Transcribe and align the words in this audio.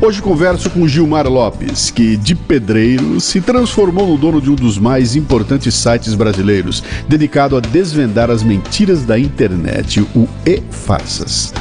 Hoje 0.00 0.22
converso 0.22 0.70
com 0.70 0.86
Gilmar 0.86 1.26
Lopes, 1.26 1.90
que 1.90 2.16
de 2.16 2.36
pedreiro 2.36 3.20
se 3.20 3.40
transformou 3.40 4.06
no 4.06 4.16
dono 4.16 4.40
de 4.40 4.48
um 4.48 4.54
dos 4.54 4.78
mais 4.78 5.16
importantes 5.16 5.74
sites 5.74 6.14
brasileiros, 6.14 6.84
dedicado 7.08 7.56
a 7.56 7.60
desvendar 7.60 8.30
as 8.30 8.44
mentiras 8.44 9.04
da 9.04 9.18
internet, 9.18 10.00
o 10.14 10.28
E-Farsas. 10.46 11.52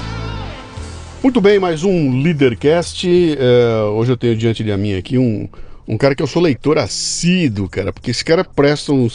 Muito 1.23 1.41
bem, 1.41 1.57
mais 1.57 1.83
um 1.83 2.21
Leadercast. 2.21 3.07
É, 3.07 3.81
hoje 3.85 4.11
eu 4.11 4.17
tenho 4.17 4.37
diante 4.37 4.63
de 4.63 4.77
mim 4.77 4.93
aqui 4.93 5.17
um, 5.17 5.49
um 5.87 5.97
cara 5.97 6.13
que 6.13 6.21
eu 6.21 6.27
sou 6.27 6.39
leitor 6.39 6.77
assíduo, 6.77 7.67
cara, 7.67 7.91
porque 7.91 8.11
esse 8.11 8.23
cara 8.23 8.43
presta 8.43 8.93
um 8.93 9.09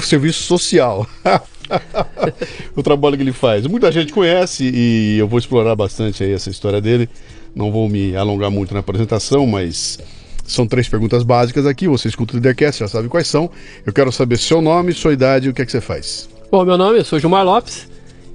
serviço 0.00 0.44
social. 0.44 1.06
o 2.74 2.82
trabalho 2.82 3.18
que 3.18 3.22
ele 3.22 3.32
faz. 3.32 3.66
Muita 3.66 3.92
gente 3.92 4.14
conhece 4.14 4.64
e 4.64 5.18
eu 5.18 5.28
vou 5.28 5.38
explorar 5.38 5.76
bastante 5.76 6.24
aí 6.24 6.32
essa 6.32 6.48
história 6.48 6.80
dele. 6.80 7.06
Não 7.54 7.70
vou 7.70 7.88
me 7.88 8.14
alongar 8.14 8.50
muito 8.50 8.72
na 8.74 8.80
apresentação, 8.80 9.46
mas 9.46 9.98
são 10.44 10.66
três 10.66 10.88
perguntas 10.88 11.22
básicas 11.22 11.66
aqui. 11.66 11.88
Você 11.88 12.08
escuta 12.08 12.34
o 12.34 12.36
Lidercast, 12.36 12.80
já 12.80 12.88
sabe 12.88 13.08
quais 13.08 13.28
são. 13.28 13.50
Eu 13.84 13.92
quero 13.92 14.10
saber 14.10 14.38
seu 14.38 14.60
nome, 14.60 14.92
sua 14.92 15.12
idade 15.12 15.46
e 15.46 15.50
o 15.50 15.54
que 15.54 15.62
é 15.62 15.66
que 15.66 15.72
você 15.72 15.80
faz. 15.80 16.28
Bom, 16.50 16.64
meu 16.64 16.76
nome, 16.76 16.98
eu 16.98 17.04
sou 17.04 17.18
Gilmar 17.18 17.44
Lopes 17.44 17.88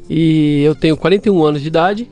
e 0.09 0.61
eu 0.63 0.75
tenho 0.75 0.95
41 0.95 1.43
anos 1.43 1.61
de 1.61 1.67
idade. 1.67 2.09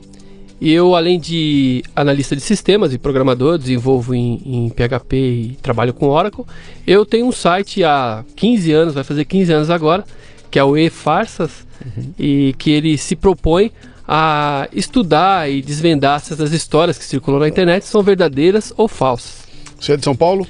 E 0.60 0.72
eu, 0.72 0.94
além 0.94 1.18
de 1.18 1.82
analista 1.94 2.34
de 2.34 2.40
sistemas 2.40 2.92
e 2.92 2.98
programador, 2.98 3.58
desenvolvo 3.58 4.14
em, 4.14 4.40
em, 4.46 4.68
PHP 4.70 5.16
e 5.16 5.58
trabalho 5.60 5.92
com 5.92 6.06
Oracle. 6.08 6.44
Eu 6.86 7.04
tenho 7.04 7.26
um 7.26 7.32
site 7.32 7.82
há 7.84 8.24
15 8.36 8.72
anos, 8.72 8.94
vai 8.94 9.04
fazer 9.04 9.24
15 9.24 9.52
anos 9.52 9.70
agora, 9.70 10.04
que 10.50 10.58
é 10.58 10.64
o 10.64 10.76
E-Farsas, 10.76 11.66
uhum. 11.84 12.14
e 12.18 12.54
que 12.56 12.70
ele 12.70 12.96
se 12.96 13.16
propõe 13.16 13.72
a 14.06 14.68
estudar 14.72 15.50
e 15.50 15.62
desvendar 15.62 16.20
se 16.20 16.32
essas 16.32 16.52
histórias 16.52 16.98
que 16.98 17.04
circulam 17.04 17.40
na 17.40 17.48
internet 17.48 17.84
são 17.84 18.02
verdadeiras 18.02 18.72
ou 18.76 18.86
falsas. 18.86 19.44
Você 19.80 19.92
é 19.92 19.96
de 19.96 20.04
São 20.04 20.14
Paulo? 20.14 20.46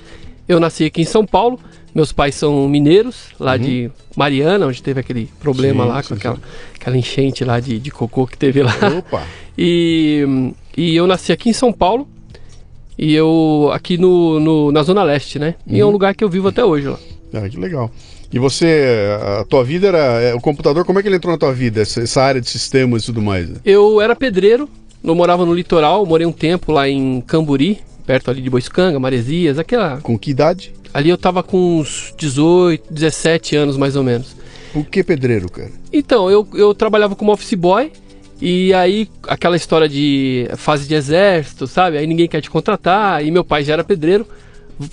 Eu 0.48 0.60
nasci 0.60 0.84
aqui 0.84 1.02
em 1.02 1.06
São 1.06 1.24
Paulo. 1.24 1.58
Meus 1.94 2.12
pais 2.12 2.34
são 2.34 2.68
mineiros, 2.68 3.28
lá 3.38 3.52
uhum. 3.52 3.58
de 3.58 3.90
Mariana, 4.16 4.66
onde 4.66 4.82
teve 4.82 4.98
aquele 4.98 5.30
problema 5.38 5.84
sim, 5.84 5.90
lá 5.90 6.02
com 6.02 6.08
sim, 6.08 6.14
aquela, 6.14 6.34
sim. 6.34 6.42
aquela 6.74 6.96
enchente 6.96 7.44
lá 7.44 7.60
de, 7.60 7.78
de 7.78 7.90
cocô 7.92 8.26
que 8.26 8.36
teve 8.36 8.62
lá. 8.62 8.74
Opa! 8.98 9.22
E, 9.56 10.52
e 10.76 10.96
eu 10.96 11.06
nasci 11.06 11.30
aqui 11.30 11.48
em 11.48 11.52
São 11.52 11.72
Paulo. 11.72 12.08
E 12.98 13.14
eu 13.14 13.70
aqui 13.72 13.96
no, 13.96 14.40
no 14.40 14.72
na 14.72 14.82
Zona 14.82 15.04
Leste, 15.04 15.38
né? 15.38 15.54
Uhum. 15.64 15.76
E 15.76 15.78
é 15.78 15.84
um 15.84 15.86
uhum. 15.86 15.92
lugar 15.92 16.12
que 16.12 16.24
eu 16.24 16.28
vivo 16.28 16.48
até 16.48 16.64
hoje 16.64 16.88
lá. 16.88 16.98
Ah, 17.32 17.48
que 17.48 17.56
legal. 17.56 17.88
E 18.34 18.38
você, 18.40 19.16
a 19.38 19.44
tua 19.44 19.62
vida 19.62 19.86
era. 19.86 20.20
É, 20.20 20.34
o 20.34 20.40
computador, 20.40 20.84
como 20.84 20.98
é 20.98 21.02
que 21.02 21.08
ele 21.08 21.14
entrou 21.14 21.32
na 21.32 21.38
tua 21.38 21.52
vida? 21.52 21.82
Essa, 21.82 22.02
essa 22.02 22.20
área 22.20 22.40
de 22.40 22.50
sistemas 22.50 23.04
e 23.04 23.06
tudo 23.06 23.22
mais? 23.22 23.48
Eu 23.64 24.00
era 24.00 24.16
pedreiro, 24.16 24.68
eu 25.04 25.14
morava 25.14 25.46
no 25.46 25.54
litoral, 25.54 26.04
morei 26.04 26.26
um 26.26 26.32
tempo 26.32 26.72
lá 26.72 26.88
em 26.88 27.20
Camburi, 27.20 27.78
perto 28.04 28.32
ali 28.32 28.42
de 28.42 28.50
Boiscanga, 28.50 28.98
Maresias, 28.98 29.56
aquela. 29.56 30.00
Com 30.00 30.18
que 30.18 30.32
idade? 30.32 30.74
Ali 30.92 31.10
eu 31.10 31.16
tava 31.16 31.44
com 31.44 31.78
uns 31.78 32.12
18, 32.18 32.92
17 32.92 33.54
anos 33.54 33.76
mais 33.76 33.94
ou 33.94 34.02
menos. 34.02 34.34
Por 34.72 34.84
que 34.84 35.04
pedreiro, 35.04 35.48
cara? 35.48 35.70
Então, 35.92 36.28
eu, 36.28 36.44
eu 36.54 36.74
trabalhava 36.74 37.14
como 37.14 37.30
office 37.30 37.54
boy. 37.54 37.92
E 38.42 38.74
aí, 38.74 39.08
aquela 39.28 39.54
história 39.54 39.88
de 39.88 40.48
fase 40.56 40.88
de 40.88 40.94
exército, 40.96 41.68
sabe? 41.68 41.98
Aí 41.98 42.06
ninguém 42.06 42.26
quer 42.26 42.40
te 42.40 42.50
contratar. 42.50 43.24
E 43.24 43.30
meu 43.30 43.44
pai 43.44 43.62
já 43.62 43.74
era 43.74 43.84
pedreiro. 43.84 44.26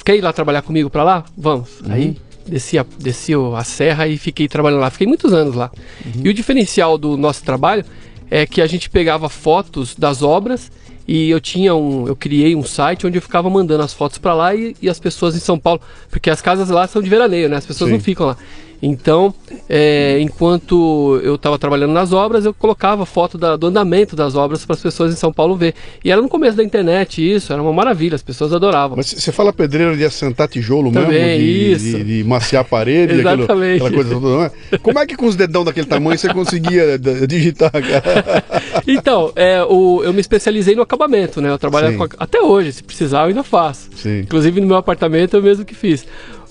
Quer 0.06 0.16
ir 0.16 0.22
lá 0.22 0.32
trabalhar 0.32 0.62
comigo 0.62 0.92
pra 0.92 1.04
lá? 1.04 1.26
Vamos. 1.36 1.82
Uhum. 1.82 1.92
Aí 1.92 2.18
desci 2.52 2.78
a, 2.78 2.86
desci 3.00 3.34
a 3.34 3.64
serra 3.64 4.08
e 4.08 4.18
fiquei 4.18 4.48
trabalhando 4.48 4.82
lá. 4.82 4.90
Fiquei 4.90 5.08
muitos 5.08 5.34
anos 5.34 5.56
lá. 5.56 5.72
Uhum. 6.06 6.22
E 6.26 6.30
o 6.30 6.34
diferencial 6.34 6.98
do 6.98 7.16
nosso 7.18 7.44
trabalho 7.44 7.86
é 8.30 8.46
que 8.46 8.62
a 8.62 8.68
gente 8.68 8.90
pegava 8.90 9.30
fotos 9.30 9.96
das 9.96 10.22
obras 10.22 10.72
e 11.08 11.30
eu 11.30 11.40
tinha 11.40 11.74
um, 11.74 12.08
eu 12.08 12.16
criei 12.16 12.56
um 12.56 12.64
site 12.64 13.08
onde 13.08 13.18
eu 13.18 13.22
ficava 13.22 13.50
mandando 13.50 13.84
as 13.84 13.94
fotos 13.94 14.18
para 14.18 14.34
lá 14.34 14.54
e, 14.56 14.76
e, 14.82 14.90
as 14.90 15.00
pessoas 15.00 15.36
em 15.36 15.40
São 15.40 15.58
Paulo, 15.58 15.82
porque 16.10 16.30
as 16.30 16.42
casas 16.42 16.70
lá 16.70 16.88
são 16.88 17.02
de 17.02 17.10
veraneio, 17.10 17.50
né? 17.50 17.58
As 17.58 17.66
pessoas 17.66 17.90
Sim. 17.90 17.96
não 17.96 18.02
ficam 18.02 18.28
lá. 18.28 18.38
Então, 18.82 19.34
é, 19.70 20.20
enquanto 20.20 21.20
eu 21.24 21.36
estava 21.36 21.58
trabalhando 21.60 21.92
nas 21.92 22.12
obras, 22.12 22.46
eu 22.46 22.54
colocava 22.54 23.06
foto 23.06 23.38
da, 23.38 23.56
do 23.56 23.68
andamento 23.68 24.16
das 24.16 24.36
obras 24.36 24.66
para 24.66 24.74
as 24.74 24.82
pessoas 24.82 25.14
em 25.14 25.16
São 25.16 25.32
Paulo 25.32 25.56
ver. 25.56 25.76
E 26.04 26.12
era 26.12 26.20
no 26.20 26.28
começo 26.28 26.58
da 26.58 26.64
internet 26.64 27.22
isso, 27.22 27.54
era 27.54 27.62
uma 27.62 27.72
maravilha, 27.72 28.16
as 28.16 28.24
pessoas 28.24 28.52
adoravam. 28.54 28.98
Mas 28.98 29.08
você 29.08 29.32
fala 29.32 29.54
pedreiro 29.54 29.96
de 29.96 30.04
assentar 30.04 30.48
tijolo 30.48 30.92
Também, 30.92 31.10
mesmo? 31.10 31.38
De, 31.38 31.72
isso. 31.72 31.98
De, 31.98 32.04
de 32.04 32.24
maciar 32.24 32.62
a 32.62 32.66
parede, 32.66 33.14
Exatamente. 33.20 33.84
Aquilo, 33.84 33.86
aquela 33.86 33.92
coisa 33.92 34.20
toda. 34.20 34.54
É? 34.72 34.78
Como 34.80 35.00
é 35.00 35.06
que 35.06 35.16
com 35.16 35.28
os 35.28 35.36
dedão 35.36 35.64
daquele 35.64 35.86
tamanho 35.86 36.18
você 36.18 36.34
conseguia 36.34 36.98
digitar, 37.28 37.72
cara? 37.72 38.44
então, 38.88 39.32
é, 39.36 39.64
o, 39.64 40.02
eu 40.04 40.12
me 40.12 40.22
especializei 40.22 40.76
no 40.76 40.82
acabamento, 40.82 41.40
né? 41.40 41.50
Eu 41.52 41.60
trabalho 41.60 41.96
com, 41.98 42.08
até 42.18 42.42
hoje, 42.42 42.74
se 42.74 42.84
precisar, 42.84 43.22
eu 43.22 43.28
ainda 43.28 43.44
faço. 43.44 43.90
Sim. 43.96 44.22
Inclusive 44.22 44.60
no 44.60 44.68
meu 44.68 44.78
apartamento 44.78 45.36
eu 45.36 45.44
mesmo 45.44 45.64
que 45.64 45.76
fiz. 45.76 46.06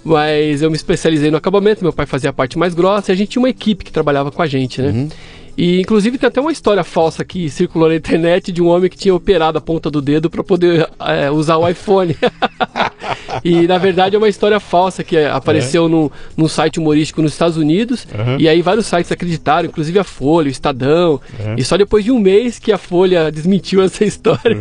Mas 0.04 0.62
eu 0.62 0.70
me 0.70 0.76
especializei 0.76 1.30
no 1.30 1.36
acabamento, 1.36 1.82
meu 1.82 1.92
pai 1.92 2.06
fazia 2.06 2.30
a 2.30 2.32
parte 2.32 2.58
mais 2.58 2.74
grossa 2.74 3.10
e 3.10 3.12
a 3.12 3.16
gente 3.16 3.30
tinha 3.30 3.42
uma 3.42 3.50
equipe 3.50 3.84
que 3.84 3.92
trabalhava 3.92 4.30
com 4.30 4.40
a 4.40 4.46
gente, 4.46 4.80
né? 4.80 4.88
Uhum. 4.90 5.08
E 5.56 5.80
inclusive 5.80 6.16
tem 6.16 6.26
até 6.26 6.40
uma 6.40 6.52
história 6.52 6.82
falsa 6.82 7.24
que 7.24 7.50
circulou 7.50 7.88
na 7.88 7.94
internet 7.94 8.50
de 8.50 8.62
um 8.62 8.68
homem 8.68 8.88
que 8.88 8.96
tinha 8.96 9.14
operado 9.14 9.58
a 9.58 9.60
ponta 9.60 9.90
do 9.90 10.00
dedo 10.00 10.30
para 10.30 10.42
poder 10.42 10.88
é, 11.00 11.30
usar 11.30 11.58
o 11.58 11.68
iPhone. 11.68 12.16
e 13.44 13.66
na 13.66 13.78
verdade 13.78 14.16
é 14.16 14.19
uma 14.19 14.28
história 14.28 14.59
falsa 14.60 15.03
que 15.04 15.16
apareceu 15.16 15.87
é. 15.87 15.88
num, 15.88 16.10
num 16.36 16.48
site 16.48 16.78
humorístico 16.78 17.22
nos 17.22 17.33
Estados 17.33 17.57
Unidos. 17.57 18.07
Uhum. 18.12 18.36
E 18.39 18.48
aí 18.48 18.62
vários 18.62 18.86
sites 18.86 19.10
acreditaram, 19.10 19.68
inclusive 19.68 19.98
a 19.98 20.04
Folha, 20.04 20.48
o 20.48 20.51
Estadão. 20.51 21.21
Uhum. 21.39 21.54
E 21.57 21.65
só 21.65 21.77
depois 21.77 22.04
de 22.04 22.10
um 22.10 22.18
mês 22.18 22.59
que 22.59 22.72
a 22.72 22.78
Folha 22.78 23.30
desmentiu 23.30 23.83
essa 23.83 24.04
história. 24.04 24.41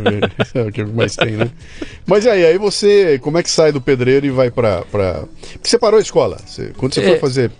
É 0.54 0.62
o 0.62 0.72
que 0.72 0.84
mais 0.84 1.14
tem, 1.14 1.32
né? 1.32 1.50
Mas 2.06 2.26
aí, 2.26 2.44
aí 2.44 2.58
você, 2.58 3.18
como 3.20 3.38
é 3.38 3.42
que 3.42 3.50
sai 3.50 3.72
do 3.72 3.80
pedreiro 3.80 4.26
e 4.26 4.30
vai 4.30 4.50
para. 4.50 4.82
Pra... 4.90 5.24
Você 5.62 5.78
parou 5.78 5.98
a 5.98 6.02
escola? 6.02 6.38
Você, 6.44 6.72
quando 6.76 6.94
você 6.94 7.00
é... 7.00 7.08
foi 7.08 7.18
fazer 7.18 7.50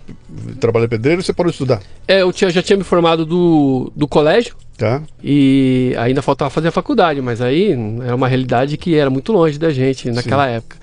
trabalho 0.59 0.89
pedreiro, 0.89 1.21
você 1.21 1.33
parou 1.33 1.51
de 1.51 1.55
estudar? 1.55 1.81
É, 2.07 2.21
eu 2.21 2.31
tinha, 2.31 2.49
já 2.49 2.61
tinha 2.61 2.77
me 2.77 2.83
formado 2.83 3.25
do, 3.25 3.91
do 3.95 4.07
colégio. 4.07 4.55
Tá. 4.81 4.99
E 5.23 5.93
ainda 5.99 6.23
faltava 6.23 6.49
fazer 6.49 6.69
a 6.69 6.71
faculdade, 6.71 7.21
mas 7.21 7.39
aí 7.39 7.71
era 8.03 8.15
uma 8.15 8.27
realidade 8.27 8.77
que 8.77 8.95
era 8.95 9.11
muito 9.11 9.31
longe 9.31 9.59
da 9.59 9.69
gente 9.69 10.09
naquela 10.09 10.47
Sim. 10.47 10.53
época. 10.53 10.77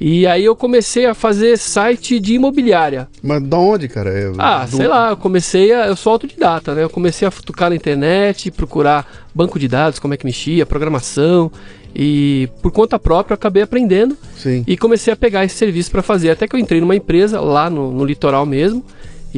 E 0.00 0.26
aí 0.26 0.44
eu 0.44 0.56
comecei 0.56 1.06
a 1.06 1.14
fazer 1.14 1.56
site 1.56 2.18
de 2.18 2.34
imobiliária. 2.34 3.06
Mas 3.22 3.40
da 3.44 3.56
onde, 3.56 3.86
cara? 3.86 4.10
Eu, 4.10 4.34
ah, 4.36 4.64
do... 4.64 4.76
sei 4.76 4.88
lá, 4.88 5.10
eu 5.10 5.16
comecei 5.16 5.72
a. 5.72 5.86
Eu 5.86 5.94
sou 5.94 6.12
autodidata, 6.14 6.74
né? 6.74 6.82
Eu 6.82 6.90
comecei 6.90 7.26
a 7.26 7.30
futucar 7.30 7.70
na 7.70 7.76
internet, 7.76 8.50
procurar 8.50 9.06
banco 9.32 9.60
de 9.60 9.68
dados, 9.68 10.00
como 10.00 10.12
é 10.12 10.16
que 10.16 10.26
mexia, 10.26 10.66
programação. 10.66 11.50
E 11.94 12.48
por 12.60 12.72
conta 12.72 12.98
própria 12.98 13.32
eu 13.32 13.36
acabei 13.36 13.62
aprendendo 13.62 14.18
Sim. 14.36 14.64
e 14.66 14.76
comecei 14.76 15.12
a 15.12 15.16
pegar 15.16 15.44
esse 15.44 15.54
serviço 15.54 15.92
para 15.92 16.02
fazer. 16.02 16.30
Até 16.30 16.48
que 16.48 16.56
eu 16.56 16.60
entrei 16.60 16.80
numa 16.80 16.96
empresa 16.96 17.40
lá 17.40 17.70
no, 17.70 17.92
no 17.92 18.04
litoral 18.04 18.44
mesmo 18.44 18.84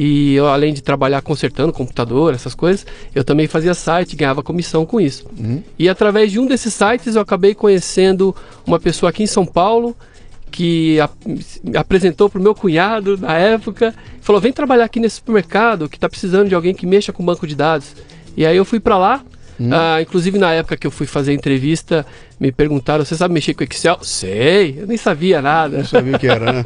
E 0.01 0.35
eu, 0.35 0.47
além 0.47 0.73
de 0.73 0.81
trabalhar 0.81 1.21
consertando 1.21 1.73
computador, 1.73 2.33
essas 2.33 2.55
coisas, 2.55 2.85
eu 3.13 3.21
também 3.21 3.47
fazia 3.47 3.73
site, 3.73 4.15
ganhava 4.15 4.41
comissão 4.41 4.85
com 4.85 5.01
isso. 5.01 5.25
Uhum. 5.37 5.61
E 5.77 5.89
através 5.89 6.31
de 6.31 6.39
um 6.39 6.47
desses 6.47 6.73
sites 6.73 7.15
eu 7.15 7.21
acabei 7.21 7.53
conhecendo 7.53 8.33
uma 8.65 8.79
pessoa 8.79 9.09
aqui 9.09 9.23
em 9.23 9.27
São 9.27 9.45
Paulo 9.45 9.93
que 10.49 11.01
a, 11.01 11.09
apresentou 11.77 12.29
para 12.29 12.39
o 12.39 12.41
meu 12.41 12.55
cunhado 12.55 13.17
na 13.17 13.33
época, 13.37 13.93
falou: 14.21 14.39
vem 14.39 14.53
trabalhar 14.53 14.85
aqui 14.85 15.01
nesse 15.01 15.17
supermercado 15.17 15.89
que 15.89 15.97
está 15.97 16.07
precisando 16.07 16.47
de 16.47 16.55
alguém 16.55 16.73
que 16.73 16.87
mexa 16.87 17.11
com 17.11 17.25
banco 17.25 17.45
de 17.45 17.53
dados. 17.53 17.93
E 18.37 18.45
aí 18.45 18.55
eu 18.55 18.63
fui 18.63 18.79
para 18.79 18.97
lá. 18.97 19.21
Ah, 19.71 20.01
inclusive 20.01 20.37
na 20.37 20.53
época 20.53 20.77
que 20.77 20.87
eu 20.87 20.91
fui 20.91 21.05
fazer 21.05 21.31
a 21.31 21.33
entrevista, 21.33 22.05
me 22.39 22.51
perguntaram: 22.51 23.03
você 23.03 23.15
sabe 23.15 23.33
mexer 23.33 23.53
com 23.53 23.63
Excel? 23.63 23.97
Sei, 24.01 24.75
eu 24.79 24.87
nem 24.87 24.97
sabia 24.97 25.41
nada. 25.41 25.77
Não 25.79 25.85
sabia 25.85 26.15
o 26.15 26.19
que 26.19 26.27
era, 26.27 26.53
né? 26.53 26.63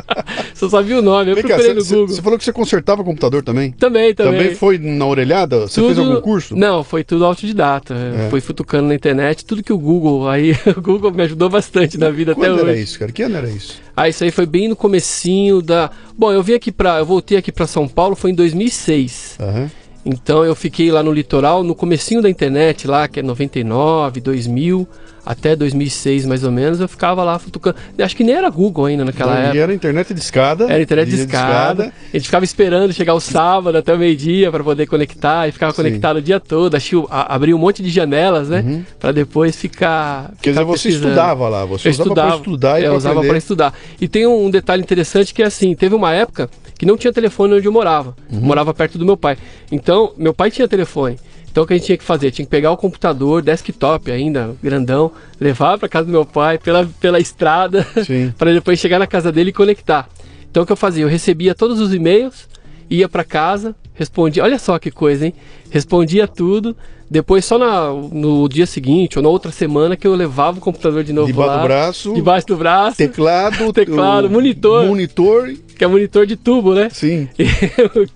Só 0.54 0.68
sabia 0.68 0.98
o 0.98 1.02
nome, 1.02 1.30
eu 1.30 1.34
Vem 1.34 1.42
cá, 1.44 1.54
procurei 1.56 1.74
você- 1.74 1.74
no 1.74 1.84
você 1.84 1.94
Google. 1.94 2.14
você 2.14 2.22
falou 2.22 2.38
que 2.38 2.44
você 2.44 2.52
consertava 2.52 3.02
computador 3.04 3.42
também? 3.42 3.72
Também, 3.72 4.14
também. 4.14 4.32
Também 4.40 4.54
foi 4.54 4.78
na 4.78 5.06
orelhada? 5.06 5.60
Você 5.60 5.80
fez 5.80 5.96
Tudo- 5.96 6.10
algum 6.10 6.20
curso? 6.20 6.54
Não, 6.56 6.84
foi 6.84 7.02
tudo 7.02 7.24
autodidata. 7.24 7.94
É. 7.94 8.28
Fui 8.30 8.40
futucando 8.40 8.88
na 8.88 8.94
internet, 8.94 9.44
tudo 9.44 9.62
que 9.62 9.72
o 9.72 9.78
Google, 9.78 10.28
aí 10.28 10.52
o 10.76 10.80
Google 10.80 11.10
me 11.12 11.22
ajudou 11.22 11.48
bastante 11.48 11.98
na 11.98 12.10
vida 12.10 12.32
até 12.32 12.40
Quando 12.40 12.60
era 12.60 12.70
hoje. 12.72 12.82
isso, 12.82 12.98
cara? 12.98 13.10
Que 13.10 13.22
ano 13.22 13.36
era 13.36 13.48
isso? 13.48 13.82
Ah, 13.96 14.08
isso 14.08 14.22
aí 14.24 14.30
foi 14.30 14.46
bem 14.46 14.68
no 14.68 14.76
comecinho 14.76 15.62
da. 15.62 15.90
Bom, 16.16 16.32
eu 16.32 16.42
vim 16.42 16.54
aqui 16.54 16.70
para, 16.72 16.98
eu 16.98 17.06
voltei 17.06 17.36
aqui 17.38 17.50
para 17.52 17.66
São 17.66 17.86
Paulo 17.88 18.14
foi 18.16 18.30
em 18.30 18.34
2006. 18.34 19.36
Aham. 19.40 19.70
Então 20.04 20.44
eu 20.44 20.54
fiquei 20.54 20.90
lá 20.92 21.02
no 21.02 21.10
litoral, 21.12 21.62
no 21.64 21.74
comecinho 21.74 22.20
da 22.20 22.28
internet 22.28 22.86
lá, 22.86 23.08
que 23.08 23.20
é 23.20 23.22
99, 23.22 24.20
2000, 24.20 24.86
até 25.24 25.56
2006 25.56 26.26
mais 26.26 26.44
ou 26.44 26.52
menos, 26.52 26.80
eu 26.80 26.86
ficava 26.88 27.24
lá 27.24 27.38
futucando. 27.38 27.76
Acho 27.98 28.14
que 28.14 28.22
nem 28.22 28.34
era 28.34 28.50
Google 28.50 28.84
ainda 28.84 29.04
naquela 29.06 29.34
E 29.34 29.44
época. 29.44 29.58
era 29.58 29.74
internet 29.74 30.12
de 30.12 30.20
escada. 30.20 30.64
Era 30.70 30.82
internet 30.82 31.08
de 31.08 31.16
escada. 31.22 31.92
A 32.12 32.16
gente 32.16 32.26
ficava 32.26 32.44
esperando 32.44 32.92
chegar 32.92 33.14
o 33.14 33.20
sábado 33.20 33.78
até 33.78 33.94
o 33.94 33.98
meio-dia 33.98 34.50
para 34.50 34.62
poder 34.62 34.86
conectar 34.86 35.48
e 35.48 35.52
ficava 35.52 35.72
Sim. 35.72 35.80
Uhum. 35.80 35.88
conectado 35.88 36.16
o 36.18 36.22
dia 36.22 36.38
todo. 36.38 36.74
Achei, 36.74 37.02
a, 37.08 37.34
abri 37.34 37.54
um 37.54 37.58
monte 37.58 37.82
de 37.82 37.88
janelas, 37.88 38.50
né? 38.50 38.84
Para 39.00 39.12
depois 39.12 39.56
ficar. 39.56 40.32
Quer 40.42 40.50
dizer, 40.50 40.64
você 40.64 40.90
estudava 40.90 41.48
lá, 41.48 41.64
você 41.64 41.88
Eu 41.88 41.92
usava 41.92 42.08
estudava, 42.08 42.28
para 42.28 42.36
estudar 42.38 42.80
e 42.80 42.84
eu 42.84 42.90
para 42.90 42.96
usava 42.98 43.20
para 43.22 43.38
estudar. 43.38 43.74
E 43.98 44.06
tem 44.06 44.26
um 44.26 44.50
detalhe 44.50 44.82
interessante 44.82 45.32
que 45.32 45.42
é 45.42 45.46
assim, 45.46 45.74
teve 45.74 45.94
uma 45.94 46.12
época 46.12 46.50
que 46.78 46.86
não 46.86 46.96
tinha 46.96 47.12
telefone 47.12 47.54
onde 47.54 47.66
eu 47.66 47.72
morava. 47.72 48.16
Uhum. 48.30 48.38
Eu 48.38 48.44
morava 48.44 48.74
perto 48.74 48.98
do 48.98 49.04
meu 49.04 49.16
pai. 49.16 49.36
Então, 49.70 50.12
meu 50.16 50.34
pai 50.34 50.50
tinha 50.50 50.68
telefone. 50.68 51.18
Então 51.54 51.62
o 51.62 51.66
que 51.68 51.72
a 51.72 51.76
gente 51.76 51.86
tinha 51.86 51.96
que 51.96 52.02
fazer? 52.02 52.32
Tinha 52.32 52.44
que 52.44 52.50
pegar 52.50 52.72
o 52.72 52.76
computador, 52.76 53.40
desktop 53.40 54.10
ainda, 54.10 54.56
grandão, 54.60 55.12
levar 55.38 55.78
para 55.78 55.88
casa 55.88 56.06
do 56.06 56.10
meu 56.10 56.26
pai 56.26 56.58
pela, 56.58 56.84
pela 56.98 57.20
estrada, 57.20 57.86
para 58.36 58.52
depois 58.52 58.80
chegar 58.80 58.98
na 58.98 59.06
casa 59.06 59.30
dele 59.30 59.50
e 59.50 59.52
conectar. 59.52 60.08
Então 60.50 60.64
o 60.64 60.66
que 60.66 60.72
eu 60.72 60.76
fazia? 60.76 61.04
Eu 61.04 61.08
recebia 61.08 61.54
todos 61.54 61.78
os 61.78 61.94
e-mails, 61.94 62.48
ia 62.90 63.08
para 63.08 63.22
casa, 63.22 63.72
respondia. 63.94 64.42
Olha 64.42 64.58
só 64.58 64.80
que 64.80 64.90
coisa, 64.90 65.26
hein? 65.26 65.34
Respondia 65.70 66.26
tudo. 66.26 66.76
Depois, 67.08 67.44
só 67.44 67.58
na, 67.58 67.92
no 67.92 68.48
dia 68.48 68.66
seguinte 68.66 69.18
ou 69.18 69.22
na 69.22 69.28
outra 69.28 69.52
semana, 69.52 69.96
que 69.96 70.06
eu 70.06 70.14
levava 70.16 70.58
o 70.58 70.60
computador 70.60 71.04
de 71.04 71.12
novo 71.12 71.28
Debaixo 71.28 71.50
lá. 71.50 71.56
do 71.58 71.62
braço. 71.62 72.14
Debaixo 72.14 72.46
do 72.48 72.56
braço. 72.56 72.96
Teclado, 72.96 73.70
Teclado, 73.74 74.28
monitor. 74.28 74.86
Monitor, 74.86 75.52
Que 75.76 75.84
é 75.84 75.86
monitor 75.86 76.26
de 76.26 76.36
tubo, 76.36 76.74
né? 76.74 76.88
sim. 76.90 77.28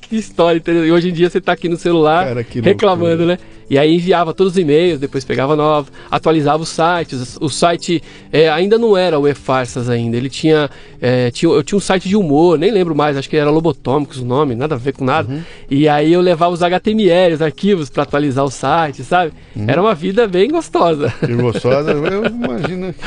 que 0.00 0.16
história, 0.16 0.58
entendeu? 0.58 0.86
E 0.86 0.92
hoje 0.92 1.08
em 1.10 1.12
dia 1.12 1.28
você 1.28 1.40
tá 1.40 1.52
aqui 1.52 1.68
no 1.68 1.76
celular 1.76 2.26
Cara, 2.26 2.46
reclamando, 2.62 3.26
né? 3.26 3.38
E 3.70 3.76
aí 3.76 3.94
enviava 3.94 4.32
todos 4.32 4.54
os 4.54 4.58
e-mails, 4.58 4.98
depois 4.98 5.24
pegava 5.24 5.54
novo, 5.54 5.90
atualizava 6.10 6.62
os 6.62 6.70
sites. 6.70 7.36
O 7.38 7.50
site 7.50 8.02
é, 8.32 8.48
ainda 8.48 8.78
não 8.78 8.96
era 8.96 9.18
o 9.18 9.28
E-Farsas 9.28 9.90
ainda. 9.90 10.16
Ele 10.16 10.30
tinha, 10.30 10.70
é, 11.00 11.30
tinha. 11.30 11.52
Eu 11.52 11.62
tinha 11.62 11.76
um 11.76 11.80
site 11.80 12.08
de 12.08 12.16
humor, 12.16 12.58
nem 12.58 12.70
lembro 12.70 12.94
mais, 12.94 13.16
acho 13.16 13.28
que 13.28 13.36
era 13.36 13.50
Lobotômicos 13.50 14.18
o 14.18 14.24
nome, 14.24 14.54
nada 14.54 14.74
a 14.74 14.78
ver 14.78 14.92
com 14.92 15.04
nada. 15.04 15.30
Uhum. 15.30 15.42
E 15.70 15.86
aí 15.86 16.12
eu 16.12 16.20
levava 16.22 16.52
os 16.52 16.62
HTML, 16.62 17.34
os 17.34 17.42
arquivos 17.42 17.90
para 17.90 18.04
atualizar 18.04 18.44
o 18.44 18.50
site, 18.50 19.04
sabe? 19.04 19.32
Uhum. 19.54 19.66
Era 19.68 19.82
uma 19.82 19.94
vida 19.94 20.26
bem 20.26 20.48
gostosa. 20.48 21.12
Que 21.20 21.34
gostosa, 21.34 21.92
eu 21.92 22.24
imagino. 22.24 22.94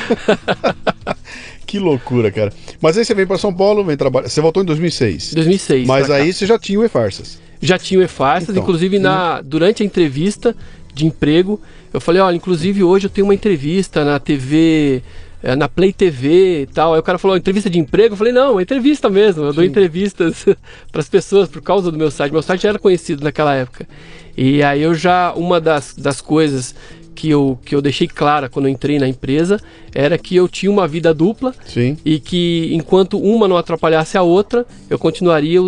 que 1.66 1.80
loucura, 1.80 2.32
cara. 2.32 2.52
Mas 2.82 2.98
aí 2.98 3.06
você 3.06 3.14
vem 3.14 3.26
para 3.26 3.38
São 3.38 3.54
Paulo, 3.54 3.84
vem 3.84 3.96
trabalhar. 3.98 4.28
Você 4.30 4.42
voltou 4.42 4.62
em 4.64 4.66
2006. 4.66 5.34
2006. 5.34 5.88
Mas 5.88 6.10
aí 6.10 6.34
você 6.34 6.46
já 6.46 6.58
tinha 6.60 6.80
o 6.80 6.84
E-Farsas. 6.84 7.40
já 7.62 7.78
tinha 7.78 8.00
o 8.00 8.04
E-Farsas, 8.04 8.50
Então, 8.50 8.64
inclusive 8.64 9.00
na, 9.00 9.42
durante 9.42 9.84
a 9.84 9.86
entrevista 9.86 10.56
de 10.94 11.06
emprego, 11.06 11.62
eu 11.94 12.02
falei, 12.02 12.22
olha, 12.22 12.36
inclusive 12.36 12.84
hoje 12.84 13.06
eu 13.06 13.10
tenho 13.10 13.28
uma 13.28 13.34
entrevista 13.34 14.04
na 14.04 14.20
TV, 14.20 15.02
eh, 15.44 15.56
na 15.56 15.70
Play 15.70 15.94
TV 15.94 16.64
e 16.64 16.66
tal. 16.66 16.94
Aí 16.94 17.00
o 17.00 17.04
cara 17.04 17.18
falou, 17.18 17.38
entrevista 17.38 17.70
de 17.70 17.80
emprego? 17.80 18.14
Eu 18.14 18.18
falei, 18.18 18.34
não, 18.34 18.60
é 18.60 18.64
entrevista 18.64 19.10
mesmo, 19.10 19.44
eu 19.44 19.54
dou 19.54 19.64
entrevistas 19.64 20.46
para 20.92 21.02
as 21.02 21.08
pessoas 21.10 21.48
por 21.48 21.62
causa 21.62 21.92
do 21.92 21.98
meu 21.98 22.12
site. 22.12 22.32
Meu 22.32 22.42
site 22.42 22.64
já 22.64 22.70
era 22.70 22.80
conhecido 22.80 23.24
naquela 23.24 23.54
época. 23.56 23.88
E 24.36 24.64
aí 24.64 24.82
eu 24.82 24.94
já, 24.94 25.34
uma 25.34 25.60
das, 25.62 25.94
das 25.96 26.20
coisas 26.22 26.74
que 27.14 27.30
eu, 27.30 27.58
que 27.64 27.76
eu 27.76 27.82
deixei 27.82 28.08
clara 28.08 28.50
quando 28.50 28.68
entrei 28.68 28.98
na 28.98 29.08
empresa 29.08 29.60
era 29.94 30.18
que 30.18 30.36
eu 30.36 30.48
tinha 30.48 30.72
uma 30.72 30.88
vida 30.88 31.14
dupla 31.14 31.54
Sim. 31.66 31.98
e 32.06 32.20
que 32.20 32.70
enquanto 32.74 33.20
uma 33.20 33.48
não 33.48 33.58
atrapalhasse 33.58 34.18
a 34.18 34.22
outra, 34.22 34.66
eu 34.90 34.98
continuaria 34.98 35.60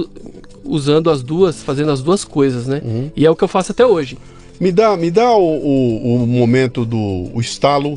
usando 0.63 1.09
as 1.09 1.21
duas, 1.21 1.61
fazendo 1.61 1.91
as 1.91 2.01
duas 2.01 2.23
coisas, 2.23 2.67
né? 2.67 2.81
Uhum. 2.83 3.11
E 3.15 3.25
é 3.25 3.29
o 3.29 3.35
que 3.35 3.43
eu 3.43 3.47
faço 3.47 3.71
até 3.71 3.85
hoje. 3.85 4.17
Me 4.59 4.71
dá, 4.71 4.95
me 4.95 5.11
dá 5.11 5.35
o, 5.35 5.43
o, 5.43 6.23
o 6.23 6.27
momento 6.27 6.85
do 6.85 7.29
o 7.33 7.41
estalo 7.41 7.93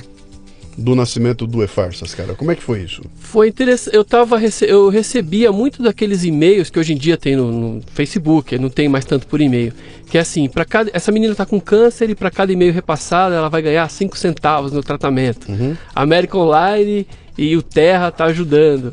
do 0.76 0.94
nascimento 0.94 1.46
do 1.46 1.62
E-Farsas, 1.64 2.14
cara. 2.14 2.34
Como 2.34 2.50
é 2.50 2.54
que 2.54 2.62
foi 2.62 2.82
isso? 2.82 3.02
Foi 3.18 3.48
interessante. 3.48 3.96
Eu 3.96 4.04
tava 4.04 4.36
rece- 4.36 4.66
eu 4.66 4.88
recebia 4.88 5.50
muito 5.50 5.82
daqueles 5.82 6.22
e-mails 6.24 6.68
que 6.68 6.78
hoje 6.78 6.92
em 6.92 6.96
dia 6.96 7.16
tem 7.16 7.34
no, 7.34 7.50
no 7.50 7.82
Facebook, 7.94 8.58
não 8.58 8.68
tem 8.68 8.88
mais 8.88 9.04
tanto 9.04 9.26
por 9.26 9.40
e-mail. 9.40 9.72
Que 10.10 10.18
é 10.18 10.20
assim, 10.20 10.48
para 10.48 10.64
cada 10.64 10.90
essa 10.92 11.10
menina 11.10 11.34
tá 11.34 11.46
com 11.46 11.58
câncer 11.60 12.10
e 12.10 12.14
para 12.14 12.30
cada 12.30 12.52
e-mail 12.52 12.72
repassado 12.72 13.34
ela 13.34 13.48
vai 13.48 13.62
ganhar 13.62 13.88
5 13.88 14.16
centavos 14.18 14.70
no 14.72 14.82
tratamento. 14.82 15.46
A 15.94 16.02
América 16.02 16.36
Online 16.36 17.06
e 17.38 17.56
o 17.56 17.62
Terra 17.62 18.10
tá 18.10 18.26
ajudando. 18.26 18.92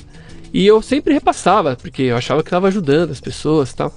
E 0.53 0.65
eu 0.65 0.81
sempre 0.81 1.13
repassava, 1.13 1.75
porque 1.75 2.03
eu 2.03 2.15
achava 2.15 2.44
que 2.44 2.47
estava 2.47 2.68
ajudando 2.68 3.09
as 3.12 3.19
pessoas, 3.19 3.71
e 3.71 3.75
tal. 3.75 3.94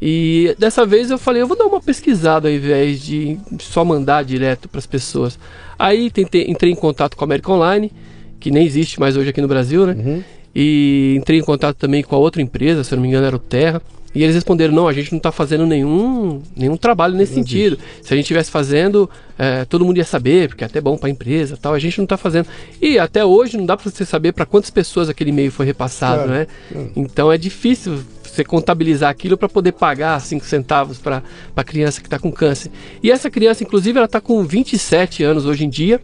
E 0.00 0.54
dessa 0.58 0.84
vez 0.84 1.10
eu 1.10 1.18
falei, 1.18 1.40
eu 1.42 1.46
vou 1.46 1.56
dar 1.56 1.64
uma 1.66 1.80
pesquisada 1.80 2.48
ao 2.48 2.54
invés 2.54 3.00
de 3.00 3.38
só 3.58 3.84
mandar 3.84 4.24
direto 4.24 4.68
para 4.68 4.78
as 4.78 4.86
pessoas. 4.86 5.38
Aí 5.78 6.10
tentei, 6.10 6.44
entrei 6.48 6.72
em 6.72 6.76
contato 6.76 7.16
com 7.16 7.24
a 7.24 7.26
América 7.26 7.50
Online, 7.52 7.90
que 8.38 8.50
nem 8.50 8.66
existe 8.66 9.00
mais 9.00 9.16
hoje 9.16 9.30
aqui 9.30 9.40
no 9.40 9.48
Brasil, 9.48 9.86
né? 9.86 10.22
E 10.54 11.14
entrei 11.18 11.38
em 11.38 11.42
contato 11.42 11.76
também 11.76 12.02
com 12.02 12.14
a 12.14 12.18
outra 12.18 12.40
empresa, 12.42 12.82
se 12.84 12.92
eu 12.92 12.96
não 12.96 13.02
me 13.02 13.08
engano 13.08 13.26
era 13.26 13.36
o 13.36 13.38
Terra. 13.38 13.80
E 14.14 14.22
eles 14.22 14.34
responderam, 14.34 14.72
não, 14.72 14.88
a 14.88 14.94
gente 14.94 15.12
não 15.12 15.18
está 15.18 15.30
fazendo 15.30 15.66
nenhum, 15.66 16.40
nenhum 16.56 16.78
trabalho 16.78 17.14
nesse 17.14 17.34
sentido. 17.34 17.76
Se 18.00 18.14
a 18.14 18.16
gente 18.16 18.24
estivesse 18.24 18.50
fazendo, 18.50 19.10
eh, 19.38 19.66
todo 19.66 19.84
mundo 19.84 19.98
ia 19.98 20.04
saber, 20.06 20.48
porque 20.48 20.64
é 20.64 20.66
até 20.66 20.80
bom 20.80 20.96
para 20.96 21.08
a 21.08 21.10
empresa 21.10 21.58
tal. 21.60 21.74
A 21.74 21.78
gente 21.78 21.98
não 21.98 22.04
está 22.04 22.16
fazendo. 22.16 22.46
E 22.80 22.98
até 22.98 23.22
hoje 23.22 23.58
não 23.58 23.66
dá 23.66 23.76
para 23.76 23.90
você 23.90 24.06
saber 24.06 24.32
para 24.32 24.46
quantas 24.46 24.70
pessoas 24.70 25.10
aquele 25.10 25.28
e-mail 25.28 25.52
foi 25.52 25.66
repassado, 25.66 26.22
Claro, 26.24 26.30
né? 26.30 26.46
claro. 26.72 26.92
Então 26.96 27.30
é 27.30 27.36
difícil 27.36 27.98
você 28.36 28.44
contabilizar 28.44 29.10
aquilo 29.10 29.36
para 29.36 29.48
poder 29.48 29.72
pagar 29.72 30.20
5 30.20 30.44
centavos 30.44 30.98
para 30.98 31.22
a 31.54 31.64
criança 31.64 32.00
que 32.00 32.06
está 32.06 32.18
com 32.18 32.30
câncer. 32.30 32.70
E 33.02 33.10
essa 33.10 33.30
criança, 33.30 33.64
inclusive, 33.64 33.96
ela 33.96 34.06
está 34.06 34.20
com 34.20 34.44
27 34.44 35.24
anos 35.24 35.46
hoje 35.46 35.64
em 35.64 35.68
dia 35.68 36.00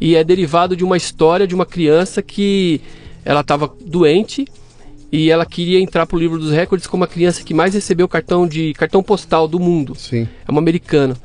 e 0.00 0.14
é 0.14 0.22
derivado 0.22 0.76
de 0.76 0.84
uma 0.84 0.96
história 0.96 1.46
de 1.46 1.54
uma 1.54 1.66
criança 1.66 2.22
que 2.22 2.80
ela 3.24 3.40
estava 3.40 3.72
doente 3.80 4.44
e 5.10 5.30
ela 5.30 5.44
queria 5.44 5.78
entrar 5.78 6.06
para 6.06 6.16
o 6.16 6.18
livro 6.18 6.38
dos 6.38 6.50
recordes 6.50 6.86
como 6.86 7.04
a 7.04 7.06
criança 7.06 7.42
que 7.42 7.52
mais 7.52 7.74
recebeu 7.74 8.08
cartão 8.08 8.46
de 8.46 8.72
cartão 8.74 9.02
postal 9.02 9.46
do 9.46 9.60
mundo. 9.60 9.94
Sim. 9.94 10.26
É 10.46 10.50
uma 10.50 10.60
americana. 10.60 11.16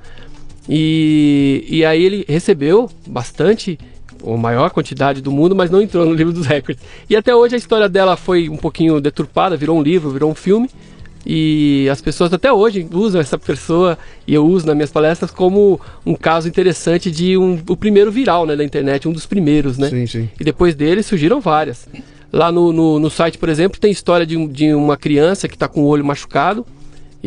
E, 0.70 1.66
e 1.70 1.86
aí 1.86 2.04
ele 2.04 2.26
recebeu 2.28 2.90
bastante, 3.08 3.80
a 4.26 4.38
maior 4.38 4.70
quantidade 4.70 5.22
do 5.22 5.32
mundo, 5.32 5.56
mas 5.56 5.70
não 5.70 5.82
entrou 5.82 6.06
no 6.06 6.14
livro 6.14 6.34
dos 6.34 6.46
recordes. 6.46 6.84
E 7.10 7.16
até 7.16 7.36
hoje 7.36 7.56
a 7.56 7.58
história 7.58 7.90
dela 7.90 8.16
foi 8.16 8.50
um 8.50 8.58
pouquinho 8.58 9.00
deturpada, 9.02 9.58
virou 9.58 9.78
um 9.78 9.82
livro, 9.82 10.10
virou 10.10 10.32
um 10.32 10.36
filme. 10.36 10.70
E 11.30 11.90
as 11.92 12.00
pessoas 12.00 12.32
até 12.32 12.54
hoje 12.54 12.88
usam 12.90 13.20
essa 13.20 13.38
pessoa, 13.38 13.98
e 14.26 14.34
eu 14.34 14.46
uso 14.46 14.66
nas 14.66 14.76
minhas 14.76 14.92
palestras, 14.92 15.30
como 15.30 15.80
um 16.06 16.16
caso 16.16 16.48
interessante 16.48 17.12
de 17.12 17.38
um, 17.38 17.60
o 17.68 17.76
primeiro 17.76 18.10
viral 18.10 18.46
né, 18.46 18.56
da 18.56 18.64
internet, 18.64 19.10
um 19.10 19.12
dos 19.12 19.26
primeiros, 19.26 19.78
né? 19.78 19.90
Sim, 19.90 20.08
sim. 20.08 20.30
E 20.40 20.44
depois 20.46 20.74
dele 20.74 21.04
surgiram 21.04 21.42
várias. 21.42 21.86
Lá 22.32 22.50
no, 22.50 22.72
no, 22.72 23.00
no 23.00 23.10
site, 23.10 23.38
por 23.38 23.50
exemplo, 23.50 23.78
tem 23.80 23.92
história 23.92 24.26
de, 24.26 24.48
de 24.48 24.74
uma 24.74 24.96
criança 24.96 25.50
que 25.50 25.56
está 25.56 25.68
com 25.68 25.82
o 25.82 25.88
olho 25.88 26.06
machucado. 26.06 26.66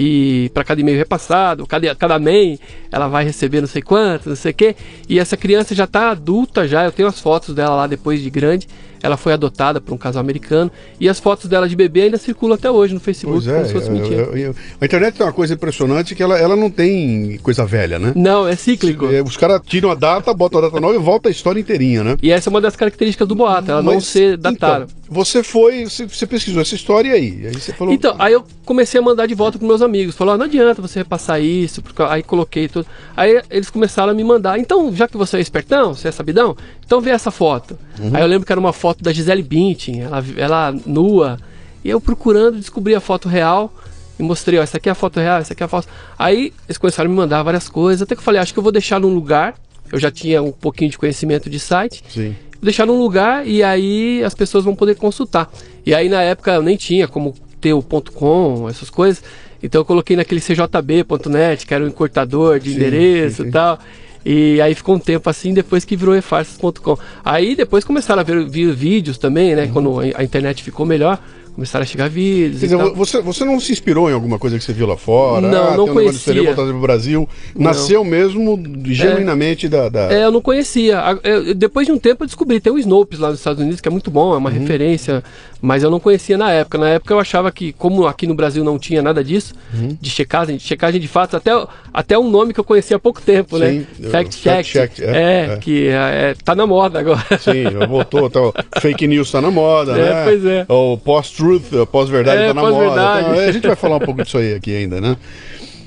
E 0.02 0.48
para 0.54 0.64
cada 0.64 0.80
e-mail 0.80 0.96
repassado, 0.96 1.66
cada, 1.66 1.94
cada 1.94 2.18
MEI, 2.18 2.58
ela 2.90 3.06
vai 3.06 3.22
receber 3.22 3.60
não 3.60 3.68
sei 3.68 3.82
quanto, 3.82 4.30
não 4.30 4.36
sei 4.36 4.52
o 4.52 4.54
quê. 4.54 4.74
E 5.06 5.18
essa 5.18 5.36
criança 5.36 5.74
já 5.74 5.84
está 5.84 6.10
adulta 6.10 6.66
já, 6.66 6.86
eu 6.86 6.90
tenho 6.90 7.06
as 7.06 7.20
fotos 7.20 7.54
dela 7.54 7.76
lá 7.76 7.86
depois 7.86 8.22
de 8.22 8.30
grande. 8.30 8.66
Ela 9.02 9.16
foi 9.16 9.32
adotada 9.32 9.80
por 9.80 9.92
um 9.94 9.96
casal 9.98 10.20
americano 10.20 10.70
e 10.98 11.08
as 11.08 11.18
fotos 11.20 11.46
dela 11.48 11.68
de 11.68 11.74
bebê 11.76 12.02
ainda 12.02 12.18
circulam 12.18 12.54
até 12.54 12.70
hoje 12.70 12.94
no 12.94 13.00
Facebook, 13.00 13.48
é, 13.48 13.64
fosse 13.66 13.90
mentira. 13.90 14.22
eu- 14.22 14.36
eu- 14.36 14.54
a 14.80 14.84
internet 14.84 15.14
tem 15.16 15.26
uma 15.26 15.32
coisa 15.32 15.54
impressionante 15.54 16.14
que 16.14 16.22
ela, 16.22 16.38
ela 16.38 16.56
não 16.56 16.70
tem 16.70 17.38
coisa 17.42 17.64
velha, 17.64 17.98
né? 17.98 18.12
Não, 18.16 18.46
é 18.46 18.56
cíclico. 18.56 19.06
É, 19.06 19.22
Os 19.22 19.36
caras 19.36 19.60
tiram 19.64 19.90
a 19.90 19.94
data, 19.94 20.32
botam 20.34 20.58
a 20.58 20.62
data 20.62 20.80
nova 20.80 20.94
e 20.94 20.98
volta 20.98 21.28
a 21.28 21.32
história 21.32 21.60
inteirinha, 21.60 22.02
né? 22.02 22.16
E 22.22 22.30
essa 22.30 22.48
é 22.48 22.50
uma 22.50 22.60
das 22.60 22.76
características 22.76 23.26
do 23.28 23.34
boato, 23.34 23.70
ela 23.70 23.82
não 23.82 23.94
Mas, 23.94 24.04
ser 24.06 24.36
datada. 24.36 24.84
Então, 24.84 25.00
você 25.08 25.42
foi, 25.42 25.84
você, 25.84 26.06
você 26.06 26.26
pesquisou 26.26 26.62
essa 26.62 26.74
história 26.74 27.08
e 27.10 27.12
aí? 27.12 27.46
Aí 27.46 27.54
você 27.54 27.72
falou. 27.72 27.92
Então, 27.92 28.14
aí 28.18 28.32
eu 28.32 28.44
comecei 28.64 29.00
a 29.00 29.02
mandar 29.02 29.26
de 29.26 29.34
volta 29.34 29.58
pros 29.58 29.68
meus 29.68 29.82
amigos. 29.82 30.14
Falou, 30.14 30.34
"Ah, 30.34 30.38
não 30.38 30.44
adianta 30.44 30.80
você 30.80 31.00
repassar 31.00 31.40
isso, 31.42 31.82
porque 31.82 32.02
aí 32.02 32.22
coloquei 32.22 32.68
tudo. 32.68 32.86
Aí 33.16 33.40
eles 33.50 33.70
começaram 33.70 34.10
a 34.12 34.14
me 34.14 34.22
mandar. 34.24 34.58
Então, 34.58 34.94
já 34.94 35.08
que 35.08 35.16
você 35.16 35.36
é 35.38 35.40
espertão, 35.40 35.94
você 35.94 36.08
é 36.08 36.12
sabidão, 36.12 36.56
então 36.90 37.00
vê 37.00 37.10
essa 37.10 37.30
foto. 37.30 37.78
Uhum. 38.00 38.10
Aí 38.12 38.20
eu 38.20 38.26
lembro 38.26 38.44
que 38.44 38.50
era 38.50 38.58
uma 38.58 38.72
foto 38.72 39.00
da 39.00 39.12
Gisele 39.12 39.44
Bündchen, 39.44 40.00
ela, 40.00 40.24
ela 40.36 40.74
nua. 40.84 41.38
E 41.84 41.88
eu 41.88 42.00
procurando, 42.00 42.56
descobri 42.56 42.96
a 42.96 43.00
foto 43.00 43.28
real 43.28 43.72
e 44.18 44.24
mostrei, 44.24 44.58
ó, 44.58 44.62
essa 44.64 44.76
aqui 44.76 44.88
é 44.88 44.92
a 44.92 44.94
foto 44.96 45.20
real, 45.20 45.38
essa 45.38 45.52
aqui 45.52 45.62
é 45.62 45.66
a 45.66 45.68
foto. 45.68 45.86
Aí 46.18 46.52
eles 46.66 46.78
começaram 46.78 47.08
a 47.08 47.12
me 47.12 47.16
mandar 47.16 47.44
várias 47.44 47.68
coisas, 47.68 48.02
até 48.02 48.16
que 48.16 48.18
eu 48.18 48.24
falei, 48.24 48.40
acho 48.40 48.52
que 48.52 48.58
eu 48.58 48.62
vou 48.64 48.72
deixar 48.72 48.98
num 48.98 49.14
lugar. 49.14 49.54
Eu 49.92 50.00
já 50.00 50.10
tinha 50.10 50.42
um 50.42 50.50
pouquinho 50.50 50.90
de 50.90 50.98
conhecimento 50.98 51.48
de 51.48 51.60
site 51.60 52.02
Sim. 52.08 52.34
deixar 52.60 52.86
num 52.86 52.98
lugar 52.98 53.46
e 53.46 53.62
aí 53.62 54.24
as 54.24 54.34
pessoas 54.34 54.64
vão 54.64 54.74
poder 54.74 54.96
consultar. 54.96 55.48
E 55.86 55.94
aí 55.94 56.08
na 56.08 56.22
época 56.22 56.50
eu 56.54 56.62
nem 56.62 56.76
tinha 56.76 57.06
como 57.06 57.36
ter 57.60 57.72
o 57.72 57.84
ponto 57.84 58.10
.com, 58.10 58.68
essas 58.68 58.90
coisas. 58.90 59.22
Então 59.62 59.82
eu 59.82 59.84
coloquei 59.84 60.16
naquele 60.16 60.40
cjb.net, 60.40 61.66
que 61.66 61.72
era 61.72 61.84
o 61.84 61.86
encurtador 61.86 62.58
de 62.58 62.70
Sim, 62.70 62.76
endereço 62.76 63.36
sim, 63.36 63.42
sim. 63.44 63.48
e 63.48 63.52
tal. 63.52 63.78
E 64.24 64.60
aí 64.60 64.74
ficou 64.74 64.94
um 64.94 64.98
tempo 64.98 65.28
assim, 65.30 65.54
depois 65.54 65.84
que 65.84 65.96
virou 65.96 66.14
efarsas.com. 66.14 66.98
Aí 67.24 67.56
depois 67.56 67.84
começaram 67.84 68.20
a 68.20 68.22
ver, 68.22 68.48
vir 68.48 68.72
vídeos 68.72 69.18
também, 69.18 69.54
né? 69.54 69.68
Quando 69.72 70.00
a 70.00 70.20
a 70.20 70.24
internet 70.24 70.62
ficou 70.62 70.84
melhor, 70.84 71.18
começaram 71.54 71.82
a 71.82 71.86
chegar 71.86 72.08
vídeos 72.08 72.62
Uhum. 72.62 72.68
Quer 72.68 72.76
dizer, 72.76 72.94
você, 72.94 73.20
você 73.20 73.44
não 73.44 73.58
se 73.60 73.72
inspirou 73.72 74.10
em 74.10 74.12
alguma 74.14 74.38
coisa 74.38 74.58
que 74.58 74.64
você 74.64 74.72
viu 74.72 74.86
lá 74.86 74.96
fora? 74.96 75.48
Não, 75.48 75.68
ah, 75.68 75.76
não 75.76 75.84
tem 75.84 75.90
um 75.92 75.94
conhecia. 75.94 76.42
vou 76.42 76.54
trazer 76.54 76.70
pro 76.72 76.80
Brasil. 76.80 77.28
Nasceu 77.56 78.04
mesmo 78.04 78.58
genuinamente 78.84 79.68
da. 79.68 79.88
da- 79.88 80.12
É, 80.12 80.24
eu 80.24 80.30
não 80.32 80.40
conhecia. 80.40 81.00
Eu- 81.22 81.54
depois 81.54 81.86
de 81.86 81.92
um 81.92 81.98
tempo 81.98 82.22
eu 82.22 82.26
descobri, 82.26 82.60
tem 82.60 82.72
o 82.72 82.78
Snopes 82.78 83.18
lá 83.18 83.30
nos 83.30 83.38
Estados 83.38 83.60
Unidos, 83.60 83.80
que 83.80 83.88
é 83.88 83.90
muito 83.90 84.10
bom, 84.10 84.34
é 84.34 84.36
uma 84.36 84.50
referência, 84.50 85.22
mas 85.60 85.82
eu 85.82 85.90
não 85.90 86.00
conhecia 86.00 86.36
na 86.38 86.50
época. 86.50 86.78
Na 86.78 86.88
época 86.88 87.14
eu 87.14 87.18
achava 87.20 87.50
que, 87.52 87.72
como 87.72 88.06
aqui 88.06 88.26
no 88.26 88.34
Brasil 88.34 88.62
não 88.64 88.78
tinha 88.78 89.02
nada 89.02 89.22
disso, 89.22 89.54
de 90.00 90.10
checagem, 90.10 90.56
de 90.56 90.62
checagem 90.62 91.00
de 91.00 91.08
fatos, 91.08 91.34
até, 91.34 91.50
até 91.92 92.18
um 92.18 92.30
nome 92.30 92.52
que 92.54 92.60
eu 92.60 92.64
conhecia 92.64 92.96
há 92.96 93.00
pouco 93.00 93.20
tempo, 93.20 93.58
Sim, 93.58 93.64
né? 93.64 93.86
o 94.06 94.10
Fact 94.10 94.36
Check. 94.38 94.54
fact 94.66 94.72
check, 94.72 94.98
é, 95.00 95.04
é, 95.04 95.52
é. 95.52 95.56
que 95.58 95.88
é, 95.88 96.34
tá 96.44 96.54
na 96.54 96.66
moda 96.66 96.98
agora. 97.00 97.20
Sim, 97.38 97.64
voltou. 97.88 98.28
Tá, 98.30 98.40
o 98.40 98.52
fake 98.80 99.06
news 99.06 99.30
tá 99.30 99.40
na 99.40 99.50
moda, 99.50 99.92
É, 99.98 100.02
né? 100.14 100.24
pois 100.24 100.44
é. 100.44 100.66
O 100.68 100.96
post-truth, 101.40 101.72
o 101.82 101.86
pós-verdade 101.86 102.42
É, 102.42 102.46
tá 102.48 102.54
na 102.54 102.62
moda. 102.62 102.74
pós-verdade. 102.74 103.30
Então, 103.30 103.48
a 103.48 103.52
gente 103.52 103.66
vai 103.66 103.76
falar 103.76 103.96
um 103.96 104.00
pouco 104.00 104.22
disso 104.22 104.38
aí 104.38 104.54
aqui 104.54 104.76
ainda, 104.76 105.00
né? 105.00 105.16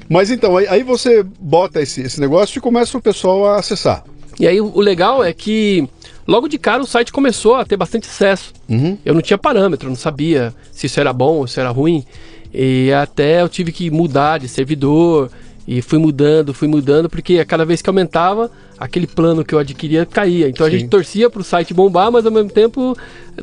Mas 0.10 0.30
então, 0.30 0.58
aí, 0.58 0.68
aí 0.68 0.84
você 0.84 1.24
bota 1.40 1.82
esse, 1.82 2.02
esse 2.02 2.20
negócio 2.20 2.58
e 2.58 2.62
começa 2.62 2.98
o 2.98 3.02
pessoal 3.02 3.46
a 3.46 3.58
acessar. 3.58 4.04
E 4.40 4.48
aí 4.48 4.60
o 4.60 4.80
legal 4.80 5.24
é 5.24 5.32
que 5.32 5.88
logo 6.28 6.48
de 6.48 6.58
cara 6.58 6.82
o 6.82 6.86
site 6.88 7.12
começou 7.12 7.56
a 7.56 7.66
ter 7.66 7.78
bastante 7.78 8.08
sucesso. 8.08 8.52
Uhum. 8.68 8.98
Eu 9.06 9.14
não 9.14 9.22
tinha 9.22 9.38
parâmetro, 9.38 9.90
não 9.90 9.96
sabia 9.96 10.54
se 10.72 10.88
isso 10.88 11.00
era 11.00 11.14
bom 11.14 11.38
ou 11.38 11.48
se 11.48 11.60
era 11.60 11.70
ruim. 11.70 12.04
E 12.54 12.92
até 12.92 13.42
eu 13.42 13.50
tive 13.50 13.72
que 13.72 13.90
mudar 13.90 14.40
de 14.40 14.48
servidor 14.48 15.32
e 15.68 15.82
fui 15.82 15.98
mudando, 15.98 16.54
fui 16.54 16.68
mudando, 16.68 17.10
porque 17.10 17.40
a 17.40 17.46
cada 17.46 17.64
vez 17.66 17.82
que 17.82 17.90
aumentava, 17.90 18.52
aquele 18.84 19.08
plano 19.08 19.44
que 19.46 19.56
eu 19.56 19.60
adquiria 19.60 20.06
caía. 20.06 20.50
Então 20.50 20.66
a 20.68 20.70
Sim. 20.70 20.80
gente 20.80 20.90
torcia 20.90 21.30
para 21.30 21.42
o 21.42 21.44
site 21.44 21.74
bombar, 21.74 22.12
mas 22.12 22.26
ao 22.26 22.32
mesmo 22.32 22.50
tempo 22.50 22.96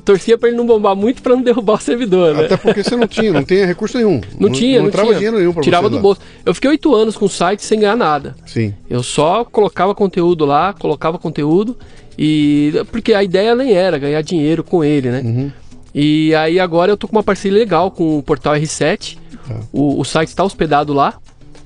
torcia 0.04 0.36
para 0.36 0.48
ele 0.48 0.56
não 0.58 0.66
bombar 0.66 0.94
muito 0.94 1.22
para 1.22 1.34
não 1.34 1.42
derrubar 1.44 1.74
o 1.74 1.80
servidor, 1.80 2.34
né? 2.34 2.44
Até 2.44 2.56
porque 2.56 2.82
você 2.82 2.94
não 2.96 3.06
tinha, 3.08 3.32
não 3.32 3.42
tinha 3.44 3.64
recurso 3.66 3.96
nenhum. 3.96 4.20
Não, 4.38 4.50
tinha, 4.50 4.78
não, 4.78 4.86
Não 4.86 4.90
tinha. 4.92 5.14
dinheiro 5.14 5.38
nenhum 5.38 5.52
pra 5.52 5.62
Tirava 5.62 5.88
do 5.88 5.96
lá. 5.96 6.02
bolso. 6.02 6.20
Eu 6.44 6.54
fiquei 6.54 6.70
oito 6.70 6.94
anos 6.94 7.16
com 7.16 7.24
o 7.24 7.28
site 7.28 7.64
sem 7.64 7.80
ganhar 7.80 7.96
nada. 7.96 8.34
Sim. 8.46 8.74
Eu 8.88 9.02
só 9.02 9.44
colocava 9.44 9.94
conteúdo 9.94 10.44
lá, 10.44 10.72
colocava 10.74 11.18
conteúdo 11.18 11.76
e 12.18 12.72
porque 12.92 13.14
a 13.14 13.22
ideia 13.22 13.54
nem 13.54 13.72
era 13.72 13.98
ganhar 13.98 14.20
dinheiro 14.22 14.62
com 14.62 14.84
ele, 14.84 15.10
né? 15.10 15.20
Uhum. 15.24 15.50
E 15.94 16.34
aí 16.34 16.60
agora 16.60 16.92
eu 16.92 16.96
tô 16.96 17.08
com 17.08 17.16
uma 17.16 17.22
parceria 17.22 17.58
legal 17.58 17.90
com 17.90 18.18
o 18.18 18.22
portal 18.22 18.54
R7. 18.54 19.16
Tá. 19.48 19.60
O, 19.72 20.00
o 20.00 20.04
site 20.04 20.28
está 20.28 20.44
hospedado 20.44 20.92
lá, 20.92 21.14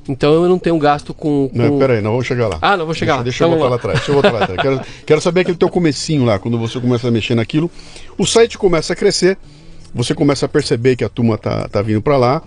então 0.09 0.33
eu 0.35 0.49
não 0.49 0.59
tenho 0.59 0.79
gasto 0.79 1.15
com. 1.15 1.49
com... 1.49 1.59
Não, 1.59 1.79
peraí, 1.79 2.01
não 2.01 2.13
vamos 2.13 2.27
chegar 2.27 2.49
lá. 2.49 2.59
Ah, 2.61 2.77
não 2.77 2.85
vou 2.85 2.95
chegar 2.95 3.15
deixa, 3.15 3.17
lá. 3.17 3.23
Deixa 3.23 3.45
eu 3.45 3.49
Então 3.49 3.59
voltar 3.59 3.71
lá 3.71 3.77
vamos 3.77 3.85
atrás. 3.85 3.99
Deixa 3.99 4.11
eu 4.11 4.15
voltar 4.15 4.33
lá 4.33 4.45
atrás. 4.45 4.61
Quero, 4.61 5.05
quero 5.07 5.21
saber 5.21 5.41
aquele 5.41 5.57
teu 5.57 5.69
comecinho 5.69 6.25
lá, 6.25 6.39
quando 6.39 6.59
você 6.59 6.81
começa 6.81 7.09
a 7.09 7.11
mexer 7.11 7.35
naquilo. 7.35 7.71
O 8.19 8.27
site 8.27 8.59
começa 8.59 8.93
a 8.93 8.97
crescer, 8.97 9.39
você 9.95 10.15
começa 10.15 10.47
a 10.47 10.49
perceber 10.49 10.97
que 10.97 11.05
a 11.05 11.09
turma 11.09 11.39
tá, 11.39 11.69
tá 11.69 11.83
vindo 11.83 12.03
pra 12.03 12.17
lá. 12.17 12.43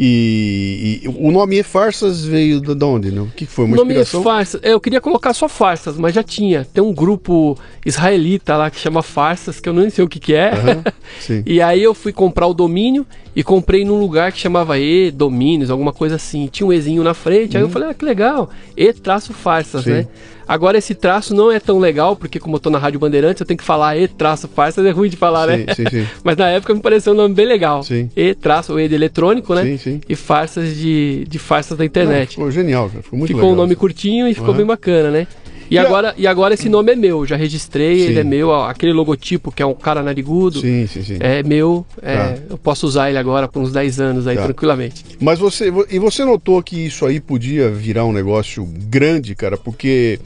E, 0.00 1.00
e 1.02 1.08
o 1.08 1.32
nome 1.32 1.60
Farsas 1.64 2.24
veio 2.24 2.60
de 2.60 2.72
de 2.72 2.84
onde? 2.84 3.10
Né? 3.10 3.20
O 3.20 3.26
que 3.26 3.44
foi? 3.46 3.64
O 3.64 3.66
Uma 3.66 3.76
nome 3.78 3.94
é 3.94 4.00
inspiração? 4.00 4.22
Farsas. 4.22 4.60
É, 4.62 4.72
eu 4.72 4.80
queria 4.80 5.00
colocar 5.00 5.34
só 5.34 5.48
Farsas, 5.48 5.96
mas 5.96 6.14
já 6.14 6.22
tinha. 6.22 6.64
Tem 6.72 6.80
um 6.82 6.94
grupo 6.94 7.58
israelita 7.84 8.56
lá 8.56 8.70
que 8.70 8.78
chama 8.78 9.02
Farsas, 9.02 9.58
que 9.58 9.68
eu 9.68 9.72
nem 9.72 9.90
sei 9.90 10.04
o 10.04 10.08
que, 10.08 10.20
que 10.20 10.34
é. 10.34 10.52
Sim. 11.18 11.42
e 11.44 11.60
aí 11.60 11.82
eu 11.82 11.94
fui 11.94 12.12
comprar 12.12 12.46
o 12.46 12.54
domínio 12.54 13.04
e 13.34 13.42
comprei 13.42 13.84
num 13.84 13.98
lugar 13.98 14.30
que 14.30 14.38
chamava 14.38 14.78
E 14.78 15.10
Domínios, 15.10 15.68
alguma 15.68 15.92
coisa 15.92 16.14
assim. 16.14 16.46
Tinha 16.46 16.66
um 16.68 16.72
Ezinho 16.72 17.02
na 17.02 17.12
frente, 17.14 17.56
aí 17.56 17.62
eu 17.64 17.68
falei, 17.68 17.88
ah, 17.90 17.94
que 17.94 18.04
legal. 18.04 18.50
E 18.76 18.92
traço 18.92 19.32
Farsas, 19.32 19.84
Uhum. 19.84 19.92
Sim. 19.94 19.98
né? 20.02 20.08
Agora 20.48 20.78
esse 20.78 20.94
traço 20.94 21.34
não 21.34 21.52
é 21.52 21.60
tão 21.60 21.78
legal, 21.78 22.16
porque 22.16 22.40
como 22.40 22.56
eu 22.56 22.60
tô 22.60 22.70
na 22.70 22.78
Rádio 22.78 22.98
Bandeirantes, 22.98 23.40
eu 23.40 23.46
tenho 23.46 23.58
que 23.58 23.64
falar 23.64 23.98
E 23.98 24.08
traço 24.08 24.48
é 24.84 24.90
ruim 24.90 25.10
de 25.10 25.16
falar, 25.16 25.46
Sim, 25.48 25.64
né? 25.66 25.74
sim, 25.74 25.84
sim. 25.90 26.06
Mas 26.24 26.36
na 26.38 26.48
época 26.48 26.74
me 26.74 26.80
pareceu 26.80 27.12
um 27.12 27.16
nome 27.16 27.34
bem 27.34 27.46
legal. 27.46 27.82
Sim. 27.82 28.10
E 28.16 28.34
traço, 28.34 28.72
o 28.72 28.80
E 28.80 28.88
de 28.88 28.94
eletrônico, 28.94 29.54
né? 29.54 29.62
Sim, 29.64 29.76
sim. 29.78 30.00
E 30.08 30.16
farsas 30.16 30.74
de, 30.74 31.26
de 31.28 31.38
farsas 31.38 31.76
da 31.76 31.82
Não, 31.84 31.86
internet. 31.86 32.30
ficou 32.30 32.50
genial, 32.50 32.88
cara. 32.88 33.02
Ficou 33.02 33.18
muito 33.18 33.28
ficou 33.28 33.42
legal. 33.42 33.54
um 33.54 33.56
nome 33.62 33.76
curtinho 33.76 34.26
e 34.26 34.32
ficou 34.32 34.50
Uhum. 34.50 34.56
bem 34.56 34.66
bacana, 34.66 35.10
né? 35.10 35.26
E, 35.70 35.74
E 35.74 35.78
a- 35.78 35.82
agora, 35.82 36.14
e 36.16 36.26
agora 36.26 36.54
esse 36.54 36.66
nome 36.66 36.92
é 36.92 36.96
meu, 36.96 37.26
já 37.26 37.36
registrei, 37.36 37.98
Sim. 37.98 38.04
ele 38.06 38.20
é 38.20 38.24
meu, 38.24 38.54
aquele 38.54 38.90
logotipo 38.94 39.52
que 39.52 39.62
é 39.62 39.66
um 39.66 39.74
cara 39.74 40.02
narigudo, 40.02 40.60
Sim, 40.62 40.86
sim, 40.86 41.02
sim. 41.02 41.18
é 41.20 41.42
meu, 41.42 41.84
é, 42.00 42.16
Tá. 42.16 42.34
eu 42.48 42.56
posso 42.56 42.86
usar 42.86 43.10
ele 43.10 43.18
agora 43.18 43.46
por 43.46 43.60
uns 43.60 43.70
10 43.70 44.00
anos 44.00 44.26
aí 44.26 44.34
Tá. 44.36 44.44
tranquilamente. 44.44 45.04
Mas 45.20 45.38
você. 45.38 45.70
E 45.90 45.98
você 45.98 46.24
notou 46.24 46.62
que 46.62 46.86
isso 46.86 47.04
aí 47.04 47.20
podia 47.20 47.68
virar 47.68 48.06
um 48.06 48.12
negócio 48.14 48.66
grande, 48.88 49.34
cara, 49.34 49.58
porque. 49.58 50.18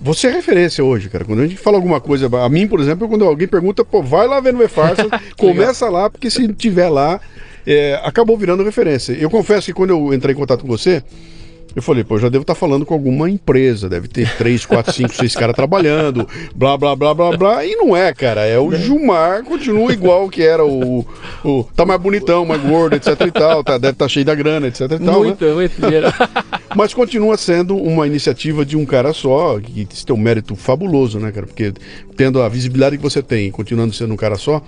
Você 0.00 0.28
é 0.28 0.30
referência 0.30 0.84
hoje, 0.84 1.08
cara. 1.08 1.24
Quando 1.24 1.40
a 1.40 1.46
gente 1.46 1.58
fala 1.58 1.76
alguma 1.76 2.00
coisa, 2.00 2.28
a 2.44 2.48
mim, 2.48 2.68
por 2.68 2.80
exemplo, 2.80 3.08
quando 3.08 3.24
alguém 3.24 3.48
pergunta, 3.48 3.84
pô, 3.84 4.02
vai 4.02 4.26
lá 4.26 4.40
ver 4.40 4.52
no 4.52 4.62
E-Farsa, 4.62 5.08
começa 5.36 5.88
lá, 5.88 6.10
porque 6.10 6.30
se 6.30 6.52
tiver 6.52 6.88
lá, 6.88 7.20
é, 7.66 8.00
acabou 8.04 8.36
virando 8.36 8.62
referência. 8.62 9.12
Eu 9.14 9.30
confesso 9.30 9.66
que 9.66 9.72
quando 9.72 9.90
eu 9.90 10.12
entrei 10.14 10.34
em 10.34 10.38
contato 10.38 10.62
com 10.62 10.68
você, 10.68 11.02
eu 11.76 11.82
falei, 11.82 12.02
pô, 12.02 12.14
eu 12.14 12.20
já 12.20 12.28
devo 12.30 12.40
estar 12.40 12.54
falando 12.54 12.86
com 12.86 12.94
alguma 12.94 13.28
empresa, 13.28 13.86
deve 13.86 14.08
ter 14.08 14.34
três, 14.38 14.64
quatro, 14.64 14.94
cinco, 14.94 15.14
seis 15.14 15.34
caras 15.34 15.54
trabalhando, 15.54 16.26
blá, 16.54 16.74
blá, 16.78 16.96
blá, 16.96 17.12
blá, 17.12 17.36
blá. 17.36 17.66
E 17.66 17.76
não 17.76 17.94
é, 17.94 18.14
cara. 18.14 18.46
É 18.46 18.58
o 18.58 18.74
Gilmar, 18.74 19.44
continua 19.44 19.92
igual 19.92 20.26
que 20.30 20.42
era 20.42 20.64
o. 20.64 21.06
o 21.44 21.64
tá 21.76 21.84
mais 21.84 22.00
bonitão, 22.00 22.46
mais 22.46 22.62
gordo, 22.62 22.96
etc 22.96 23.20
e 23.26 23.30
tal. 23.30 23.62
Tá, 23.62 23.76
deve 23.76 23.92
estar 23.92 24.08
cheio 24.08 24.24
da 24.24 24.34
grana, 24.34 24.68
etc 24.68 24.80
e 24.80 24.88
tal. 24.88 24.98
né? 24.98 25.12
muito, 25.12 25.44
muito 25.44 25.76
dinheiro. 25.82 26.06
Mas 26.76 26.92
continua 26.92 27.38
sendo 27.38 27.74
uma 27.74 28.06
iniciativa 28.06 28.62
de 28.62 28.76
um 28.76 28.84
cara 28.84 29.14
só, 29.14 29.58
que 29.58 29.86
tem 29.86 30.14
um 30.14 30.18
mérito 30.18 30.54
fabuloso, 30.54 31.18
né, 31.18 31.32
cara? 31.32 31.46
Porque 31.46 31.72
tendo 32.14 32.42
a 32.42 32.50
visibilidade 32.50 32.98
que 32.98 33.02
você 33.02 33.22
tem, 33.22 33.50
continuando 33.50 33.94
sendo 33.94 34.12
um 34.12 34.16
cara 34.16 34.36
só. 34.36 34.62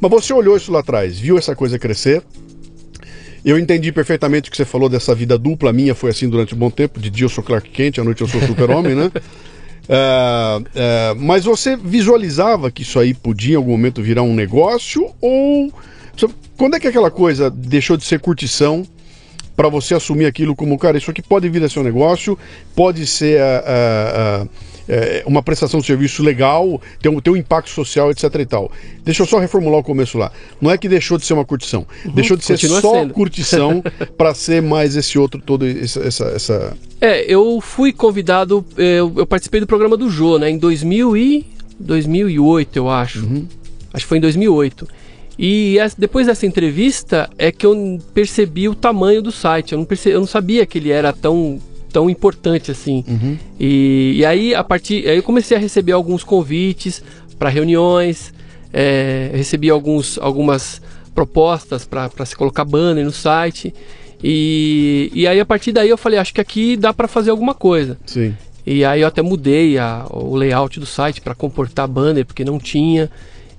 Mas 0.00 0.10
você 0.10 0.32
olhou 0.32 0.56
isso 0.56 0.72
lá 0.72 0.80
atrás, 0.80 1.18
viu 1.18 1.36
essa 1.36 1.54
coisa 1.54 1.78
crescer. 1.78 2.22
Eu 3.44 3.58
entendi 3.58 3.92
perfeitamente 3.92 4.48
o 4.48 4.50
que 4.50 4.56
você 4.56 4.64
falou 4.64 4.88
dessa 4.88 5.14
vida 5.14 5.36
dupla. 5.36 5.68
A 5.68 5.72
minha 5.72 5.94
foi 5.94 6.08
assim 6.08 6.30
durante 6.30 6.54
um 6.54 6.58
bom 6.58 6.70
tempo. 6.70 6.98
De 6.98 7.10
dia 7.10 7.26
eu 7.26 7.28
sou 7.28 7.44
Clark 7.44 7.68
Kent, 7.68 7.98
à 7.98 8.04
noite 8.04 8.22
eu 8.22 8.28
sou 8.28 8.40
Super-Homem, 8.40 8.94
né? 8.94 9.12
Ah, 9.92 10.60
ah, 10.76 11.14
mas 11.18 11.44
você 11.44 11.74
visualizava 11.76 12.70
que 12.70 12.82
isso 12.82 12.96
aí 12.96 13.12
podia 13.12 13.54
em 13.54 13.56
algum 13.56 13.72
momento 13.72 14.00
virar 14.00 14.22
um 14.22 14.34
negócio? 14.34 15.12
Ou. 15.20 15.72
Quando 16.56 16.76
é 16.76 16.80
que 16.80 16.86
aquela 16.86 17.10
coisa 17.10 17.50
deixou 17.50 17.96
de 17.96 18.04
ser 18.04 18.20
curtição 18.20 18.86
para 19.60 19.68
você 19.68 19.92
assumir 19.94 20.24
aquilo 20.24 20.56
como, 20.56 20.78
cara, 20.78 20.96
isso 20.96 21.10
aqui 21.10 21.20
pode 21.20 21.46
vir 21.50 21.62
a 21.62 21.68
ser 21.68 21.80
um 21.80 21.82
negócio, 21.82 22.38
pode 22.74 23.06
ser 23.06 23.42
ah, 23.42 23.62
ah, 23.66 24.46
é, 24.88 25.22
uma 25.26 25.42
prestação 25.42 25.80
de 25.80 25.86
serviço 25.86 26.22
legal, 26.22 26.80
ter 26.98 27.10
um, 27.10 27.20
ter 27.20 27.28
um 27.28 27.36
impacto 27.36 27.68
social, 27.68 28.10
etc 28.10 28.34
e 28.36 28.46
tal. 28.46 28.72
Deixa 29.04 29.22
eu 29.22 29.26
só 29.26 29.38
reformular 29.38 29.80
o 29.80 29.84
começo 29.84 30.16
lá. 30.16 30.32
Não 30.62 30.70
é 30.70 30.78
que 30.78 30.88
deixou 30.88 31.18
de 31.18 31.26
ser 31.26 31.34
uma 31.34 31.44
curtição, 31.44 31.86
deixou 32.14 32.38
de 32.38 32.44
ser 32.46 32.56
só 32.56 33.00
sendo. 33.00 33.12
curtição 33.12 33.84
para 34.16 34.32
ser 34.32 34.62
mais 34.62 34.96
esse 34.96 35.18
outro, 35.18 35.38
todo 35.44 35.66
essa, 35.66 36.00
essa, 36.04 36.24
essa- 36.28 36.76
É, 36.98 37.30
eu 37.30 37.60
fui 37.60 37.92
convidado, 37.92 38.64
eu, 38.78 39.12
eu 39.14 39.26
participei 39.26 39.60
do 39.60 39.66
programa 39.66 39.94
do 39.94 40.08
Jô, 40.08 40.38
né, 40.38 40.48
em 40.48 40.56
2000 40.56 41.18
e 41.18 41.46
2008, 41.78 42.76
eu 42.78 42.88
acho. 42.88 43.26
Uhum. 43.26 43.46
Acho 43.92 44.06
que 44.06 44.08
foi 44.08 44.16
em 44.16 44.22
2008. 44.22 44.88
E 45.42 45.78
depois 45.96 46.26
dessa 46.26 46.44
entrevista 46.44 47.30
é 47.38 47.50
que 47.50 47.64
eu 47.64 47.98
percebi 48.12 48.68
o 48.68 48.74
tamanho 48.74 49.22
do 49.22 49.32
site. 49.32 49.72
Eu 49.72 49.78
não, 49.78 49.86
perce- 49.86 50.10
eu 50.10 50.20
não 50.20 50.26
sabia 50.26 50.66
que 50.66 50.76
ele 50.76 50.90
era 50.90 51.14
tão, 51.14 51.58
tão 51.90 52.10
importante 52.10 52.70
assim. 52.70 53.02
Uhum. 53.08 53.38
E, 53.58 54.16
e 54.18 54.24
aí, 54.26 54.54
a 54.54 54.62
partir. 54.62 55.08
Aí 55.08 55.16
eu 55.16 55.22
comecei 55.22 55.56
a 55.56 55.60
receber 55.60 55.92
alguns 55.92 56.22
convites 56.22 57.02
para 57.38 57.48
reuniões. 57.48 58.34
é, 58.70 59.30
recebi 59.32 59.70
alguns, 59.70 60.18
algumas 60.18 60.82
propostas 61.14 61.86
para 61.86 62.10
se 62.26 62.36
colocar 62.36 62.64
banner 62.66 63.04
no 63.04 63.10
site. 63.10 63.72
E, 64.22 65.10
e 65.14 65.26
aí 65.26 65.40
a 65.40 65.46
partir 65.46 65.72
daí 65.72 65.88
eu 65.88 65.96
falei, 65.96 66.18
acho 66.18 66.34
que 66.34 66.40
aqui 66.40 66.76
dá 66.76 66.92
para 66.92 67.08
fazer 67.08 67.30
alguma 67.30 67.54
coisa. 67.54 67.96
Sim. 68.04 68.34
E 68.66 68.84
aí 68.84 69.00
eu 69.00 69.08
até 69.08 69.22
mudei 69.22 69.78
a, 69.78 70.04
o 70.10 70.36
layout 70.36 70.78
do 70.78 70.84
site 70.86 71.20
para 71.22 71.34
comportar 71.34 71.88
banner, 71.88 72.26
porque 72.26 72.44
não 72.44 72.58
tinha. 72.58 73.10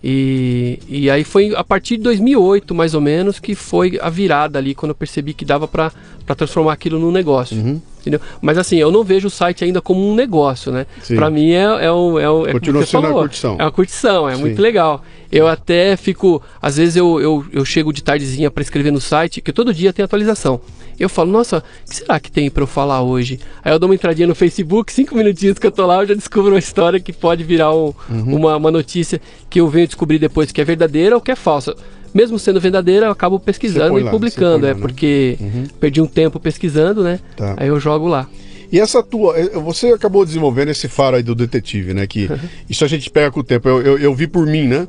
E, 0.03 0.79
e 0.87 1.09
aí 1.09 1.23
foi 1.23 1.53
a 1.55 1.63
partir 1.63 1.97
de 1.97 2.03
2008, 2.03 2.73
mais 2.73 2.95
ou 2.95 3.01
menos, 3.01 3.39
que 3.39 3.53
foi 3.53 3.99
a 4.01 4.09
virada 4.09 4.57
ali, 4.57 4.73
quando 4.73 4.91
eu 4.91 4.95
percebi 4.95 5.33
que 5.33 5.45
dava 5.45 5.67
para 5.67 5.91
transformar 6.35 6.73
aquilo 6.73 6.97
num 6.97 7.11
negócio. 7.11 7.55
Uhum. 7.57 7.79
Entendeu? 8.01 8.19
Mas 8.41 8.57
assim, 8.57 8.77
eu 8.77 8.91
não 8.91 9.03
vejo 9.03 9.27
o 9.27 9.31
site 9.31 9.63
ainda 9.63 9.79
como 9.79 10.11
um 10.11 10.15
negócio, 10.15 10.71
né? 10.71 10.87
Para 11.07 11.29
mim 11.29 11.51
é, 11.51 11.85
é, 11.85 11.91
um, 11.91 12.17
é, 12.17 12.31
um, 12.31 12.47
é 12.47 12.51
Continua 12.51 12.83
sendo 12.83 13.03
falou, 13.03 13.17
uma 13.17 13.21
curtição. 13.21 13.55
É 13.59 13.63
uma 13.63 13.71
curtição, 13.71 14.29
é 14.29 14.35
Sim. 14.35 14.41
muito 14.41 14.59
legal. 14.59 15.03
Eu 15.31 15.47
até 15.47 15.95
fico, 15.95 16.41
às 16.59 16.77
vezes 16.77 16.95
eu, 16.95 17.21
eu, 17.21 17.45
eu 17.53 17.63
chego 17.63 17.93
de 17.93 18.03
tardezinha 18.03 18.49
para 18.49 18.63
escrever 18.63 18.91
no 18.91 18.99
site, 18.99 19.39
que 19.39 19.53
todo 19.53 19.71
dia 19.71 19.93
tem 19.93 20.03
atualização. 20.03 20.59
Eu 21.01 21.09
falo, 21.09 21.31
nossa, 21.31 21.57
o 21.57 21.89
que 21.89 21.95
será 21.95 22.19
que 22.19 22.31
tem 22.31 22.49
para 22.49 22.63
eu 22.63 22.67
falar 22.67 23.01
hoje? 23.01 23.39
Aí 23.63 23.71
eu 23.71 23.79
dou 23.79 23.89
uma 23.89 23.95
entradinha 23.95 24.27
no 24.27 24.35
Facebook, 24.35 24.91
cinco 24.91 25.15
minutinhos 25.15 25.57
que 25.57 25.67
eu 25.67 25.71
tô 25.71 25.85
lá, 25.85 26.01
eu 26.01 26.07
já 26.07 26.13
descubro 26.13 26.51
uma 26.51 26.59
história 26.59 26.99
que 26.99 27.11
pode 27.11 27.43
virar 27.43 27.73
um, 27.73 27.93
uhum. 28.09 28.35
uma, 28.35 28.55
uma 28.57 28.71
notícia 28.71 29.21
que 29.49 29.59
eu 29.59 29.67
venho 29.67 29.87
descobrir 29.87 30.19
depois 30.19 30.51
que 30.51 30.61
é 30.61 30.63
verdadeira 30.63 31.15
ou 31.15 31.21
que 31.21 31.31
é 31.31 31.35
falsa 31.35 31.75
mesmo 32.13 32.37
sendo 32.37 32.59
verdadeira, 32.59 33.05
eu 33.05 33.11
acabo 33.11 33.39
pesquisando 33.39 33.97
e 33.97 34.03
lá, 34.03 34.11
publicando, 34.11 34.65
é, 34.65 34.71
lá, 34.71 34.75
né? 34.75 34.81
porque 34.81 35.37
uhum. 35.39 35.63
perdi 35.79 36.01
um 36.01 36.05
tempo 36.07 36.39
pesquisando, 36.39 37.03
né? 37.03 37.19
Tá. 37.37 37.55
Aí 37.57 37.69
eu 37.69 37.79
jogo 37.79 38.07
lá. 38.07 38.27
E 38.71 38.79
essa 38.79 39.03
tua, 39.03 39.37
eh, 39.37 39.49
você 39.59 39.87
acabou 39.87 40.25
desenvolvendo 40.25 40.69
esse 40.69 40.87
faro 40.87 41.17
aí 41.17 41.23
do 41.23 41.35
detetive, 41.35 41.93
né? 41.93 42.07
Que 42.07 42.29
isso 42.69 42.85
a 42.85 42.87
gente 42.87 43.09
pega 43.09 43.31
com 43.31 43.41
o 43.41 43.43
tempo. 43.43 43.67
Eu, 43.67 43.81
eu, 43.81 43.97
eu 43.97 44.13
vi 44.15 44.27
por 44.27 44.45
mim, 44.45 44.67
né? 44.67 44.87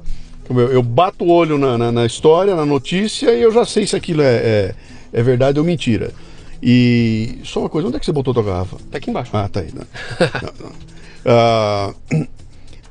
Eu, 0.48 0.58
eu 0.72 0.82
bato 0.82 1.24
o 1.24 1.30
olho 1.30 1.58
na, 1.58 1.78
na, 1.78 1.92
na, 1.92 2.06
história, 2.06 2.54
na 2.54 2.66
notícia, 2.66 3.32
e 3.32 3.42
eu 3.42 3.50
já 3.50 3.64
sei 3.64 3.86
se 3.86 3.96
aquilo 3.96 4.22
é, 4.22 4.34
é 4.34 4.74
é 5.12 5.22
verdade 5.22 5.58
ou 5.58 5.64
mentira. 5.64 6.10
E 6.62 7.40
só 7.44 7.60
uma 7.60 7.68
coisa, 7.68 7.88
onde 7.88 7.96
é 7.96 8.00
que 8.00 8.06
você 8.06 8.12
botou 8.12 8.30
a 8.30 8.34
tua 8.34 8.42
garrafa? 8.44 8.76
Tá 8.90 8.98
aqui 8.98 9.10
embaixo. 9.10 9.30
Ah, 9.36 9.48
tá 9.48 9.60
aí. 9.60 9.72
Né? 9.74 9.84
não, 10.42 10.52
não. 10.60 11.92
Uh, 12.20 12.26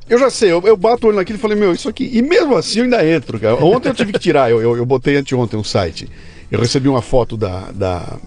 eu 0.10 0.20
já 0.20 0.30
sei, 0.30 0.51
eu, 0.51 0.62
eu 0.66 0.75
bato 0.75 1.06
o 1.06 1.10
olho 1.10 1.18
naquilo 1.18 1.38
e 1.38 1.42
falei, 1.42 1.58
meu, 1.58 1.74
isso 1.74 1.88
aqui. 1.88 2.10
E 2.13 2.22
mesmo 2.22 2.56
assim 2.58 2.80
eu 2.80 2.84
ainda 2.86 3.06
entro, 3.06 3.40
cara. 3.40 3.56
Ontem 3.63 3.90
eu 3.90 3.96
tive 3.96 4.12
que 4.12 4.20
tirar, 4.20 4.51
eu, 4.51 4.62
eu, 4.62 4.75
eu 4.75 4.86
botei 4.86 5.16
anteontem 5.16 5.58
um 5.60 5.63
site. 5.63 6.10
Eu 6.51 6.60
recebi 6.60 6.90
uma 6.90 7.01
foto 7.01 7.38
da, 7.38 7.72
da, 7.72 8.18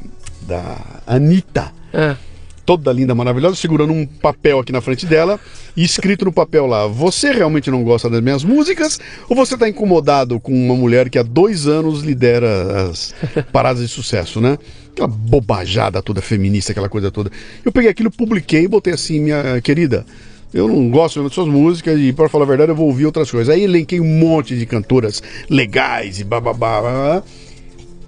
da 0.42 0.78
Anitta. 1.06 1.72
É 1.92 2.16
toda 2.64 2.92
linda, 2.92 3.14
maravilhosa, 3.14 3.56
segurando 3.56 3.92
um 3.92 4.06
papel 4.06 4.58
aqui 4.58 4.72
na 4.72 4.80
frente 4.80 5.06
dela 5.06 5.38
e 5.76 5.84
escrito 5.84 6.24
no 6.24 6.32
papel 6.32 6.66
lá: 6.66 6.86
Você 6.86 7.32
realmente 7.32 7.70
não 7.70 7.82
gosta 7.82 8.08
das 8.08 8.20
minhas 8.20 8.44
músicas 8.44 8.98
ou 9.28 9.36
você 9.36 9.54
está 9.54 9.68
incomodado 9.68 10.40
com 10.40 10.52
uma 10.52 10.74
mulher 10.74 11.08
que 11.08 11.18
há 11.18 11.22
dois 11.22 11.66
anos 11.66 12.02
lidera 12.02 12.88
as 12.90 13.14
paradas 13.52 13.82
de 13.82 13.88
sucesso, 13.88 14.40
né? 14.40 14.58
Aquela 14.92 15.08
bobajada 15.08 16.02
toda 16.02 16.22
feminista, 16.22 16.72
aquela 16.72 16.88
coisa 16.88 17.10
toda. 17.10 17.30
Eu 17.64 17.72
peguei 17.72 17.90
aquilo, 17.90 18.10
publiquei 18.10 18.64
e 18.64 18.68
botei 18.68 18.94
assim: 18.94 19.20
Minha 19.20 19.60
querida. 19.60 20.04
Eu 20.52 20.68
não 20.68 20.88
gosto 20.88 21.28
de 21.28 21.34
suas 21.34 21.48
músicas 21.48 21.98
e, 21.98 22.12
para 22.12 22.28
falar 22.28 22.44
a 22.44 22.46
verdade, 22.46 22.70
eu 22.70 22.76
vou 22.76 22.86
ouvir 22.86 23.06
outras 23.06 23.28
coisas. 23.28 23.52
Aí 23.52 23.64
elenquei 23.64 23.98
um 23.98 24.04
monte 24.04 24.56
de 24.56 24.64
cantoras 24.64 25.20
legais 25.50 26.20
e 26.20 26.24
bababá 26.24 27.24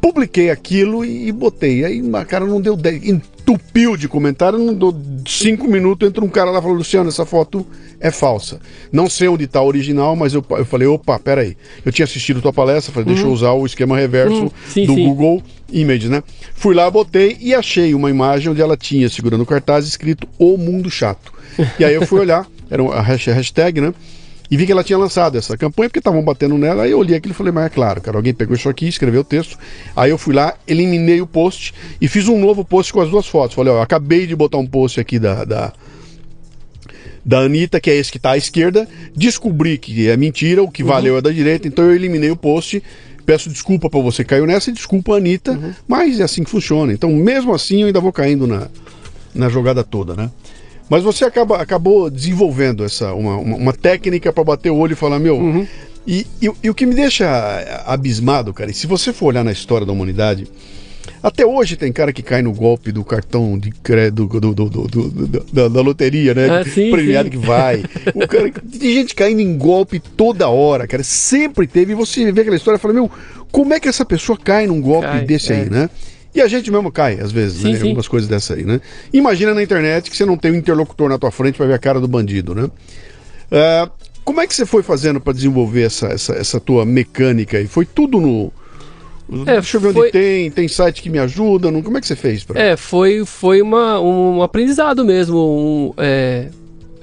publiquei 0.01 0.51
aquilo 0.51 1.05
e, 1.05 1.33
botei. 1.33 1.85
Aí, 1.85 2.03
cara, 2.29 2.47
não 2.47 2.61
deu 2.61 2.77
10. 2.77 3.21
Entupiu 3.47 3.97
de 3.97 4.09
comentário, 4.09 4.59
não 4.59 4.75
deu 4.75 4.95
5 5.25 5.69
minutos. 5.69 6.09
Entra 6.09 6.25
um 6.25 6.29
cara 6.29 6.51
lá 6.51 6.59
e 6.59 6.63
falou: 6.63 6.77
Luciano, 6.77 7.09
essa 7.09 7.25
foto 7.25 7.65
é 8.01 8.11
falsa. 8.11 8.61
Não 8.91 9.09
sei 9.09 9.29
onde 9.29 9.45
está 9.45 9.61
a 9.61 9.65
original, 9.65 10.17
mas 10.17 10.35
eu, 10.35 10.45
eu 10.51 10.65
falei: 10.65 10.89
opa, 10.89 11.17
peraí. 11.19 11.57
Eu 11.85 11.93
tinha 11.93 12.05
assistido 12.05 12.43
tua 12.43 12.53
palestra, 12.53 12.93
falei: 12.93 13.07
deixa 13.07 13.23
eu 13.23 13.29
uhum. 13.29 13.33
usar 13.33 13.53
o 13.53 13.65
esquema 13.65 13.97
reverso 13.97 14.43
uhum. 14.43 14.51
sim, 14.69 14.85
do 14.85 14.95
sim. 14.95 15.05
Google 15.05 15.43
Image, 15.73 16.09
né? 16.09 16.25
Fui 16.55 16.75
lá, 16.75 16.91
botei 16.91 17.37
e 17.41 17.55
achei 17.55 17.95
uma 17.95 18.11
imagem 18.11 18.51
onde 18.51 18.61
ela 18.61 18.77
tinha, 18.77 19.09
segurando 19.09 19.43
o 19.43 19.47
cartaz, 19.47 19.87
escrito 19.87 20.27
O 20.39 20.57
Mundo 20.57 20.91
Chato. 20.91 21.33
E 21.79 21.85
aí 21.85 21.95
eu 21.95 22.05
fui 22.05 22.19
olhar, 22.21 22.47
era 22.69 22.83
a 22.83 23.01
hashtag, 23.01 23.81
né? 23.81 23.95
E 24.51 24.57
vi 24.57 24.67
que 24.67 24.73
ela 24.73 24.85
tinha 24.85 24.99
lançado 24.99 25.37
essa 25.37 25.57
campanha 25.57 25.89
porque 25.89 25.99
estavam 25.99 26.23
batendo 26.23 26.57
nela. 26.57 26.85
Aí 26.85 26.91
eu 26.93 26.99
olhei 26.99 27.17
aquilo 27.17 27.33
e 27.33 27.37
falei, 27.37 27.53
mas 27.53 27.67
é 27.67 27.69
claro, 27.69 28.01
cara, 28.01 28.17
alguém 28.17 28.33
pegou 28.33 28.55
isso 28.55 28.69
aqui, 28.69 28.87
escreveu 28.87 29.23
o 29.23 29.25
texto. 29.25 29.59
Aí 29.95 30.11
eu 30.11 30.19
fui 30.19 30.35
lá, 30.35 30.55
eliminei 30.67 31.21
o 31.21 31.27
post 31.27 31.75
e 32.01 32.09
fiz 32.09 32.29
um 32.29 32.39
novo 32.39 32.65
post 32.65 32.93
com 32.93 33.01
as 33.01 33.11
duas 33.11 33.27
fotos. 33.27 33.55
Falei, 33.55 33.73
ó, 33.73 33.83
acabei 33.83 34.27
de 34.27 34.37
botar 34.37 34.59
um 34.59 34.67
post 34.67 35.01
aqui 35.01 35.19
da, 35.19 35.45
da, 35.45 35.73
da 37.25 37.41
Anitta, 37.41 37.81
que 37.81 37.91
é 37.91 37.97
esse 37.97 38.11
que 38.11 38.19
está 38.19 38.33
à 38.33 38.37
esquerda. 38.37 38.89
Descobri 39.15 39.79
que 39.79 40.09
é 40.09 40.17
mentira, 40.17 40.63
o 40.63 40.71
que 40.71 40.83
uhum. 40.83 40.89
valeu 40.89 41.19
é 41.19 41.21
da 41.21 41.31
direita, 41.31 41.67
então 41.67 41.85
eu 41.85 41.95
eliminei 41.95 42.31
o 42.31 42.37
post. 42.37 42.83
Peço 43.25 43.51
desculpa 43.51 43.91
para 43.91 43.99
você 43.99 44.23
que 44.23 44.31
caiu 44.31 44.47
nessa 44.47 44.71
e 44.71 44.73
desculpa 44.73 45.17
Anitta, 45.17 45.53
uhum. 45.53 45.73
mas 45.89 46.21
é 46.21 46.23
assim 46.23 46.45
que 46.45 46.51
funciona. 46.51 46.93
Então, 46.93 47.11
mesmo 47.11 47.53
assim, 47.53 47.81
eu 47.81 47.89
ainda 47.89 48.01
vou 48.01 48.13
caindo 48.13 48.47
na, 48.47 48.69
na 49.35 49.49
jogada 49.49 49.83
toda, 49.83 50.15
né? 50.15 50.31
Mas 50.89 51.03
você 51.03 51.25
acaba, 51.25 51.61
acabou 51.61 52.09
desenvolvendo 52.09 52.85
essa 52.85 53.13
uma, 53.13 53.37
uma, 53.37 53.57
uma 53.57 53.73
técnica 53.73 54.33
para 54.33 54.45
bater 54.45 54.71
o 54.71 54.77
olho 54.77 54.93
e 54.93 54.97
falar, 54.97 55.19
meu. 55.19 55.37
Uhum. 55.37 55.67
E, 56.07 56.25
e, 56.41 56.49
e, 56.63 56.71
o 56.71 56.75
que 56.75 56.87
me 56.87 56.95
deixa 56.95 57.27
abismado, 57.85 58.55
cara, 58.55 58.71
e 58.71 58.75
se 58.75 58.87
você 58.87 59.13
for 59.13 59.27
olhar 59.27 59.43
na 59.43 59.51
história 59.51 59.85
da 59.85 59.93
humanidade, 59.93 60.47
até 61.21 61.45
hoje 61.45 61.77
tem 61.77 61.93
cara 61.93 62.13
que 62.13 62.23
cai 62.23 62.43
no 62.43 62.53
golpe 62.53 62.93
do 62.93 63.05
cartão 63.05 63.59
de 63.59 63.71
crédito 63.71 64.29
do, 64.29 64.55
do, 64.55 64.69
do, 64.69 65.29
da, 65.53 65.67
da, 65.67 65.81
loteria, 65.81 66.35
né? 66.35 66.61
Ah, 66.61 66.65
sim, 66.65 66.93
Premiado 66.93 67.29
sim. 67.29 67.31
que 67.31 67.45
vai. 67.45 67.83
O 68.15 68.29
cara, 68.29 68.53
tem 68.53 68.95
gente 68.95 69.15
caindo 69.15 69.41
em 69.41 69.59
golpe 69.59 69.99
toda 69.99 70.49
hora, 70.49 70.87
cara. 70.87 71.03
Sempre 71.03 71.67
teve. 71.67 71.93
E 71.93 71.97
você 71.97 72.31
vê 72.31 72.43
aquela 72.43 72.57
história 72.57 72.79
e 72.79 72.81
fala, 72.81 72.95
meu, 72.95 73.11
como 73.51 73.75
é 73.75 73.81
que 73.81 73.89
essa 73.89 74.05
pessoa 74.05 74.39
cai 74.39 74.67
num 74.67 74.81
golpe 74.81 75.09
cai, 75.09 75.25
desse 75.25 75.53
é. 75.53 75.57
aí, 75.57 75.71
né? 75.71 75.91
E 76.37 76.43
a 76.43 76.47
gente 76.47 76.71
mesmo 76.71 76.93
cai, 76.93 77.19
às 77.19 77.33
vezes, 77.33 77.63
sim, 77.63 77.73
né? 77.73 77.79
Sim. 77.79 77.85
Algumas 77.85 78.07
coisas 78.07 78.29
dessa 78.29 78.53
aí, 78.53 78.63
né? 78.63 78.79
Imagina 79.11 79.55
na 79.55 79.63
internet 79.63 80.11
que 80.11 80.17
você 80.17 80.27
não 80.27 80.37
tem 80.37 80.53
um 80.53 80.57
interlocutor 80.57 81.09
na 81.09 81.17
tua 81.17 81.31
frente 81.31 81.57
para 81.57 81.65
ver 81.65 81.73
a 81.73 81.79
cara 81.79 81.99
do 81.99 82.07
bandido, 82.07 82.55
né? 82.55 82.65
Uh, 82.65 83.91
como 84.23 84.43
é 84.43 84.47
que 84.47 84.55
você 84.55 84.67
foi 84.67 84.83
fazendo 84.83 85.19
para 85.19 85.33
desenvolver 85.33 85.85
essa, 85.85 86.09
essa, 86.09 86.35
essa 86.35 86.61
tua 86.61 86.85
mecânica 86.85 87.57
aí? 87.57 87.67
Foi 87.67 87.87
tudo 87.87 88.21
no. 88.21 88.53
É, 89.47 89.55
Deixa 89.55 89.79
eu 89.79 89.81
ver 89.81 89.95
foi... 89.95 90.03
onde 90.03 90.13
tem, 90.13 90.51
tem 90.51 90.69
site 90.69 91.01
que 91.01 91.09
me 91.09 91.19
ajuda. 91.19 91.71
Não... 91.71 91.83
Como 91.83 91.97
é 91.97 92.03
que 92.03 92.07
você 92.07 92.15
fez? 92.15 92.45
Pra... 92.45 92.61
É, 92.61 92.77
foi, 92.77 93.25
foi 93.25 93.63
uma, 93.63 93.99
um 93.99 94.43
aprendizado 94.43 95.07
mesmo. 95.07 95.39
Um, 95.39 95.95
é 95.97 96.49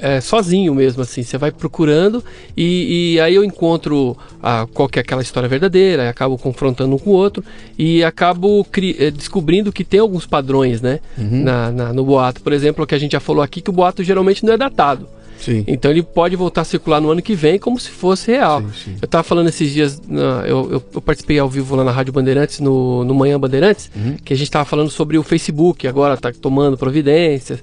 é, 0.03 0.19
sozinho 0.19 0.75
mesmo, 0.75 1.01
assim. 1.01 1.23
Você 1.23 1.37
vai 1.37 1.49
procurando 1.49 2.21
e, 2.57 3.13
e 3.13 3.19
aí 3.21 3.35
eu 3.35 3.43
encontro 3.43 4.17
a, 4.41 4.67
qual 4.73 4.89
que 4.89 4.99
é 4.99 5.01
aquela 5.01 5.21
história 5.21 5.47
verdadeira, 5.47 6.09
acabo 6.09 6.37
confrontando 6.37 6.93
um 6.93 6.99
com 6.99 7.11
o 7.11 7.13
outro 7.13 7.41
e 7.79 8.03
acabo 8.03 8.67
é, 8.99 9.09
descobrindo 9.09 9.71
que 9.71 9.85
tem 9.85 10.01
alguns 10.01 10.25
padrões, 10.25 10.81
né? 10.81 10.99
Uhum. 11.17 11.43
Na, 11.43 11.71
na, 11.71 11.93
no 11.93 12.03
boato. 12.03 12.41
Por 12.41 12.51
exemplo, 12.51 12.83
o 12.83 12.87
que 12.87 12.93
a 12.93 12.99
gente 12.99 13.13
já 13.13 13.21
falou 13.21 13.41
aqui, 13.41 13.61
que 13.61 13.69
o 13.69 13.73
boato 13.73 14.03
geralmente 14.03 14.45
não 14.45 14.51
é 14.51 14.57
datado. 14.57 15.07
Sim. 15.39 15.63
Então 15.67 15.91
ele 15.91 16.03
pode 16.03 16.35
voltar 16.35 16.61
a 16.61 16.65
circular 16.65 17.01
no 17.01 17.11
ano 17.11 17.21
que 17.21 17.35
vem 17.35 17.57
como 17.57 17.79
se 17.79 17.89
fosse 17.89 18.31
real. 18.31 18.61
Sim, 18.61 18.67
sim. 18.83 18.97
Eu 19.01 19.05
estava 19.05 19.23
falando 19.23 19.47
esses 19.47 19.71
dias, 19.71 20.01
eu, 20.45 20.71
eu, 20.71 20.83
eu, 20.93 21.01
participei 21.01 21.39
ao 21.39 21.49
vivo 21.49 21.75
lá 21.75 21.83
na 21.83 21.91
Rádio 21.91 22.13
Bandeirantes, 22.13 22.59
no, 22.59 23.03
no 23.03 23.13
Manhã 23.13 23.39
Bandeirantes, 23.39 23.89
uhum. 23.95 24.17
que 24.23 24.33
a 24.33 24.37
gente 24.37 24.47
estava 24.47 24.63
falando 24.63 24.89
sobre 24.89 25.17
o 25.17 25.23
Facebook, 25.23 25.85
agora 25.87 26.13
está 26.13 26.31
tomando 26.31 26.77
providências 26.77 27.59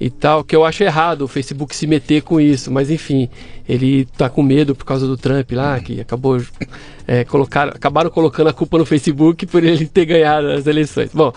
e 0.00 0.10
tal, 0.10 0.42
que 0.42 0.54
eu 0.54 0.64
acho 0.64 0.82
errado 0.82 1.22
o 1.22 1.28
Facebook 1.28 1.74
se 1.74 1.86
meter 1.86 2.22
com 2.22 2.40
isso, 2.40 2.70
mas 2.70 2.90
enfim, 2.90 3.28
ele 3.68 4.06
tá 4.16 4.28
com 4.28 4.42
medo 4.42 4.74
por 4.74 4.84
causa 4.84 5.06
do 5.06 5.16
Trump 5.16 5.52
lá, 5.52 5.78
que 5.80 6.00
acabou 6.00 6.40
é, 7.06 7.24
colocar, 7.24 7.68
acabaram 7.68 8.10
colocando 8.10 8.48
a 8.48 8.52
culpa 8.52 8.78
no 8.78 8.84
Facebook 8.84 9.46
por 9.46 9.62
ele 9.62 9.86
ter 9.86 10.04
ganhado 10.04 10.48
as 10.48 10.66
eleições. 10.66 11.10
Bom, 11.14 11.32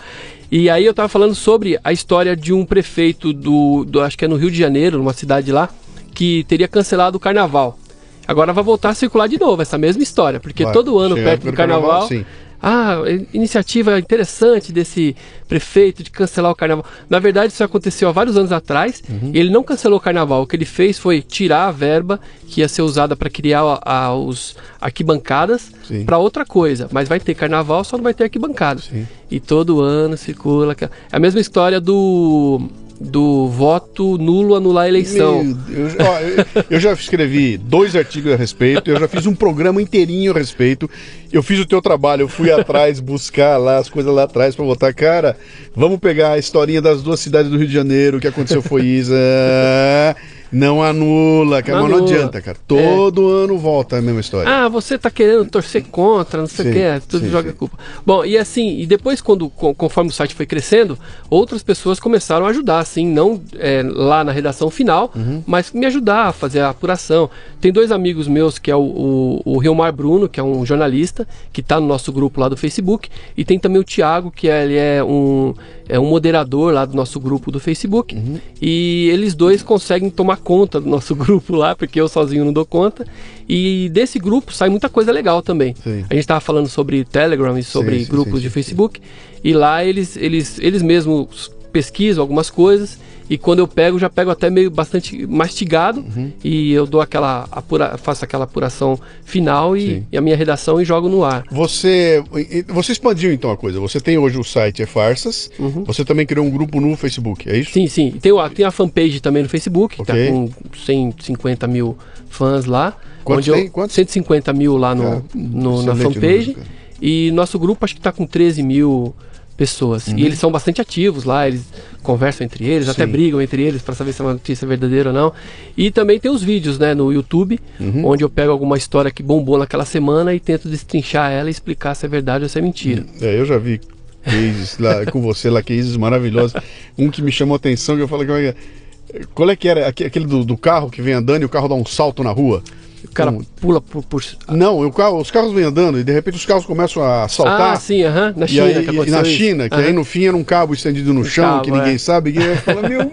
e 0.50 0.68
aí 0.68 0.84
eu 0.84 0.94
tava 0.94 1.08
falando 1.08 1.34
sobre 1.34 1.78
a 1.84 1.92
história 1.92 2.34
de 2.34 2.52
um 2.52 2.64
prefeito 2.64 3.32
do, 3.32 3.84
do 3.84 4.00
acho 4.00 4.18
que 4.18 4.24
é 4.24 4.28
no 4.28 4.36
Rio 4.36 4.50
de 4.50 4.58
Janeiro, 4.58 4.98
numa 4.98 5.12
cidade 5.12 5.52
lá, 5.52 5.68
que 6.14 6.44
teria 6.48 6.66
cancelado 6.66 7.16
o 7.16 7.20
carnaval. 7.20 7.78
Agora 8.26 8.52
vai 8.52 8.64
voltar 8.64 8.90
a 8.90 8.94
circular 8.94 9.26
de 9.26 9.38
novo 9.38 9.62
essa 9.62 9.78
mesma 9.78 10.02
história, 10.02 10.40
porque 10.40 10.64
vai, 10.64 10.72
todo 10.72 10.98
ano 10.98 11.14
perto 11.14 11.44
do 11.44 11.52
carnaval, 11.52 12.08
carnaval 12.08 12.26
ah, 12.60 12.98
iniciativa 13.32 13.98
interessante 13.98 14.72
desse 14.72 15.14
prefeito 15.48 16.02
de 16.02 16.10
cancelar 16.10 16.50
o 16.50 16.54
carnaval. 16.54 16.84
Na 17.08 17.18
verdade, 17.18 17.52
isso 17.52 17.62
aconteceu 17.62 18.08
há 18.08 18.12
vários 18.12 18.36
anos 18.36 18.52
atrás. 18.52 19.02
Uhum. 19.08 19.30
ele 19.32 19.50
não 19.50 19.62
cancelou 19.62 19.98
o 19.98 20.00
carnaval. 20.00 20.42
O 20.42 20.46
que 20.46 20.56
ele 20.56 20.64
fez 20.64 20.98
foi 20.98 21.22
tirar 21.22 21.68
a 21.68 21.70
verba 21.70 22.20
que 22.48 22.60
ia 22.60 22.68
ser 22.68 22.82
usada 22.82 23.14
para 23.14 23.30
criar 23.30 23.62
a, 23.62 24.06
a, 24.06 24.14
os 24.14 24.56
arquibancadas 24.80 25.70
para 26.04 26.18
outra 26.18 26.44
coisa. 26.44 26.88
Mas 26.92 27.08
vai 27.08 27.20
ter 27.20 27.34
carnaval, 27.34 27.84
só 27.84 27.96
não 27.96 28.04
vai 28.04 28.14
ter 28.14 28.24
arquibancada. 28.24 28.80
Sim. 28.80 29.06
E 29.30 29.38
todo 29.38 29.80
ano 29.80 30.16
circula. 30.16 30.76
É 30.80 31.16
a 31.16 31.18
mesma 31.18 31.40
história 31.40 31.80
do 31.80 32.68
do 33.00 33.46
voto 33.48 34.18
nulo 34.18 34.56
anular 34.56 34.84
a 34.84 34.88
eleição. 34.88 35.44
Meu, 35.44 35.56
eu, 35.68 35.86
eu, 35.86 36.64
eu, 36.70 36.80
já 36.80 36.92
escrevi 36.92 37.56
dois 37.56 37.94
artigos 37.94 38.32
a 38.32 38.36
respeito, 38.36 38.90
eu 38.90 38.98
já 38.98 39.06
fiz 39.06 39.26
um 39.26 39.34
programa 39.34 39.80
inteirinho 39.80 40.32
a 40.32 40.38
respeito 40.38 40.90
eu 41.32 41.42
fiz 41.42 41.58
o 41.60 41.66
teu 41.66 41.80
trabalho, 41.82 42.22
eu 42.22 42.28
fui 42.28 42.50
atrás 42.50 43.00
buscar 43.00 43.56
lá 43.58 43.76
as 43.78 43.88
coisas 43.88 44.12
lá 44.12 44.24
atrás 44.24 44.54
pra 44.56 44.64
botar. 44.64 44.92
Cara, 44.92 45.36
vamos 45.74 45.98
pegar 45.98 46.32
a 46.32 46.38
historinha 46.38 46.80
das 46.82 47.02
duas 47.02 47.20
cidades 47.20 47.50
do 47.50 47.56
Rio 47.58 47.66
de 47.66 47.72
Janeiro, 47.74 48.18
o 48.18 48.20
que 48.20 48.28
aconteceu 48.28 48.62
foi 48.62 48.82
isso. 48.84 49.12
É, 49.14 50.14
não 50.50 50.82
anula, 50.82 51.62
cara, 51.62 51.80
Não 51.80 51.88
mas 51.88 51.96
não 51.98 52.04
adianta, 52.06 52.40
cara. 52.40 52.56
Todo 52.66 53.28
ano 53.28 53.58
volta 53.58 53.98
a 53.98 54.00
mesma 54.02 54.20
história. 54.20 54.50
Ah, 54.50 54.68
você 54.68 54.96
tá 54.96 55.10
querendo 55.10 55.44
torcer 55.44 55.84
contra, 55.84 56.40
não 56.40 56.46
sei 56.48 56.70
o 56.70 56.72
que, 56.72 56.78
é, 56.78 57.00
tudo 57.00 57.26
sim, 57.26 57.30
joga 57.30 57.50
sim. 57.50 57.56
culpa. 57.56 57.76
Bom, 58.06 58.24
e 58.24 58.38
assim, 58.38 58.78
e 58.80 58.86
depois, 58.86 59.20
quando, 59.20 59.50
co- 59.50 59.74
conforme 59.74 60.08
o 60.08 60.12
site 60.12 60.34
foi 60.34 60.46
crescendo, 60.46 60.98
outras 61.28 61.62
pessoas 61.62 62.00
começaram 62.00 62.46
a 62.46 62.48
ajudar, 62.48 62.78
assim, 62.78 63.06
não 63.06 63.40
é, 63.58 63.82
lá 63.84 64.24
na 64.24 64.32
redação 64.32 64.70
final, 64.70 65.12
Uhum. 65.14 65.42
mas 65.46 65.70
me 65.72 65.84
ajudar 65.86 66.28
a 66.28 66.32
fazer 66.32 66.60
a 66.60 66.70
apuração. 66.70 67.28
Tem 67.60 67.72
dois 67.72 67.90
amigos 67.92 68.26
meus, 68.28 68.58
que 68.58 68.70
é 68.70 68.76
o, 68.76 68.80
o, 68.80 69.42
o 69.44 69.58
Riomar 69.58 69.92
Bruno, 69.92 70.28
que 70.28 70.38
é 70.40 70.42
um 70.42 70.64
jornalista, 70.64 71.17
que 71.52 71.62
tá 71.62 71.80
no 71.80 71.86
nosso 71.86 72.12
grupo 72.12 72.40
lá 72.40 72.48
do 72.48 72.56
Facebook, 72.56 73.08
e 73.36 73.44
tem 73.44 73.58
também 73.58 73.80
o 73.80 73.84
Thiago, 73.84 74.30
que 74.30 74.48
é, 74.48 74.64
ele 74.64 74.76
é 74.76 75.02
um, 75.04 75.54
é 75.88 75.98
um 75.98 76.06
moderador 76.06 76.72
lá 76.72 76.84
do 76.84 76.94
nosso 76.96 77.18
grupo 77.18 77.50
do 77.50 77.58
Facebook, 77.60 78.14
Uhum. 78.14 78.38
e 78.60 79.08
eles 79.12 79.34
dois 79.34 79.62
conseguem 79.62 80.10
tomar 80.10 80.36
conta 80.38 80.80
do 80.80 80.88
nosso 80.88 81.14
grupo 81.16 81.54
lá, 81.56 81.74
porque 81.74 82.00
eu 82.00 82.08
sozinho 82.08 82.44
não 82.44 82.52
dou 82.52 82.66
conta. 82.66 83.06
E 83.48 83.88
desse 83.92 84.18
grupo 84.18 84.52
sai 84.52 84.68
muita 84.68 84.88
coisa 84.90 85.10
legal 85.10 85.40
também. 85.40 85.74
Sim. 85.82 86.04
A 86.10 86.14
gente 86.14 86.18
estava 86.18 86.40
falando 86.40 86.68
sobre 86.68 87.02
Telegram 87.04 87.58
e 87.58 87.62
sobre 87.64 88.00
Sim, 88.00 88.10
grupos 88.10 88.34
sim, 88.34 88.40
de 88.40 88.50
Facebook. 88.50 89.00
E 89.42 89.52
lá 89.54 89.82
eles, 89.84 90.16
eles, 90.16 90.58
eles 90.58 90.82
mesmos 90.82 91.50
pesquisam 91.72 92.22
algumas 92.22 92.50
coisas. 92.50 92.98
E 93.30 93.36
quando 93.36 93.58
eu 93.58 93.68
pego, 93.68 93.98
já 93.98 94.08
pego 94.08 94.30
até 94.30 94.48
meio 94.48 94.70
bastante 94.70 95.26
mastigado. 95.26 96.00
Uhum. 96.00 96.32
E 96.42 96.72
eu 96.72 96.86
dou 96.86 96.98
aquela 96.98 97.46
apura, 97.52 97.98
faço 97.98 98.24
aquela 98.24 98.44
apuração 98.44 98.98
final 99.22 99.76
e, 99.76 100.02
e 100.10 100.16
a 100.16 100.20
minha 100.22 100.34
redação 100.34 100.80
e 100.80 100.84
jogo 100.84 101.10
no 101.10 101.22
ar. 101.22 101.44
Você, 101.50 102.24
você 102.68 102.92
expandiu 102.92 103.30
então 103.30 103.50
a 103.50 103.56
coisa. 103.56 103.78
Você 103.80 104.00
tem 104.00 104.16
hoje 104.16 104.38
o 104.38 104.44
site 104.44 104.82
É 104.82 104.86
Farsas. 104.86 105.50
Você 105.84 106.06
também 106.06 106.24
criou 106.24 106.46
um 106.46 106.50
grupo 106.50 106.80
no 106.80 106.96
Facebook, 106.96 107.46
é 107.50 107.58
isso? 107.58 107.72
Sim, 107.72 107.86
sim. 107.86 108.12
Tem, 108.12 108.32
tem 108.54 108.64
a 108.64 108.70
fanpage 108.70 109.20
também 109.20 109.42
no 109.42 109.48
Facebook, 109.50 109.96
que 109.96 110.02
Ok. 110.02 110.14
tá 110.26 110.32
com 110.32 110.48
150 110.74 111.66
mil 111.66 111.98
fãs 112.30 112.64
lá. 112.64 112.96
Quantos 113.24 113.46
onde 113.48 113.56
tem? 113.58 113.66
Eu, 113.66 113.72
Quantos? 113.72 113.94
150 113.94 114.52
mil 114.54 114.78
lá 114.78 114.94
no, 114.94 115.06
Ah, 115.06 115.22
no- 115.34 115.82
na 115.82 115.94
fanpage. 115.94 116.56
e 117.02 117.30
nosso 117.32 117.58
grupo 117.58 117.84
acho 117.84 117.94
que 117.94 118.00
tá 118.00 118.10
com 118.10 118.24
13 118.26 118.62
mil 118.62 119.14
pessoas. 119.58 120.06
Uhum. 120.06 120.16
E 120.16 120.24
eles 120.24 120.38
são 120.38 120.50
bastante 120.50 120.80
ativos 120.80 121.24
lá, 121.24 121.46
eles 121.46 121.64
conversam 122.02 122.44
entre 122.46 122.64
eles, 122.64 122.88
até 122.88 123.04
Sim. 123.04 123.12
brigam 123.12 123.42
entre 123.42 123.60
eles 123.62 123.82
para 123.82 123.94
saber 123.94 124.12
se 124.14 124.22
é 124.22 124.24
uma 124.24 124.32
notícia 124.32 124.66
verdadeira 124.66 125.10
ou 125.10 125.14
não. 125.14 125.32
E 125.76 125.90
também 125.90 126.18
tem 126.18 126.30
os 126.30 126.42
vídeos, 126.42 126.78
né, 126.78 126.94
no 126.94 127.12
YouTube, 127.12 127.60
Uhum. 127.78 128.06
onde 128.06 128.24
eu 128.24 128.30
pego 128.30 128.50
alguma 128.52 128.78
história 128.78 129.10
que 129.10 129.22
bombou 129.22 129.58
naquela 129.58 129.84
semana 129.84 130.32
e 130.32 130.40
tento 130.40 130.68
destrinchar 130.68 131.30
ela 131.32 131.48
e 131.48 131.50
explicar 131.50 131.94
se 131.94 132.06
é 132.06 132.08
verdade 132.08 132.44
ou 132.44 132.48
se 132.48 132.58
é 132.58 132.62
mentira. 132.62 133.04
É, 133.20 133.38
eu 133.38 133.44
já 133.44 133.58
vi 133.58 133.80
cases 134.24 134.78
lá 134.78 135.04
com 135.10 135.20
você 135.20 135.50
lá, 135.50 135.62
cases 135.62 135.96
maravilhosos. 135.96 136.54
Um 136.96 137.10
que 137.10 137.20
me 137.20 137.32
chamou 137.32 137.54
a 137.54 137.56
atenção, 137.56 137.96
que 137.96 138.02
eu 138.02 138.08
falei, 138.08 138.24
é 138.24 138.52
que 138.52 139.18
é? 139.18 139.20
Qual 139.34 139.50
é 139.50 139.56
que 139.56 139.66
era? 139.68 139.88
Aque- 139.88 140.04
Aquele 140.04 140.26
do, 140.26 140.44
do 140.44 140.56
carro 140.56 140.90
que 140.90 141.00
vem 141.02 141.14
andando 141.14 141.42
e 141.42 141.44
o 141.44 141.48
carro 141.48 141.66
dá 141.68 141.74
um 141.74 141.84
salto 141.84 142.22
na 142.22 142.30
rua? 142.30 142.62
O 143.04 143.12
cara 143.12 143.30
Um- 143.30 143.42
pula 143.60 143.80
por, 143.80 144.02
por... 144.04 144.22
Não, 144.48 144.76
o 144.78 145.18
os 145.20 145.30
carros 145.30 145.52
vêm 145.52 145.64
andando 145.64 145.98
e 146.00 146.04
de 146.04 146.12
repente 146.12 146.34
os 146.36 146.44
carros 146.44 146.66
começam 146.66 147.02
a 147.02 147.28
saltar. 147.28 147.72
Ah, 147.72 147.76
sim, 147.76 148.02
aham, 148.02 148.34
na 148.36 148.46
E, 148.46 148.48
China 148.48 148.64
aí, 148.64 148.84
que 148.84 148.90
e 148.90 149.10
na 149.10 149.20
isso. 149.22 149.30
China, 149.30 149.68
que 149.68 149.74
Aham. 149.76 149.84
aí 149.84 149.92
no 149.92 150.04
fim 150.04 150.24
era 150.26 150.36
um 150.36 150.42
cabo 150.44 150.74
estendido 150.74 151.14
no 151.14 151.24
chão, 151.24 151.44
cabo, 151.44 151.62
que 151.64 151.70
ninguém 151.70 151.94
é. 151.94 151.98
sabe. 151.98 152.32
Que 152.32 152.40
fala, 152.64 152.88
meu, 152.88 153.10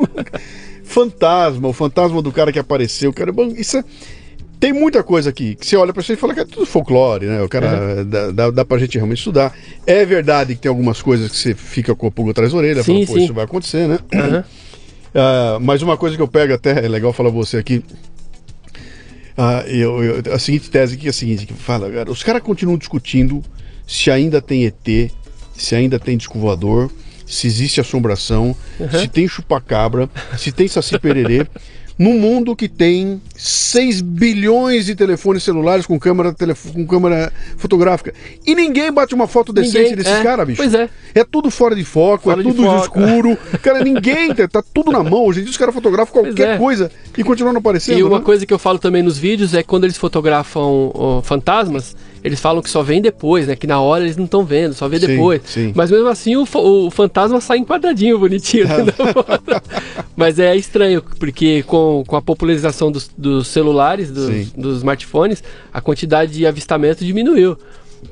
fantasma, 0.83 1.67
o 1.67 1.73
fantasma 1.73 2.21
do 2.21 2.31
cara 2.31 2.51
que 2.51 2.59
apareceu. 2.59 3.11
Cara, 3.13 3.31
bom, 3.31 3.47
isso 3.55 3.77
é- 3.77 3.83
tem 4.59 4.71
muita 4.73 5.03
coisa 5.03 5.29
aqui 5.29 5.55
que 5.55 5.65
você 5.67 5.75
olha 5.75 5.93
pra 5.93 6.01
você 6.01 6.13
e 6.13 6.15
fala 6.15 6.33
que 6.33 6.39
é 6.39 6.45
tudo 6.45 6.65
folclore, 6.65 7.25
né? 7.27 7.41
O 7.43 7.49
cara 7.49 8.03
dá, 8.05 8.31
dá, 8.31 8.49
dá 8.51 8.65
pra 8.65 8.77
gente 8.79 8.95
realmente 8.97 9.19
estudar. 9.19 9.53
É 9.85 10.05
verdade 10.05 10.55
que 10.55 10.61
tem 10.61 10.69
algumas 10.69 11.01
coisas 11.01 11.29
que 11.29 11.37
você 11.37 11.53
fica 11.53 11.93
com 11.93 12.07
a 12.07 12.11
pulga 12.11 12.31
atrás 12.31 12.51
da 12.51 12.57
orelha, 12.57 12.81
Sim, 12.81 12.93
fala, 13.05 13.05
pô, 13.07 13.13
sim. 13.13 13.23
isso 13.25 13.33
vai 13.33 13.43
acontecer, 13.45 13.87
né? 13.87 13.99
Aham. 14.13 14.43
Ah, 15.17 15.59
mas 15.61 15.81
uma 15.81 15.95
coisa 15.95 16.13
que 16.17 16.21
eu 16.21 16.27
pego 16.27 16.53
até, 16.53 16.71
é 16.85 16.89
legal 16.89 17.13
falar 17.13 17.29
você 17.29 17.55
aqui. 17.55 17.81
Ah, 19.37 19.63
eu, 19.67 20.01
eu- 20.03 20.33
a 20.33 20.39
seguinte 20.39 20.69
tese 20.69 20.95
aqui 20.95 21.07
é 21.07 21.09
a 21.09 21.13
seguinte, 21.13 21.45
que 21.45 21.53
fala, 21.53 21.91
cara, 21.91 22.09
os 22.11 22.23
caras 22.23 22.41
continuam 22.41 22.77
discutindo 22.77 23.43
se 23.85 24.09
ainda 24.09 24.41
tem 24.41 24.65
ET, 24.65 25.11
se 25.53 25.75
ainda 25.75 25.99
tem 25.99 26.15
disco 26.17 26.39
voador, 26.39 26.89
se 27.25 27.47
existe 27.47 27.81
assombração, 27.81 28.55
se 28.91 29.07
tem 29.07 29.27
chupacabra, 29.27 30.09
se 30.37 30.51
tem 30.51 30.67
saci 30.67 30.97
pererê, 30.99 31.45
num 31.97 32.19
mundo 32.19 32.55
que 32.55 32.67
tem 32.67 33.21
6 33.35 34.01
bilhões 34.01 34.85
de 34.85 34.95
telefones 34.95 35.43
celulares 35.43 35.85
com 35.85 35.97
câmera, 35.97 36.35
com 36.73 36.85
câmera 36.85 37.31
fotográfica. 37.57 38.13
E 38.45 38.53
ninguém 38.53 38.91
bate 38.91 39.15
uma 39.15 39.27
foto 39.27 39.53
decente 39.53 39.77
Ninguém, 39.77 39.95
desses 39.95 40.11
é, 40.11 40.23
caras, 40.23 40.45
bicho. 40.45 40.61
pois 40.61 40.73
é. 40.73 40.89
É 41.13 41.23
tudo 41.23 41.49
fora 41.49 41.75
de 41.75 41.85
foco, 41.85 42.25
Fora 42.25 42.41
é 42.41 42.43
tudo 42.43 42.63
foco. 42.63 42.99
escuro. 42.99 43.37
Cara, 43.61 43.83
ninguém, 43.83 44.33
tá, 44.35 44.47
tá 44.47 44.63
tudo 44.73 44.91
na 44.91 45.03
mão. 45.03 45.25
Hoje 45.25 45.39
em 45.39 45.43
dia 45.43 45.51
os 45.51 45.57
caras 45.57 45.73
fotografam 45.73 46.23
qualquer 46.23 46.55
é. 46.55 46.57
coisa 46.57 46.91
e 47.17 47.23
continuam 47.23 47.53
não 47.53 47.59
aparecendo. 47.59 47.97
E 47.97 48.03
uma 48.03 48.19
né? 48.19 48.25
coisa 48.25 48.45
que 48.45 48.53
eu 48.53 48.59
falo 48.59 48.77
também 48.77 49.01
nos 49.01 49.17
vídeos 49.17 49.53
é 49.53 49.61
que 49.61 49.67
quando 49.67 49.85
eles 49.85 49.97
fotografam 49.97 50.91
ó, 50.93 51.21
fantasmas, 51.21 51.95
eles 52.25 52.39
falam 52.41 52.59
que 52.59 52.69
só 52.71 52.81
vem 52.81 52.99
depois, 53.01 53.45
né? 53.45 53.55
Que 53.55 53.67
na 53.67 53.79
hora 53.79 54.03
eles 54.03 54.17
não 54.17 54.25
estão 54.25 54.43
vendo, 54.43 54.73
só 54.73 54.87
vê 54.87 54.99
Sim, 54.99 55.05
depois. 55.07 55.41
sim. 55.45 55.71
Mas 55.75 55.91
mesmo 55.91 56.07
assim 56.07 56.35
o, 56.35 56.43
o 56.43 56.89
fantasma 56.89 57.39
sai 57.39 57.59
enquadradinho, 57.59 58.17
bonitinho. 58.17 58.67
né, 58.67 58.91
foto. 58.91 59.61
Mas 60.17 60.39
é 60.39 60.55
estranho, 60.55 61.03
porque 61.19 61.61
com, 61.63 62.03
com 62.07 62.15
a 62.15 62.21
popularização 62.23 62.91
dos, 62.91 63.11
dos 63.15 63.47
celulares, 63.47 64.09
dos, 64.09 64.49
dos 64.53 64.77
smartphones, 64.77 65.43
a 65.71 65.79
quantidade 65.79 66.31
de 66.33 66.47
avistamento 66.47 67.05
diminuiu. 67.05 67.55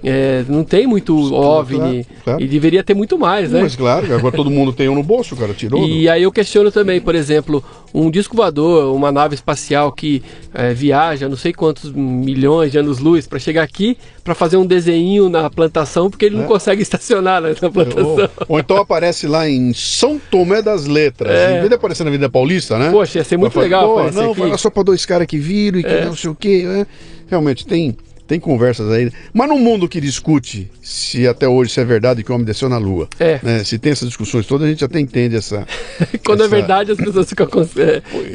É, 0.06 0.44
não 0.50 0.66
tem 0.66 0.86
muito 0.86 1.16
OVNI 1.34 2.06
claro. 2.26 2.42
e 2.42 2.46
deveria 2.48 2.84
ter 2.84 2.94
muito 2.94 3.18
mais, 3.18 3.52
né? 3.52 3.62
Mas 3.62 3.74
claro, 3.74 4.14
agora 4.14 4.36
todo 4.36 4.50
mundo 4.52 4.74
tem 4.74 4.90
um 4.90 4.96
no 4.96 5.04
bolso, 5.04 5.34
o 5.34 5.38
cara 5.38 5.54
tirou. 5.54 5.88
E 5.88 6.10
aí 6.10 6.24
eu 6.24 6.32
questiono 6.32 6.70
também, 6.72 7.00
por 7.00 7.16
exemplo, 7.16 7.64
um 7.94 8.12
disco 8.12 8.36
voador, 8.36 8.94
uma 8.94 9.14
nave 9.14 9.34
espacial 9.36 9.94
que 9.94 10.22
eh, 10.54 10.74
viaja 10.74 11.30
não 11.30 11.38
sei 11.38 11.54
quantos 11.54 11.90
milhões 11.94 12.70
de 12.72 12.78
anos-luz 12.78 13.28
para 13.28 13.40
chegar 13.40 13.64
aqui 13.64 13.98
para 14.26 14.36
fazer 14.36 14.58
um 14.58 14.66
desenho 14.66 15.30
na 15.30 15.50
plantação 15.50 16.10
porque 16.10 16.26
ele 16.26 16.36
não 16.36 16.46
consegue 16.46 16.82
estacionar 16.84 17.42
né, 17.42 17.56
na 17.62 17.70
plantação. 17.72 18.10
Ou, 18.18 18.30
ou 18.50 18.60
então 18.60 18.76
aparece 18.78 19.26
lá 19.26 19.48
em 19.50 19.74
São 19.74 20.20
Tomé 20.30 20.62
das 20.62 20.86
Letras, 20.86 21.32
É. 21.32 21.52
em 21.52 21.58
vez 21.60 21.70
de 21.70 21.76
aparecer 21.76 22.04
na 22.04 22.12
Vida 22.12 22.28
Paulista, 22.30 22.78
né? 22.78 22.92
Poxa, 22.92 23.20
ia 23.20 23.24
ser 23.24 23.38
muito 23.38 23.58
legal 23.58 23.88
"Pô, 23.88 23.94
aparecer 24.00 24.20
Não, 24.22 24.32
aqui." 24.32 24.40
fala 24.42 24.58
só 24.58 24.70
pra 24.70 24.84
dois 24.84 25.06
caras 25.06 25.28
que 25.28 25.38
viram 25.38 25.80
e 25.80 25.84
que 25.84 25.90
É. 25.90 26.04
não 26.06 26.16
sei 26.16 26.30
o 26.30 26.36
quê. 26.36 26.64
né? 26.66 26.86
Realmente, 27.30 27.66
tem, 27.66 27.96
tem 28.28 28.40
conversas 28.40 28.90
aí. 28.92 29.12
Mas 29.34 29.50
num 29.50 29.60
mundo 29.60 29.88
que 29.88 30.00
discute 30.00 30.70
se 30.82 31.28
até 31.28 31.48
hoje 31.48 31.72
se 31.72 31.80
é 31.80 31.86
verdade 31.86 32.24
que 32.24 32.32
o 32.32 32.36
homem 32.36 32.46
desceu 32.46 32.70
na 32.70 32.78
Lua, 32.78 33.08
É. 33.20 33.40
né? 33.44 33.64
se 33.64 33.78
tem 33.78 33.92
essas 33.92 34.08
discussões 34.08 34.46
todas, 34.46 34.66
a 34.68 34.70
gente 34.70 34.84
até 34.84 35.00
entende 35.00 35.36
essa... 35.36 35.68
Quando 36.26 36.42
é 36.42 36.46
essa- 36.46 36.56
verdade 36.56 36.92
as 36.92 36.98
pessoas 36.98 37.28
ficam, 37.30 37.48
com- 37.48 37.66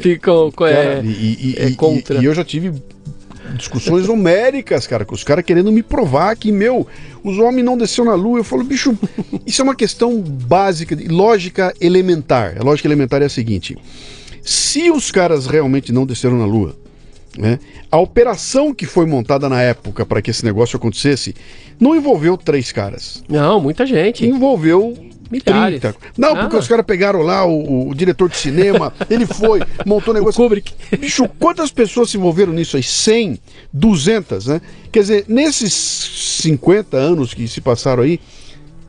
ficam 0.01 0.51
com- 0.51 0.65
Cara, 0.65 0.99
é, 0.99 1.01
e, 1.03 1.07
e- 1.07 1.55
é 1.57 1.67
e- 1.69 1.75
contra. 1.75 2.21
e 2.21 2.25
eu 2.25 2.33
já 2.35 2.43
tive 2.43 2.71
discussões 3.55 4.07
homéricas, 4.07 4.85
cara, 4.85 5.03
com 5.03 5.15
os 5.15 5.23
caras 5.23 5.43
querendo 5.43 5.71
me 5.71 5.81
provar 5.81 6.35
que, 6.35 6.51
meu, 6.51 6.85
os 7.23 7.37
homens 7.39 7.65
não 7.65 7.75
desceu 7.77 8.05
na 8.05 8.13
lua. 8.13 8.39
Eu 8.39 8.43
falo, 8.43 8.63
bicho, 8.63 8.95
isso 9.45 9.61
é 9.61 9.63
uma 9.63 9.75
questão 9.75 10.21
básica, 10.21 10.95
de 10.95 11.07
lógica 11.07 11.73
elementar. 11.81 12.55
A 12.59 12.63
lógica 12.63 12.87
elementar 12.87 13.21
é 13.23 13.25
a 13.25 13.29
seguinte: 13.29 13.75
se 14.43 14.91
os 14.91 15.09
caras 15.11 15.47
realmente 15.47 15.91
não 15.91 16.05
desceram 16.05 16.37
na 16.37 16.45
lua, 16.45 16.75
né, 17.39 17.57
a 17.89 17.97
operação 17.97 18.73
que 18.73 18.85
foi 18.85 19.05
montada 19.05 19.47
na 19.47 19.61
época 19.61 20.05
para 20.05 20.21
que 20.21 20.29
esse 20.29 20.43
negócio 20.43 20.75
acontecesse 20.75 21.33
não 21.79 21.95
envolveu 21.95 22.35
três 22.35 22.71
caras. 22.71 23.23
Não, 23.29 23.59
muita 23.61 23.85
gente. 23.85 24.25
Envolveu 24.27 24.93
Milhares. 25.31 25.79
30. 25.79 25.95
Não, 26.17 26.35
porque 26.35 26.55
Ah. 26.55 26.59
os 26.59 26.67
caras 26.67 26.83
pegaram 26.85 27.21
lá 27.21 27.45
o, 27.45 27.89
o 27.89 27.95
diretor 27.95 28.27
de 28.29 28.35
cinema, 28.35 28.91
ele 29.09 29.25
foi, 29.27 29.61
montou 29.85 30.11
um 30.13 30.17
O 30.17 30.19
negócio. 30.19 30.41
Kubrick. 30.43 30.73
Bicho, 30.99 31.29
quantas 31.39 31.71
pessoas 31.71 32.09
se 32.09 32.17
envolveram 32.17 32.51
nisso 32.51 32.75
aí? 32.75 32.83
100, 32.83 33.39
200, 33.71 34.47
né? 34.47 34.61
Quer 34.91 34.99
dizer, 35.01 35.25
nesses 35.27 35.71
50 36.41 36.97
anos 36.97 37.33
que 37.33 37.47
se 37.47 37.61
passaram 37.61 38.03
aí, 38.03 38.19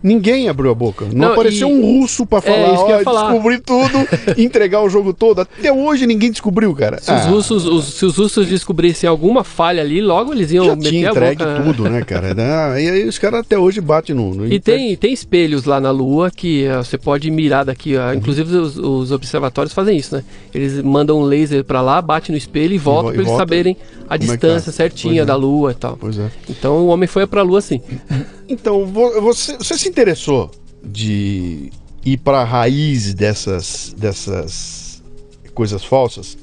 ninguém 0.02 0.48
abriu 0.48 0.70
a 0.70 0.74
boca. 0.74 1.04
Não, 1.06 1.12
Não, 1.28 1.32
apareceu 1.32 1.68
e- 1.68 1.72
um 1.72 1.82
russo 2.00 2.24
pra 2.26 2.38
É, 2.38 2.40
falar, 2.42 2.74
isso 2.74 2.86
que 2.86 2.92
eu 2.92 2.98
ia 2.98 3.04
falar. 3.04 3.30
descobrir 3.30 3.58
tudo, 3.60 3.98
entregar 4.38 4.82
o 4.82 4.88
jogo 4.88 5.12
todo. 5.12 5.40
Até 5.40 5.72
hoje 5.72 6.06
ninguém 6.06 6.30
descobriu, 6.30 6.74
cara. 6.74 6.98
Se 7.00 7.10
os, 7.12 7.20
Ah, 7.20 7.28
russos, 7.28 7.66
os- 7.66 7.84
se 7.94 8.04
os 8.06 8.16
russos 8.16 8.46
descobrissem 8.46 9.08
alguma 9.08 9.44
falha 9.44 9.82
ali, 9.82 10.00
logo 10.00 10.32
eles 10.32 10.50
iam 10.52 10.64
já 10.64 10.76
meter 10.76 10.88
tinha 10.90 11.08
a 11.08 11.10
entregue 11.12 11.44
boca. 11.44 11.58
né? 11.58 11.64
tudo, 11.64 11.90
né, 11.90 12.02
cara? 12.02 12.34
Ah, 12.40 12.80
E 12.80 12.88
aí 12.88 13.08
os 13.08 13.18
caras 13.18 13.40
até 13.40 13.58
hoje 13.58 13.80
batem 13.80 14.14
no... 14.14 14.34
no 14.34 14.46
E 14.46 14.58
tem, 14.60 14.96
tem 14.96 15.12
espelhos 15.12 15.64
lá 15.64 15.80
na 15.80 15.90
Lua 15.90 16.30
que 16.30 16.64
eh, 16.64 16.76
você 16.78 16.96
pode 16.98 17.30
mirar 17.30 17.64
daqui. 17.64 17.96
ó. 17.96 18.12
Inclusive 18.12 18.56
os, 18.56 18.76
os 18.76 19.12
observatórios 19.12 19.72
fazem 19.74 19.96
isso, 19.96 20.16
né? 20.16 20.24
Eles 20.54 20.82
mandam 20.82 21.18
um 21.20 21.22
laser 21.24 21.62
pra 21.64 21.80
lá, 21.80 22.00
bate 22.00 22.30
no 22.32 22.38
espelho 22.38 22.74
e 22.74 22.78
volta 22.78 23.02
vo- 23.02 23.08
pra 23.08 23.16
eles 23.16 23.26
volta. 23.26 23.42
saberem 23.42 23.76
a 24.08 24.14
é 24.14 24.18
que 24.18 24.24
distância 24.26 24.72
tá. 24.72 24.76
certinha 24.76 25.12
Pois 25.14 25.22
é. 25.22 25.24
da 25.26 25.36
Lua 25.36 25.70
e 25.70 25.74
tal. 25.74 25.96
Pois 26.00 26.18
é. 26.18 26.30
Então 26.48 26.76
o 26.78 26.86
homem 26.88 27.06
foi 27.06 27.26
pra 27.26 27.42
Lua 27.42 27.60
sim. 27.60 27.80
Então, 28.50 28.84
vo- 28.84 29.20
você, 29.20 29.56
você 29.56 29.78
se 29.78 29.88
interessou 29.88 30.50
de 30.84 31.70
ir 32.04 32.16
para 32.18 32.40
a 32.40 32.44
raiz 32.44 33.14
dessas, 33.14 33.94
dessas 33.96 35.02
coisas 35.54 35.84
falsas? 35.84 36.36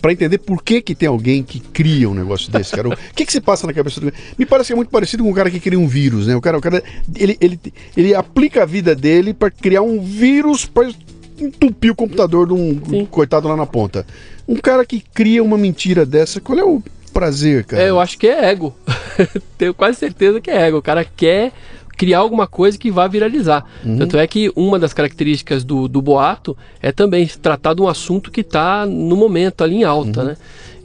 para 0.00 0.12
entender 0.12 0.38
por 0.38 0.62
que 0.62 0.82
que 0.82 0.94
tem 0.94 1.08
alguém 1.08 1.42
que 1.42 1.58
cria 1.58 2.08
um 2.08 2.14
negócio 2.14 2.52
desse, 2.52 2.70
cara. 2.70 2.90
O 2.90 2.96
que 3.16 3.24
que 3.24 3.32
se 3.32 3.40
passa 3.40 3.66
na 3.66 3.72
cabeça 3.72 3.98
do 4.00 4.12
Me 4.38 4.44
parece 4.46 4.68
que 4.68 4.72
é 4.74 4.76
muito 4.76 4.90
parecido 4.90 5.24
com 5.24 5.30
um 5.30 5.32
cara 5.32 5.50
que 5.50 5.58
cria 5.58 5.78
um 5.80 5.88
vírus, 5.88 6.26
né? 6.28 6.36
O 6.36 6.40
cara, 6.40 6.58
o 6.58 6.60
cara 6.60 6.80
ele, 7.16 7.36
ele, 7.40 7.58
ele 7.96 8.14
aplica 8.14 8.62
a 8.62 8.66
vida 8.66 8.94
dele 8.94 9.32
para 9.34 9.50
criar 9.50 9.82
um 9.82 10.00
vírus 10.00 10.64
para 10.66 10.92
entupir 11.40 11.90
o 11.90 11.94
computador 11.96 12.46
de 12.46 12.52
um 12.52 12.78
Sim. 12.88 13.06
coitado 13.06 13.48
lá 13.48 13.56
na 13.56 13.66
ponta. 13.66 14.06
Um 14.46 14.56
cara 14.56 14.84
que 14.84 15.00
cria 15.00 15.42
uma 15.42 15.58
mentira 15.58 16.06
dessa, 16.06 16.40
qual 16.40 16.58
é 16.58 16.64
o 16.64 16.80
prazer, 17.18 17.64
cara? 17.64 17.82
É, 17.82 17.90
eu 17.90 17.98
acho 18.00 18.18
que 18.18 18.26
é 18.26 18.46
ego. 18.50 18.74
Tenho 19.56 19.72
quase 19.74 19.98
certeza 19.98 20.40
que 20.40 20.50
é 20.50 20.66
ego. 20.68 20.78
O 20.78 20.82
cara 20.82 21.04
quer 21.04 21.52
criar 21.96 22.18
alguma 22.18 22.46
coisa 22.46 22.76
que 22.76 22.90
vá 22.90 23.06
viralizar. 23.08 23.64
Uhum. 23.84 23.96
Tanto 23.96 24.18
é 24.18 24.26
que 24.26 24.52
uma 24.54 24.78
das 24.78 24.92
características 24.92 25.64
do, 25.64 25.88
do 25.88 26.02
boato 26.02 26.54
é 26.82 26.92
também 26.92 27.26
tratar 27.26 27.72
de 27.74 27.80
um 27.80 27.88
assunto 27.88 28.30
que 28.30 28.42
está 28.42 28.84
no 28.84 29.16
momento 29.16 29.64
ali 29.64 29.76
em 29.76 29.84
alta, 29.84 30.20
Uhum. 30.20 30.26
né? 30.26 30.36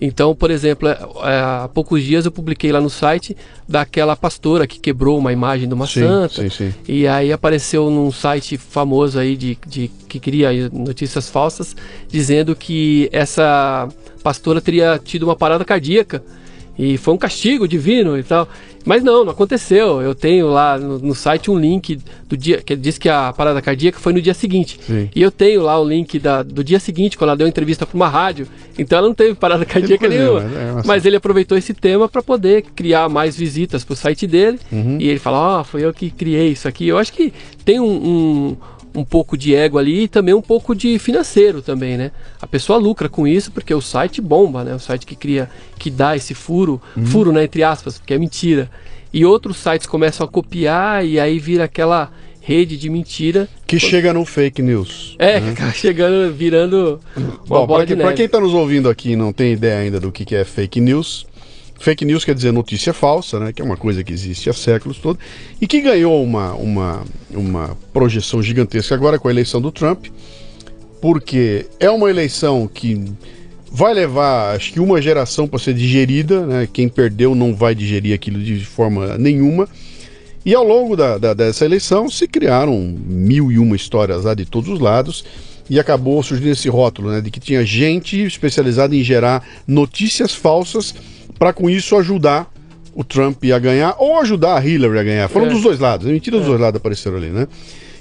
Então, 0.04 0.34
por 0.34 0.50
exemplo, 0.50 0.88
é, 0.89 0.94
é, 0.94 1.39
há 1.63 1.70
poucos 1.72 2.02
dias 2.04 2.26
eu 2.26 2.32
publiquei 2.32 2.72
lá 2.72 2.82
no 2.82 2.89
site 2.89 3.38
daquela 3.70 4.15
pastora 4.15 4.65
que 4.65 4.80
quebrou 4.80 5.15
uma 5.20 5.32
imagem 5.32 5.67
de 5.67 5.76
uma 5.76 5.86
Sim, 5.86 6.00
santa. 6.00 6.41
sim, 6.41 6.50
sim. 6.50 6.74
E 6.88 7.08
aí 7.08 7.32
apareceu 7.32 7.88
num 7.91 8.12
site 8.12 8.58
famoso 8.58 9.20
aí 9.20 9.38
de, 9.38 9.56
de 9.67 9.91
que 10.10 10.20
cria 10.20 10.50
notícias 10.74 11.30
falsas, 11.30 11.76
dizendo 12.08 12.56
que 12.56 13.10
essa 13.12 13.88
pastora 14.23 14.62
teria 14.62 14.99
tido 15.03 15.23
uma 15.23 15.36
parada 15.36 15.63
cardíaca 15.65 16.23
e 16.79 16.97
foi 16.97 17.13
um 17.13 17.17
castigo 17.17 17.67
divino 17.67 18.17
e 18.17 18.23
tal. 18.23 18.47
Mas 18.84 19.03
não, 19.03 19.23
não 19.23 19.31
aconteceu. 19.31 20.01
Eu 20.01 20.15
tenho 20.15 20.47
lá 20.47 20.75
no, 20.79 20.97
no 20.97 21.13
site 21.13 21.51
um 21.51 21.60
link 21.60 21.99
do 22.27 22.36
dia 22.36 22.60
que 22.63 22.75
diz 22.75 22.97
que 22.97 23.07
a 23.07 23.31
parada 23.31 23.62
cardíaca 23.62 23.99
foi 23.99 24.12
no 24.12 24.19
dia 24.21 24.34
seguinte. 24.34 24.79
Sim. 24.88 25.07
E 25.15 25.21
eu 25.21 25.29
tenho 25.29 25.62
lá 25.62 25.79
o 25.79 25.88
link 25.88 26.17
da, 26.17 26.41
do 26.41 26.63
dia 26.63 26.79
seguinte, 26.79 27.15
quando 27.15 27.29
ela 27.29 27.38
deu 27.38 27.47
entrevista 27.47 27.86
para 27.86 27.95
uma 27.95 28.07
rádio. 28.07 28.47
Então 28.79 28.97
ela 28.97 29.07
não 29.07 29.13
teve 29.13 29.36
parada 29.36 29.65
cardíaca 29.65 30.07
é, 30.07 30.10
nenhuma. 30.10 30.39
mas 30.41 30.55
é 30.55 30.71
uma- 30.71 30.84
mas 30.86 31.05
ele 31.05 31.15
aproveitou 31.17 31.55
esse 31.57 31.73
tema 31.75 32.10
para 32.10 32.23
poder 32.23 32.63
criar 32.75 33.07
mais 33.07 33.36
visitas 33.38 33.84
para 33.84 33.93
o 33.93 33.95
site 33.95 34.25
dele. 34.25 34.57
Uhum. 34.71 34.97
E 34.99 35.07
ele 35.10 35.19
fala: 35.19 35.60
Ó, 35.60 35.63
foi 35.63 35.86
eu 35.86 35.93
que 35.93 36.10
criei 36.10 36.47
isso 36.53 36.67
aqui. 36.67 36.88
Eu 36.88 36.97
acho 36.97 37.13
que 37.13 37.31
tem 37.63 37.79
um, 37.79 37.86
um, 37.86 38.57
um 38.93 39.04
pouco 39.04 39.38
de 39.38 39.56
ego 39.56 39.77
ali 39.77 40.04
e 40.04 40.08
também 40.08 40.34
um 40.34 40.41
pouco 40.41 40.75
de 40.75 40.99
financeiro 40.99 41.62
também, 41.62 41.97
né? 41.97 42.12
A 42.41 42.47
pessoa 42.47 42.77
lucra 42.77 43.08
com 43.08 43.27
isso 43.27 43.51
porque 43.51 43.73
o 43.73 43.82
site 43.82 44.21
bomba, 44.21 44.63
né? 44.63 44.75
O 44.75 44.80
site 44.80 45.06
que 45.06 45.15
cria, 45.15 45.49
que 45.77 45.89
dá 45.89 46.15
esse 46.15 46.34
furo, 46.34 46.82
Uhum. 46.95 47.06
furo, 47.06 47.32
né? 47.32 47.43
Entre 47.43 47.63
aspas, 47.63 47.97
porque 47.97 48.13
é 48.13 48.17
mentira. 48.17 48.69
E 49.13 49.25
outros 49.25 49.58
sites 49.58 49.88
começam 49.88 50.25
a 50.25 50.30
copiar 50.30 51.06
e 51.06 51.19
aí 51.19 51.38
vira 51.39 51.65
aquela 51.65 52.12
rede 52.41 52.75
de 52.75 52.89
mentira. 52.89 53.47
Que 53.67 53.77
chega 53.80 54.13
no 54.13 54.25
fake 54.25 54.62
news. 54.62 55.15
É, 55.19 55.39
que 55.41 55.49
acaba 55.49 55.71
chegando, 55.71 56.34
virando 56.34 56.99
Bom, 57.47 57.67
para 57.67 58.13
quem 58.13 58.25
está 58.25 58.39
nos 58.39 58.54
ouvindo 58.54 58.89
aqui 58.89 59.12
e 59.12 59.15
não 59.15 59.32
tem 59.32 59.54
ideia 59.54 59.80
ainda 59.80 59.99
do 59.99 60.12
que, 60.12 60.25
que 60.25 60.36
é 60.36 60.43
fake 60.43 60.82
news, 60.82 61.25
fake 61.82 62.06
news 62.06 62.24
quer 62.24 62.36
dizer 62.36 62.52
notícia 62.54 62.94
falsa, 62.94 63.39
né? 63.39 63.52
Que 63.52 63.62
é 63.62 63.65
uma 63.65 63.76
coisa 63.78 64.04
que 64.04 64.13
existe 64.13 64.50
há 64.50 64.54
séculos 64.54 64.98
todo 64.98 65.20
e 65.60 65.67
que 65.67 65.82
ganhou 65.82 66.24
uma, 66.24 66.54
uma, 66.54 67.04
uma 67.32 67.78
projeção 67.91 68.41
gigantesca 68.41 68.96
agora 68.96 69.17
com 69.20 69.28
a 69.28 69.32
eleição 69.32 69.60
do 69.60 69.72
Trump, 69.72 70.06
porque 71.02 71.65
é 71.80 71.89
uma 71.89 72.10
eleição 72.10 72.70
que 72.72 73.04
vai 73.72 73.94
levar, 73.94 74.56
acho 74.56 74.74
que 74.74 74.80
uma 74.80 75.02
geração 75.02 75.48
para 75.48 75.58
ser 75.60 75.74
digerida, 75.74 76.46
né? 76.46 76.67
Quem 76.72 76.88
perdeu 76.89 77.34
não 77.34 77.56
vai 77.56 77.74
digerir 77.74 78.13
aquilo 78.13 78.39
de 78.41 78.63
forma 78.65 79.17
nenhuma. 79.17 79.67
E 80.46 80.54
ao 80.56 80.63
longo 80.65 80.96
da, 80.96 81.17
da- 81.17 81.34
dessa 81.34 81.65
eleição 81.65 82.10
se 82.10 82.28
criaram 82.28 82.78
mil 83.06 83.52
e 83.52 83.60
uma 83.60 83.76
histórias 83.76 84.24
lá 84.24 84.34
de 84.34 84.46
todos 84.46 84.70
os 84.70 84.80
lados 84.80 85.24
e 85.70 85.80
acabou 85.80 86.22
surgindo 86.22 86.50
esse 86.50 86.67
rótulo, 86.67 87.12
né, 87.12 87.22
de 87.22 87.32
que 87.32 87.39
tinha 87.39 87.63
gente 87.65 88.20
especializada 88.26 88.96
em 88.96 89.04
gerar 89.04 89.48
notícias 89.67 90.34
falsas 90.34 90.94
para 91.41 91.51
com 91.51 91.67
isso 91.67 91.95
ajudar 91.95 92.47
o 92.93 93.04
Trump 93.04 93.43
a 93.45 93.58
ganhar 93.58 93.95
ou 93.97 94.19
ajudar 94.19 94.58
a 94.60 94.63
Hillary 94.63 94.99
a 94.99 95.04
ganhar. 95.04 95.27
Foram 95.27 95.47
É. 95.47 95.49
dos 95.49 95.63
dois 95.63 95.80
lados, 95.80 96.06
a 96.06 96.12
mentira 96.12 96.38
dos 96.38 96.45
dois 96.45 96.62
lados 96.62 96.77
apareceram 96.77 97.17
ali, 97.17 97.30
né? 97.30 97.47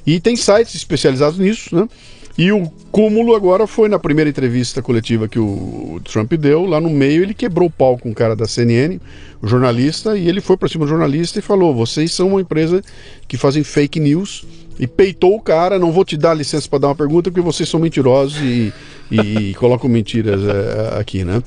E 0.06 0.20
tem 0.20 0.36
sites 0.36 0.74
especializados 0.74 1.38
nisso, 1.38 1.74
né? 1.74 1.88
E 2.36 2.52
o 2.52 2.70
cúmulo 2.92 3.34
agora 3.34 3.66
foi 3.66 3.88
na 3.88 3.98
primeira 3.98 4.28
entrevista 4.28 4.82
coletiva 4.82 5.26
que 5.26 5.38
o 5.38 5.98
Trump 6.04 6.30
deu, 6.34 6.66
lá 6.66 6.82
no 6.82 6.90
meio 6.90 7.22
ele 7.22 7.32
quebrou 7.32 7.68
o 7.68 7.70
pau 7.70 7.96
com 7.96 8.10
o 8.10 8.14
cara 8.14 8.36
da 8.36 8.46
CNN, 8.46 9.00
o 9.40 9.48
jornalista, 9.48 10.18
e 10.18 10.28
ele 10.28 10.42
foi 10.42 10.58
para 10.58 10.68
cima 10.68 10.84
do 10.84 10.90
jornalista 10.90 11.38
e 11.38 11.42
falou: 11.42 11.74
"Vocês 11.74 12.12
são 12.12 12.28
uma 12.28 12.42
empresa 12.42 12.82
que 13.26 13.38
fazem 13.38 13.64
fake 13.64 13.98
news" 13.98 14.44
e 14.78 14.86
peitou 14.86 15.34
o 15.34 15.40
cara, 15.40 15.78
não 15.78 15.92
vou 15.92 16.04
te 16.04 16.14
dar 16.18 16.34
licença 16.34 16.68
para 16.68 16.80
dar 16.80 16.88
uma 16.88 16.94
pergunta 16.94 17.30
porque 17.30 17.40
vocês 17.40 17.66
são 17.70 17.80
mentirosos 17.80 18.38
e, 18.42 18.70
e- 19.10 19.54
colocam 19.54 19.88
mentiras 19.88 20.42
é, 20.42 20.98
aqui, 21.00 21.24
né? 21.24 21.42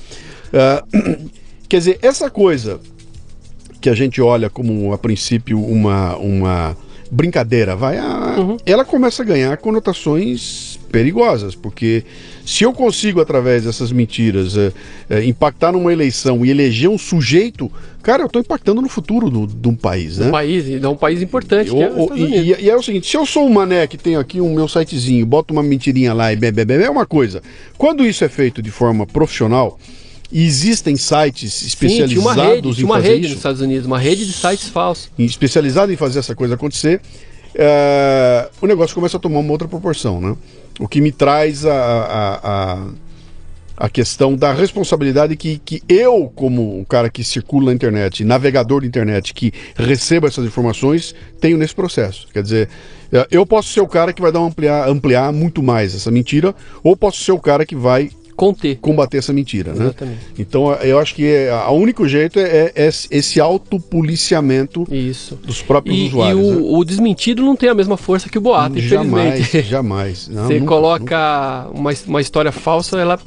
Ah, 0.52 0.84
quer 1.74 1.80
dizer, 1.80 2.00
essa 2.04 2.30
coisa 2.30 2.80
que 3.82 3.90
a 3.90 3.96
gente 3.96 4.22
olha 4.22 4.48
como 4.48 4.94
a 4.94 4.98
princípio 5.00 5.60
uma, 5.60 6.16
uma 6.18 6.78
brincadeira, 7.10 7.76
vai, 7.76 7.98
a- 7.98 8.36
ela 8.64 8.86
começa 8.86 9.24
a 9.24 9.26
ganhar 9.26 9.58
conotações 9.58 10.80
perigosas, 10.92 11.56
porque 11.56 12.04
se 12.46 12.64
eu 12.64 12.74
consigo 12.74 13.20
através 13.20 13.64
dessas 13.64 13.92
mentiras 13.92 14.56
eh, 14.56 14.72
eh, 15.10 15.26
impactar 15.26 15.72
numa 15.72 15.92
eleição 15.92 16.46
e 16.46 16.52
eleger 16.52 16.88
um 16.92 16.98
sujeito, 17.00 17.72
cara, 18.04 18.22
eu 18.22 18.28
estou 18.28 18.40
impactando 18.40 18.80
no 18.80 18.88
futuro 18.88 19.28
do- 19.32 19.48
de 19.48 19.68
um 19.68 19.74
país, 19.74 20.20
né? 20.20 20.28
Um 20.28 20.32
país, 20.32 20.68
e 20.68 20.76
é 20.76 20.88
um 20.88 20.96
país 20.96 21.24
importante, 21.24 21.72
é 21.72 21.90
O- 21.90 22.14
o- 22.14 22.16
e, 22.16 22.52
e- 22.52 22.62
e 22.66 22.70
é 22.70 22.76
o 22.76 22.84
seguinte, 22.84 23.10
se 23.10 23.18
eu 23.18 23.26
sou 23.26 23.48
um 23.48 23.52
mané 23.52 23.88
que 23.88 23.98
tenho 23.98 24.20
aqui 24.20 24.40
um 24.40 24.54
meu 24.54 24.68
sitezinho, 24.68 25.26
boto 25.26 25.52
uma 25.56 25.64
mentirinha 25.64 26.14
lá 26.14 26.32
e 26.32 26.36
bebe, 26.36 26.64
bebe, 26.64 26.84
é 26.84 26.90
uma 26.90 27.08
coisa. 27.08 27.42
Quando 27.80 28.06
isso 28.06 28.24
é 28.24 28.30
feito 28.30 28.62
de 28.62 28.70
forma 28.70 29.08
profissional, 29.08 29.80
e 30.34 30.44
existem 30.44 30.98
sites 30.98 31.54
Sim, 31.54 31.68
especializados 31.68 32.12
tinha 32.12 32.22
uma 32.22 32.34
rede, 32.34 32.68
em 32.68 32.74
tinha 32.74 32.86
uma 32.88 32.96
fazer 32.96 33.08
rede 33.08 33.22
nos 33.22 33.28
isso, 33.28 33.38
Estados 33.38 33.62
Unidos, 33.62 33.86
uma 33.86 34.00
rede 34.00 34.26
de 34.26 34.34
sites 34.34 34.68
falsos. 34.68 35.12
especializado 35.20 35.94
em 35.94 35.96
fazer 35.96 36.18
essa 36.18 36.34
coisa 36.34 36.56
acontecer, 36.56 37.00
é, 37.54 38.50
o 38.60 38.66
negócio 38.66 38.96
começa 38.96 39.18
a 39.18 39.20
tomar 39.20 39.40
uma 39.40 39.52
outra 39.52 39.68
proporção, 39.68 40.20
né? 40.20 40.36
O 40.80 40.88
que 40.88 41.00
me 41.00 41.12
traz 41.12 41.68
a, 41.68 41.72
a, 41.72 42.40
a, 42.74 42.88
a 43.78 43.90
questão 43.90 44.36
da 44.36 44.52
responsabilidade 44.52 45.36
que, 45.36 45.60
que 45.64 45.84
eu, 45.88 46.32
como 46.34 46.82
o 46.82 46.86
cara 46.86 47.12
que 47.12 47.24
circula 47.24 47.68
na 47.68 47.74
internet, 47.74 48.24
navegador 48.24 48.82
de 48.82 48.88
internet, 48.88 49.36
que 49.36 49.54
receba 49.76 50.28
essas 50.28 50.46
informações, 50.46 51.14
tenho 51.40 51.60
nesse 51.60 51.76
processo. 51.76 52.28
Quer 52.34 52.42
dizer, 52.42 52.70
é, 53.12 53.28
eu 53.30 53.46
posso 53.46 53.72
ser 53.72 53.82
o 53.82 53.88
cara 53.88 54.12
que 54.12 54.22
vai 54.22 54.32
dar 54.32 54.40
ampliar, 54.40 54.90
ampliar 54.90 55.32
muito 55.32 55.62
mais 55.62 55.94
essa 55.94 56.10
mentira, 56.10 56.56
ou 56.84 56.98
posso 56.98 57.24
ser 57.24 57.34
o 57.34 57.40
cara 57.40 57.68
que 57.68 57.76
vai 57.76 58.10
Conter. 58.36 58.78
combater 58.82 59.18
essa 59.18 59.32
mentira, 59.34 59.74
né? 59.74 59.86
Exatamente. 59.86 60.20
Então 60.38 60.72
eu 60.76 61.00
acho 61.00 61.14
que 61.16 61.26
é, 61.26 61.52
a- 61.52 61.70
o 61.70 61.78
único 61.80 62.08
jeito 62.08 62.40
é, 62.40 62.72
é 62.76 62.88
esse 63.12 63.40
autopoliciamento 63.40 64.86
Isso. 64.92 65.36
dos 65.36 65.62
próprios 65.62 65.96
E, 65.98 66.02
e 66.04 66.08
usuários. 66.08 66.40
né? 66.48 66.56
o, 66.56 66.78
o 66.78 66.84
desmentido 66.86 67.42
não 67.44 67.56
tem 67.56 67.70
a 67.70 67.74
mesma 67.74 67.98
força 67.98 68.30
que 68.30 68.38
o 68.38 68.42
boato, 68.42 68.80
jamais, 68.80 69.40
infelizmente. 69.40 69.70
jamais. 69.70 70.28
Não, 70.34 70.48
Você 70.48 70.60
nunca, 70.60 70.68
coloca 70.68 71.68
Uma, 71.74 71.92
uma 72.08 72.22
história 72.22 72.52
falsa, 72.52 73.00
ela 73.00 73.20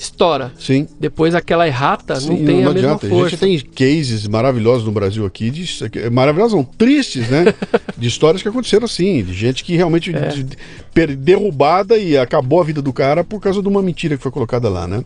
estoura. 0.00 0.50
Sim. 0.58 0.88
Depois 0.98 1.34
aquela 1.34 1.66
errata 1.66 2.18
Sim, 2.18 2.28
não 2.30 2.36
tem 2.36 2.54
a 2.54 2.56
mesma 2.56 2.70
adianta. 2.70 3.06
A 3.06 3.10
força. 3.10 3.30
gente 3.36 3.38
tem 3.40 3.58
cases 3.60 4.26
maravilhosos 4.26 4.84
no 4.84 4.92
Brasil 4.92 5.26
aqui, 5.26 5.50
de, 5.50 5.68
maravilhosos 6.10 6.54
não, 6.56 6.64
tristes, 6.64 7.28
né? 7.28 7.44
de 7.98 8.08
histórias 8.08 8.42
que 8.42 8.48
aconteceram 8.48 8.86
assim, 8.86 9.22
de 9.22 9.34
gente 9.34 9.62
que 9.62 9.76
realmente 9.76 10.14
É. 10.16 10.28
de- 10.28 10.56
per- 10.94 11.14
derrubada 11.14 11.98
e 11.98 12.16
acabou 12.16 12.60
a 12.60 12.64
vida 12.64 12.80
do 12.80 12.92
cara 12.92 13.22
por 13.22 13.40
causa 13.40 13.60
de 13.60 13.68
uma 13.68 13.82
mentira 13.82 14.16
que 14.16 14.22
foi 14.22 14.32
colocada 14.32 14.68
lá, 14.70 14.86
né? 14.88 15.04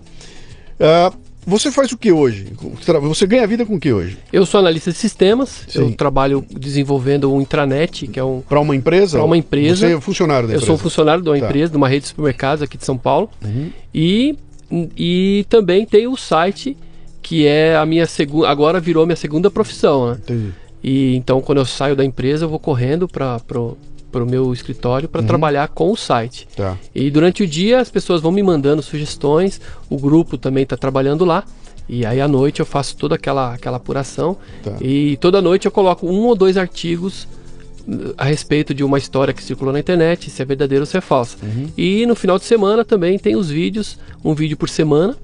Ah, 0.78 1.12
você 1.46 1.70
faz 1.70 1.92
o 1.92 1.98
que 1.98 2.11
hoje? 2.11 2.46
Você 3.02 3.26
ganha 3.26 3.46
vida 3.46 3.66
com 3.66 3.74
o 3.74 3.80
que 3.80 3.92
hoje? 3.92 4.16
Eu 4.33 4.46
sou 4.46 4.61
analista 4.61 4.90
de 4.90 4.96
sistemas, 4.96 5.64
Sim. 5.68 5.78
eu 5.80 5.92
trabalho 5.92 6.42
desenvolvendo 6.50 7.30
um 7.33 7.40
intranet, 7.40 8.07
que 8.07 8.18
é 8.18 8.24
um. 8.24 8.40
Para 8.48 8.61
uma 8.61 8.74
empresa? 8.74 9.18
Pra 9.18 9.26
uma 9.26 9.37
empresa. 9.37 9.87
Você 9.88 9.94
é 9.94 10.00
funcionário 10.00 10.48
da 10.48 10.54
Eu 10.54 10.57
empresa? 10.57 10.66
sou 10.66 10.74
um 10.76 10.78
funcionário 10.78 11.22
de 11.22 11.28
uma 11.28 11.37
Tá. 11.37 11.42
Uhum. 11.44 11.48
empresa, 11.50 11.70
de 11.72 11.76
uma 11.76 11.88
rede 11.88 12.02
de 12.02 12.09
supermercados 12.09 12.62
aqui 12.62 12.78
de 12.78 12.85
São 12.87 12.96
Paulo. 12.96 13.28
E, 13.94 14.37
e 14.97 15.47
também 15.49 15.85
tenho 15.87 16.13
o 16.13 16.17
site, 16.17 16.77
que 17.23 17.47
é 17.47 17.77
a 17.77 17.87
minha 17.87 18.07
segunda. 18.07 18.49
Agora 18.49 18.81
virou 18.81 19.07
minha 19.07 19.17
segunda 19.17 19.51
profissão, 19.51 20.11
né? 20.11 20.19
Entendi. 20.23 20.53
E 20.83 21.17
então 21.17 21.41
quando 21.41 21.59
eu 21.59 21.65
saio 21.65 21.97
da 21.97 22.05
empresa, 22.05 22.45
eu 22.45 22.49
vou 22.49 22.59
correndo 22.59 23.09
para 23.09 23.39
pro, 23.41 23.77
pro 24.13 24.27
meu 24.27 24.53
escritório 24.53 25.07
Uhum. 25.07 25.13
para 25.13 25.23
trabalhar 25.23 25.69
com 25.69 25.91
o 25.91 25.97
site. 25.97 26.47
Tá. 26.57 26.77
E 26.95 27.11
durante 27.11 27.43
o 27.43 27.47
dia 27.47 27.81
as 27.81 27.91
pessoas 27.91 28.21
vão 28.21 28.31
me 28.33 28.43
mandando 28.43 28.83
sugestões, 28.83 29.61
o 29.89 29.97
grupo 29.99 30.37
também 30.37 30.63
está 30.65 30.77
trabalhando 30.77 31.25
lá. 31.25 31.45
E 31.89 32.05
aí 32.07 32.21
à 32.21 32.27
noite 32.29 32.61
eu 32.61 32.67
faço 32.67 32.97
toda 32.97 33.15
aquela, 33.15 33.55
aquela 33.55 33.77
apuração. 33.77 34.37
Tá. 34.63 34.77
E 34.81 35.17
toda 35.19 35.41
noite 35.43 35.67
eu 35.67 35.73
coloco 35.73 36.07
um 36.07 36.27
ou 36.27 36.35
dois 36.35 36.57
artigos 36.57 37.27
a 38.16 38.25
respeito 38.25 38.73
de 38.73 38.83
uma 38.83 38.99
história 38.99 39.35
que 39.35 39.42
circulou 39.42 39.73
na 39.73 39.81
internet, 39.81 40.31
se 40.31 40.40
é 40.40 40.44
verdadeiro 40.44 40.83
ou 40.83 40.87
se 40.87 40.97
é 40.97 41.01
falsa. 41.01 41.37
Uhum. 41.42 41.68
E 41.77 42.07
no 42.07 42.14
final 42.14 42.38
de 42.38 42.44
semana 42.44 42.85
também 42.85 43.18
tem 43.18 43.37
os 43.37 43.51
vídeos, 43.51 43.99
um 44.25 44.35
vídeo 44.35 44.57
por 44.57 44.68
semana. 44.68 45.16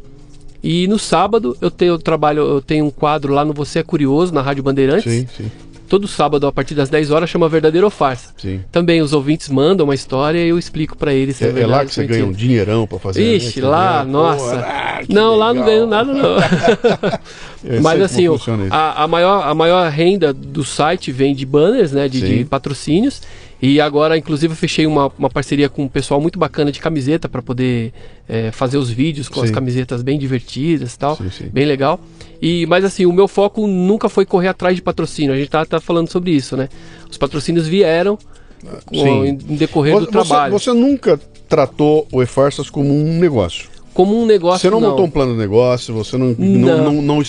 E 0.62 0.87
no 0.87 0.99
sábado 0.99 1.57
eu 1.61 1.70
tenho 1.70 1.94
eu 1.94 1.99
trabalho, 1.99 2.42
eu 2.42 2.61
tenho 2.61 2.85
um 2.85 2.90
quadro 2.90 3.33
lá 3.33 3.44
no 3.44 3.55
Você 3.55 3.79
é 3.79 3.83
Curioso, 3.83 4.35
na 4.35 4.42
Rádio 4.42 4.62
Bandeirantes 4.62 5.11
Sim, 5.11 5.27
sim. 5.35 5.51
Todo 5.90 6.07
sábado 6.07 6.46
a 6.46 6.53
partir 6.53 6.74
das 6.74 6.88
10 6.88 7.11
horas 7.11 7.29
chama 7.29 7.48
Verdadeiro 7.48 7.85
ou 7.87 7.90
Farsa. 7.90 8.33
Sim. 8.38 8.61
Também 8.70 9.03
os 9.03 9.12
ouvintes 9.12 9.48
mandam 9.48 9.85
uma 9.85 9.94
história 9.94 10.38
e 10.38 10.48
eu 10.48 10.59
explico 10.59 10.96
para 10.96 11.12
eles 11.12 11.37
se 11.37 11.44
é, 11.44 11.48
É, 11.48 11.61
é 11.62 11.66
lá 11.66 11.85
que 11.85 11.92
você 11.92 12.03
é 12.03 12.07
ganha 12.07 12.24
um 12.24 12.33
dinheirão 12.33 12.87
pra 12.87 12.98
fazer. 13.00 13.22
Ixi, 13.37 13.61
né? 13.61 13.66
lá, 13.68 14.05
Pô, 14.05 14.11
nossa. 14.11 14.61
ah, 14.61 15.00
que 15.05 15.12
não, 15.12 15.35
lá 15.37 15.53
não 15.53 15.61
legal. 15.64 15.66
ganho 15.66 15.87
nada, 15.87 16.12
não. 16.14 16.37
Eu 17.64 17.83
Mas 17.83 18.00
assim, 18.00 18.29
o- 18.29 18.38
a, 18.70 19.05
a 19.05 19.09
maior, 19.09 19.46
a 19.46 19.55
maior 19.55 19.90
renda 19.90 20.33
do 20.33 20.64
site 20.64 21.12
vem 21.12 21.35
de 21.35 21.44
banners, 21.44 21.92
né? 21.92 22.09
De, 22.09 22.20
de 22.20 22.44
patrocínios. 22.44 23.20
E 23.61 23.79
agora, 23.81 24.16
inclusive, 24.16 24.53
eu 24.55 24.57
fechei 24.57 24.87
uma, 24.87 25.12
uma 25.18 25.29
parceria 25.29 25.68
com 25.68 25.83
um 25.83 25.88
pessoal 25.88 26.18
muito 26.20 26.38
bacana 26.38 26.72
de 26.72 26.81
camiseta 26.81 27.29
para 27.29 27.42
poder 27.42 27.92
é, 28.26 28.50
fazer 28.50 28.79
os 28.79 28.88
vídeos 28.88 29.29
com 29.29 29.42
as 29.42 29.48
Sim. 29.48 29.55
camisetas 29.55 30.00
bem 30.03 30.18
divertidas 30.18 30.94
e 30.94 30.98
tal. 30.98 31.16
Sim, 31.16 31.29
sim. 31.31 31.50
Bem 31.53 31.66
legal. 31.66 32.00
E, 32.40 32.64
mas 32.66 32.85
assim, 32.85 33.05
o 33.07 33.12
meu 33.12 33.29
foco 33.29 33.66
nunca 33.66 34.09
foi 34.09 34.24
correr 34.24 34.48
atrás 34.48 34.74
de 34.76 34.83
patrocínio. 34.83 35.33
A 35.35 35.37
gente 35.37 35.50
tá, 35.50 35.64
tá 35.66 35.81
falando 35.81 36.09
sobre 36.11 36.31
isso, 36.31 36.57
né? 36.57 36.68
Os 37.11 37.18
patrocínios 37.18 37.66
vieram 37.68 38.18
com- 38.87 38.94
sim. 38.94 39.38
em 39.48 39.57
decorrer 39.57 39.94
Você, 39.94 40.07
do 40.07 40.11
trabalho. 40.12 40.53
você 40.53 40.72
nunca 40.72 41.20
tratou 41.48 42.07
o 42.12 42.22
E-Farsas 42.22 42.70
como 42.70 42.94
um 42.94 43.18
negócio. 43.18 43.68
Como 43.92 44.16
um 44.22 44.24
negócio. 44.24 44.61
Você 44.61 44.70
não, 44.70 44.81
montou 44.81 45.05
um 45.05 45.11
plano 45.11 45.33
de 45.33 45.38
negócio, 45.38 45.92
você 45.92 46.16
não, 46.16 46.29
não, 46.38 46.46
Não. 46.79 46.92
não, 46.92 47.03
não, 47.03 47.22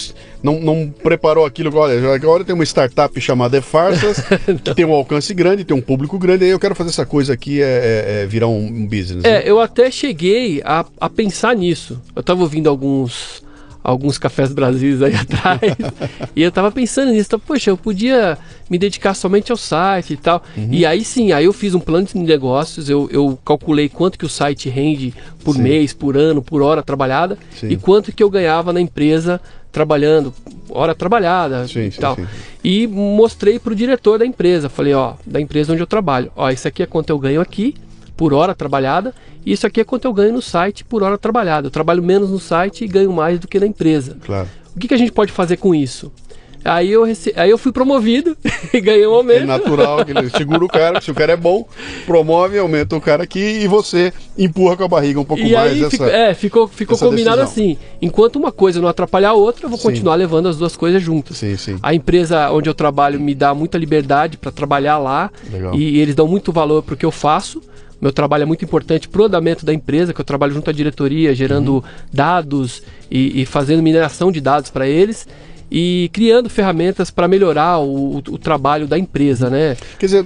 não, 0.44 0.60
não 0.62 0.94
preparou 1.04 1.44
aquilo. 1.44 1.76
Olha, 1.76 2.14
agora 2.14 2.44
tem 2.46 2.54
uma 2.54 2.64
startup 2.64 3.20
chamada 3.20 3.58
E-Farsas, 3.58 4.18
que 4.64 4.76
tem 4.76 4.86
um 4.86 4.94
alcance 4.94 5.34
grande, 5.34 5.66
tem 5.66 5.76
um 5.76 5.82
público 5.82 6.20
grande, 6.20 6.46
aí 6.46 6.52
eu 6.52 6.60
quero 6.60 6.76
fazer 6.76 6.92
essa 6.92 7.06
coisa 7.06 7.34
aqui, 7.34 7.60
é, 7.62 7.66
é- 7.66 8.22
é 8.22 8.26
virar 8.28 8.48
um, 8.48 8.64
um 8.64 8.86
business. 8.86 9.24
né? 9.24 9.42
É, 9.44 9.50
eu 9.50 9.60
até 9.60 9.90
cheguei 9.90 10.62
a, 10.64 10.86
a 11.00 11.10
pensar 11.10 11.56
nisso. 11.56 12.00
Eu 12.16 12.22
tava 12.22 12.42
ouvindo 12.44 12.70
alguns 12.70 13.42
alguns 13.84 14.18
cafés 14.18 14.52
Brasis 14.52 15.02
aí 15.02 15.14
atrás 15.16 15.60
e 16.36 16.42
eu 16.42 16.52
tava 16.52 16.72
pensando 16.72 17.12
nisso. 17.12 17.28
Então, 17.28 17.40
poxa, 17.40 17.70
eu 17.70 17.78
podia 17.78 18.38
me 18.70 18.78
dedicar 18.78 19.14
somente 19.14 19.52
ao 19.52 19.58
site 19.58 20.14
e 20.14 20.18
tal. 20.18 20.44
Uhum. 20.56 20.70
E 20.72 20.86
aí 20.86 21.04
sim, 21.04 21.32
aí 21.32 21.46
eu 21.46 21.54
fiz 21.54 21.74
um 21.74 21.80
plano 21.80 22.08
de 22.08 22.18
negócios, 22.18 22.90
eu, 22.90 23.10
eu 23.12 23.38
calculei 23.44 23.90
quanto 23.90 24.18
que 24.18 24.26
o 24.26 24.30
site 24.30 24.70
rende 24.70 25.14
por 25.44 25.56
Sim. 25.56 25.62
mês, 25.62 25.94
por 25.94 26.16
ano, 26.16 26.42
por 26.42 26.62
hora 26.62 26.84
trabalhada 26.84 27.38
Sim. 27.60 27.70
e 27.70 27.78
quanto 27.78 28.12
que 28.12 28.22
eu 28.22 28.30
ganhava 28.30 28.72
na 28.72 28.80
empresa 28.80 29.42
trabalhando, 29.72 30.34
hora 30.70 30.94
trabalhada 30.94 31.68
Sim, 31.68 31.86
e 31.86 31.92
tal. 31.92 32.18
E 32.64 32.86
mostrei 32.88 33.58
pro 33.58 33.74
diretor 33.74 34.20
da 34.20 34.26
empresa, 34.26 34.70
falei, 34.70 34.94
ó, 34.94 35.14
da 35.26 35.40
empresa 35.40 35.72
onde 35.72 35.82
eu 35.82 35.88
trabalho, 35.88 36.32
ó, 36.36 36.50
isso 36.50 36.68
aqui 36.68 36.84
é 36.84 36.86
quanto 36.86 37.10
eu 37.10 37.18
ganho 37.18 37.42
aqui 37.42 37.74
por 38.22 38.36
hora 38.36 38.54
trabalhada, 38.54 39.16
e 39.44 39.52
isso 39.52 39.66
aqui 39.66 39.82
é 39.82 39.84
quanto 39.84 40.06
eu 40.06 40.14
ganho 40.14 40.32
no 40.32 40.44
site 40.44 40.86
por 40.86 41.02
hora 41.02 41.18
trabalhada. 41.18 41.66
Eu 41.66 41.72
trabalho 41.72 42.04
menos 42.04 42.30
no 42.30 42.40
site 42.40 42.84
e 42.86 42.88
ganho 42.88 43.12
mais 43.12 43.40
do 43.40 43.48
que 43.48 43.60
na 43.60 43.66
empresa. 43.66 44.16
Claro. 44.24 44.48
O 44.76 44.80
que, 44.80 44.88
que 44.88 44.94
a 44.94 44.98
gente 44.98 45.12
pode 45.12 45.32
fazer 45.32 45.58
com 45.58 45.74
isso? 45.74 46.12
Aí 46.64 46.92
eu, 46.92 47.04
rece... 47.04 47.34
aí 47.36 47.50
eu 47.50 47.58
fui 47.58 47.72
promovido 47.72 48.38
e 48.72 48.80
ganhei 48.80 49.08
um 49.08 49.14
É 49.14 49.18
aumento. 49.18 49.46
natural 49.48 50.06
que 50.06 50.12
ele 50.12 50.30
segura 50.30 50.64
o 50.64 50.68
cara, 50.68 51.02
se 51.02 51.10
o 51.10 51.16
cara 51.16 51.34
é 51.34 51.36
bom, 51.36 51.68
promove, 52.06 52.60
aumenta 52.60 52.96
o 52.96 53.02
cara 53.02 53.24
aqui 53.24 53.40
e 53.40 53.68
você 53.68 54.14
empurra 54.38 54.78
com 54.78 54.84
a 54.84 54.88
barriga 54.88 55.20
um 55.20 55.26
pouco 55.26 55.42
E 55.42 55.54
mais 55.54 55.72
aí 55.72 55.80
essa. 55.80 55.90
fico- 55.90 56.04
é, 56.06 56.34
ficou, 56.36 56.68
ficou 56.68 56.96
combinado 57.00 57.42
decisão. 57.42 57.64
assim. 57.64 57.78
Enquanto 58.00 58.36
uma 58.36 58.52
coisa 58.52 58.80
não 58.80 58.88
atrapalhar 58.88 59.30
a 59.30 59.34
outra, 59.34 59.66
eu 59.66 59.70
vou 59.72 59.80
Sim. 59.80 59.86
continuar 59.86 60.14
levando 60.14 60.48
as 60.48 60.58
duas 60.58 60.78
coisas 60.78 61.02
juntas. 61.02 61.38
Sim, 61.38 61.58
sim. 61.58 61.80
A 61.82 61.96
empresa 61.96 62.52
onde 62.52 62.70
eu 62.70 62.76
trabalho 62.76 63.20
me 63.20 63.34
dá 63.34 63.56
muita 63.56 63.80
liberdade 63.80 64.38
para 64.38 64.52
trabalhar 64.52 65.00
lá 65.00 65.32
Legal. 65.52 65.74
e 65.74 66.00
eles 66.00 66.14
dão 66.14 66.28
muito 66.28 66.52
valor 66.52 66.84
para 66.84 66.94
o 66.94 66.98
que 66.98 67.08
eu 67.08 67.12
faço. 67.12 67.60
Meu 68.02 68.12
trabalho 68.12 68.42
é 68.42 68.46
muito 68.46 68.66
importante 68.66 69.08
para 69.08 69.22
o 69.22 69.26
andamento 69.26 69.64
da 69.64 69.74
empresa, 69.74 70.14
que 70.14 70.20
eu 70.20 70.26
trabalho 70.26 70.54
junto 70.54 70.70
à 70.70 70.74
diretoria, 70.74 71.36
gerando 71.36 71.76
Uhum. 71.76 71.84
dados 72.12 72.82
e, 73.10 73.42
e 73.42 73.46
fazendo 73.46 73.84
mineração 73.84 74.32
de 74.32 74.42
dados 74.42 74.72
para 74.72 74.88
eles 74.88 75.28
e 75.72 76.10
criando 76.12 76.50
ferramentas 76.50 77.10
para 77.10 77.28
melhorar 77.28 77.80
o, 77.80 78.18
o- 78.18 78.38
trabalho 78.38 78.88
da 78.88 79.00
empresa, 79.00 79.50
né? 79.50 79.78
Quer 79.98 80.06
dizer, 80.08 80.24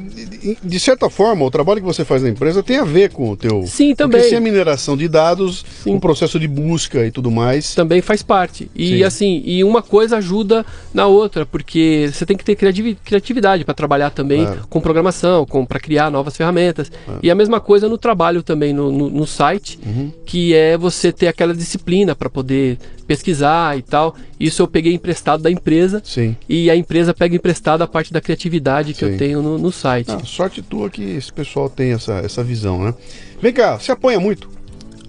de- 0.63 0.79
certa 0.79 1.09
forma, 1.09 1.45
o 1.45 1.51
trabalho 1.51 1.79
que 1.81 1.85
você 1.85 2.03
faz 2.03 2.23
na 2.23 2.29
empresa 2.29 2.63
tem 2.63 2.77
a 2.77 2.83
ver 2.83 3.11
com 3.11 3.29
o 3.31 3.37
teu. 3.37 3.63
Sim, 3.67 3.93
também. 3.93 4.21
Porque 4.21 4.35
é 4.35 4.39
mineração 4.39 4.95
de 4.97 5.07
dados, 5.07 5.63
Sim. 5.83 5.95
o 5.95 5.99
processo 5.99 6.39
de 6.39 6.47
busca 6.47 7.05
e 7.05 7.11
tudo 7.11 7.29
mais. 7.29 7.75
também 7.75 8.01
faz 8.01 8.23
parte. 8.23 8.69
E 8.75 8.97
Sim. 8.97 9.03
assim, 9.03 9.41
e 9.45 9.63
uma 9.63 9.81
coisa 9.81 10.17
ajuda 10.17 10.65
na 10.93 11.05
outra, 11.07 11.45
porque 11.45 12.09
você 12.11 12.25
tem 12.25 12.35
que 12.37 12.43
ter 12.45 12.55
criativi- 12.55 12.97
criatividade 13.03 13.63
para 13.63 13.73
trabalhar 13.73 14.09
também 14.09 14.45
Claro. 14.45 14.65
com 14.69 14.81
programação, 14.81 15.45
com 15.45 15.65
para 15.65 15.79
criar 15.79 16.09
novas 16.09 16.35
ferramentas. 16.35 16.91
E 17.21 17.29
a 17.29 17.35
mesma 17.35 17.59
coisa 17.59 17.87
no 17.89 17.97
trabalho 17.97 18.41
também 18.41 18.73
no, 18.73 18.91
no, 18.91 19.09
no 19.09 19.27
site, 19.27 19.79
Uhum. 19.85 20.11
que 20.25 20.53
é 20.53 20.77
você 20.77 21.11
ter 21.11 21.27
aquela 21.27 21.53
disciplina 21.53 22.15
para 22.15 22.29
poder 22.29 22.77
pesquisar 23.07 23.77
e 23.77 23.81
tal. 23.81 24.15
Isso 24.39 24.61
eu 24.61 24.67
peguei 24.67 24.93
emprestado 24.93 25.34
da 25.43 25.51
empresa. 25.51 26.01
Sim. 26.03 26.35
E 26.47 26.69
a 26.69 26.75
empresa 26.75 27.13
pega 27.13 27.35
emprestado 27.35 27.81
a 27.81 27.87
parte 27.87 28.11
da 28.13 28.21
criatividade 28.21 28.93
que 28.93 28.99
Sim. 29.05 29.11
eu 29.11 29.17
tenho 29.17 29.41
no, 29.41 29.57
no 29.57 29.71
site. 29.71 30.11
Ah, 30.11 30.19
sorte 30.25 30.61
tua 30.61 30.89
que 30.89 31.03
esse 31.03 31.31
pessoal 31.31 31.69
tem 31.69 31.91
essa, 31.93 32.13
essa 32.15 32.43
visão, 32.43 32.83
né? 32.83 32.93
Vem 33.41 33.53
cá, 33.53 33.77
você 33.77 33.91
apanha 33.91 34.19
muito? 34.19 34.55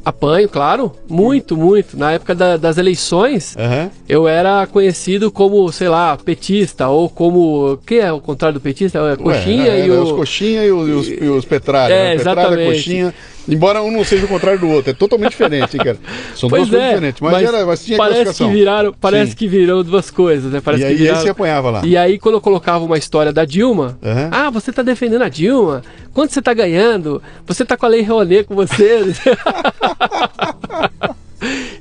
Apanho, 0.04 0.48
claro, 0.48 0.92
muito, 1.08 1.56
muito. 1.56 1.98
Na 1.98 2.12
época 2.12 2.32
da- 2.32 2.56
das 2.56 2.78
eleições, 2.78 3.56
Aham. 3.58 3.90
Eu 4.08 4.28
era 4.28 4.64
conhecido 4.68 5.32
como, 5.32 5.70
sei 5.72 5.88
lá, 5.88 6.16
petista, 6.16 6.86
ou 6.88 7.10
como. 7.10 7.72
O 7.72 7.76
que 7.78 7.96
é 7.96 8.12
o 8.12 8.20
contrário 8.20 8.54
do 8.56 8.62
petista? 8.62 9.00
É 9.00 9.16
coxinha 9.16 9.64
Ué, 9.64 9.80
é, 9.80 9.86
e 9.86 9.90
é, 9.90 9.92
o. 9.92 10.02
Os 10.04 10.12
coxinha 10.12 10.64
e 10.64 10.70
os, 10.70 10.88
e 10.88 10.92
os, 10.92 11.08
e 11.22 11.24
os 11.24 11.44
petralha. 11.44 11.92
É, 11.92 12.04
né? 12.10 12.16
Petralha, 12.18 12.40
exatamente. 12.40 12.76
coxinha. 12.76 13.14
Embora 13.48 13.82
um 13.82 13.90
não 13.90 14.04
seja 14.04 14.24
o 14.24 14.28
contrário 14.28 14.58
do 14.58 14.68
outro, 14.68 14.90
é 14.90 14.94
totalmente 14.94 15.30
diferente, 15.30 15.76
hein, 15.76 15.84
cara. 15.84 15.98
São 16.34 16.48
Pois 16.48 16.62
duas 16.62 16.70
coisas 16.70 16.80
é, 16.80 16.94
diferentes. 16.94 17.20
Mas, 17.20 17.42
era, 17.42 17.66
mas 17.66 17.84
tinha 17.84 17.98
parece 17.98 18.34
que 18.34 18.50
viraram, 18.50 18.94
parece 19.00 19.30
Sim. 19.30 19.36
que 19.36 19.48
virou 19.48 19.84
duas 19.84 20.10
coisas, 20.10 20.52
né? 20.52 20.60
Parece 20.60 20.82
e 20.82 20.86
que 20.86 20.92
aí, 20.92 20.94
aí 20.94 21.02
viraram... 21.02 21.22
você 21.22 21.28
apanhava 21.28 21.70
lá. 21.70 21.82
E 21.84 21.96
aí, 21.96 22.18
quando 22.18 22.36
eu 22.36 22.40
colocava 22.40 22.84
uma 22.84 22.98
história 22.98 23.32
da 23.32 23.44
Dilma, 23.44 23.98
Aham. 24.02 24.30
ah, 24.32 24.50
você 24.50 24.72
tá 24.72 24.82
defendendo 24.82 25.22
a 25.22 25.28
Dilma? 25.28 25.82
Quanto 26.12 26.32
você 26.32 26.42
tá 26.42 26.52
ganhando? 26.52 27.22
Você 27.46 27.64
tá 27.64 27.76
com 27.76 27.86
a 27.86 27.88
Lei 27.88 28.02
Rouanet 28.02 28.44
com 28.44 28.54
você? 28.54 29.04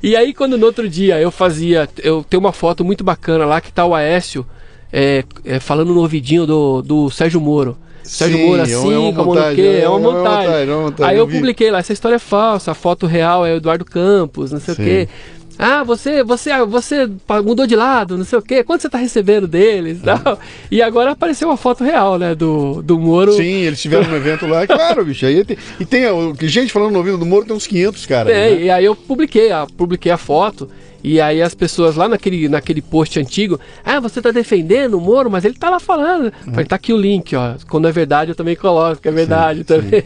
e 0.03 0.15
aí, 0.15 0.33
quando 0.33 0.57
no 0.57 0.65
outro 0.65 0.87
dia 0.87 1.19
eu 1.19 1.31
fazia, 1.31 1.89
eu 2.03 2.23
tenho 2.29 2.41
uma 2.41 2.53
foto 2.53 2.83
muito 2.83 3.03
bacana 3.03 3.45
lá 3.45 3.59
que 3.59 3.71
tá 3.71 3.85
o 3.85 3.95
Aécio 3.95 4.45
é, 4.91 5.23
é, 5.43 5.59
falando 5.59 5.93
no 5.93 6.01
ouvidinho 6.01 6.45
do, 6.45 6.81
do 6.81 7.09
Sérgio 7.09 7.41
Moro. 7.41 7.77
Sérgio 8.05 8.37
Sim, 8.37 8.45
Moro 8.47 8.59
é 8.59 8.63
assim, 8.63 8.75
uma 8.75 9.13
como 9.13 9.13
no 9.13 9.25
montagem, 9.35 9.55
quê? 9.55 9.61
é 9.61 9.81
É 9.81 9.89
uma 9.89 9.99
montagem. 9.99 10.51
é 10.51 10.65
uma 10.73 10.81
montagem, 10.83 11.11
Aí 11.11 11.17
eu 11.17 11.23
eu 11.25 11.27
publiquei 11.27 11.71
lá, 11.71 11.79
essa 11.79 11.93
história 11.93 12.15
é 12.15 12.19
falsa, 12.19 12.71
a 12.71 12.75
foto 12.75 13.05
real 13.07 13.45
é 13.45 13.53
o 13.53 13.57
Eduardo 13.57 13.83
Campos, 13.85 14.51
não 14.51 14.59
sei 14.59 14.73
o 14.73 14.77
Sim. 14.77 14.83
quê. 14.83 15.09
Ah, 15.57 15.83
você, 15.85 16.21
você, 16.21 16.51
você 16.65 17.09
pa- 17.25 17.41
mudou 17.41 17.65
de 17.65 17.77
lado, 17.77 18.17
não 18.17 18.25
sei 18.25 18.37
o 18.37 18.41
quê. 18.41 18.61
Quanto 18.61 18.81
você 18.81 18.89
tá 18.89 18.97
recebendo 18.97 19.47
deles? 19.47 19.99
Tal. 20.03 20.37
E 20.69 20.81
agora 20.81 21.11
apareceu 21.11 21.47
uma 21.47 21.55
foto 21.55 21.81
real, 21.81 22.19
né? 22.19 22.35
Do, 22.35 22.81
do 22.81 22.99
Moro. 22.99 23.31
Sim, 23.31 23.61
eles 23.61 23.81
tiveram 23.81 24.11
um 24.11 24.15
evento 24.17 24.45
lá. 24.45 24.67
Claro, 24.67 25.05
bicho. 25.05 25.25
Aí 25.25 25.45
tem, 25.45 25.57
e 25.79 25.85
tem 25.85 26.07
o- 26.11 26.35
gente 26.41 26.73
falando 26.73 26.91
no 26.91 26.97
ouvido 26.97 27.17
do 27.17 27.25
Moro, 27.25 27.45
tem 27.45 27.55
uns 27.55 27.65
500 27.67 28.05
caras. 28.05 28.33
É, 28.33 28.49
né? 28.49 28.61
e 28.63 28.69
aí 28.69 28.83
eu 28.83 28.93
publiquei 28.97 29.49
a, 29.53 29.65
publiquei 29.77 30.11
a 30.11 30.17
foto. 30.17 30.69
E 31.05 31.21
aí 31.21 31.39
as 31.39 31.53
pessoas 31.53 31.95
lá 31.95 32.09
naquele, 32.09 32.49
naquele 32.49 32.81
post 32.81 33.19
antigo, 33.19 33.59
ah, 33.83 33.99
você 33.99 34.19
tá 34.19 34.31
defendendo 34.31 34.95
o 34.95 34.99
Moro, 34.99 35.29
mas 35.29 35.45
ele 35.45 35.53
tá 35.53 35.69
lá 35.69 35.79
falando. 35.79 36.33
Falei, 36.45 36.65
tá 36.65 36.77
aqui 36.77 36.91
o 36.91 36.97
link, 36.97 37.35
ó. 37.35 37.53
Quando 37.69 37.87
é 37.87 37.91
verdade, 37.91 38.31
eu 38.31 38.35
também 38.35 38.55
coloco, 38.55 38.99
que 38.99 39.07
é 39.07 39.11
verdade 39.11 39.63
também. 39.63 40.03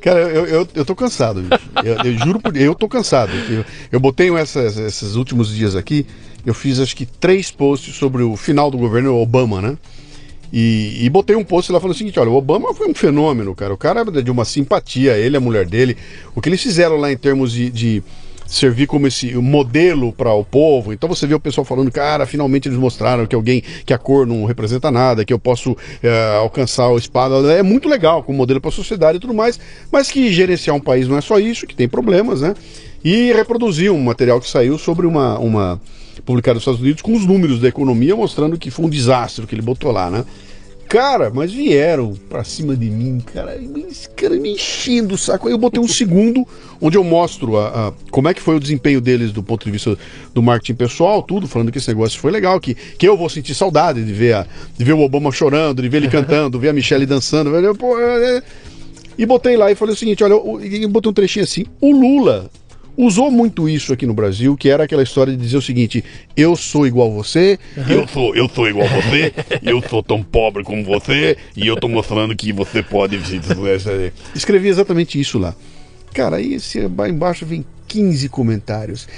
Cara, 0.00 0.20
eu, 0.20 0.46
eu, 0.46 0.68
eu 0.74 0.82
tô 0.82 0.96
cansado. 0.96 1.44
Eu, 1.84 2.10
eu 2.10 2.18
juro 2.18 2.40
por 2.40 2.56
eu 2.56 2.74
tô 2.74 2.88
cansado. 2.88 3.30
Eu, 3.50 3.66
eu 3.92 4.00
botei 4.00 4.34
essas, 4.34 4.78
esses 4.78 5.14
últimos 5.14 5.54
dias 5.54 5.76
aqui, 5.76 6.06
eu 6.46 6.54
fiz 6.54 6.80
acho 6.80 6.96
que 6.96 7.04
três 7.04 7.50
posts 7.50 7.94
sobre 7.94 8.22
o 8.22 8.34
final 8.34 8.70
do 8.70 8.78
governo 8.78 9.14
Obama, 9.20 9.60
né? 9.60 9.76
E, 10.50 11.04
e 11.04 11.10
botei 11.10 11.36
um 11.36 11.44
post 11.44 11.70
lá 11.70 11.78
falando 11.78 11.94
o 11.94 11.98
seguinte: 11.98 12.18
olha, 12.18 12.30
o 12.30 12.34
Obama 12.34 12.72
foi 12.72 12.88
um 12.88 12.94
fenômeno, 12.94 13.54
cara. 13.54 13.74
O 13.74 13.76
cara 13.76 14.00
é 14.00 14.22
de 14.22 14.30
uma 14.30 14.46
simpatia, 14.46 15.18
ele, 15.18 15.36
a 15.36 15.40
mulher 15.40 15.66
dele. 15.66 15.98
O 16.34 16.40
que 16.40 16.48
eles 16.48 16.62
fizeram 16.62 16.96
lá 16.96 17.12
em 17.12 17.16
termos 17.18 17.52
de. 17.52 17.70
de 17.70 18.02
servir 18.50 18.88
como 18.88 19.06
esse 19.06 19.32
modelo 19.36 20.12
para 20.12 20.32
o 20.34 20.44
povo. 20.44 20.92
Então 20.92 21.08
você 21.08 21.26
vê 21.26 21.34
o 21.34 21.40
pessoal 21.40 21.64
falando, 21.64 21.90
cara, 21.90 22.26
finalmente 22.26 22.68
eles 22.68 22.78
mostraram 22.78 23.26
que 23.26 23.34
alguém 23.34 23.62
que 23.86 23.94
a 23.94 23.98
cor 23.98 24.26
não 24.26 24.44
representa 24.44 24.90
nada, 24.90 25.24
que 25.24 25.32
eu 25.32 25.38
posso 25.38 25.76
eh, 26.02 26.36
alcançar 26.36 26.88
o 26.88 26.98
espada. 26.98 27.52
É 27.52 27.62
muito 27.62 27.88
legal 27.88 28.24
como 28.24 28.36
modelo 28.36 28.60
para 28.60 28.70
a 28.70 28.72
sociedade 28.72 29.18
e 29.18 29.20
tudo 29.20 29.32
mais, 29.32 29.58
mas 29.90 30.10
que 30.10 30.32
gerenciar 30.32 30.74
um 30.74 30.80
país 30.80 31.06
não 31.06 31.16
é 31.16 31.20
só 31.20 31.38
isso, 31.38 31.66
que 31.66 31.74
tem 31.74 31.88
problemas, 31.88 32.40
né? 32.40 32.54
E 33.04 33.32
reproduzir 33.32 33.92
um 33.92 34.02
material 34.02 34.40
que 34.40 34.50
saiu 34.50 34.76
sobre 34.76 35.06
uma, 35.06 35.38
uma 35.38 35.80
publicado 36.24 36.54
nos 36.54 36.62
Estados 36.62 36.80
Unidos 36.80 37.02
com 37.02 37.14
os 37.14 37.24
números 37.24 37.60
da 37.60 37.68
economia 37.68 38.14
mostrando 38.16 38.58
que 38.58 38.70
foi 38.70 38.84
um 38.84 38.90
desastre 38.90 39.44
o 39.44 39.46
que 39.46 39.54
ele 39.54 39.62
botou 39.62 39.92
lá, 39.92 40.10
né? 40.10 40.24
Cara, 40.90 41.30
mas 41.32 41.52
vieram 41.52 42.14
pra 42.28 42.42
cima 42.42 42.74
de 42.76 42.90
mim, 42.90 43.20
cara, 43.32 43.56
esse 43.88 44.08
cara 44.10 44.34
me 44.34 44.50
enchendo 44.54 45.14
o 45.14 45.18
saco. 45.18 45.46
Aí 45.46 45.54
eu 45.54 45.58
botei 45.58 45.80
um 45.80 45.86
segundo 45.88 46.44
onde 46.80 46.98
eu 46.98 47.04
mostro 47.04 47.56
a, 47.58 47.68
a- 47.88 47.92
como 48.10 48.26
é 48.28 48.34
que 48.34 48.42
foi 48.42 48.56
o 48.56 48.60
desempenho 48.60 49.00
deles 49.00 49.30
do 49.30 49.40
ponto 49.40 49.64
de 49.64 49.70
vista 49.70 49.96
do 50.34 50.42
marketing 50.42 50.74
pessoal, 50.74 51.22
tudo, 51.22 51.46
falando 51.46 51.70
que 51.70 51.78
esse 51.78 51.86
negócio 51.86 52.18
foi 52.18 52.32
legal, 52.32 52.58
que, 52.60 52.74
que 52.74 53.06
eu 53.06 53.16
vou 53.16 53.28
sentir 53.28 53.54
saudade 53.54 54.04
de 54.04 54.12
ver, 54.12 54.34
a, 54.34 54.46
de 54.76 54.84
ver 54.84 54.94
o 54.94 55.00
Obama 55.00 55.30
chorando, 55.30 55.80
de 55.80 55.88
ver 55.88 55.98
ele 55.98 56.08
cantando, 56.10 56.58
ver 56.58 56.70
a 56.70 56.72
Michelle 56.72 57.06
dançando. 57.06 57.52
velho, 57.52 57.72
pô, 57.76 57.96
é- 57.96 58.38
é- 58.38 58.42
E 59.16 59.24
botei 59.24 59.56
lá 59.56 59.70
e 59.70 59.76
falei 59.76 59.94
o 59.94 59.96
seguinte: 59.96 60.24
olha, 60.24 60.32
eu, 60.32 60.58
e 60.60 60.86
botei 60.88 61.08
um 61.08 61.14
trechinho 61.14 61.44
assim: 61.44 61.66
o 61.80 61.92
Lula. 61.92 62.50
Usou 62.96 63.30
muito 63.30 63.68
isso 63.68 63.92
aqui 63.92 64.06
no 64.06 64.14
Brasil, 64.14 64.56
que 64.56 64.68
era 64.68 64.84
aquela 64.84 65.02
história 65.02 65.32
de 65.32 65.42
dizer 65.42 65.56
o 65.56 65.62
seguinte: 65.62 66.04
eu 66.36 66.56
sou 66.56 66.86
igual 66.86 67.10
você, 67.12 67.58
Eu 67.88 68.06
sou, 68.08 68.34
eu 68.34 68.48
sou 68.48 68.68
igual 68.68 68.88
você, 68.88 69.32
eu 69.62 69.82
sou 69.88 70.02
tão 70.02 70.22
pobre 70.22 70.62
como 70.62 70.84
você, 70.84 71.36
e 71.56 71.66
eu 71.66 71.76
tô 71.76 71.88
mostrando 71.88 72.34
que 72.36 72.52
você 72.52 72.82
pode. 72.82 73.18
escrevi 74.34 74.68
exatamente 74.68 75.20
isso 75.20 75.38
lá. 75.38 75.54
Cara, 76.12 76.36
aí 76.36 76.56
embaixo 77.08 77.46
vem 77.46 77.64
15 77.86 78.28
comentários. 78.28 79.08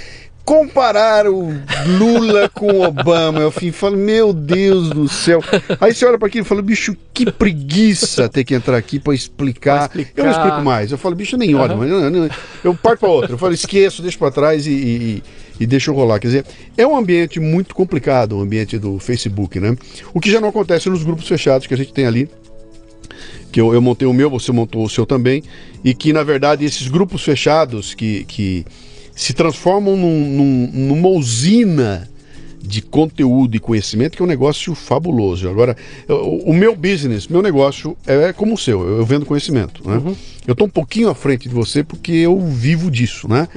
Comparar 0.45 1.25
o 1.25 1.53
Lula 1.97 2.49
com 2.49 2.67
o 2.67 2.83
Obama, 2.83 3.39
eu 3.39 3.51
falo, 3.71 3.95
meu 3.95 4.33
Deus 4.33 4.89
do 4.89 5.07
céu. 5.07 5.41
Aí 5.79 5.93
você 5.93 6.05
olha 6.05 6.17
para 6.17 6.27
aquilo 6.27 6.45
e 6.45 6.47
fala, 6.47 6.61
bicho, 6.61 6.97
que 7.13 7.31
preguiça 7.31 8.27
ter 8.27 8.43
que 8.43 8.53
entrar 8.53 8.75
aqui 8.75 8.99
para 8.99 9.13
explicar. 9.13 9.87
Pra 9.89 10.01
explicar. 10.01 10.21
Eu 10.21 10.25
não 10.25 10.31
explico 10.31 10.61
mais. 10.61 10.91
Eu 10.91 10.97
falo, 10.97 11.15
bicho, 11.15 11.37
nem 11.37 11.51
eu, 11.51 11.59
eu- 11.59 12.29
eu 12.63 12.75
parto 12.75 12.99
para 12.99 13.09
outra. 13.09 13.31
Eu 13.31 13.37
falo, 13.37 13.53
esqueço, 13.53 14.01
deixo 14.01 14.19
para 14.19 14.31
trás 14.31 14.67
e, 14.67 14.71
e, 14.71 15.23
e 15.61 15.65
deixo 15.65 15.93
rolar. 15.93 16.19
Quer 16.19 16.27
dizer, 16.27 16.45
é 16.77 16.85
um 16.85 16.97
ambiente 16.97 17.39
muito 17.39 17.73
complicado, 17.73 18.37
o 18.37 18.41
ambiente 18.41 18.77
do 18.77 18.99
Facebook, 18.99 19.61
né? 19.61 19.77
O 20.13 20.19
que 20.19 20.29
já 20.29 20.41
não 20.41 20.49
acontece 20.49 20.89
nos 20.89 21.03
grupos 21.03 21.25
fechados 21.25 21.65
que 21.67 21.73
a 21.73 21.77
gente 21.77 21.93
tem 21.93 22.05
ali 22.05 22.29
que 23.49 23.61
eu, 23.61 23.71
eu 23.71 23.79
montei 23.79 24.07
o 24.07 24.13
meu, 24.13 24.31
você 24.31 24.51
montou 24.51 24.83
o 24.83 24.89
seu 24.89 25.05
também, 25.05 25.43
e 25.83 25.93
que 25.93 26.11
na 26.11 26.23
verdade 26.23 26.65
esses 26.65 26.87
grupos 26.87 27.21
fechados 27.23 27.93
que, 27.93 28.23
que 28.25 28.65
se 29.15 29.33
transformam 29.33 29.95
num- 29.95 30.29
num- 30.29 30.69
numa 30.95 31.09
usina 31.09 32.09
de 32.65 32.81
conteúdo 32.81 33.57
e 33.57 33.59
conhecimento, 33.59 34.15
que 34.15 34.21
é 34.21 34.25
um 34.25 34.27
negócio 34.27 34.73
fabuloso. 34.73 35.49
Agora, 35.49 35.75
o, 36.07 36.51
o 36.51 36.53
meu 36.53 36.73
business, 36.75 37.27
meu 37.27 37.41
negócio 37.41 37.97
é 38.07 38.31
como 38.31 38.53
o 38.53 38.57
seu, 38.57 38.81
eu, 38.87 38.97
eu 38.99 39.05
vendo 39.05 39.25
conhecimento. 39.25 39.87
Né? 39.87 39.97
Uhum. 39.97 40.15
Eu 40.47 40.53
estou 40.53 40.67
um 40.67 40.69
pouquinho 40.69 41.09
à 41.09 41.15
frente 41.15 41.49
de 41.49 41.53
você 41.53 41.83
porque 41.83 42.13
eu 42.13 42.39
vivo 42.39 42.89
disso. 42.89 43.27
Né? 43.27 43.49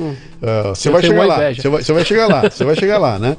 Ah, 0.43 0.73
você 0.75 0.89
Hum. 0.89 0.91
Eu 0.91 0.93
vai 0.93 1.03
chegar 1.03 1.25
lá, 1.27 1.37
você 1.55 1.69
vai, 1.69 1.83
vai 1.95 2.05
chegar 2.05 2.27
lá, 2.27 2.51
você 2.51 2.65
vai 2.65 2.75
chegar 2.77 2.99
lá, 2.99 3.19
né? 3.19 3.37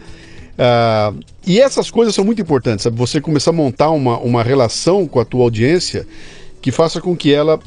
Ah, 0.57 1.13
e 1.45 1.59
essas 1.59 1.91
coisas 1.91 2.15
são 2.15 2.24
muito 2.24 2.41
importantes, 2.41 2.84
sabe? 2.84 2.97
Você 2.97 3.20
começar 3.20 3.51
a 3.51 3.53
montar 3.53 3.89
uma, 3.91 4.18
uma 4.20 4.41
relação 4.43 5.05
com 5.05 5.20
a 5.20 5.26
tua 5.26 5.43
audiência 5.43 6.07
que 6.61 6.72
faça 6.72 6.99
com 7.01 7.15
que 7.15 7.32
ela 7.34 7.59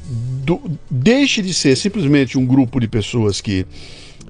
do- 0.44 0.60
deixe 0.90 1.42
de 1.42 1.52
ser 1.54 1.76
simplesmente 1.76 2.36
um 2.38 2.44
grupo 2.46 2.80
de 2.80 2.88
pessoas 2.88 3.40
que 3.42 3.64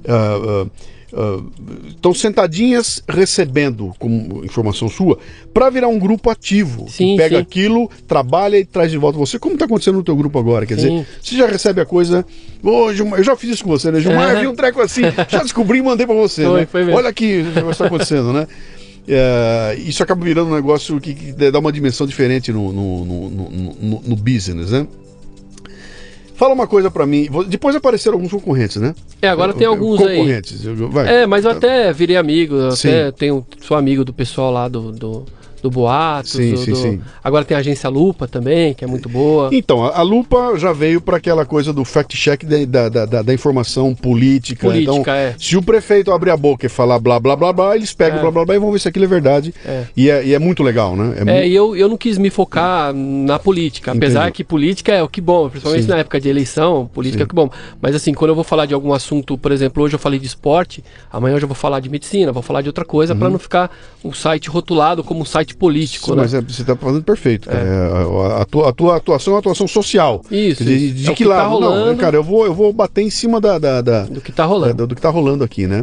ah, 0.09 0.65
ah, 0.65 0.67
ah, 1.13 1.43
estão 1.89 2.15
sentadinhas 2.15 3.03
recebendo 3.09 3.93
como 3.99 4.45
informação 4.45 4.89
sua 4.89 5.19
para 5.53 5.69
virar 5.71 5.89
um 5.89 5.99
grupo 5.99 6.31
ativo 6.31 6.85
que 6.87 6.93
Sim, 6.93 7.17
pega 7.17 7.37
sim. 7.37 7.43
aquilo, 7.43 7.91
trabalha 8.07 8.57
e 8.59 8.65
traz 8.65 8.91
de 8.93 8.97
volta 8.99 9.19
você, 9.19 9.39
como 9.39 9.55
está 9.55 9.65
acontecendo 9.65 9.97
no 9.97 10.05
teu 10.05 10.15
grupo 10.17 10.39
agora. 10.39 10.65
Quer 10.67 10.79
Sim. 10.79 10.89
dizer, 11.01 11.07
você 11.21 11.37
já 11.37 11.47
recebe 11.47 11.81
a 11.81 11.85
coisa. 11.87 12.25
Ô, 12.63 12.93
Gilmar, 12.93 13.19
eu 13.19 13.25
já 13.25 13.35
fiz 13.37 13.51
isso 13.51 13.65
com 13.65 13.71
você, 13.71 13.91
né? 13.91 14.01
Gilmar, 14.01 14.39
vi 14.39 14.47
um 14.47 14.55
treco 14.55 14.81
assim, 14.81 15.03
já 15.29 15.43
descobri 15.43 15.79
e 15.79 15.83
mandei 15.83 16.07
para 16.07 16.15
você. 16.15 16.45
Foi, 16.45 16.61
né? 16.61 16.67
foi 16.67 16.85
mesmo. 16.85 16.97
Olha 16.97 17.09
aqui 17.09 17.45
o 17.49 17.53
que 17.65 17.71
está 17.71 17.87
acontecendo, 17.87 18.33
né? 18.33 18.47
É, 19.09 19.77
isso 19.85 20.03
acaba 20.03 20.25
virando 20.25 20.51
um 20.51 20.55
negócio 20.55 21.01
que, 21.01 21.15
que 21.15 21.33
dá 21.51 21.59
uma 21.59 21.73
dimensão 21.73 22.07
diferente 22.07 22.53
no, 22.53 22.71
no, 22.73 23.05
no, 23.05 23.31
no, 23.31 23.51
no- 23.51 24.03
no 24.07 24.17
business, 24.17 24.71
né? 24.71 24.87
Fala 26.41 26.55
uma 26.55 26.67
coisa 26.67 26.91
pra 26.91 27.05
mim. 27.05 27.29
Depois 27.49 27.77
apareceram 27.77 28.17
alguns 28.17 28.33
concorrentes, 28.33 28.77
né? 28.77 28.95
É, 29.21 29.29
agora 29.29 29.53
tem 29.53 29.67
alguns 29.67 30.01
aí. 30.01 30.17
concorrentes. 30.17 30.63
É, 31.07 31.27
mas 31.27 31.45
eu 31.45 31.51
até 31.51 31.93
virei 31.93 32.17
amigo, 32.17 32.55
eu 32.55 32.71
Sim. 32.71 32.89
até 32.89 33.11
tenho, 33.11 33.47
sou 33.61 33.77
amigo 33.77 34.07
do 34.07 34.13
pessoal 34.15 34.51
lá 34.51 34.67
do, 34.67 34.91
do, 34.91 35.27
do 35.63 35.71
Boatos. 35.71 36.33
Sim, 36.33 36.53
do- 36.53 36.59
sim, 36.59 36.71
do- 36.71 36.77
sim. 36.77 37.01
Agora 37.23 37.45
tem 37.45 37.57
a 37.57 37.61
agência 37.61 37.89
Lupa 37.89 38.27
também, 38.29 38.75
que 38.75 38.85
é 38.85 38.87
muito 38.89 39.09
boa. 39.09 39.51
Então, 39.53 39.85
a, 39.85 39.99
a 39.99 40.03
lupa 40.03 40.55
já 40.57 40.73
veio 40.73 41.01
para 41.01 41.17
aquela 41.17 41.45
coisa 41.45 41.73
do 41.73 41.85
fact-check 41.85 42.45
da, 42.45 42.89
da, 42.89 43.07
da, 43.07 43.23
da 43.23 43.35
informação 43.35 43.95
política. 43.95 44.67
Política, 44.69 44.93
então, 45.01 45.13
é. 45.15 45.35
se 45.39 45.57
o 45.57 45.63
prefeito 45.63 46.13
abrir 46.13 46.31
a 46.31 46.37
boca 46.37 46.67
e 46.67 46.69
falar 46.69 46.99
blá 46.99 47.19
blá 47.21 47.37
blá 47.37 47.53
blá, 47.53 47.77
eles 47.77 47.93
pegam 47.93 48.19
É. 48.19 48.23
blá 48.23 48.31
blá 48.31 48.45
blá 48.45 48.55
e 48.55 48.59
vão 48.59 48.73
ver 48.73 48.79
se 48.79 48.89
aquilo 48.89 49.05
é 49.05 49.09
verdade. 49.09 49.55
É. 49.65 49.85
E, 49.97 50.09
é, 50.11 50.25
e 50.25 50.35
é 50.35 50.39
muito 50.39 50.63
legal, 50.63 50.97
né? 50.97 51.15
É, 51.19 51.25
mu- 51.25 51.31
e 51.31 51.55
eu, 51.55 51.77
eu 51.77 51.89
não 51.89 51.97
quis 51.97 52.17
me 52.19 52.31
focar 52.31 52.93
na 52.95 53.39
política, 53.39 53.93
apesar 53.93 54.23
Entendi. 54.23 54.33
que 54.37 54.45
política 54.45 54.93
é 54.93 55.03
o 55.03 55.09
que 55.09 55.21
bom, 55.21 55.49
principalmente 55.49 55.83
Sim. 55.85 55.89
na 55.91 55.99
época 55.99 56.21
de 56.21 56.29
eleição, 56.29 56.89
política 56.93 57.19
Sim. 57.19 57.23
é 57.23 57.27
o 57.27 57.29
que 57.29 57.35
bom. 57.35 57.51
Mas 57.81 57.95
assim, 57.95 58.13
quando 58.15 58.31
eu 58.31 58.35
vou 58.35 58.45
falar 58.45 58.67
de 58.67 58.75
algum 58.75 58.93
assunto, 58.93 59.37
por 59.37 59.53
exemplo, 59.53 59.83
hoje 59.83 59.95
eu 59.95 59.99
falei 59.99 60.19
de 60.19 60.27
esporte, 60.27 60.83
amanhã 61.13 61.37
eu 61.37 61.41
já 61.41 61.47
vou 61.47 61.55
falar 61.57 61.81
de 61.81 61.89
medicina, 61.89 62.33
vou 62.33 62.43
falar 62.43 62.63
de 62.63 62.69
outra 62.69 62.85
coisa, 62.85 63.15
pra 63.15 63.29
não 63.29 63.39
ficar 63.39 63.71
um 64.05 64.13
site 64.13 64.49
rotulado 64.49 65.03
como 65.05 65.21
um 65.21 65.25
site 65.25 65.50
político, 65.57 66.15
né? 66.15 66.23
Mas 66.23 66.35
é, 66.35 66.41
você 66.41 66.63
está 66.63 66.75
fazendo 66.77 67.03
perfeito. 67.03 67.49
cara. 67.49 67.61
É, 67.61 68.41
a, 68.41 68.45
tua, 68.45 68.69
a 68.69 68.73
tua 68.73 68.97
atuação 68.97 69.33
é 69.33 69.35
uma 69.35 69.41
atuação 69.41 69.67
social. 69.69 70.23
Isso, 70.31 70.65
de 70.65 71.05
É 71.05 71.09
que 71.15 71.23
que 71.23 71.25
tá 71.25 71.31
lado? 71.31 71.51
não, 71.61 71.69
rolando. 71.71 72.01
cara, 72.01 72.17
eu 72.17 72.23
vou, 72.25 72.45
eu 72.47 72.55
vou 72.55 72.73
bater 72.73 73.03
em 73.03 73.11
cima 73.11 73.41
da, 73.41 73.59
da, 73.59 73.81
da- 73.81 74.03
Do 74.05 74.21
que 74.21 74.33
tá 74.33 74.45
rolando. 74.45 74.71
é, 74.71 74.75
do, 74.75 74.87
do 74.87 74.95
que 74.95 74.99
está 74.99 75.11
rolando 75.11 75.45
aqui, 75.45 75.67
né? 75.67 75.83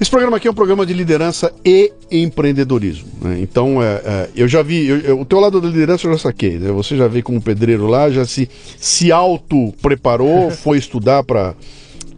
Esse 0.00 0.10
programa 0.10 0.36
aqui 0.36 0.46
é 0.46 0.50
um 0.50 0.54
programa 0.54 0.86
de 0.86 0.92
liderança 0.92 1.52
e 1.64 1.92
empreendedorismo. 2.08 3.08
né? 3.20 3.38
Então, 3.40 3.82
é, 3.82 3.86
é, 4.04 4.28
eu 4.36 4.46
já 4.46 4.62
vi, 4.62 4.86
eu- 4.86 5.00
eu- 5.00 5.20
o 5.20 5.24
teu 5.24 5.40
lado 5.40 5.60
da 5.60 5.66
liderança 5.66 6.06
eu 6.06 6.12
já 6.12 6.18
saquei. 6.18 6.56
né? 6.56 6.70
Você 6.70 6.96
já 6.96 7.08
veio 7.08 7.24
como 7.24 7.40
pedreiro 7.42 7.88
lá, 7.88 8.08
já 8.08 8.24
se, 8.24 8.48
se 8.78 9.10
auto-preparou, 9.10 10.50
foi 10.62 10.78
estudar 10.78 11.24
para 11.24 11.54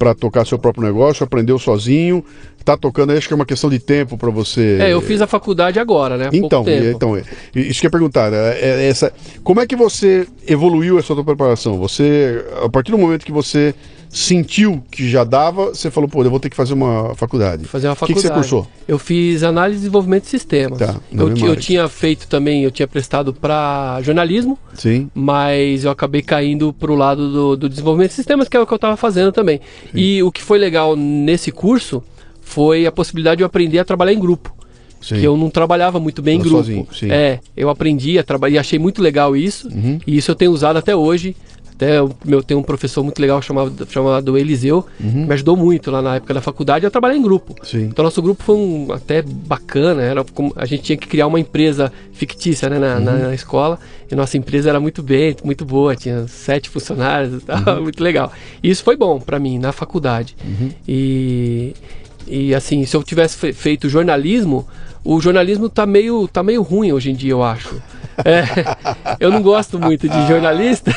para 0.00 0.14
tocar 0.14 0.46
seu 0.46 0.58
próprio 0.58 0.82
negócio, 0.82 1.22
aprendeu 1.22 1.58
sozinho, 1.58 2.24
tá 2.64 2.74
tocando, 2.74 3.12
acho 3.12 3.28
que 3.28 3.34
é 3.34 3.36
uma 3.36 3.44
questão 3.44 3.68
de 3.68 3.78
tempo 3.78 4.16
para 4.16 4.30
você. 4.30 4.78
É, 4.80 4.94
eu 4.94 5.02
fiz 5.02 5.20
a 5.20 5.26
faculdade 5.26 5.78
agora, 5.78 6.16
né? 6.16 6.24
Há 6.24 6.30
Então, 6.34 6.64
então 6.66 7.14
é, 7.14 7.22
isso 7.54 7.78
que 7.80 7.86
eu 7.86 7.88
ia 7.88 7.90
perguntar? 7.90 8.32
É- 8.32 8.58
é 8.60 8.88
essa, 8.88 9.12
como 9.44 9.60
é 9.60 9.66
que 9.66 9.76
você 9.76 10.26
evoluiu 10.48 10.98
essa 10.98 11.14
tua 11.14 11.22
preparação? 11.22 11.78
Você, 11.78 12.42
a 12.64 12.68
partir 12.70 12.92
do 12.92 12.96
momento 12.96 13.26
que 13.26 13.30
você 13.32 13.74
sentiu 14.10 14.82
que 14.90 15.08
já 15.08 15.22
dava, 15.22 15.66
você 15.68 15.90
falou, 15.90 16.08
pô, 16.08 16.22
eu 16.24 16.30
vou 16.30 16.40
ter 16.40 16.50
que 16.50 16.56
fazer 16.56 16.74
uma 16.74 17.14
faculdade. 17.14 17.64
fazer 17.64 17.86
uma 17.86 17.92
O 17.92 17.96
que, 17.96 18.06
que 18.06 18.14
faculdade. 18.14 18.34
você 18.34 18.34
cursou? 18.50 18.66
Eu 18.88 18.98
fiz 18.98 19.42
análise 19.44 19.76
e 19.78 19.80
desenvolvimento 19.82 20.24
de 20.24 20.30
sistemas. 20.30 20.78
Tá, 20.78 20.96
eu, 21.12 21.32
ti- 21.32 21.44
eu 21.44 21.56
tinha 21.56 21.88
feito 21.88 22.26
também, 22.26 22.64
eu 22.64 22.70
tinha 22.70 22.88
prestado 22.88 23.32
para 23.32 24.00
jornalismo, 24.02 24.58
Sim. 24.74 25.08
mas 25.14 25.84
eu 25.84 25.90
acabei 25.92 26.22
caindo 26.22 26.72
pro 26.72 26.94
lado 26.96 27.30
do, 27.32 27.56
do 27.56 27.68
desenvolvimento 27.68 28.10
de 28.10 28.16
sistemas, 28.16 28.48
que 28.48 28.56
é 28.56 28.60
o 28.60 28.66
que 28.66 28.72
eu 28.72 28.76
estava 28.76 28.96
fazendo 28.96 29.30
também. 29.32 29.60
E 29.94 30.22
o 30.22 30.32
que 30.32 30.42
foi 30.42 30.58
legal 30.58 30.96
nesse 30.96 31.52
curso 31.52 32.02
foi 32.42 32.86
a 32.86 32.92
possibilidade 32.92 33.36
de 33.38 33.42
eu 33.44 33.46
aprender 33.46 33.78
a 33.78 33.84
trabalhar 33.84 34.12
em 34.12 34.18
grupo. 34.18 34.52
Sim. 35.00 35.14
Que 35.20 35.24
eu 35.24 35.34
não 35.36 35.48
trabalhava 35.48 35.98
muito 35.98 36.20
bem 36.20 36.36
em 36.36 36.40
grupo. 36.40 36.56
sozinho, 36.58 36.86
sim. 36.92 37.06
Uhum. 37.06 37.12
É, 37.12 37.40
eu 37.56 37.70
aprendi 37.70 38.18
a 38.18 38.22
trabalhar 38.24 38.56
e 38.56 38.58
achei 38.58 38.78
muito 38.78 39.00
legal 39.00 39.34
isso. 39.34 39.66
E 40.06 40.16
isso 40.16 40.30
eu 40.30 40.34
tenho 40.34 40.50
usado 40.50 40.76
até 40.78 40.94
hoje. 40.94 41.34
Até 41.80 42.02
o 42.02 42.10
meu 42.26 42.42
tem 42.42 42.54
um 42.54 42.62
professor 42.62 43.02
muito 43.02 43.18
legal 43.22 43.40
chamado, 43.40 43.86
chamado 43.88 44.36
Eliseu, 44.36 44.84
Uhum. 45.02 45.10
que 45.10 45.16
me 45.28 45.32
ajudou 45.32 45.56
muito 45.56 45.90
lá 45.90 46.02
na 46.02 46.16
época 46.16 46.34
da 46.34 46.42
faculdade 46.42 46.84
a 46.84 46.90
trabalhar 46.90 47.16
em 47.16 47.22
grupo. 47.22 47.54
Sim. 47.62 47.84
Então 47.84 48.04
nosso 48.04 48.20
grupo 48.20 48.42
foi 48.42 48.54
um, 48.54 48.92
até 48.92 49.22
bacana, 49.22 50.02
era 50.02 50.22
como, 50.22 50.52
a 50.56 50.66
gente 50.66 50.82
tinha 50.82 50.98
que 50.98 51.08
criar 51.08 51.26
uma 51.26 51.40
empresa 51.40 51.90
fictícia 52.12 52.68
né, 52.68 52.78
na, 52.78 53.00
na- 53.00 53.12
na 53.28 53.34
escola, 53.34 53.78
e 54.12 54.14
nossa 54.14 54.36
empresa 54.36 54.68
era 54.68 54.78
muito 54.78 55.02
bem, 55.02 55.34
muito 55.42 55.64
boa, 55.64 55.96
tinha 55.96 56.28
sete 56.28 56.68
funcionários 56.68 57.42
e 57.42 57.46
tal, 57.46 57.80
muito 57.82 58.04
legal. 58.04 58.30
E 58.62 58.68
isso 58.68 58.84
foi 58.84 58.94
bom 58.96 59.18
para 59.18 59.38
mim 59.38 59.58
na 59.58 59.72
faculdade. 59.72 60.36
E, 60.86 61.74
e 62.26 62.54
assim, 62.54 62.84
se 62.84 62.94
eu 62.94 63.02
tivesse 63.02 63.36
fe- 63.38 63.54
feito 63.54 63.88
jornalismo, 63.88 64.68
o 65.02 65.18
jornalismo 65.18 65.68
tá 65.70 65.86
meio, 65.86 66.28
tá 66.28 66.42
meio 66.42 66.60
ruim 66.60 66.92
hoje 66.92 67.10
em 67.10 67.14
dia, 67.14 67.30
eu 67.32 67.42
acho. 67.42 67.74
É, 68.24 68.44
eu 69.18 69.30
não 69.30 69.42
gosto 69.42 69.78
muito 69.78 70.08
de 70.08 70.28
jornalista, 70.28 70.90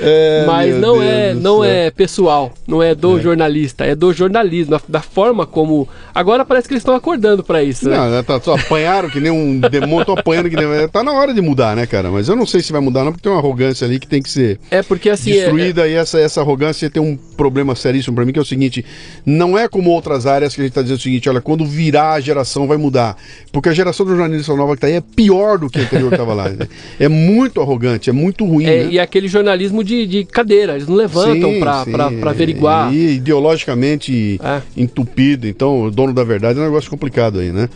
É, 0.00 0.44
mas 0.48 0.74
não 0.76 0.98
Deus 0.98 1.04
é, 1.04 1.34
não 1.34 1.56
céu. 1.62 1.64
é 1.64 1.90
pessoal, 1.90 2.52
não 2.66 2.82
é 2.82 2.94
do 2.94 3.20
jornalista, 3.20 3.84
é 3.84 3.94
do 3.94 4.12
jornalismo, 4.12 4.80
da, 4.88 5.00
forma 5.00 5.46
como. 5.46 5.88
Agora 6.14 6.44
parece 6.44 6.66
que 6.68 6.74
eles 6.74 6.82
estão 6.82 6.94
acordando 6.94 7.42
para 7.44 7.62
isso. 7.62 7.88
né? 7.88 7.96
Não, 7.96 8.10
né, 8.10 8.22
tá, 8.22 8.40
só 8.40 8.54
apanharam 8.54 9.08
que 9.08 9.20
nem 9.20 9.30
um 9.30 9.60
demônio, 9.60 10.00
estão 10.00 10.14
apanhando 10.16 10.48
que 10.50 10.56
nem. 10.56 10.88
Tá 10.88 11.02
na 11.02 11.12
hora 11.12 11.32
de 11.32 11.40
mudar, 11.40 11.76
né, 11.76 11.86
cara? 11.86 12.10
Mas 12.10 12.28
eu 12.28 12.36
não 12.36 12.46
sei 12.46 12.62
se 12.62 12.72
vai 12.72 12.80
mudar, 12.80 13.04
não, 13.04 13.12
porque 13.12 13.22
tem 13.22 13.32
uma 13.32 13.38
arrogância 13.38 13.86
ali 13.86 13.98
que 13.98 14.06
tem 14.06 14.22
que 14.22 14.30
ser 14.30 14.58
É 14.70 14.82
porque 14.82 15.10
assim. 15.10 15.30
é- 15.32 15.34
destruída 15.40 15.86
e 15.88 15.94
essa, 15.94 16.18
essa 16.20 16.40
arrogância 16.40 16.88
tem 16.90 17.02
um 17.02 17.16
problema 17.36 17.74
seríssimo 17.74 18.14
pra 18.16 18.24
mim, 18.24 18.32
que 18.32 18.38
é 18.38 18.42
o 18.42 18.46
seguinte: 18.46 18.84
não 19.24 19.56
é 19.58 19.68
como 19.68 19.90
outras 19.90 20.26
áreas 20.26 20.54
que 20.54 20.60
a 20.60 20.64
gente 20.64 20.72
tá 20.74 20.82
dizendo 20.82 20.98
o 20.98 21.02
seguinte, 21.02 21.28
olha, 21.28 21.40
quando 21.40 21.64
virar 21.64 22.12
a 22.12 22.20
geração 22.20 22.66
vai 22.66 22.76
mudar. 22.76 23.16
Porque 23.52 23.68
a 23.68 23.72
geração 23.72 24.04
do 24.06 24.16
jornalista 24.16 24.54
nova 24.54 24.74
que 24.74 24.80
tá 24.80 24.86
aí 24.86 24.94
é 24.94 25.00
pior 25.00 25.58
do 25.58 25.68
que 25.68 25.78
a 25.78 25.82
anterior 25.82 26.10
que 26.10 26.16
tava 26.16 26.34
lá. 26.34 26.45
Né? 26.50 26.68
É 27.00 27.08
muito 27.08 27.60
arrogante, 27.60 28.08
é 28.10 28.12
muito 28.12 28.44
ruim. 28.44 28.64
É, 28.64 28.84
né? 28.84 28.88
E 28.92 28.98
aquele 28.98 29.28
jornalismo 29.28 29.82
de, 29.84 30.06
de 30.06 30.24
cadeira, 30.24 30.74
eles 30.74 30.86
não 30.88 30.96
levantam 30.96 31.58
pra- 31.60 31.84
pra 31.84 32.30
averiguar. 32.30 32.92
E 32.94 33.16
ideologicamente 33.16 34.40
É. 34.42 34.62
entupido, 34.76 35.46
então 35.46 35.82
o 35.82 35.90
dono 35.90 36.12
da 36.12 36.24
verdade 36.24 36.58
é 36.58 36.62
um 36.62 36.66
negócio 36.66 36.90
complicado 36.90 37.38
aí, 37.40 37.50
né? 37.52 37.68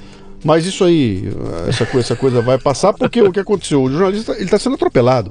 Mas 0.45 0.65
isso 0.65 0.85
aí, 0.85 1.25
essa 1.69 1.85
coisa, 1.85 2.07
essa 2.07 2.17
coisa 2.17 2.41
vai 2.41 2.59
passar 2.59 2.93
porque 2.95 3.21
o 3.21 3.31
que 3.31 3.41
aconteceu? 3.41 3.83
O 3.83 3.91
jornalista 3.91 4.33
ele 4.33 4.45
está 4.45 4.59
sendo 4.59 4.75
atropelado. 4.75 5.31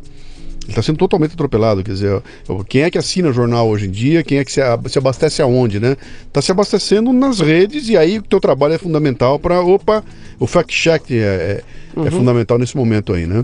Ele 0.69 0.73
está 0.73 0.83
sendo 0.83 0.97
totalmente 0.97 1.33
atropelado. 1.33 1.83
Quer 1.83 1.93
dizer, 1.93 2.21
quem 2.67 2.83
é 2.83 2.91
que 2.91 2.97
assina 2.99 3.33
jornal 3.33 3.67
hoje 3.67 3.87
em 3.87 3.91
dia? 3.91 4.23
Quem 4.23 4.37
é 4.37 4.45
que 4.45 4.51
se, 4.51 4.61
abastece 4.97 5.41
aonde, 5.41 5.79
né? 5.79 5.97
Está 6.27 6.43
se 6.43 6.51
abastecendo 6.51 7.11
nas 7.11 7.39
redes 7.39 7.89
e 7.89 7.97
aí 7.97 8.19
o 8.19 8.21
teu 8.21 8.39
trabalho 8.39 8.75
é 8.75 8.77
fundamental 8.77 9.39
para. 9.39 9.59
Opa, 9.61 10.03
o 10.39 10.45
fact-check 10.45 11.09
é, 11.11 11.15
é- 11.15 11.63
é 12.05 12.11
fundamental 12.11 12.59
nesse 12.59 12.77
momento 12.77 13.13
aí, 13.13 13.25
né? 13.25 13.43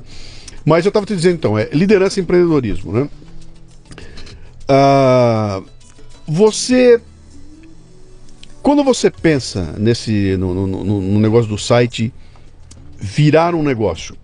Mas 0.64 0.86
eu 0.86 0.90
estava 0.90 1.06
te 1.06 1.16
dizendo 1.16 1.34
então, 1.34 1.58
é 1.58 1.68
liderança 1.74 2.20
e 2.20 2.24
empreendedorismo, 2.24 2.92
né? 2.92 3.10
Ah, 4.68 5.62
você 6.28 7.00
Quando 8.62 8.84
você 8.84 9.12
pensa 9.12 9.76
nesse 9.78 10.36
no- 10.38 10.54
no- 10.68 11.02
no 11.02 11.20
negócio 11.20 11.48
do 11.50 11.58
site 11.58 12.12
virar 13.00 13.54
um 13.54 13.62
negócio, 13.62 14.16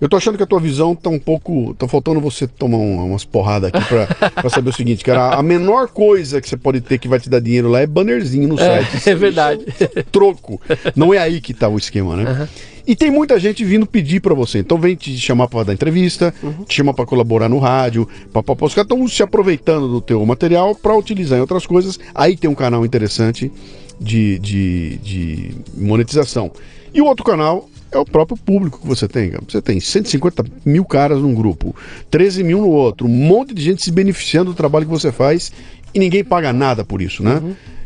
eu 0.00 0.08
tô 0.08 0.16
achando 0.16 0.36
que 0.36 0.42
a 0.42 0.46
tua 0.46 0.60
visão 0.60 0.94
tá 0.94 1.08
um 1.10 1.18
pouco. 1.18 1.74
tá 1.78 1.86
faltando 1.88 2.20
você 2.20 2.46
tomar 2.46 2.78
um- 2.78 3.06
umas 3.06 3.24
porradas 3.24 3.70
aqui 3.72 3.84
pra, 3.86 4.06
pra 4.30 4.50
saber 4.50 4.70
o 4.70 4.72
seguinte, 4.72 5.04
cara. 5.04 5.34
A 5.34 5.42
menor 5.42 5.88
coisa 5.88 6.40
que 6.40 6.48
você 6.48 6.56
pode 6.56 6.80
ter 6.80 6.98
que 6.98 7.08
vai 7.08 7.18
te 7.20 7.28
dar 7.30 7.40
dinheiro 7.40 7.68
lá 7.68 7.80
é 7.80 7.86
bannerzinho 7.86 8.48
no 8.48 8.58
É, 8.60 8.82
site. 8.84 9.08
é 9.10 9.14
verdade. 9.14 9.64
troco. 10.12 10.60
Não 10.96 11.12
é 11.14 11.18
aí 11.18 11.40
que 11.40 11.54
tá 11.54 11.68
o 11.68 11.76
esquema, 11.78 12.16
né? 12.16 12.48
E 12.86 12.94
tem 12.94 13.10
muita 13.10 13.38
gente 13.40 13.64
vindo 13.64 13.86
pedir 13.86 14.20
pra 14.20 14.34
você. 14.34 14.58
Então 14.58 14.76
vem 14.76 14.94
te 14.94 15.16
chamar 15.18 15.48
pra 15.48 15.62
dar 15.62 15.72
entrevista, 15.72 16.34
te 16.68 16.74
chamar 16.74 16.92
pra 16.92 17.06
colaborar 17.06 17.48
no 17.48 17.58
rádio, 17.58 18.06
papapá. 18.32 18.66
Os 18.66 18.74
caras 18.74 18.90
estão 18.90 19.08
se 19.08 19.22
aproveitando 19.22 19.88
do 19.88 20.00
teu 20.02 20.24
material 20.26 20.74
pra 20.74 20.94
utilizar 20.94 21.38
em 21.38 21.40
outras 21.40 21.66
coisas. 21.66 21.98
Aí 22.14 22.36
tem 22.36 22.50
um 22.50 22.54
canal 22.54 22.84
interessante 22.84 23.50
de, 23.98 24.38
de, 24.38 24.98
de 24.98 25.50
monetização. 25.74 26.50
E 26.92 27.00
o 27.00 27.06
outro 27.06 27.24
canal 27.24 27.68
é 27.96 28.00
o 28.00 28.04
próprio 28.04 28.36
público 28.36 28.80
que 28.80 28.86
você 28.86 29.06
tem. 29.08 29.32
Você 29.48 29.60
tem 29.62 29.80
150 29.80 30.44
mil 30.64 30.84
caras 30.84 31.20
num 31.20 31.34
grupo, 31.34 31.74
13 32.10 32.42
mil 32.44 32.60
no 32.60 32.68
outro, 32.68 33.06
um 33.06 33.10
monte 33.10 33.54
de 33.54 33.62
gente 33.62 33.82
se 33.82 33.90
beneficiando 33.92 34.50
do 34.52 34.56
trabalho 34.56 34.84
que 34.86 34.90
você 34.90 35.10
faz 35.12 35.52
e 35.92 35.98
ninguém 35.98 36.24
paga 36.24 36.52
nada 36.52 36.84
por 36.84 37.00
isso, 37.02 37.22
né? 37.22 37.40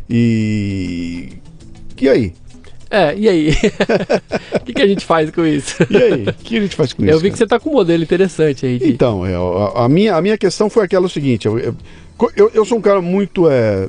E. 0.08 1.28
E 2.00 2.08
aí? 2.08 2.32
É, 2.90 3.14
e 3.16 3.28
aí? 3.28 3.50
O 4.54 4.60
que, 4.64 4.72
que 4.72 4.82
a 4.82 4.86
gente 4.86 5.04
faz 5.04 5.30
com 5.30 5.44
isso? 5.44 5.76
E 5.90 5.96
aí? 5.96 6.22
O 6.28 6.32
que 6.34 6.56
a 6.56 6.60
gente 6.62 6.74
faz 6.74 6.92
com 6.94 7.02
isso? 7.04 7.12
Eu 7.12 7.18
vi 7.18 7.24
que 7.30 7.36
cara? 7.36 7.38
você 7.38 7.46
tá 7.46 7.60
com 7.60 7.70
um 7.70 7.74
modelo 7.74 8.02
interessante 8.02 8.64
aí. 8.64 8.78
De... 8.78 8.88
Então, 8.88 9.26
é, 9.26 9.34
a, 9.34 9.84
a 9.84 9.88
minha, 9.88 10.14
a 10.16 10.22
minha 10.22 10.38
questão 10.38 10.70
foi 10.70 10.84
aquela 10.84 11.08
seguinte: 11.08 11.46
eu, 11.46 11.58
eu, 11.58 12.50
eu- 12.54 12.64
sou 12.64 12.78
um 12.78 12.80
cara 12.80 13.02
muito. 13.02 13.48
É, 13.50 13.88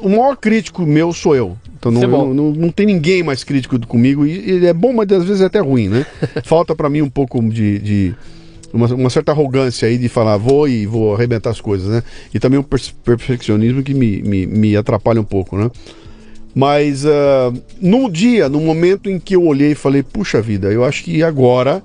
o 0.00 0.08
maior 0.08 0.36
crítico 0.36 0.84
meu 0.84 1.12
sou 1.12 1.36
eu. 1.36 1.56
Então 1.90 2.08
não, 2.08 2.18
é 2.18 2.30
eu- 2.30 2.34
não, 2.34 2.50
não 2.52 2.70
tem 2.70 2.86
ninguém 2.86 3.22
mais 3.22 3.42
crítico 3.44 3.78
do- 3.78 3.86
comigo. 3.86 4.26
E, 4.26 4.58
e 4.60 4.66
é 4.66 4.72
bom, 4.72 4.92
mas 4.92 5.10
às 5.12 5.24
vezes 5.24 5.40
é 5.42 5.46
até 5.46 5.60
ruim, 5.60 5.88
né? 5.88 6.04
Falta 6.44 6.74
pra 6.74 6.88
mim 6.90 7.02
um 7.02 7.10
pouco 7.10 7.40
de. 7.48 7.78
de- 7.78 8.14
uma, 8.72 8.86
uma 8.94 9.10
certa 9.10 9.32
arrogância 9.32 9.88
aí 9.88 9.96
de 9.96 10.08
falar, 10.08 10.36
vou 10.36 10.68
e 10.68 10.84
vou 10.86 11.14
arrebentar 11.14 11.50
as 11.50 11.60
coisas, 11.60 11.88
né? 11.88 12.02
E 12.34 12.38
também 12.38 12.58
um 12.58 12.62
perfeccionismo 12.62 13.82
que 13.82 13.94
me, 13.94 14.20
me, 14.22 14.46
me 14.46 14.76
atrapalha 14.76 15.20
um 15.20 15.24
pouco, 15.24 15.56
né? 15.56 15.70
Mas 16.54 17.04
num 17.80 18.08
dia, 18.10 18.48
no 18.48 18.60
momento 18.60 19.10
em 19.10 19.18
que 19.18 19.36
eu 19.36 19.44
olhei 19.44 19.72
e 19.72 19.74
falei, 19.74 20.02
puxa 20.02 20.40
vida, 20.42 20.72
eu 20.72 20.84
acho 20.84 21.04
que 21.04 21.22
agora 21.22 21.82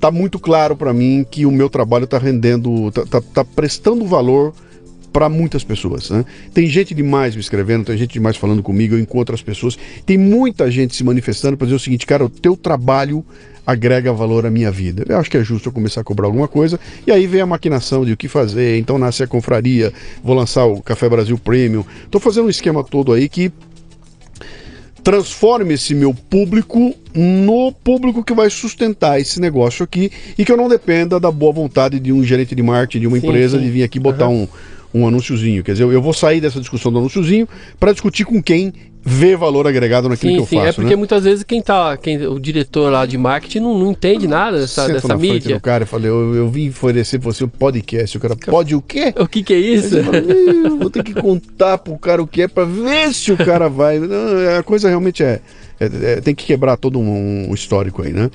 tá 0.00 0.10
muito 0.10 0.38
claro 0.38 0.76
para 0.76 0.92
mim 0.92 1.26
que 1.28 1.44
o 1.44 1.50
meu 1.50 1.68
trabalho 1.68 2.06
tá 2.06 2.16
rendendo, 2.18 2.90
tá, 2.92 3.04
tá- 3.04 3.20
tá 3.34 3.44
prestando 3.44 4.04
valor 4.06 4.54
para 5.12 5.28
muitas 5.28 5.64
pessoas, 5.64 6.10
né? 6.10 6.24
Tem 6.52 6.66
gente 6.66 6.94
demais 6.94 7.34
me 7.34 7.40
escrevendo, 7.40 7.86
tem 7.86 7.96
gente 7.96 8.12
demais 8.12 8.36
falando 8.36 8.62
comigo, 8.62 8.94
eu 8.94 9.00
encontro 9.00 9.34
as 9.34 9.42
pessoas, 9.42 9.78
tem 10.04 10.18
muita 10.18 10.70
gente 10.70 10.94
se 10.94 11.04
manifestando 11.04 11.56
para 11.56 11.66
dizer 11.66 11.76
o 11.76 11.80
seguinte, 11.80 12.06
cara, 12.06 12.24
o 12.24 12.28
teu 12.28 12.56
trabalho 12.56 13.24
agrega 13.66 14.12
valor 14.12 14.46
à 14.46 14.50
minha 14.50 14.70
vida. 14.70 15.04
Eu 15.08 15.18
acho 15.18 15.30
que 15.30 15.36
é 15.36 15.44
justo 15.44 15.68
eu 15.68 15.72
começar 15.72 16.00
a 16.00 16.04
cobrar 16.04 16.26
alguma 16.26 16.48
coisa, 16.48 16.80
e 17.06 17.12
aí 17.12 17.26
vem 17.26 17.40
a 17.40 17.46
maquinação 17.46 18.04
de 18.04 18.12
o 18.12 18.16
que 18.16 18.28
fazer, 18.28 18.78
então 18.78 18.98
nasce 18.98 19.22
a 19.22 19.26
confraria, 19.26 19.92
vou 20.22 20.34
lançar 20.34 20.64
o 20.64 20.80
Café 20.82 21.08
Brasil 21.08 21.38
Premium. 21.38 21.84
Tô 22.10 22.18
fazendo 22.18 22.46
um 22.46 22.50
esquema 22.50 22.82
todo 22.82 23.12
aí 23.12 23.28
que 23.28 23.52
transforme 25.02 25.74
esse 25.74 25.94
meu 25.94 26.12
público 26.12 26.94
no 27.14 27.72
público 27.72 28.22
que 28.22 28.34
vai 28.34 28.50
sustentar 28.50 29.20
esse 29.20 29.40
negócio 29.40 29.82
aqui 29.82 30.10
e 30.36 30.44
que 30.44 30.52
eu 30.52 30.56
não 30.56 30.68
dependa 30.68 31.18
da 31.18 31.30
boa 31.30 31.52
vontade 31.52 31.98
de 31.98 32.12
um 32.12 32.22
gerente 32.22 32.54
de 32.54 32.62
marketing 32.62 33.00
de 33.00 33.06
uma 33.06 33.18
Sim, 33.18 33.26
empresa 33.26 33.58
sim. 33.58 33.64
de 33.64 33.70
vir 33.70 33.82
aqui 33.82 33.98
botar 33.98 34.28
um, 34.28 34.46
um 34.94 35.06
anúnciozinho. 35.06 35.62
Quer 35.62 35.72
dizer, 35.72 35.84
eu, 35.84 35.92
eu 35.92 36.02
vou 36.02 36.12
sair 36.12 36.40
dessa 36.40 36.60
discussão 36.60 36.90
do 36.92 36.98
anúnciozinho 36.98 37.48
para 37.78 37.92
discutir 37.92 38.24
com 38.24 38.42
quem 38.42 38.72
vê 39.10 39.36
valor 39.36 39.66
agregado 39.66 40.08
naquilo 40.08 40.32
Sim, 40.32 40.36
que 40.36 40.42
eu 40.42 40.46
sim. 40.46 40.56
faço. 40.56 40.68
é 40.68 40.72
porque 40.72 40.90
né? 40.90 40.96
muitas 40.96 41.24
vezes 41.24 41.42
quem 41.44 41.62
tá. 41.62 41.96
Quem, 41.96 42.26
o 42.26 42.38
diretor 42.38 42.90
lá 42.92 43.06
de 43.06 43.16
marketing 43.16 43.60
não, 43.60 43.78
não 43.78 43.90
entende 43.92 44.26
nada 44.26 44.58
dessa, 44.58 44.82
Sento 44.82 44.94
dessa 44.94 45.08
na 45.08 45.18
frente 45.18 45.32
mídia. 45.32 45.54
do 45.56 45.60
cara 45.60 45.84
e 45.84 45.86
falei, 45.86 46.10
eu, 46.10 46.34
eu 46.34 46.48
vim 46.50 46.68
oferecer 46.68 47.18
pra 47.18 47.32
você 47.32 47.44
um 47.44 47.48
podcast. 47.48 48.16
O 48.16 48.20
cara, 48.20 48.36
pode 48.36 48.74
o 48.74 48.82
quê? 48.82 49.14
O 49.18 49.26
que, 49.26 49.42
que 49.42 49.54
é 49.54 49.58
isso? 49.58 49.96
"Ih, 49.98 50.68
vou 50.78 50.90
ter 50.90 51.02
que 51.02 51.14
contar 51.14 51.78
pro 51.78 51.96
cara 51.98 52.22
o 52.22 52.26
que 52.26 52.42
é 52.42 52.48
pra 52.48 52.64
ver 52.64 53.14
se 53.14 53.32
o 53.32 53.36
cara 53.36 53.68
vai. 53.68 53.98
Não, 53.98 54.58
a 54.58 54.62
coisa 54.62 54.88
realmente 54.88 55.22
é, 55.22 55.40
é- 55.80 55.86
é- 56.16 56.20
tem 56.20 56.34
que 56.34 56.44
quebrar 56.44 56.76
todo 56.76 56.98
um, 56.98 57.50
um 57.50 57.54
histórico 57.54 58.02
aí, 58.02 58.12
né? 58.12 58.30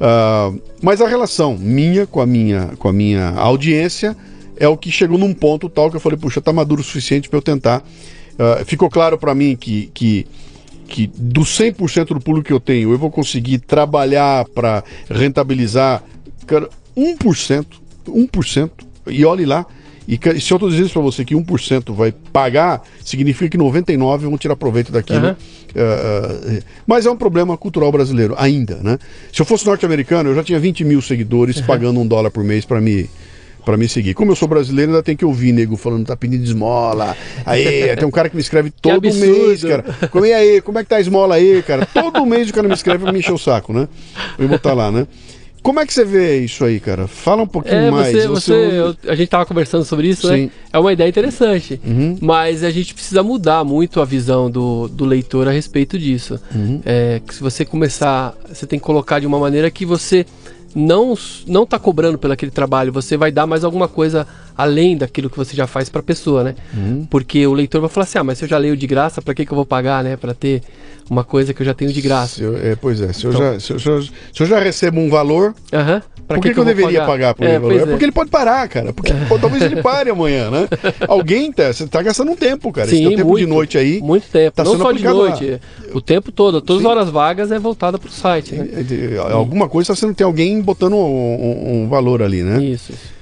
Ah, 0.00 0.52
mas 0.82 1.00
a 1.00 1.08
relação 1.08 1.56
minha 1.58 2.06
com 2.06 2.20
a 2.20 2.26
minha 2.26 2.70
com 2.78 2.86
a 2.88 2.92
minha 2.92 3.30
audiência 3.30 4.14
é 4.56 4.68
o 4.68 4.76
que 4.76 4.90
chegou 4.90 5.18
num 5.18 5.32
ponto 5.32 5.68
tal 5.68 5.90
que 5.90 5.96
eu 5.96 6.00
falei, 6.00 6.18
puxa, 6.18 6.40
tá 6.40 6.52
maduro 6.52 6.80
o 6.80 6.84
suficiente 6.84 7.28
pra 7.28 7.38
eu 7.38 7.42
tentar. 7.42 7.82
Ah, 8.38 8.62
ficou 8.64 8.90
claro 8.90 9.18
pra 9.18 9.34
mim 9.34 9.56
que, 9.56 9.90
que 9.94 10.26
que 10.86 11.10
do 11.16 11.40
100% 11.40 12.06
do 12.08 12.20
público 12.20 12.46
que 12.46 12.52
eu 12.52 12.60
tenho, 12.60 12.92
eu 12.92 12.98
vou 12.98 13.10
conseguir 13.10 13.58
trabalhar 13.58 14.44
para 14.44 14.84
rentabilizar 15.10 16.02
cara, 16.46 16.68
1%, 16.96 17.66
1%, 18.06 18.70
e 19.08 19.24
olhe 19.24 19.44
lá. 19.44 19.66
E 20.06 20.16
se 20.40 20.52
eu 20.52 20.56
estou 20.56 20.70
dizendo 20.70 20.88
para 20.90 21.02
você 21.02 21.24
que 21.24 21.34
1% 21.34 21.92
vai 21.92 22.12
pagar, 22.32 22.80
significa 23.04 23.48
que 23.48 23.58
99% 23.58 24.18
vão 24.18 24.38
tirar 24.38 24.54
proveito 24.54 24.92
daquilo. 24.92 25.26
Ah, 25.26 25.36
ah, 25.76 26.62
mas 26.86 27.04
é 27.04 27.10
um 27.10 27.16
problema 27.16 27.56
cultural 27.56 27.90
brasileiro, 27.90 28.36
ainda, 28.38 28.76
né? 28.76 28.98
Se 29.32 29.42
eu 29.42 29.46
fosse 29.46 29.66
norte-americano, 29.66 30.30
eu 30.30 30.34
já 30.36 30.44
tinha 30.44 30.60
20 30.60 30.84
mil 30.84 31.02
seguidores 31.02 31.60
pagando 31.60 31.98
um 31.98 32.06
dólar 32.06 32.30
por 32.30 32.44
mês 32.44 32.64
para 32.64 32.80
me 32.80 33.10
para 33.66 33.76
me 33.76 33.88
seguir. 33.88 34.14
Como 34.14 34.30
eu 34.30 34.36
sou 34.36 34.46
brasileiro, 34.46 34.92
ainda 34.92 35.02
tem 35.02 35.16
que 35.16 35.24
ouvir 35.24 35.50
nego 35.52 35.76
falando, 35.76 36.06
tá 36.06 36.16
pedindo 36.16 36.44
esmola. 36.44 37.16
Aí, 37.44 37.96
tem 37.98 38.06
um 38.06 38.12
cara 38.12 38.30
que 38.30 38.36
me 38.36 38.40
escreve 38.40 38.70
todo 38.70 39.12
mês, 39.12 39.64
cara. 39.64 39.84
Como 40.08 40.24
e 40.24 40.32
aí, 40.32 40.60
como 40.62 40.78
é 40.78 40.84
que 40.84 40.88
tá 40.88 40.96
a 40.96 41.00
esmola 41.00 41.34
aí, 41.34 41.60
cara? 41.66 41.84
Todo 41.84 42.24
mês 42.24 42.48
o 42.48 42.54
cara 42.54 42.68
me 42.68 42.74
escreve 42.74 43.02
pra 43.02 43.12
me 43.12 43.18
encher 43.18 43.32
o 43.34 43.38
saco, 43.38 43.72
né? 43.72 43.88
Vou 44.38 44.46
botar 44.46 44.72
lá, 44.72 44.92
né? 44.92 45.04
Como 45.64 45.80
é 45.80 45.84
que 45.84 45.92
você 45.92 46.04
vê 46.04 46.38
isso 46.38 46.64
aí, 46.64 46.78
cara? 46.78 47.08
Fala 47.08 47.42
um 47.42 47.46
pouquinho 47.48 47.74
É, 47.74 47.90
mais. 47.90 48.12
você, 48.12 48.28
você, 48.28 48.52
eu- 48.52 48.96
a 49.10 49.16
gente 49.16 49.26
tava 49.28 49.44
conversando 49.44 49.84
sobre 49.84 50.06
isso, 50.06 50.28
Sim. 50.28 50.42
né? 50.44 50.50
É 50.72 50.78
uma 50.78 50.92
ideia 50.92 51.08
interessante. 51.08 51.80
Uhum. 51.84 52.16
Mas 52.20 52.62
a 52.62 52.70
gente 52.70 52.94
precisa 52.94 53.20
mudar 53.24 53.64
muito 53.64 54.00
a 54.00 54.04
visão 54.04 54.48
do, 54.48 54.86
do 54.86 55.04
leitor 55.04 55.48
a 55.48 55.50
respeito 55.50 55.98
disso. 55.98 56.38
Uhum. 56.54 56.80
É, 56.86 57.20
que 57.26 57.34
se 57.34 57.40
você 57.42 57.64
começar, 57.64 58.32
você 58.48 58.64
tem 58.64 58.78
que 58.78 58.84
colocar 58.84 59.18
de 59.18 59.26
uma 59.26 59.40
maneira 59.40 59.68
que 59.68 59.84
você 59.84 60.24
não 60.76 61.14
não 61.46 61.64
tá 61.64 61.78
cobrando 61.78 62.18
pelo 62.18 62.34
aquele 62.34 62.50
trabalho, 62.50 62.92
você 62.92 63.16
vai 63.16 63.32
dar 63.32 63.46
mais 63.46 63.64
alguma 63.64 63.88
coisa 63.88 64.26
além 64.54 64.94
daquilo 64.94 65.30
que 65.30 65.36
você 65.36 65.56
já 65.56 65.66
faz 65.66 65.88
para 65.88 66.00
a 66.00 66.04
pessoa, 66.04 66.44
né? 66.44 66.54
Uhum. 66.74 67.06
Porque 67.08 67.46
o 67.46 67.54
leitor 67.54 67.80
vai 67.80 67.88
falar 67.88 68.04
assim: 68.04 68.18
"Ah, 68.18 68.24
mas 68.24 68.36
se 68.36 68.44
eu 68.44 68.48
já 68.48 68.58
leio 68.58 68.76
de 68.76 68.86
graça, 68.86 69.22
para 69.22 69.32
que 69.32 69.46
que 69.46 69.52
eu 69.52 69.56
vou 69.56 69.64
pagar, 69.64 70.04
né, 70.04 70.16
para 70.18 70.34
ter 70.34 70.62
uma 71.10 71.24
coisa 71.24 71.52
que 71.54 71.62
eu 71.62 71.66
já 71.66 71.74
tenho 71.74 71.92
de 71.92 72.00
graça?" 72.00 72.42
Eu- 72.42 72.56
é, 72.56 72.74
pois 72.76 73.00
é, 73.00 73.12
se 73.12 73.24
eu, 73.24 73.30
Então- 73.32 73.52
já, 73.54 73.60
se, 73.60 73.72
eu, 73.72 73.78
se 73.78 73.88
eu- 73.88 74.02
se 74.02 74.42
eu 74.42 74.46
já 74.46 74.58
recebo 74.60 75.00
um 75.00 75.08
valor, 75.10 75.54
Aham. 75.72 76.02
Pra 76.26 76.38
por 76.38 76.42
que, 76.42 76.52
que 76.52 76.58
eu, 76.58 76.64
vou 76.64 76.74
deveria 76.74 77.04
pagar, 77.06 77.34
por 77.34 77.44
aquele 77.44 77.60
valor? 77.60 77.70
pois 77.72 77.82
É 77.82 77.86
porque 77.86 78.04
ele 78.04 78.10
pode 78.10 78.30
parar, 78.30 78.68
cara. 78.68 78.92
Porque 78.92 79.12
pô, 79.28 79.38
talvez 79.38 79.62
ele 79.62 79.80
pare 79.80 80.10
amanhã, 80.10 80.50
né? 80.50 80.68
Alguém 81.06 81.52
tá, 81.52 81.72
você 81.72 81.86
tá 81.86 82.02
gastando 82.02 82.32
um 82.32 82.34
tempo, 82.34 82.72
cara. 82.72 82.88
Esse 82.88 82.96
Sim, 82.96 83.08
teu 83.10 83.16
tempo 83.18 83.38
de 83.38 83.46
noite 83.46 83.78
aí. 83.78 84.00
Muito 84.02 84.24
tempo. 84.28 84.56
tá 84.56 84.64
não 84.64 84.72
só 84.72 84.90
de 84.90 85.06
aplicado 85.06 85.18
lá. 85.18 85.28
noite. 85.28 85.60
O 85.94 86.00
tempo 86.00 86.32
todo. 86.32 86.60
Todas 86.60 86.82
Sim. 86.82 86.88
as 86.88 86.92
horas 86.96 87.10
vagas 87.10 87.52
é 87.52 87.58
voltada 87.60 87.96
pro 87.96 88.10
site, 88.10 88.56
né? 88.56 88.68
é, 89.14 89.18
Alguma 89.32 89.68
coisa 89.68 89.92
está 89.92 90.04
sendo 90.04 90.16
tem 90.16 90.24
alguém 90.24 90.60
botando 90.60 90.94
um, 90.94 90.98
um- 90.98 91.82
um 91.84 91.88
valor 91.88 92.20
ali, 92.20 92.42
né? 92.42 92.60
Isso. 92.60 92.92
isso. 92.92 93.16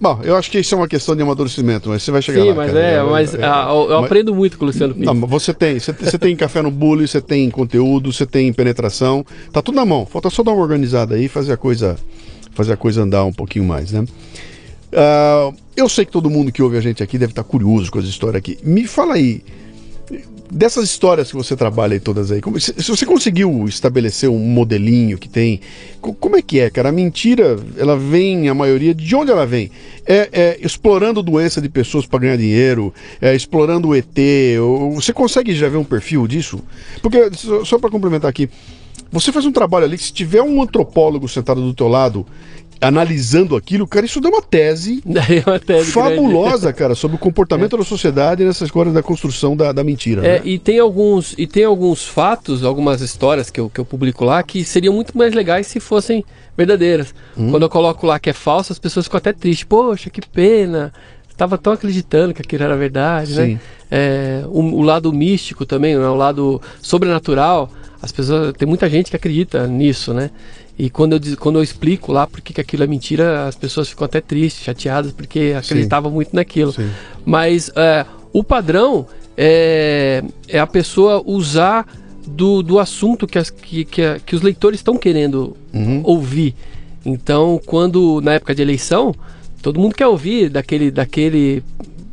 É, 0.00 0.02
Bom, 0.02 0.20
eu 0.24 0.36
acho 0.36 0.50
que 0.50 0.58
isso 0.58 0.74
é 0.74 0.78
uma 0.78 0.88
questão 0.88 1.14
de 1.14 1.22
amadurecimento, 1.22 1.88
mas 1.90 2.02
você 2.02 2.10
vai 2.10 2.22
chegar 2.22 2.42
Sim, 2.42 2.48
lá. 2.48 2.54
mas 2.54 2.72
cara. 2.72 2.84
é, 2.84 3.02
mas 3.02 3.34
ah, 3.34 3.66
eu, 3.68 3.90
eu 3.90 3.96
mas- 3.96 4.06
aprendo 4.06 4.34
muito 4.34 4.58
com 4.58 4.64
o 4.64 4.68
Luciano 4.68 4.94
Pires. 4.94 5.06
Não, 5.06 5.26
você 5.26 5.52
tem, 5.52 5.78
você, 5.78 5.92
você 5.92 6.18
tem 6.18 6.34
café 6.34 6.62
no 6.62 6.70
bullying, 6.70 7.06
você 7.06 7.20
tem 7.20 7.50
conteúdo, 7.50 8.12
você 8.12 8.24
tem 8.24 8.52
penetração, 8.52 9.24
tá 9.52 9.60
tudo 9.60 9.74
na 9.76 9.84
mão. 9.84 10.06
Falta 10.06 10.30
só 10.30 10.42
dar 10.42 10.52
uma 10.52 10.62
organizada 10.62 11.14
aí, 11.14 11.26
e 11.26 11.28
fazer 11.28 11.52
a 11.52 11.56
coisa, 11.56 11.96
fazer 12.52 12.72
a 12.72 12.76
coisa 12.76 13.02
andar 13.02 13.24
um 13.24 13.32
pouquinho 13.32 13.64
mais, 13.64 13.92
né? 13.92 14.04
Ah, 14.92 15.52
eu 15.76 15.88
sei 15.88 16.04
que 16.04 16.12
todo 16.12 16.28
mundo 16.30 16.50
que 16.50 16.62
ouve 16.62 16.76
a 16.76 16.80
gente 16.80 17.02
aqui 17.02 17.16
deve 17.18 17.32
estar 17.32 17.44
curioso 17.44 17.90
com 17.90 17.98
as 17.98 18.06
histórias 18.06 18.38
aqui. 18.38 18.58
Me 18.64 18.86
fala 18.86 19.14
aí 19.14 19.42
dessas 20.52 20.84
histórias 20.84 21.30
que 21.30 21.36
você 21.36 21.56
trabalha 21.56 21.94
aí 21.94 22.00
todas 22.00 22.30
aí. 22.32 22.40
como- 22.40 22.58
se, 22.60 22.74
se 22.76 22.88
você 22.90 23.06
conseguiu 23.06 23.66
estabelecer 23.68 24.28
um 24.28 24.38
modelinho 24.38 25.16
que 25.18 25.28
tem, 25.28 25.60
co- 26.00 26.12
como 26.14 26.36
é 26.36 26.42
que 26.42 26.58
é, 26.58 26.68
cara? 26.70 26.88
A 26.88 26.92
mentira, 26.92 27.56
ela 27.78 27.96
vem, 27.96 28.48
a 28.48 28.54
maioria, 28.54 28.94
de 28.94 29.14
onde 29.14 29.30
ela 29.30 29.46
vem? 29.46 29.70
É, 30.06 30.28
é 30.32 30.58
explorando 30.60 31.22
doença 31.22 31.60
de 31.60 31.68
pessoas 31.68 32.06
para 32.06 32.18
ganhar 32.20 32.36
dinheiro, 32.36 32.92
é 33.20 33.34
explorando 33.34 33.88
o 33.88 33.94
ET. 33.94 34.18
ou- 34.60 34.92
Você 34.94 35.12
consegue 35.12 35.54
já 35.54 35.68
ver 35.68 35.76
um 35.76 35.84
perfil 35.84 36.26
disso? 36.26 36.60
Porque, 37.00 37.30
só, 37.34 37.64
só 37.64 37.78
para 37.78 37.90
complementar 37.90 38.28
aqui, 38.28 38.48
você 39.12 39.32
faz 39.32 39.44
um 39.46 39.52
trabalho 39.52 39.84
ali 39.86 39.96
que 39.96 40.04
se 40.04 40.12
tiver 40.12 40.42
um 40.42 40.62
antropólogo 40.62 41.28
sentado 41.28 41.60
do 41.60 41.74
teu 41.74 41.88
lado 41.88 42.26
analisando 42.80 43.56
aquilo, 43.56 43.86
cara, 43.86 44.06
isso 44.06 44.20
dá 44.20 44.28
uma 44.28 44.40
tese 44.40 45.02
é 45.06 45.48
uma 45.48 45.58
tese 45.58 45.92
grande. 45.92 46.16
fabulosa, 46.16 46.72
cara, 46.72 46.94
sobre 46.94 47.16
o 47.16 47.18
comportamento 47.18 47.76
da 47.78 47.84
sociedade 47.84 48.44
nessas 48.44 48.70
coisas 48.70 48.94
da 48.94 49.02
construção 49.02 49.56
da, 49.56 49.70
da 49.72 49.84
mentira. 49.84 50.26
É, 50.26 50.38
né? 50.38 50.42
e 50.44 50.58
tem 50.58 50.78
alguns 50.78 51.34
e 51.36 51.46
tem 51.46 51.64
alguns 51.64 52.04
fatos, 52.06 52.64
algumas 52.64 53.00
histórias 53.00 53.50
que 53.50 53.60
eu, 53.60 53.68
que 53.68 53.80
eu 53.80 53.84
publico 53.84 54.24
lá 54.24 54.42
que 54.42 54.64
seriam 54.64 54.94
muito 54.94 55.16
mais 55.16 55.34
legais 55.34 55.66
se 55.66 55.78
fossem 55.78 56.24
verdadeiras. 56.56 57.14
Hum. 57.36 57.50
Quando 57.50 57.62
eu 57.64 57.68
coloco 57.68 58.06
lá 58.06 58.18
que 58.18 58.30
é 58.30 58.32
falso, 58.32 58.72
as 58.72 58.78
pessoas 58.78 59.06
ficam 59.06 59.18
até 59.18 59.32
tristes. 59.32 59.64
Poxa, 59.64 60.10
que 60.10 60.20
pena. 60.26 60.92
tava 61.36 61.56
tão 61.56 61.72
acreditando 61.72 62.34
que 62.34 62.42
aquilo 62.42 62.64
era 62.64 62.76
verdade, 62.76 63.34
Sim. 63.34 63.54
né? 63.54 63.60
É, 63.90 64.42
o, 64.46 64.60
o 64.60 64.82
lado 64.82 65.12
místico 65.12 65.66
também, 65.66 65.96
né? 65.96 66.06
o 66.06 66.14
lado 66.14 66.60
sobrenatural. 66.80 67.70
As 68.02 68.12
pessoas, 68.12 68.54
tem 68.56 68.66
muita 68.66 68.88
gente 68.88 69.10
que 69.10 69.16
acredita 69.16 69.66
nisso, 69.66 70.14
né? 70.14 70.30
E 70.82 70.88
quando 70.88 71.12
eu, 71.12 71.20
quando 71.38 71.58
eu 71.58 71.62
explico 71.62 72.10
lá 72.10 72.26
por 72.26 72.40
que 72.40 72.58
aquilo 72.58 72.82
é 72.84 72.86
mentira, 72.86 73.46
as 73.46 73.54
pessoas 73.54 73.88
ficam 73.90 74.06
até 74.06 74.18
tristes, 74.20 74.64
chateadas, 74.64 75.12
porque 75.12 75.52
acreditavam 75.56 76.10
muito 76.10 76.34
naquilo. 76.34 76.72
Sim. 76.72 76.88
Mas 77.24 77.70
é, 77.76 78.06
o 78.32 78.42
padrão 78.42 79.06
é, 79.36 80.22
é 80.48 80.58
a 80.58 80.66
pessoa 80.66 81.22
usar 81.26 81.86
do, 82.26 82.62
do 82.62 82.78
assunto 82.78 83.26
que, 83.26 83.38
as- 83.38 83.50
que, 83.50 83.84
que, 83.84 84.02
que 84.24 84.34
os 84.34 84.40
leitores 84.42 84.80
estão 84.80 84.96
querendo 84.96 85.54
Uhum. 85.72 86.00
ouvir. 86.04 86.54
Então, 87.04 87.60
quando 87.66 88.20
na 88.22 88.32
época 88.34 88.54
de 88.54 88.62
eleição, 88.62 89.14
todo 89.62 89.78
mundo 89.78 89.94
quer 89.94 90.06
ouvir 90.06 90.48
daquele, 90.50 90.90
daquele 90.90 91.62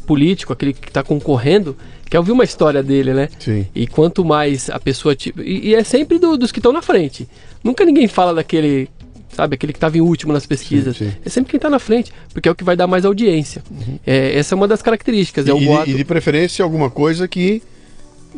político, 0.08 0.52
aquele 0.54 0.74
que 0.74 0.88
está 0.88 1.04
concorrendo, 1.04 1.76
quer 2.10 2.18
ouvir 2.18 2.32
uma 2.32 2.44
história 2.44 2.82
dele, 2.82 3.14
né? 3.14 3.30
Sim. 3.38 3.68
E 3.76 3.86
quanto 3.86 4.24
mais 4.26 4.70
a 4.70 4.80
pessoa. 4.80 5.16
Tipo, 5.16 5.42
e, 5.44 5.68
e 5.68 5.76
é 5.76 5.84
sempre 5.84 6.18
do- 6.18 6.38
dos 6.38 6.52
que 6.52 6.60
estão 6.60 6.72
na 6.72 6.82
frente. 6.82 7.28
Nunca 7.64 7.86
ninguém 7.86 8.08
fala 8.08 8.34
daquele. 8.34 8.90
Sabe, 9.36 9.54
aquele 9.54 9.72
que 9.74 9.78
estava 9.78 9.96
em 9.98 10.02
último 10.02 10.34
nas 10.34 10.48
pesquisas. 10.48 10.98
Sim, 10.98 11.10
sim. 11.12 11.16
É 11.24 11.30
sempre 11.30 11.52
quem 11.52 11.58
está 11.60 11.70
na 11.70 11.78
frente, 11.78 12.12
porque 12.34 12.50
é 12.50 12.52
o 12.52 12.56
que 12.56 12.64
vai 12.64 12.76
dar 12.76 12.88
mais 12.88 13.06
audiência. 13.06 13.62
É, 14.06 14.36
essa 14.40 14.56
é 14.56 14.56
uma 14.56 14.68
das 14.68 14.82
características. 14.82 15.46
É 15.48 15.54
o 15.54 15.58
Uhum. 15.58 15.62
E, 15.62 15.66
boato 15.66 15.90
e 15.92 15.94
de 15.94 16.04
preferência 16.06 16.64
alguma 16.64 16.90
coisa 16.90 17.28
que 17.28 17.62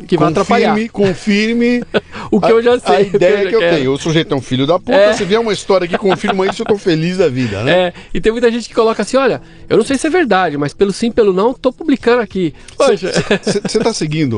que 0.06 0.16
vai 0.16 0.30
atrapalhar. 0.30 0.70
confirme, 0.70 0.88
confirme 0.88 1.84
O 2.30 2.40
que 2.40 2.50
eu 2.52 2.62
já 2.62 2.78
sei. 2.78 2.96
a 2.96 3.00
o 3.00 3.10
que 3.10 3.16
ideia 3.16 3.48
que 3.48 3.54
eu, 3.54 3.58
quero. 3.60 3.76
tenho. 3.76 3.92
O 3.92 3.98
sujeito 3.98 4.32
é 4.32 4.36
um 4.36 4.40
filho 4.40 4.66
da 4.66 4.78
puta, 4.78 4.92
É. 4.94 5.12
se 5.12 5.24
vier 5.24 5.40
uma 5.40 5.52
história 5.52 5.86
que 5.88 5.98
confirma 5.98 6.46
isso, 6.46 6.62
eu 6.62 6.66
tô 6.66 6.76
feliz 6.78 7.16
da 7.18 7.28
vida, 7.28 7.62
né? 7.62 7.72
É, 7.88 7.92
e 8.14 8.20
tem 8.20 8.30
muita 8.32 8.50
gente 8.50 8.68
que 8.68 8.74
coloca 8.74 9.02
assim, 9.02 9.16
olha, 9.16 9.40
eu 9.68 9.76
não 9.76 9.84
sei 9.84 9.98
se 9.98 10.06
é 10.06 10.10
verdade, 10.10 10.56
mas 10.56 10.72
pelo 10.72 10.92
sim, 10.92 11.10
pelo 11.10 11.32
não, 11.32 11.52
tô 11.52 11.72
publicando 11.72 12.22
aqui. 12.22 12.54
Poxa, 12.76 13.10
Você 13.42 13.78
tá 13.78 13.92
seguindo 13.92 14.34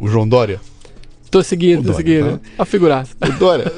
o, 0.00 0.04
o 0.04 0.08
João 0.08 0.26
Dória? 0.26 0.60
Tô 1.30 1.42
seguindo, 1.42 1.78
tô 1.78 1.92
Dória, 1.92 1.96
seguindo. 1.96 2.32
né? 2.32 2.40
A 2.58 2.64
figuraça. 2.64 3.14
O 3.20 3.32
Dória, 3.38 3.72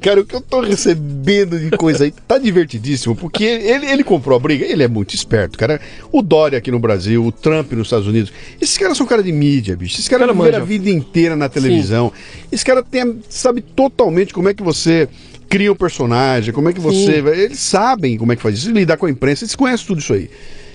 cara, 0.00 0.20
o 0.20 0.24
que 0.24 0.34
eu 0.34 0.40
tô 0.40 0.60
recebendo 0.60 1.58
de 1.58 1.70
coisa 1.76 2.04
aí 2.04 2.10
tá 2.10 2.38
divertidíssimo, 2.38 3.14
porque 3.14 3.44
ele, 3.44 3.86
ele 3.86 4.04
comprou 4.04 4.36
a 4.36 4.40
briga, 4.40 4.64
ele 4.64 4.82
é 4.82 4.88
muito 4.88 5.14
esperto, 5.14 5.58
cara. 5.58 5.80
O 6.10 6.22
Dória 6.22 6.58
aqui 6.58 6.70
no 6.70 6.78
Brasil, 6.78 7.24
o 7.24 7.32
Trump 7.32 7.72
nos 7.72 7.86
Estados 7.86 8.06
Unidos, 8.06 8.32
esses 8.60 8.76
caras 8.78 8.96
são 8.96 9.06
cara 9.06 9.22
de 9.22 9.32
mídia, 9.32 9.76
bicho. 9.76 9.94
Esses 9.96 10.08
caras 10.08 10.26
Cara 10.26 10.32
viveram 10.38 10.62
a 10.62 10.64
vida 10.64 10.90
inteira 10.90 11.36
na 11.36 11.48
televisão. 11.48 12.12
Esse 12.50 12.64
cara 12.64 12.82
tem, 12.82 13.20
sabe 13.28 13.60
totalmente 13.60 14.32
como 14.32 14.48
é 14.48 14.54
que 14.54 14.62
você 14.62 15.08
cria 15.48 15.70
o 15.70 15.76
personagem, 15.76 16.52
como 16.52 16.68
é 16.68 16.72
que 16.72 16.80
você. 16.80 17.22
Eles 17.36 17.60
sabem 17.60 18.16
como 18.16 18.32
é 18.32 18.36
que 18.36 18.42
faz 18.42 18.58
isso, 18.58 18.70
lidar 18.70 18.96
com 18.96 19.06
a 19.06 19.10
imprensa, 19.10 19.44
eles 19.44 19.54
conhecem 19.54 19.86
tudo 19.86 20.00
isso 20.00 20.12
aí. 20.12 20.28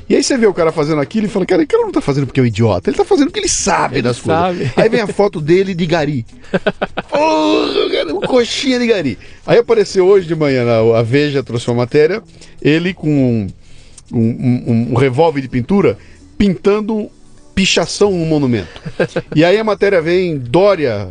E 0.10 0.16
aí 0.16 0.24
você 0.24 0.36
vê 0.38 0.48
o 0.48 0.54
cara 0.54 0.72
fazendo 0.72 1.00
aquilo 1.00 1.28
e 1.28 1.30
fala, 1.30 1.46
cara, 1.46 1.62
o 1.62 1.68
cara 1.68 1.84
não 1.84 1.92
tá 1.92 2.02
fazendo 2.02 2.26
porque 2.26 2.40
é 2.40 2.44
um 2.44 2.46
idiota, 2.48 2.90
ele 2.90 2.98
tá 2.98 3.06
fazendo 3.06 3.28
porque 3.28 3.40
ele 3.42 3.48
sabe 3.48 3.96
Ele 3.98 4.02
das 4.02 4.18
sabe. 4.18 4.58
coisas. 4.58 4.74
Aí 4.78 4.90
vem 4.90 5.02
a 5.02 5.08
foto 5.08 5.40
dele 5.40 5.76
de 5.76 5.86
gari. 5.86 6.26
Porra, 7.10 7.90
cara, 7.92 8.16
um 8.16 8.22
coxinha 8.22 8.80
de 8.80 8.88
gari. 8.88 9.20
Aí 9.46 9.60
apareceu 9.60 10.08
hoje 10.08 10.28
de 10.28 10.34
manhã, 10.36 10.66
a 10.98 11.02
Veja 11.04 11.44
trouxe 11.44 11.68
uma 11.70 11.76
matéria, 11.78 12.24
ele 12.62 12.94
com 12.94 13.08
um, 13.10 13.48
um, 14.12 14.64
um- 14.68 14.88
um 14.92 14.96
revólver 14.96 15.42
de 15.42 15.48
pintura 15.48 15.96
pintando 16.38 17.10
pichação 17.54 18.12
no 18.12 18.26
monumento. 18.26 18.82
E 19.36 19.44
aí 19.46 19.58
a 19.60 19.64
matéria 19.64 20.02
vem, 20.02 20.38
Dória 20.40 21.10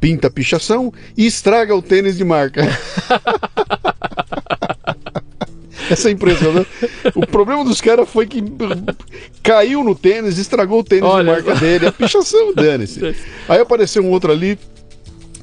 pinta 0.00 0.30
pichação 0.30 0.92
e 1.16 1.26
estraga 1.26 1.74
o 1.76 1.82
tênis 1.82 2.16
de 2.16 2.24
marca. 2.24 2.62
Essa 5.90 6.08
é 6.08 6.12
impressionante. 6.12 6.68
O 7.14 7.26
problema 7.26 7.64
dos 7.64 7.80
caras 7.80 8.08
foi 8.08 8.26
que 8.26 8.42
caiu 9.42 9.82
no 9.82 9.94
tênis, 9.94 10.38
estragou 10.38 10.80
o 10.80 10.84
tênis 10.84 11.04
Olha 11.04 11.24
de 11.24 11.30
marca 11.30 11.60
dele. 11.60 11.86
A 11.86 11.92
pichação, 11.92 12.54
dane-se. 12.54 13.14
Aí 13.48 13.60
apareceu 13.60 14.02
um 14.02 14.10
outro 14.10 14.30
ali, 14.30 14.58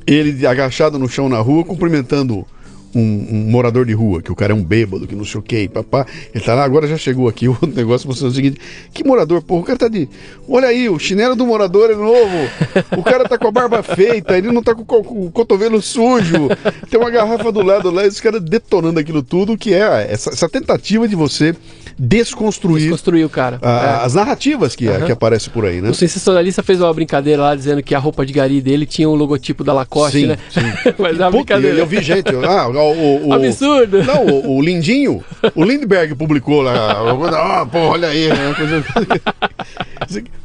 ele 0.06 0.48
agachado 0.48 0.98
no 0.98 1.10
chão 1.10 1.28
na 1.28 1.39
rua, 1.39 1.64
cumprimentando 1.66 2.45
um, 2.96 3.28
um 3.32 3.52
morador 3.52 3.86
de 3.86 3.94
rua, 3.94 4.22
que 4.22 4.32
o 4.32 4.36
cara 4.36 4.54
é 4.54 4.56
um 4.56 4.64
bêbado, 4.64 5.08
que 5.08 5.16
não 5.16 5.26
sei 5.26 5.40
o 5.40 5.70
papá. 5.70 6.06
Ele 6.34 6.44
tá 6.44 6.54
lá, 6.54 6.64
agora 6.64 6.88
já 6.88 6.98
chegou 6.98 7.28
aqui 7.28 7.48
o 7.50 7.58
negócio 7.76 8.08
mostrando 8.08 8.32
o 8.32 8.36
seguinte: 8.36 8.60
que 8.94 9.04
morador, 9.04 9.42
porra, 9.42 9.62
o 9.62 9.64
cara 9.64 9.80
tá 9.80 9.88
de. 9.88 10.08
Olha 10.48 10.68
aí, 10.68 10.90
o 10.90 10.98
chinelo 10.98 11.36
do 11.36 11.46
morador 11.46 11.92
é 11.92 11.96
novo, 11.96 12.38
o 12.98 13.04
cara 13.04 13.28
tá 13.28 13.38
com 13.38 13.48
a 13.48 13.52
barba 13.52 13.84
feita, 13.84 14.38
ele 14.38 14.52
não 14.52 14.64
tá 14.64 14.74
com, 14.74 14.84
com 14.86 15.26
o 15.26 15.32
cotovelo 15.32 15.82
sujo, 15.82 16.50
tem 16.90 17.00
uma 17.00 17.10
garrafa 17.10 17.52
do 17.52 17.62
lado 17.62 17.92
lá, 17.92 18.06
e 18.06 18.08
os 18.08 18.20
caras 18.20 18.42
detonando 18.42 19.00
aquilo 19.00 19.22
tudo, 19.22 19.58
que 19.58 19.74
é 19.74 20.08
essa, 20.10 20.30
essa 20.30 20.50
tentativa 20.50 21.08
de 21.08 21.16
você 21.16 21.56
desconstruir 22.00 22.89
Construiu 22.91 23.26
o 23.28 23.30
cara. 23.30 23.60
a- 23.62 24.02
É. 24.02 24.06
as 24.06 24.14
narrativas 24.14 24.76
que, 24.76 24.86
que 25.06 25.12
aparecem 25.12 25.52
por 25.52 25.66
aí, 25.66 25.82
né? 25.82 25.89
O 25.89 25.93
sensacionalista 25.93 26.62
fez 26.62 26.80
uma 26.82 26.93
brincadeira 26.93 27.41
lá 27.41 27.56
dizendo 27.56 27.82
que 27.82 27.95
a 27.95 28.00
roupa 28.00 28.26
de 28.26 28.34
gari 28.34 28.62
dele 28.62 28.86
tinha 28.86 29.10
o 29.10 29.16
logotipo 29.16 29.64
da 29.64 29.74
Lacoste, 29.74 30.20
Sim, 30.22 30.28
né? 30.28 30.38
sim. 30.50 30.62
Mas 31.00 31.20
é 31.20 31.24
uma 31.24 31.32
brincadeira. 31.32 31.76
eu, 31.76 31.80
eu 31.80 31.88
vi 31.88 32.02
gente. 32.02 32.28
Ah, 32.45 32.68
o, 32.68 33.28
o- 33.30 33.34
Absurdo. 33.34 34.04
Não, 34.04 34.26
o, 34.26 34.58
o 34.58 34.62
Lindinho, 34.62 35.24
o 35.56 35.64
Lindbergh 35.64 36.16
publicou 36.16 36.62
lá. 36.62 36.78
Ah, 37.38 37.66
pô, 37.66 37.80
olha 37.80 38.08
aí. 38.10 38.28
né, 38.30 38.54
coisa- 38.56 38.84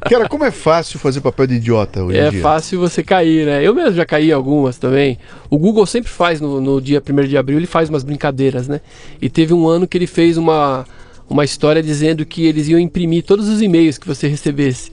Cara, 0.01 0.29
como 0.29 0.45
é 0.45 0.51
fácil 0.51 0.99
fazer 0.99 1.21
papel 1.21 1.47
de 1.47 1.55
idiota 1.55 2.03
hoje 2.03 2.19
em 2.19 2.21
É 2.21 2.31
dia. 2.31 2.41
fácil 2.41 2.81
você 2.81 3.03
cair, 3.03 3.47
né? 3.47 3.63
Eu 3.67 3.75
mesmo 3.75 3.93
já 3.93 4.05
caí 4.05 4.31
em 4.31 4.33
algumas 4.33 4.77
também. 4.79 5.19
O 5.49 5.59
Google 5.59 5.87
sempre 5.87 6.11
faz 6.11 6.41
no, 6.41 6.61
no 6.61 6.81
dia 6.81 7.01
1 7.07 7.29
de 7.29 7.37
abril, 7.37 7.59
ele 7.59 7.67
faz 7.67 7.89
umas 7.89 8.03
brincadeiras, 8.03 8.67
né? 8.69 8.81
E 9.21 9.29
teve 9.29 9.55
um 9.55 9.67
ano 9.69 9.87
que 9.87 9.97
ele 9.97 10.07
fez 10.07 10.37
uma, 10.37 10.85
uma 11.29 11.45
história 11.45 11.83
dizendo 11.83 12.27
que 12.27 12.45
eles 12.45 12.69
iam 12.69 12.79
imprimir 12.79 13.23
todos 13.25 13.49
os 13.49 13.63
e-mails 13.63 13.97
que 13.99 14.07
você 14.07 14.29
recebesse. 14.29 14.93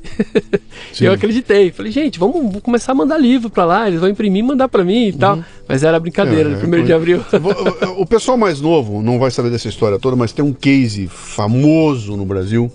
Eu 1.00 1.12
acreditei. 1.12 1.72
Falei, 1.72 1.92
gente, 1.92 2.18
vamos, 2.18 2.36
vamos 2.42 2.62
começar 2.62 2.94
a 2.94 2.96
mandar 2.96 3.18
livro 3.18 3.50
pra 3.50 3.66
lá, 3.66 3.88
eles 3.88 4.00
vão 4.00 4.10
imprimir 4.10 4.44
e 4.44 4.48
mandar 4.48 4.68
pra 4.70 4.84
mim 4.84 5.08
e 5.10 5.14
tal. 5.14 5.44
Mas 5.68 5.84
era 5.84 6.00
brincadeira, 6.00 6.50
É, 6.50 6.54
no 6.54 6.60
é 6.60 6.64
1 6.66 6.70
de 6.70 6.78
coisa- 6.78 6.96
abril. 6.96 7.22
O- 7.98 8.06
pessoal 8.06 8.38
mais 8.38 8.62
novo 8.62 9.02
não 9.02 9.20
vai 9.20 9.32
saber 9.32 9.50
dessa 9.50 9.68
história 9.68 10.00
toda, 10.00 10.16
mas 10.16 10.32
tem 10.32 10.44
um 10.44 10.54
case 10.54 11.08
famoso 11.08 12.16
no 12.16 12.26
Brasil, 12.26 12.72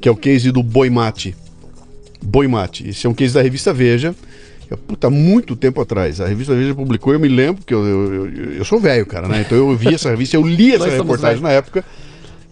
que 0.00 0.08
é 0.08 0.12
o 0.12 0.16
case 0.16 0.50
do 0.50 0.62
Boi 0.62 0.88
Mate. 0.90 1.34
Boi 2.22 2.48
Mate. 2.48 2.88
Esse 2.88 3.06
é 3.06 3.10
um 3.10 3.14
case 3.14 3.34
da 3.34 3.42
revista 3.42 3.72
Veja. 3.72 4.14
que 4.66 4.72
é, 4.72 4.76
Puta, 4.76 5.10
muito 5.10 5.54
tempo 5.54 5.80
atrás. 5.80 6.20
A 6.22 6.26
revista 6.26 6.54
Veja 6.54 6.74
publicou, 6.74 7.12
eu 7.12 7.20
me 7.20 7.28
lembro, 7.28 7.62
que 7.64 7.74
eu, 7.74 7.84
eu, 7.84 8.14
eu- 8.26 8.52
eu 8.54 8.64
sou 8.64 8.80
velho, 8.80 9.04
cara, 9.04 9.28
né? 9.28 9.42
Então 9.46 9.56
eu 9.58 9.76
vi 9.76 9.94
essa 9.94 10.08
revista, 10.10 10.36
eu 10.36 10.46
li 10.46 10.72
essa 10.74 10.88
reportagem 10.88 11.42
na 11.42 11.50
época. 11.52 11.84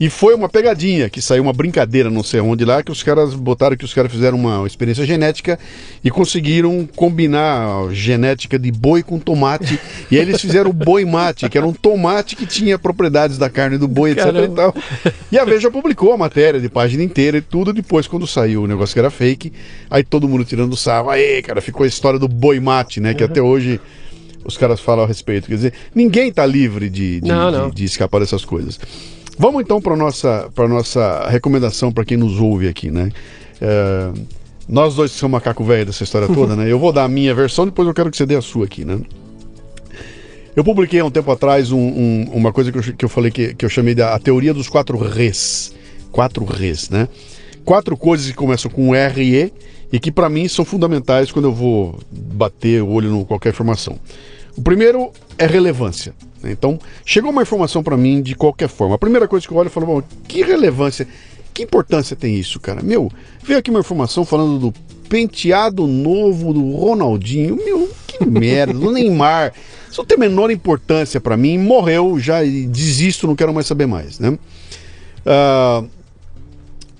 E 0.02 0.10
foi 0.10 0.34
uma 0.34 0.48
pegadinha, 0.48 1.08
que 1.08 1.22
saiu 1.22 1.44
uma 1.44 1.52
brincadeira, 1.52 2.10
não 2.10 2.24
sei 2.24 2.40
onde 2.40 2.64
lá, 2.64 2.82
que 2.82 2.90
os 2.90 3.04
caras 3.04 3.34
botaram 3.34 3.76
que 3.76 3.84
os 3.84 3.94
caras 3.94 4.10
fizeram 4.10 4.36
uma 4.36 4.66
experiência 4.66 5.06
genética 5.06 5.56
e 6.02 6.10
conseguiram 6.10 6.88
combinar 6.96 7.84
a 7.86 7.94
genética 7.94 8.58
de 8.58 8.72
boi 8.72 9.04
com 9.04 9.20
tomate. 9.20 9.78
e 10.10 10.16
aí 10.16 10.22
eles 10.22 10.40
fizeram 10.40 10.70
o 10.70 10.72
boi 10.72 11.04
mate, 11.04 11.48
que 11.48 11.56
era 11.56 11.64
um 11.64 11.72
tomate 11.72 12.34
que 12.34 12.46
tinha 12.46 12.76
propriedades 12.76 13.38
da 13.38 13.48
carne 13.48 13.78
do 13.78 13.86
boi, 13.86 14.10
etc. 14.10 14.26
E, 14.26 14.48
tal. 14.48 14.74
e 15.30 15.38
a 15.38 15.44
Veja 15.44 15.70
publicou 15.70 16.12
a 16.12 16.16
matéria 16.16 16.58
de 16.58 16.68
página 16.68 17.04
inteira 17.04 17.38
e 17.38 17.40
tudo. 17.40 17.72
Depois, 17.72 18.08
quando 18.08 18.26
saiu 18.26 18.64
o 18.64 18.66
negócio 18.66 18.94
que 18.94 18.98
era 18.98 19.08
fake, 19.08 19.52
aí 19.88 20.02
todo 20.02 20.28
mundo 20.28 20.44
tirando 20.44 20.76
sarro. 20.76 21.10
Aí, 21.10 21.40
cara, 21.42 21.60
ficou 21.60 21.84
a 21.84 21.86
história 21.86 22.18
do 22.18 22.26
boi 22.26 22.58
mate, 22.58 22.98
né? 22.98 23.14
Que 23.14 23.22
até 23.22 23.40
hoje 23.40 23.80
os 24.44 24.56
caras 24.58 24.80
falam 24.80 25.04
a 25.04 25.06
respeito. 25.06 25.46
Quer 25.46 25.54
dizer, 25.54 25.72
ninguém 25.94 26.32
tá 26.32 26.44
livre 26.44 26.90
de, 26.90 27.20
de, 27.20 27.28
Não, 27.28 27.52
de- 27.52 27.56
não. 27.56 27.70
de 27.70 27.84
escapar 27.84 28.18
dessas 28.18 28.44
coisas. 28.44 28.80
Vamos 29.38 29.62
então 29.62 29.80
para 29.80 29.96
nossa 29.96 30.50
para 30.54 30.68
nossa 30.68 31.28
recomendação 31.28 31.90
para 31.92 32.04
quem 32.04 32.16
nos 32.16 32.38
ouve 32.40 32.68
aqui, 32.68 32.90
né? 32.90 33.10
É, 33.60 34.10
nós 34.68 34.94
dois 34.94 35.12
que 35.12 35.18
somos 35.18 35.32
macaco 35.32 35.64
velho 35.64 35.86
dessa 35.86 36.04
história 36.04 36.28
toda, 36.32 36.54
né? 36.54 36.70
Eu 36.70 36.78
vou 36.78 36.92
dar 36.92 37.04
a 37.04 37.08
minha 37.08 37.34
versão, 37.34 37.64
depois 37.64 37.86
eu 37.88 37.94
quero 37.94 38.10
que 38.10 38.16
você 38.16 38.26
dê 38.26 38.36
a 38.36 38.42
sua 38.42 38.64
aqui, 38.66 38.84
né? 38.84 39.00
Eu 40.54 40.62
publiquei 40.62 41.00
há 41.00 41.04
um 41.04 41.10
tempo 41.10 41.30
atrás 41.32 41.72
um- 41.72 41.78
um- 41.78 42.30
uma 42.32 42.52
coisa 42.52 42.70
que 42.70 42.78
eu, 42.78 42.82
que 42.82 43.04
eu 43.04 43.08
falei 43.08 43.30
que, 43.30 43.54
que 43.54 43.64
eu 43.64 43.70
chamei 43.70 43.94
da 43.94 44.14
a 44.14 44.18
teoria 44.18 44.52
dos 44.52 44.68
quatro 44.68 44.98
res. 44.98 45.72
Quatro 46.10 46.44
res, 46.44 46.90
né? 46.90 47.08
Quatro 47.64 47.96
coisas 47.96 48.26
que 48.26 48.34
começam 48.34 48.70
com 48.70 48.94
R 48.94 49.22
e 49.22 49.34
E 49.34 49.52
e 49.94 49.98
que 50.00 50.12
para 50.12 50.28
mim 50.28 50.46
são 50.48 50.64
fundamentais 50.64 51.32
quando 51.32 51.46
eu 51.46 51.54
vou 51.54 51.98
bater 52.10 52.82
o 52.82 52.88
olho 52.90 53.14
em 53.16 53.24
qualquer 53.24 53.48
informação. 53.50 53.98
O 54.56 54.60
primeiro 54.62 55.10
é 55.38 55.46
relevância. 55.46 56.12
Então, 56.50 56.78
chegou 57.04 57.30
uma 57.30 57.42
informação 57.42 57.82
para 57.82 57.96
mim 57.96 58.22
de 58.22 58.34
qualquer 58.34 58.68
forma. 58.68 58.94
A 58.94 58.98
primeira 58.98 59.28
coisa 59.28 59.46
que 59.46 59.52
eu 59.52 59.56
olho 59.56 59.68
e 59.68 59.70
falo, 59.70 59.86
bom, 59.86 60.02
que 60.26 60.42
relevância, 60.42 61.06
que 61.52 61.62
importância 61.62 62.16
tem 62.16 62.36
isso, 62.36 62.58
cara? 62.58 62.82
Meu, 62.82 63.10
veio 63.42 63.58
aqui 63.58 63.70
uma 63.70 63.80
informação 63.80 64.24
falando 64.24 64.58
do 64.58 64.74
penteado 65.08 65.86
novo 65.86 66.54
do 66.54 66.72
Ronaldinho. 66.72 67.56
Meu, 67.56 67.90
que 68.06 68.24
merda, 68.24 68.72
do 68.72 68.90
Neymar. 68.90 69.52
Isso 69.90 70.00
não 70.00 70.06
tem 70.06 70.16
a 70.16 70.20
menor 70.20 70.50
importância 70.50 71.20
para 71.20 71.36
mim. 71.36 71.58
Morreu, 71.58 72.18
já 72.18 72.42
desisto, 72.42 73.26
não 73.26 73.36
quero 73.36 73.52
mais 73.52 73.66
saber 73.66 73.86
mais, 73.86 74.18
né? 74.18 74.38
Ah, 75.26 75.84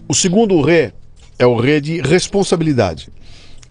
o 0.07 0.15
segundo 0.15 0.61
ré 0.61 0.93
é 1.39 1.47
o 1.47 1.57
ré 1.57 1.81
de 1.81 2.01
responsabilidade. 2.03 3.09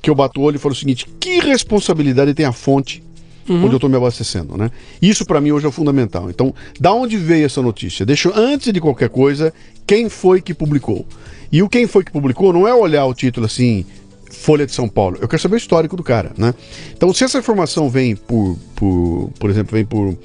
Que 0.01 0.09
eu 0.09 0.15
bato 0.15 0.41
o 0.41 0.43
olho 0.43 0.55
e 0.55 0.59
falo 0.59 0.73
o 0.73 0.75
seguinte: 0.75 1.05
que 1.19 1.39
responsabilidade 1.39 2.33
tem 2.33 2.45
a 2.45 2.51
fonte 2.51 3.03
onde 3.49 3.73
eu 3.73 3.75
estou 3.75 3.89
me 3.89 3.97
abastecendo, 3.97 4.57
né? 4.57 4.71
Isso 5.01 5.25
para 5.25 5.41
mim 5.41 5.51
hoje 5.51 5.67
é 5.67 5.71
fundamental. 5.71 6.29
Então, 6.29 6.53
da 6.79 6.93
onde 6.93 7.17
veio 7.17 7.45
essa 7.45 7.61
notícia? 7.61 8.05
Deixa 8.05 8.29
eu, 8.29 8.33
antes 8.35 8.71
de 8.71 8.79
qualquer 8.79 9.09
coisa, 9.09 9.53
quem 9.85 10.09
foi 10.09 10.41
que 10.41 10.53
publicou? 10.53 11.05
E 11.51 11.61
o 11.61 11.69
quem 11.69 11.87
foi 11.87 12.03
que 12.03 12.11
publicou 12.11 12.53
não 12.53 12.67
é 12.67 12.73
olhar 12.73 13.05
o 13.05 13.13
título 13.13 13.45
assim, 13.45 13.85
Folha 14.31 14.65
de 14.65 14.71
São 14.71 14.87
Paulo. 14.87 15.17
Eu 15.19 15.27
quero 15.27 15.41
saber 15.41 15.55
o 15.55 15.57
histórico 15.57 15.97
do 15.97 16.03
cara, 16.03 16.31
né? 16.37 16.53
Então, 16.95 17.13
se 17.13 17.23
essa 17.23 17.37
informação 17.37 17.89
vem 17.89 18.15
por, 18.15 18.57
por, 18.75 19.31
por 19.37 19.49
exemplo, 19.49 19.73
vem 19.73 19.85
por, 19.85 20.17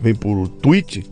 vem 0.00 0.14
por 0.14 0.48
tweet, 0.48 1.04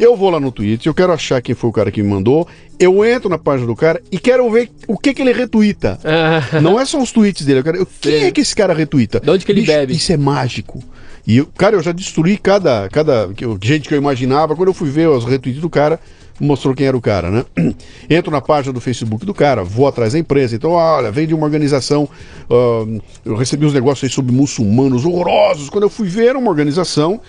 eu 0.00 0.16
vou 0.16 0.30
lá 0.30 0.40
no 0.40 0.50
tweet, 0.50 0.86
eu 0.86 0.94
quero 0.94 1.12
achar 1.12 1.40
quem 1.42 1.54
foi 1.54 1.68
o 1.70 1.72
cara 1.72 1.90
que 1.90 2.02
me 2.02 2.08
mandou, 2.08 2.46
eu 2.78 3.04
entro 3.04 3.28
na 3.28 3.38
página 3.38 3.66
do 3.66 3.76
cara 3.76 4.02
e 4.10 4.18
quero 4.18 4.50
ver 4.50 4.70
o 4.86 4.98
que, 4.98 5.12
que 5.12 5.22
ele 5.22 5.32
retuita. 5.32 5.98
Não 6.62 6.78
é 6.80 6.84
só 6.84 7.00
os 7.00 7.12
tweets 7.12 7.44
dele, 7.44 7.60
eu 7.60 7.64
quero, 7.64 7.86
quem 8.00 8.24
é 8.24 8.30
que 8.30 8.40
esse 8.40 8.54
cara 8.54 8.74
retuita? 8.74 9.20
De 9.20 9.30
onde 9.30 9.44
que 9.44 9.52
ele 9.52 9.62
bebe? 9.62 9.94
Isso 9.94 10.12
é 10.12 10.16
mágico. 10.16 10.82
E, 11.26 11.44
cara, 11.56 11.76
eu 11.76 11.82
já 11.82 11.92
destruí 11.92 12.38
cada, 12.38 12.88
cada 12.88 13.28
gente 13.60 13.88
que 13.88 13.94
eu 13.94 13.98
imaginava. 13.98 14.54
Quando 14.54 14.68
eu 14.68 14.74
fui 14.74 14.88
ver 14.88 15.08
os 15.08 15.24
retweets 15.24 15.60
do 15.60 15.68
cara, 15.68 15.98
mostrou 16.38 16.74
quem 16.74 16.86
era 16.86 16.96
o 16.96 17.00
cara, 17.00 17.30
né? 17.30 17.44
Entro 18.08 18.30
na 18.30 18.40
página 18.40 18.72
do 18.72 18.80
Facebook 18.80 19.26
do 19.26 19.34
cara, 19.34 19.64
vou 19.64 19.88
atrás 19.88 20.12
da 20.12 20.18
empresa. 20.18 20.54
Então, 20.54 20.72
olha, 20.72 21.10
vem 21.10 21.26
de 21.26 21.34
uma 21.34 21.44
organização. 21.44 22.08
ah, 22.50 23.00
eu 23.24 23.34
recebi 23.34 23.66
uns 23.66 23.74
negócios 23.74 24.04
aí 24.04 24.14
sobre 24.14 24.32
muçulmanos 24.32 25.04
horrorosos. 25.04 25.68
Quando 25.68 25.84
eu 25.84 25.90
fui 25.90 26.08
ver, 26.08 26.28
era 26.28 26.38
uma 26.38 26.50
organização 26.50 27.20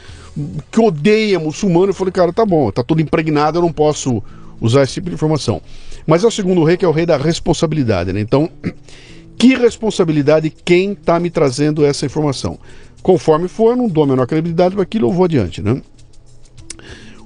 que 0.71 0.79
odeia 0.79 1.39
muçulmano. 1.39 1.89
Eu 1.89 1.93
falei, 1.93 2.11
cara, 2.11 2.31
tá 2.31 2.45
bom, 2.45 2.71
tá 2.71 2.83
tudo 2.83 3.01
impregnado, 3.01 3.57
eu 3.57 3.61
não 3.61 3.71
posso 3.71 4.21
usar 4.61 4.83
esse 4.83 4.93
tipo 4.93 5.09
de 5.09 5.15
informação. 5.15 5.61
Mas 6.05 6.23
é 6.23 6.27
o 6.27 6.31
segundo 6.31 6.63
rei, 6.63 6.77
que 6.77 6.85
é 6.85 6.87
o 6.87 6.91
rei 6.91 7.05
da 7.05 7.17
responsabilidade, 7.17 8.13
né? 8.13 8.19
Então, 8.19 8.49
que 9.37 9.55
responsabilidade 9.55 10.49
quem 10.49 10.91
está 10.91 11.19
me 11.19 11.29
trazendo 11.29 11.85
essa 11.85 12.05
informação? 12.05 12.59
Conforme 13.01 13.47
for, 13.47 13.75
não 13.75 13.87
dou 13.87 14.03
a 14.03 14.07
menor 14.07 14.27
credibilidade 14.27 14.73
para 14.75 14.83
aquilo, 14.83 15.07
eu 15.07 15.11
vou 15.13 15.25
adiante, 15.25 15.61
né? 15.61 15.81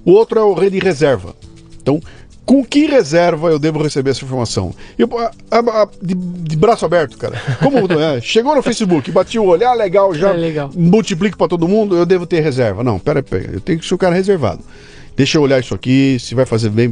O 0.06 0.12
outro 0.12 0.40
é 0.40 0.44
o 0.44 0.54
rei 0.54 0.70
de 0.70 0.80
reserva. 0.80 1.36
Então, 1.82 2.00
com 2.46 2.64
que 2.66 2.86
reserva 2.86 3.50
eu 3.50 3.60
devo 3.60 3.82
receber 3.82 4.12
essa 4.12 4.24
informação? 4.26 4.74
Eu, 4.98 5.08
a- 5.18 5.32
a- 5.52 5.84
a- 5.84 5.90
de, 6.02 6.14
de 6.14 6.56
braço 6.56 6.86
aberto, 6.86 7.18
cara. 7.18 7.40
Como 7.62 7.78
é? 8.00 8.20
Chegou 8.22 8.56
no 8.56 8.62
Facebook, 8.64 9.12
bati 9.12 9.38
o 9.40 9.46
olho, 9.46 9.68
ah, 9.68 9.74
legal, 9.74 10.14
já 10.14 10.30
É, 10.30 10.34
legal. 10.34 10.70
multiplico 10.76 11.38
para 11.38 11.48
todo 11.48 11.68
mundo, 11.68 11.96
eu 11.96 12.06
devo 12.06 12.26
ter 12.26 12.42
reserva. 12.42 12.84
Não, 12.84 13.00
pera, 13.00 13.22
pera, 13.24 13.52
eu 13.54 13.62
tenho 13.62 13.80
que 13.80 13.86
ser 13.86 13.94
o 13.94 13.98
cara 13.98 14.16
reservado. 14.16 14.62
Deixa 15.16 15.38
eu 15.38 15.42
olhar 15.42 15.60
isso 15.60 15.76
aqui, 15.76 16.18
se 16.20 16.34
vai 16.34 16.46
fazer 16.46 16.70
bem, 16.70 16.90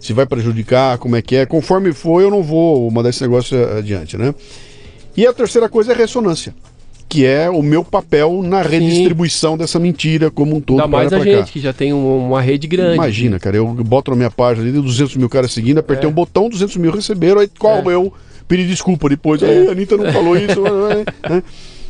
se 0.00 0.12
vai 0.12 0.26
prejudicar, 0.26 0.98
como 0.98 1.16
é 1.16 1.22
que 1.22 1.36
é. 1.36 1.46
Conforme 1.46 1.92
for, 1.92 2.20
eu 2.20 2.30
não 2.30 2.42
vou 2.42 2.90
mandar 2.90 3.08
esse 3.10 3.22
negócio 3.22 3.56
adiante, 3.78 4.16
né? 4.18 4.34
E 5.16 5.26
a 5.26 5.32
terceira 5.32 5.68
coisa 5.68 5.92
é 5.92 5.94
ressonância, 5.96 6.54
que 7.08 7.24
é 7.24 7.48
o 7.48 7.62
meu 7.62 7.84
papel 7.84 8.42
na 8.42 8.60
redistribuição 8.62 9.56
dessa 9.56 9.78
mentira 9.78 10.30
como 10.30 10.56
um 10.56 10.60
todo. 10.60 10.80
Ainda 10.80 10.88
mais 10.96 11.12
a 11.12 11.16
pra 11.18 11.24
cá. 11.24 11.36
gente, 11.38 11.52
que 11.52 11.60
já 11.60 11.72
tem 11.72 11.92
um- 11.92 12.26
uma 12.26 12.40
rede 12.40 12.66
grande. 12.66 12.94
Imagina, 12.94 13.38
cara, 13.38 13.56
eu 13.56 13.66
boto 13.66 14.10
na 14.10 14.16
minha 14.16 14.30
página 14.30 14.66
ali 14.68 14.72
200 14.80 15.16
mil 15.16 15.28
caras 15.28 15.52
seguindo, 15.52 15.78
apertei 15.78 16.06
É. 16.06 16.10
um 16.10 16.12
botão, 16.14 16.48
200 16.48 16.76
mil 16.76 16.90
receberam, 16.90 17.40
aí 17.40 17.48
qual 17.58 17.88
eu 17.90 18.12
pedi 18.48 18.66
desculpa 18.66 19.08
depois, 19.08 19.42
aí 19.42 19.68
a 19.68 19.70
Anitta 19.72 19.96
não 19.96 20.12
falou 20.12 20.36
isso. 20.36 20.60
né? 21.30 21.42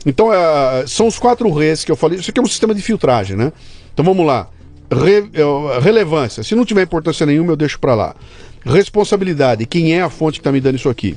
Então, 0.07 0.31
é, 0.33 0.85
são 0.87 1.07
os 1.07 1.19
quatro 1.19 1.51
reis 1.51 1.83
que 1.85 1.91
eu 1.91 1.97
falei, 1.97 2.19
isso 2.19 2.31
aqui 2.31 2.39
é 2.39 2.43
um 2.43 2.47
sistema 2.47 2.75
de 2.75 2.83
filtragem, 2.83 3.37
né? 3.37 3.51
Então 3.95 4.05
vamos 4.05 4.27
lá. 4.27 4.49
Re- 4.93 5.31
é, 5.33 5.81
relevância, 5.81 6.43
se 6.43 6.55
não 6.55 6.65
tiver 6.65 6.83
importância 6.83 7.25
nenhuma, 7.25 7.53
eu 7.53 7.57
deixo 7.57 7.79
pra 7.79 7.95
lá. 7.95 8.15
Responsabilidade, 8.67 9.65
quem 9.67 9.95
é 9.95 10.03
a 10.03 10.11
fonte 10.11 10.35
que 10.35 10.41
está 10.41 10.53
me 10.53 10.61
dando 10.61 10.77
isso 10.77 10.89
aqui? 10.91 11.17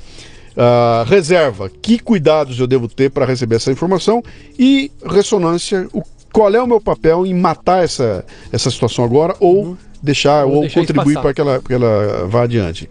Ah, 0.60 1.06
reserva, 1.08 1.70
que 1.70 2.00
cuidados 2.00 2.60
eu 2.60 2.66
devo 2.66 2.88
ter 2.88 3.12
para 3.12 3.26
receber 3.26 3.58
essa 3.58 3.72
informação? 3.72 4.24
E 4.58 4.92
ressonância, 5.06 5.88
o, 5.94 6.02
qual 6.34 6.52
é 6.54 6.60
o 6.60 6.66
meu 6.66 6.82
papel 6.82 7.28
em 7.28 7.34
matar 7.34 7.84
essa, 7.84 8.26
essa 8.52 8.72
situação 8.72 9.06
agora 9.06 9.36
ou 9.40 9.78
deixar 10.02 10.46
Ou 10.46 10.56
ou 10.56 10.62
deixar 10.62 10.80
contribuir 10.80 11.22
para 11.22 11.32
que 11.32 11.42
ela, 11.42 11.62
que 11.62 11.72
ela 11.72 12.26
vá 12.28 12.44
adiante? 12.44 12.90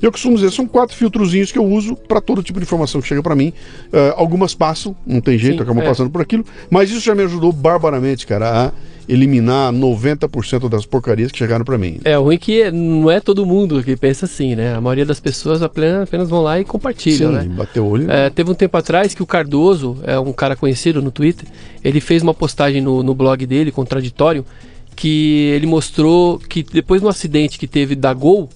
Eu 0.00 0.10
costumo 0.10 0.36
dizer, 0.36 0.50
são 0.50 0.66
quatro 0.66 0.96
filtrozinhos 0.96 1.52
que 1.52 1.58
eu 1.58 1.64
uso 1.64 1.94
para 1.94 2.22
todo 2.22 2.42
tipo 2.42 2.58
de 2.58 2.64
informação 2.64 3.02
que 3.02 3.06
chega 3.06 3.22
para 3.22 3.36
mim. 3.36 3.52
Ah, 3.92 4.14
algumas 4.16 4.54
passam, 4.54 4.96
não 5.06 5.20
tem 5.20 5.36
jeito, 5.36 5.58
Sim, 5.58 5.62
acabam 5.62 5.84
é. 5.84 5.86
passando 5.86 6.08
por 6.08 6.22
aquilo, 6.22 6.44
mas 6.70 6.90
isso 6.90 7.00
já 7.00 7.14
me 7.14 7.22
ajudou 7.24 7.52
barbaramente, 7.52 8.26
cara, 8.26 8.68
a 8.68 8.72
eliminar 9.08 9.72
90% 9.72 10.68
das 10.68 10.86
porcarias 10.86 11.30
que 11.30 11.38
chegaram 11.38 11.64
para 11.64 11.76
mim. 11.78 12.00
É, 12.04 12.18
o 12.18 12.24
ruim 12.24 12.38
que 12.38 12.70
não 12.70 13.10
é 13.10 13.20
todo 13.20 13.44
mundo 13.44 13.82
que 13.82 13.96
pensa 13.96 14.26
assim, 14.26 14.54
né? 14.54 14.74
A 14.74 14.80
maioria 14.80 15.04
das 15.04 15.20
pessoas 15.20 15.62
apenas, 15.62 16.28
vão 16.28 16.42
lá 16.42 16.58
e 16.60 16.64
compartilham, 16.64 17.30
Sim, 17.30 17.48
né? 17.48 17.54
bateu 17.56 17.84
o 17.84 17.90
olho. 17.90 18.10
É, 18.10 18.30
teve 18.30 18.50
um 18.50 18.54
tempo 18.54 18.76
atrás 18.76 19.14
que 19.14 19.22
o 19.22 19.26
Cardoso, 19.26 19.98
é 20.04 20.18
um 20.18 20.32
cara 20.32 20.56
conhecido 20.56 21.02
no 21.02 21.10
Twitter, 21.10 21.46
ele 21.82 22.00
fez 22.00 22.22
uma 22.22 22.34
postagem 22.34 22.80
no, 22.80 23.02
no 23.02 23.14
blog 23.14 23.44
dele, 23.46 23.70
contraditório, 23.70 24.44
que 24.96 25.50
ele 25.54 25.66
mostrou 25.66 26.38
que 26.38 26.62
depois 26.62 27.02
do 27.02 27.08
acidente 27.08 27.58
que 27.58 27.66
teve 27.66 27.94
da 27.94 28.12
Gol, 28.12 28.48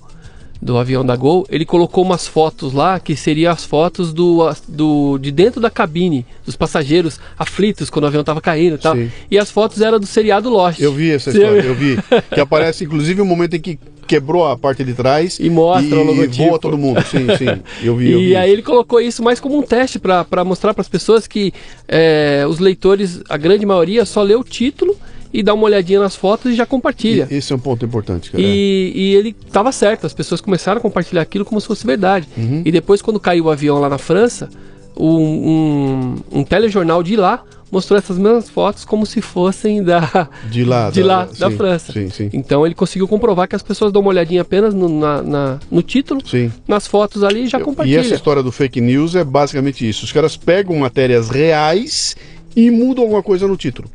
do 0.61 0.76
avião 0.76 1.04
da 1.04 1.14
Gol, 1.14 1.46
ele 1.48 1.64
colocou 1.64 2.04
umas 2.04 2.26
fotos 2.26 2.72
lá 2.72 2.98
que 2.98 3.14
seriam 3.16 3.52
as 3.52 3.64
fotos 3.64 4.12
do, 4.12 4.40
do 4.66 5.18
de 5.18 5.30
dentro 5.30 5.61
da 5.61 5.70
cabine, 5.70 6.26
dos 6.44 6.56
passageiros 6.56 7.20
aflitos 7.38 7.88
quando 7.88 8.04
o 8.04 8.09
avião 8.09 8.24
tava 8.24 8.40
caindo 8.40 8.74
e 8.74 8.78
tal. 8.78 8.94
Sim. 8.96 9.11
E 9.30 9.38
as 9.38 9.50
fotos 9.50 9.80
eram 9.80 10.00
do 10.00 10.06
seriado 10.06 10.50
Lost. 10.50 10.80
Eu 10.80 10.92
vi 10.92 11.12
essa 11.12 11.30
Você 11.30 11.38
história, 11.38 11.62
eu 11.62 11.74
vi. 11.74 11.98
Que 12.32 12.40
aparece, 12.40 12.84
inclusive, 12.84 13.20
o 13.20 13.24
momento 13.24 13.54
em 13.54 13.61
que 13.61 13.78
quebrou 14.06 14.48
a 14.48 14.56
parte 14.56 14.82
de 14.82 14.94
trás 14.94 15.38
E 15.38 15.50
mostra 15.50 15.94
e, 15.96 16.00
o 16.00 16.02
logotipo. 16.02 16.48
voa 16.48 16.59
todo 16.59 16.78
mundo. 16.78 17.00
Sim, 17.02 17.26
sim. 17.36 17.61
Eu 17.82 17.94
vi, 17.94 18.11
eu 18.11 18.18
vi. 18.18 18.28
E 18.30 18.36
aí 18.36 18.50
ele 18.50 18.62
colocou 18.62 19.00
isso 19.00 19.22
mais 19.22 19.38
como 19.38 19.56
um 19.59 19.62
teste 19.62 19.98
para 19.98 20.44
mostrar 20.44 20.72
para 20.74 20.80
as 20.80 20.88
pessoas 20.88 21.26
que 21.26 21.52
é, 21.86 22.44
os 22.48 22.59
leitores, 22.59 23.20
a 23.28 23.36
grande 23.36 23.64
maioria, 23.66 24.04
só 24.06 24.22
lê 24.22 24.34
o 24.34 24.42
título 24.42 24.96
e 25.33 25.43
dá 25.43 25.53
uma 25.55 25.64
olhadinha 25.64 26.01
nas 26.01 26.14
fotos 26.16 26.53
e 26.53 26.55
já 26.55 26.64
compartilha. 26.66 27.29
E- 27.31 27.35
Esse 27.37 27.53
é 27.53 27.57
um 27.57 27.59
ponto 27.59 27.85
importante, 27.85 28.31
cara. 28.31 28.43
E, 28.43 28.93
e 28.95 29.14
ele 29.14 29.35
estava 29.47 29.70
certo, 29.72 30.07
as 30.07 30.12
pessoas 30.14 30.41
começaram 30.41 30.79
a 30.79 30.81
compartilhar 30.83 31.22
aquilo 31.22 31.45
como 31.45 31.61
se 31.61 31.66
fosse 31.66 31.87
verdade. 31.87 32.26
Uhum. 32.37 32.62
E 32.64 32.72
depois, 32.72 33.03
quando 33.03 33.20
caiu 33.20 33.45
o 33.45 33.51
avião 33.51 33.79
lá 33.79 33.89
na 33.89 33.99
França, 33.99 34.49
um, 34.97 36.16
um, 36.33 36.41
um 36.41 36.45
telejornal 36.45 37.03
de 37.03 37.16
lá 37.16 37.43
mostrou 37.70 37.99
essas 37.99 38.16
mesmas 38.16 38.49
fotos 38.49 38.83
como 38.83 39.05
se 39.05 39.20
fossem 39.20 39.83
da, 39.83 40.29
De 40.51 40.64
lá, 40.64 40.91
de 40.91 41.03
da- 41.03 41.07
lá, 41.07 41.24
da 41.39 41.51
sim, 41.51 41.57
França. 41.59 41.93
sim, 41.93 42.09
sim. 42.09 42.31
Então 42.33 42.64
ele 42.64 42.74
conseguiu 42.74 43.07
comprovar 43.07 43.47
que 43.47 43.55
as 43.55 43.62
pessoas 43.62 43.93
dão 43.93 44.01
uma 44.01 44.09
olhadinha 44.09 44.41
apenas 44.41 44.72
no, 44.72 44.89
na, 44.89 45.22
na- 45.22 45.59
no 45.70 45.83
título, 45.83 46.26
Sim. 46.26 46.51
nas 46.66 46.87
fotos 46.87 47.22
ali 47.22 47.43
e 47.45 47.47
já 47.47 47.61
E 47.61 47.62
compartilha. 47.62 48.01
essa 48.01 48.14
história 48.14 48.43
do 48.43 48.51
fake 48.51 48.81
news 48.81 49.14
é 49.14 49.22
basicamente 49.22 49.87
isso. 49.87 50.07
Os 50.07 50.12
caras 50.12 50.35
pegam 50.35 50.74
matérias 50.79 51.29
reais 51.29 52.16
e 52.57 52.70
mudam 52.70 53.05
alguma 53.05 53.22
coisa 53.22 53.47
no 53.47 53.57
título. 53.57 53.91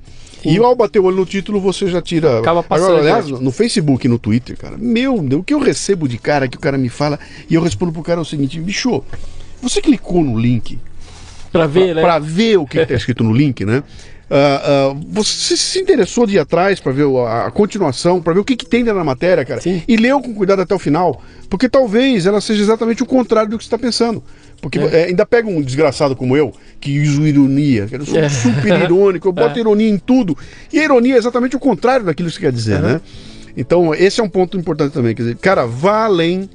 E 0.46 0.58
ao 0.58 0.76
bater 0.76 1.00
o 1.00 1.06
olho 1.06 1.18
no 1.18 1.26
título, 1.26 1.60
você 1.60 1.88
já 1.88 2.02
tira. 2.02 2.40
Acaba 2.40 2.62
passando 2.62 2.98
Agora, 2.98 3.02
aliás, 3.02 3.28
no 3.28 3.52
Facebook 3.52 4.06
e 4.06 4.10
no 4.10 4.20
Twitter, 4.20 4.58
cara, 4.58 4.78
meu 4.78 5.20
Deus, 5.22 5.42
o 5.42 5.44
que 5.44 5.54
eu 5.54 5.60
recebo 5.60 6.08
de 6.08 6.18
cara 6.18 6.48
que 6.48 6.58
o 6.58 6.60
cara 6.60 6.78
me 6.78 6.90
fala 6.90 7.20
e 7.50 7.56
eu 7.56 7.62
respondo 7.62 7.92
pro 7.92 8.02
cara 8.02 8.20
é 8.20 8.22
o 8.22 8.26
seguinte: 8.26 8.60
bicho, 8.60 9.04
você 9.62 9.82
clicou 9.82 10.24
no 10.24 10.38
link 10.38 10.78
Pra 11.52 11.68
ver, 11.68 11.94
né? 11.94 12.02
para 12.02 12.18
ver 12.20 12.58
o 12.58 12.66
que 12.66 12.80
está 12.80 12.96
escrito 12.96 13.24
no 13.24 13.32
link, 13.32 13.64
né? 13.64 13.84
Ah, 14.36 14.62
ah, 14.92 14.96
você 15.10 15.56
se 15.56 15.80
interessou 15.80 16.26
de 16.26 16.38
ir 16.38 16.40
atrás 16.40 16.80
para 16.80 16.92
ver 16.92 17.06
a, 17.28 17.46
a 17.46 17.52
continuação, 17.52 18.20
para 18.20 18.34
ver 18.34 18.40
o 18.40 18.44
que, 18.44 18.56
que 18.56 18.66
tem 18.66 18.84
dentro 18.84 18.98
da 18.98 19.04
matéria, 19.04 19.46
cara, 19.46 19.62
Sim. 19.62 19.84
e 19.88 19.96
leu 19.96 20.20
com 20.20 20.34
cuidado 20.34 20.60
até 20.64 20.74
o 20.74 20.80
final, 20.80 21.22
porque 21.48 21.70
talvez 21.70 22.26
ela 22.26 22.42
seja 22.42 22.64
exatamente 22.64 23.04
o 23.04 23.06
contrário 23.06 23.52
do 23.52 23.60
que 23.60 23.64
você 23.64 23.68
está 23.68 23.78
pensando. 23.78 24.24
Porque 24.60 24.80
eh, 24.80 25.06
ainda 25.10 25.24
pega 25.24 25.48
um 25.48 25.62
desgraçado 25.62 26.16
como 26.16 26.36
eu, 26.36 26.52
que 26.82 27.00
uso 27.02 27.28
ironia, 27.28 27.86
que 27.86 27.96
eu 27.96 28.06
sou 28.08 28.18
É. 28.18 28.28
super 28.28 28.74
irônico, 28.82 29.28
eu 29.28 29.32
boto 29.34 29.58
É. 29.58 29.62
ironia 29.62 29.90
em 29.90 30.00
tudo, 30.00 30.36
e 30.72 30.80
a 30.80 30.84
ironia 30.84 31.14
é 31.14 31.18
exatamente 31.20 31.56
o 31.56 31.60
contrário 31.60 32.04
daquilo 32.06 32.28
que 32.30 32.34
você 32.36 32.42
quer 32.42 32.52
dizer, 32.52 32.82
né? 32.82 33.02
Então, 33.56 33.94
esse 33.94 34.20
é 34.20 34.24
um 34.24 34.30
ponto 34.30 34.58
importante 34.58 34.94
também. 34.94 35.14
Quer 35.14 35.22
dizer, 35.22 35.36
cara, 35.36 35.64
vá 35.68 36.06
além 36.06 36.50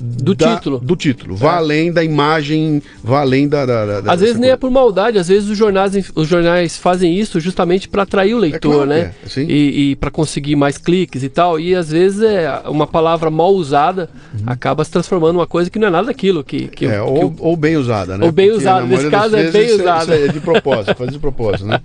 Do 0.00 0.32
da- 0.32 0.54
título. 0.56 0.78
Do 0.78 0.94
título. 0.94 1.34
Vá 1.34 1.54
É. 1.54 1.56
além 1.56 1.92
da 1.92 2.04
imagem, 2.04 2.80
vá 3.02 3.20
além 3.20 3.48
da. 3.48 3.66
da, 3.66 4.00
da- 4.00 4.12
Às 4.12 4.20
vezes 4.20 4.38
nem 4.38 4.50
é 4.50 4.56
por 4.56 4.70
maldade, 4.70 5.18
às 5.18 5.26
vezes 5.26 5.50
os 5.50 5.58
jornais, 5.58 5.92
os 6.14 6.28
jornais 6.28 6.76
fazem 6.76 7.18
isso 7.18 7.40
justamente 7.40 7.88
para 7.88 8.04
atrair 8.04 8.32
o 8.34 8.38
leitor, 8.38 8.60
claro 8.72 8.80
que 8.82 8.86
né? 8.94 9.00
é, 9.24 9.28
sim. 9.28 9.46
E, 9.48 9.90
e 9.90 9.96
para 9.96 10.10
conseguir 10.10 10.54
mais 10.54 10.78
cliques 10.78 11.24
e 11.24 11.28
tal. 11.28 11.58
E 11.58 11.74
às 11.74 11.90
vezes 11.90 12.22
é 12.22 12.62
uma 12.66 12.86
palavra 12.86 13.28
mal 13.28 13.52
usada 13.52 14.08
acaba 14.46 14.84
se 14.84 14.90
transformando 14.92 15.32
numa 15.32 15.46
coisa 15.48 15.68
que 15.68 15.78
não 15.78 15.88
é 15.88 15.90
nada 15.90 16.06
daquilo 16.06 16.44
que, 16.44 16.68
que, 16.68 16.86
Uhum. 16.86 16.92
É, 16.92 17.02
ou, 17.02 17.30
que 17.32 17.36
ou 17.42 17.56
bem 17.56 17.76
usada, 17.76 18.16
né? 18.16 18.24
ou 18.24 18.30
bem 18.30 18.46
Porque 18.50 18.60
usada, 18.62 18.86
nesse 18.86 19.10
caso 19.10 19.36
é 19.36 19.50
bem 19.50 19.66
isso 19.66 19.80
usada. 19.80 20.16
Isso 20.16 20.24
é 20.26 20.32
de 20.32 20.40
propósito, 20.40 20.94
faz 20.94 21.10
de 21.10 21.18
propósito, 21.18 21.66
né? 21.66 21.80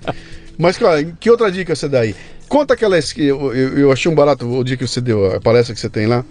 Mas, 0.58 0.78
cara, 0.78 1.04
que 1.20 1.32
outra 1.32 1.52
dica 1.52 1.76
você 1.76 1.90
dá 1.90 2.02
aí? 2.02 2.16
Conta 2.48 2.76
aquelas 2.76 3.12
que 3.12 3.24
eu, 3.24 3.52
eu, 3.56 3.78
eu 3.80 3.92
achei 3.92 4.12
um 4.12 4.14
barato 4.14 4.46
o 4.48 4.64
dia 4.64 4.78
que 4.78 4.86
você 4.88 5.02
deu, 5.02 5.34
a 5.36 5.42
palestra 5.42 5.74
que 5.74 5.82
você 5.82 5.90
tem 5.90 6.06
lá, 6.06 6.24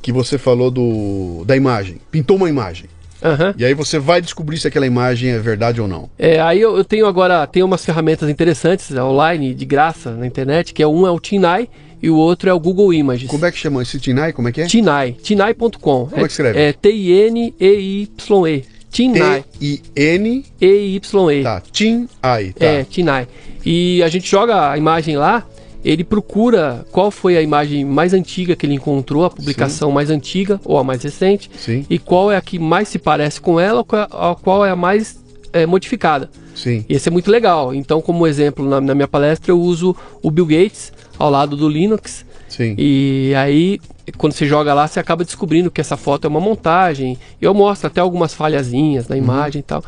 que 0.00 0.12
você 0.12 0.38
falou 0.38 0.70
do 0.70 1.44
da 1.46 1.56
imagem. 1.56 1.98
Pintou 2.10 2.36
uma 2.36 2.48
imagem. 2.48 2.86
Aham. 3.22 3.54
E 3.58 3.64
aí 3.64 3.74
você 3.74 3.98
vai 3.98 4.20
descobrir 4.20 4.58
se 4.58 4.68
aquela 4.68 4.86
imagem 4.86 5.30
é 5.30 5.38
verdade 5.38 5.80
ou 5.80 5.88
não. 5.88 6.08
É, 6.18 6.40
aí 6.40 6.60
eu, 6.60 6.76
eu 6.76 6.84
tenho 6.84 7.06
agora 7.06 7.46
tem 7.46 7.62
umas 7.62 7.84
ferramentas 7.84 8.28
interessantes 8.28 8.90
online 8.96 9.54
de 9.54 9.64
graça 9.64 10.12
na 10.12 10.26
internet, 10.26 10.72
que 10.72 10.82
é 10.82 10.86
um 10.86 11.06
é 11.06 11.10
o 11.10 11.18
Tinai 11.18 11.68
e 12.00 12.08
o 12.08 12.16
outro 12.16 12.48
é 12.48 12.52
o 12.52 12.60
Google 12.60 12.94
Images. 12.94 13.28
Como 13.28 13.44
é 13.44 13.50
que 13.50 13.58
chama 13.58 13.82
esse 13.82 13.98
Tinai? 13.98 14.32
Como 14.32 14.48
é 14.48 14.52
que 14.52 14.60
é? 14.60 14.66
Tinai, 14.66 15.12
tinai.com. 15.12 15.78
Como 15.78 16.10
é 16.14 16.24
que 16.24 16.30
escreve? 16.30 16.60
É 16.60 16.72
T-I-N-E-Y-E. 16.72 18.64
Tinai, 18.90 19.44
T-I-N. 19.58 20.44
E-Y-E. 20.60 21.42
Tá, 21.42 21.62
Tinai. 21.70 22.52
Tá. 22.52 22.64
É, 22.64 22.84
Tinai. 22.84 23.28
E 23.64 24.02
a 24.02 24.08
gente 24.08 24.30
joga 24.30 24.70
a 24.70 24.78
imagem 24.78 25.16
lá, 25.16 25.44
ele 25.84 26.02
procura 26.04 26.84
qual 26.90 27.10
foi 27.10 27.36
a 27.36 27.42
imagem 27.42 27.84
mais 27.84 28.12
antiga 28.12 28.56
que 28.56 28.66
ele 28.66 28.74
encontrou, 28.74 29.24
a 29.24 29.30
publicação 29.30 29.90
mais 29.90 30.10
antiga 30.10 30.60
ou 30.64 30.76
a 30.78 30.84
mais 30.84 31.02
recente, 31.02 31.50
Sim. 31.56 31.86
e 31.88 31.98
qual 31.98 32.30
é 32.32 32.36
a 32.36 32.40
que 32.40 32.58
mais 32.58 32.88
se 32.88 32.98
parece 32.98 33.40
com 33.40 33.58
ela, 33.60 33.78
ou 33.78 33.84
qual- 33.84 34.08
a 34.10 34.34
qual 34.34 34.66
é 34.66 34.70
a 34.70 34.76
mais 34.76 35.18
é, 35.52 35.64
modificada. 35.64 36.28
Sim. 36.54 36.84
E 36.88 36.94
esse 36.94 37.08
é 37.08 37.12
muito 37.12 37.30
legal. 37.30 37.74
Então, 37.74 38.00
como 38.02 38.26
exemplo, 38.26 38.68
na, 38.68 38.80
na 38.80 38.94
minha 38.94 39.08
palestra 39.08 39.50
eu 39.50 39.58
uso 39.60 39.96
o 40.22 40.30
Bill 40.30 40.44
Gates 40.46 40.92
ao 41.18 41.30
lado 41.30 41.56
do 41.56 41.68
Linux. 41.68 42.24
Sim. 42.48 42.74
E 42.76 43.32
aí, 43.36 43.78
quando 44.16 44.32
você 44.32 44.46
joga 44.46 44.74
lá, 44.74 44.86
você 44.86 44.98
acaba 45.00 45.24
descobrindo 45.24 45.70
que 45.70 45.80
essa 45.80 45.96
foto 45.96 46.26
é 46.26 46.28
uma 46.28 46.40
montagem. 46.40 47.16
Eu 47.40 47.54
mostro 47.54 47.86
até 47.86 48.00
algumas 48.00 48.34
falhazinhas 48.34 49.06
na 49.08 49.16
imagem 49.16 49.60
e 49.60 49.62
tal. 49.62 49.82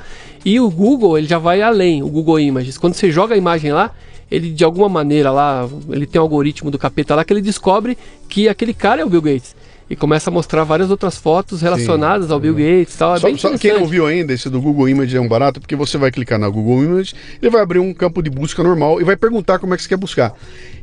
E 0.44 0.58
o 0.60 0.70
Google, 0.70 1.18
ele 1.18 1.26
já 1.26 1.38
vai 1.38 1.60
além, 1.60 2.02
o 2.02 2.08
Google 2.08 2.38
Images. 2.40 2.78
Quando 2.78 2.94
você 2.94 3.10
joga 3.10 3.34
a 3.34 3.38
imagem 3.38 3.72
lá, 3.72 3.90
ele 4.30 4.50
de 4.50 4.64
alguma 4.64 4.88
maneira 4.88 5.30
lá, 5.30 5.68
ele 5.90 6.06
tem 6.06 6.20
um 6.20 6.24
algoritmo 6.24 6.70
do 6.70 6.78
capeta 6.78 7.14
lá 7.14 7.24
que 7.24 7.32
ele 7.32 7.42
descobre 7.42 7.96
que 8.28 8.48
aquele 8.48 8.72
cara 8.72 9.02
é 9.02 9.04
o 9.04 9.08
Bill 9.08 9.22
Gates. 9.22 9.56
E 9.88 9.96
começa 9.96 10.30
a 10.30 10.32
mostrar 10.32 10.62
várias 10.62 10.88
outras 10.88 11.16
fotos 11.16 11.60
relacionadas 11.62 12.30
ao 12.30 12.38
Bill 12.38 12.54
Gates 12.54 12.94
e 12.94 12.98
tal. 12.98 13.16
É 13.16 13.18
Só, 13.18 13.36
só 13.36 13.58
quem 13.58 13.72
não 13.74 13.86
viu 13.88 14.06
ainda, 14.06 14.32
esse 14.32 14.48
do 14.48 14.60
Google 14.60 14.88
Image 14.88 15.16
é 15.16 15.20
um 15.20 15.26
barato, 15.26 15.58
porque 15.58 15.74
você 15.74 15.98
vai 15.98 16.12
clicar 16.12 16.38
na 16.38 16.48
Google 16.48 16.84
Image, 16.84 17.12
ele 17.42 17.50
vai 17.50 17.60
abrir 17.60 17.80
um 17.80 17.92
campo 17.92 18.22
de 18.22 18.30
busca 18.30 18.62
normal 18.62 19.00
e 19.00 19.04
vai 19.04 19.16
perguntar 19.16 19.58
como 19.58 19.74
é 19.74 19.76
que 19.76 19.82
você 19.82 19.88
quer 19.88 19.96
buscar. 19.96 20.32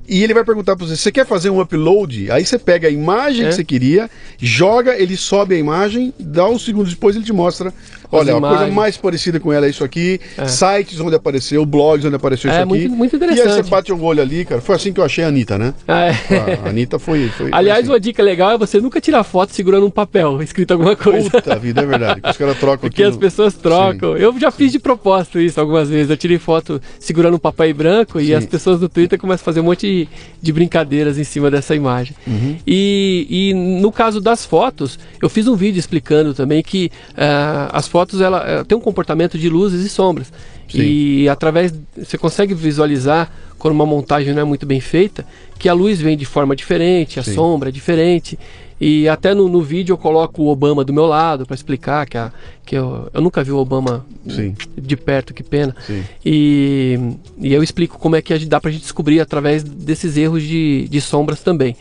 E 0.09 0.23
ele 0.23 0.33
vai 0.33 0.43
perguntar 0.43 0.75
para 0.75 0.85
você, 0.85 0.97
você 0.97 1.09
quer 1.09 1.25
fazer 1.25 1.49
um 1.49 1.61
upload? 1.61 2.29
Aí 2.31 2.45
você 2.45 2.59
pega 2.59 2.89
a 2.89 2.91
imagem 2.91 3.45
É. 3.45 3.49
que 3.49 3.55
você 3.55 3.63
queria, 3.63 4.09
joga, 4.37 4.97
ele 4.97 5.15
sobe 5.15 5.55
a 5.55 5.57
imagem, 5.57 6.13
dá 6.19 6.45
uns 6.49 6.65
segundos 6.65 6.91
depois 6.93 7.15
ele 7.15 7.23
te 7.23 7.33
mostra, 7.33 7.73
olha, 8.11 8.35
a 8.37 8.39
coisa 8.41 8.67
mais 8.67 8.97
parecida 8.97 9.39
com 9.39 9.51
ela 9.51 9.65
é 9.65 9.69
isso 9.69 9.83
aqui, 9.83 10.19
É. 10.37 10.45
sites 10.47 10.99
onde 10.99 11.15
apareceu, 11.15 11.65
blogs 11.65 12.05
onde 12.05 12.15
apareceu 12.15 12.49
É, 12.49 12.53
isso 12.53 12.61
aqui. 12.63 12.67
muito- 12.69 12.89
muito 12.95 13.15
E 13.15 13.23
aí 13.23 13.31
interessante. 13.33 13.63
você 13.65 13.69
bate 13.69 13.91
o 13.93 14.01
olho 14.03 14.21
ali, 14.21 14.45
cara. 14.45 14.61
Foi 14.61 14.75
assim 14.75 14.93
que 14.93 14.99
eu 14.99 15.03
achei 15.03 15.23
a 15.23 15.27
Anitta, 15.27 15.57
né? 15.57 15.73
Ah, 15.87 16.05
é. 16.07 16.59
A 16.65 16.69
Anitta 16.69 16.97
foi... 16.99 17.27
foi 17.29 17.49
Aliás, 17.53 17.85
foi 17.85 17.93
uma 17.95 17.99
dica 17.99 18.21
legal 18.23 18.51
é 18.51 18.57
você 18.57 18.79
nunca 18.79 18.99
tirar 19.01 19.23
foto 19.23 19.53
segurando 19.53 19.85
um 19.85 19.89
papel, 19.91 20.41
escrito 20.41 20.71
alguma 20.71 20.95
coisa. 20.95 21.29
Puta 21.29 21.55
vida, 21.57 21.81
é 21.81 21.85
verdade. 21.85 22.21
que 22.21 22.29
Os 22.29 22.37
caras 22.37 22.57
trocam 22.59 22.89
Porque 22.89 23.01
aqui. 23.03 23.11
as 23.11 23.17
pessoas 23.17 23.53
trocam. 23.53 24.15
Eu 24.17 24.37
já 24.39 24.51
fiz 24.51 24.71
de 24.71 24.79
propósito 24.79 25.39
isso 25.39 25.59
algumas 25.59 25.89
vezes. 25.89 26.09
Eu 26.09 26.17
tirei 26.17 26.37
foto 26.37 26.81
segurando 26.99 27.35
um 27.35 27.39
papel 27.39 27.73
branco 27.73 28.19
e 28.19 28.27
Sim. 28.27 28.33
as 28.35 28.45
pessoas 28.45 28.79
no 28.79 28.87
Twitter 28.89 29.19
começam 29.19 29.43
a 29.43 29.45
fazer 29.45 29.59
um 29.59 29.63
monte 29.63 29.87
de, 29.87 30.07
de 30.41 30.53
brincadeiras 30.53 31.17
em 31.17 31.23
cima 31.23 31.49
dessa 31.51 31.75
imagem. 31.75 32.15
Uhum. 32.25 32.57
E, 32.65 33.27
e 33.29 33.53
no 33.53 33.91
caso 33.91 34.21
das 34.21 34.45
fotos, 34.45 34.97
eu 35.21 35.29
fiz 35.29 35.47
um 35.47 35.55
vídeo 35.55 35.79
explicando 35.79 36.33
também 36.33 36.61
que 36.63 36.91
ah, 37.17 37.69
as 37.73 37.87
fotos 37.87 37.96
ela, 38.21 38.43
eh, 38.47 38.63
têm 38.63 38.77
um 38.77 38.81
comportamento 38.81 39.37
de 39.37 39.49
luzes 39.49 39.85
e 39.85 39.89
sombras. 39.89 40.31
Sim. 40.69 40.81
E 40.81 41.29
através. 41.29 41.73
Você 41.97 42.17
consegue 42.17 42.53
visualizar, 42.53 43.31
quando 43.57 43.73
uma 43.73 43.85
montagem 43.85 44.33
não 44.33 44.41
é 44.41 44.45
muito 44.45 44.65
bem 44.65 44.79
feita, 44.79 45.25
que 45.57 45.67
a 45.67 45.73
luz 45.73 45.99
vem 45.99 46.17
de 46.17 46.25
forma 46.25 46.55
diferente, 46.55 47.19
a 47.19 47.23
Sim. 47.23 47.33
sombra 47.33 47.69
é 47.69 47.71
diferente. 47.71 48.37
E 48.79 49.09
até 49.09 49.33
no, 49.33 49.49
no 49.49 49.61
vídeo 49.61 49.93
eu 49.93 49.97
coloco 49.97 50.43
o 50.43 50.47
Obama 50.47 50.83
do 50.83 50.93
meu 50.93 51.07
lado 51.07 51.47
para 51.47 51.55
explicar 51.55 52.05
que, 52.05 52.15
a, 52.15 52.31
que 52.63 52.75
eu, 52.75 53.09
eu 53.11 53.21
nunca 53.21 53.43
vi 53.43 53.51
o 53.51 53.57
Obama 53.57 54.05
Sim. 54.29 54.55
de 54.77 54.95
perto, 54.95 55.33
que 55.33 55.41
pena. 55.41 55.75
E, 56.23 56.99
e 57.39 57.53
eu 57.53 57.63
explico 57.63 57.97
como 57.97 58.15
é 58.15 58.21
que 58.21 58.33
a 58.33 58.37
dá 58.37 58.61
pra 58.61 58.69
gente 58.69 58.81
descobrir 58.81 59.19
através 59.19 59.63
desses 59.63 60.15
erros 60.15 60.43
de, 60.43 60.87
de 60.89 61.01
sombras 61.01 61.41
também. 61.41 61.75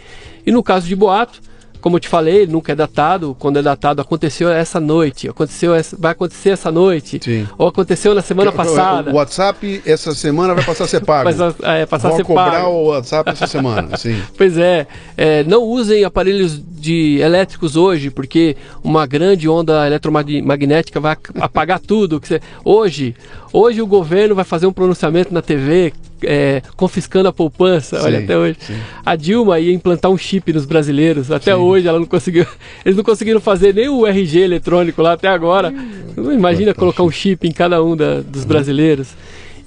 E 0.47 0.51
no 0.51 0.63
caso 0.63 0.87
de 0.87 0.97
boato, 0.97 1.43
como 1.81 1.97
eu 1.97 2.01
te 2.01 2.09
falei, 2.09 2.47
nunca 2.47 2.73
é 2.73 2.75
datado. 2.75 3.37
Quando 3.39 3.59
é 3.59 3.63
datado, 3.63 4.01
aconteceu 4.03 4.49
essa 4.49 4.81
noite, 4.81 5.29
aconteceu 5.29 5.75
essa, 5.75 5.97
vai 5.99 6.13
acontecer 6.13 6.51
essa 6.51 6.71
noite, 6.71 7.21
Sim. 7.23 7.47
ou 7.59 7.69
aconteceu 7.69 8.15
na 8.15 8.23
semana 8.23 8.51
passada. 8.53 9.11
O 9.11 9.15
WhatsApp 9.15 9.83
essa 9.87 10.15
semana 10.15 10.55
vai 10.55 10.65
passar 10.65 10.85
a 10.85 10.89
ser 10.89 11.05
pago. 11.05 11.25
Mas, 11.25 11.39
é, 11.63 11.87
passar 11.87 12.09
a 12.09 12.11
Vão 12.11 12.17
ser 12.19 12.25
cobrar 12.25 12.51
pago. 12.51 12.69
o 12.69 12.85
WhatsApp 12.89 13.31
essa 13.31 13.47
semana, 13.47 13.97
sim. 13.99 14.21
Pois 14.37 14.57
é, 14.59 14.87
é, 15.17 15.45
não 15.45 15.63
usem 15.63 16.05
aparelhos 16.05 16.61
de 16.79 17.19
elétricos 17.21 17.75
hoje, 17.77 18.11
porque 18.11 18.57
uma 18.85 19.07
grande 19.07 19.49
onda 19.49 19.87
eletromagnética 19.87 21.01
vai 21.01 21.17
apagar 21.41 21.81
tudo. 21.81 22.21
que 22.21 22.29
você- 22.29 22.41
hoje, 22.65 23.15
hoje 23.53 23.81
o 23.83 23.87
governo 23.87 24.35
vai 24.35 24.45
fazer 24.45 24.67
um 24.67 24.73
pronunciamento 24.73 25.33
na 25.33 25.43
TV 25.43 25.93
é, 26.23 26.63
confiscando 26.77 27.29
a 27.29 27.33
poupança. 27.33 28.01
Olha, 28.03 28.19
Sim, 28.19 28.25
até 28.25 28.39
hoje. 28.39 28.57
sim. 28.61 28.75
A 29.05 29.15
Dilma 29.17 29.59
ia 29.61 29.73
implantar 29.73 30.11
um 30.11 30.17
chip 30.19 30.53
nos 30.53 30.65
brasileiros. 30.65 31.31
Até 31.31 31.53
Sim. 31.55 31.59
hoje 31.61 31.87
ela 31.89 31.99
não 31.99 32.07
conseguiu. 32.07 32.47
Eles 32.85 32.97
não 32.97 33.05
conseguiram 33.05 33.41
fazer 33.41 33.75
nem 33.75 33.89
o 33.89 34.07
RG 34.07 34.41
eletrônico 34.41 35.03
lá 35.03 35.13
até 35.13 35.29
agora. 35.29 35.73
Imagina 36.17 36.73
colocar 36.75 37.03
um 37.03 37.11
chip 37.11 37.47
em 37.47 37.53
cada 37.53 37.83
um 37.85 37.95
da- 37.97 38.21
dos 38.21 38.43
Uhum. 38.43 38.49
brasileiros. 38.49 39.09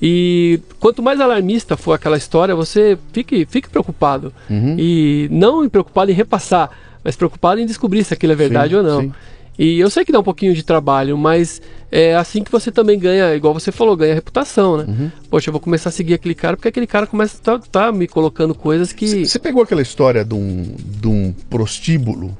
E 0.02 0.60
quanto 0.80 1.04
mais 1.04 1.20
alarmista 1.20 1.76
for 1.76 1.94
aquela 1.94 2.16
história, 2.18 2.56
você 2.56 2.98
fique, 3.12 3.46
fique 3.50 3.70
preocupado. 3.70 4.34
Uhum. 4.50 4.76
E 4.80 5.28
não 5.30 5.68
preocupado 5.68 6.10
em 6.10 6.14
repassar, 6.14 6.70
mas 7.04 7.16
preocupado 7.16 7.60
em 7.60 7.66
descobrir 7.66 8.04
se 8.04 8.14
aquilo 8.14 8.32
é 8.32 8.36
verdade 8.36 8.76
ou 8.76 8.82
não. 8.84 9.12
E 9.58 9.78
eu 9.78 9.90
sei 9.90 10.06
que 10.06 10.12
dá 10.12 10.20
um 10.20 10.24
pouquinho 10.24 10.54
de 10.56 10.64
trabalho, 10.64 11.18
mas 11.18 11.62
é 11.92 12.16
assim 12.16 12.44
que 12.44 12.52
você 12.52 12.72
também 12.72 12.98
ganha, 13.00 13.34
igual 13.36 13.54
você 13.54 13.72
falou, 13.72 13.96
ganha 13.98 14.14
reputação, 14.14 14.78
né? 14.78 14.86
Uhum. 14.88 15.12
Poxa, 15.30 15.50
eu 15.50 15.52
vou 15.52 15.60
começar 15.60 15.90
a 15.90 15.92
seguir 15.92 16.14
aquele 16.14 16.36
cara 16.36 16.56
porque 16.56 16.68
aquele 16.70 16.86
cara 16.88 17.08
começa 17.08 17.38
a 17.38 17.58
tá, 17.58 17.60
tá 17.72 17.92
me 17.92 18.08
colocando 18.08 18.54
coisas 18.54 18.94
que. 18.94 19.26
Você 19.26 19.40
pegou 19.40 19.64
aquela 19.64 19.82
história 19.82 20.24
de 20.24 20.34
um, 20.36 20.76
de 20.78 21.08
um 21.08 21.34
prostíbulo 21.50 22.38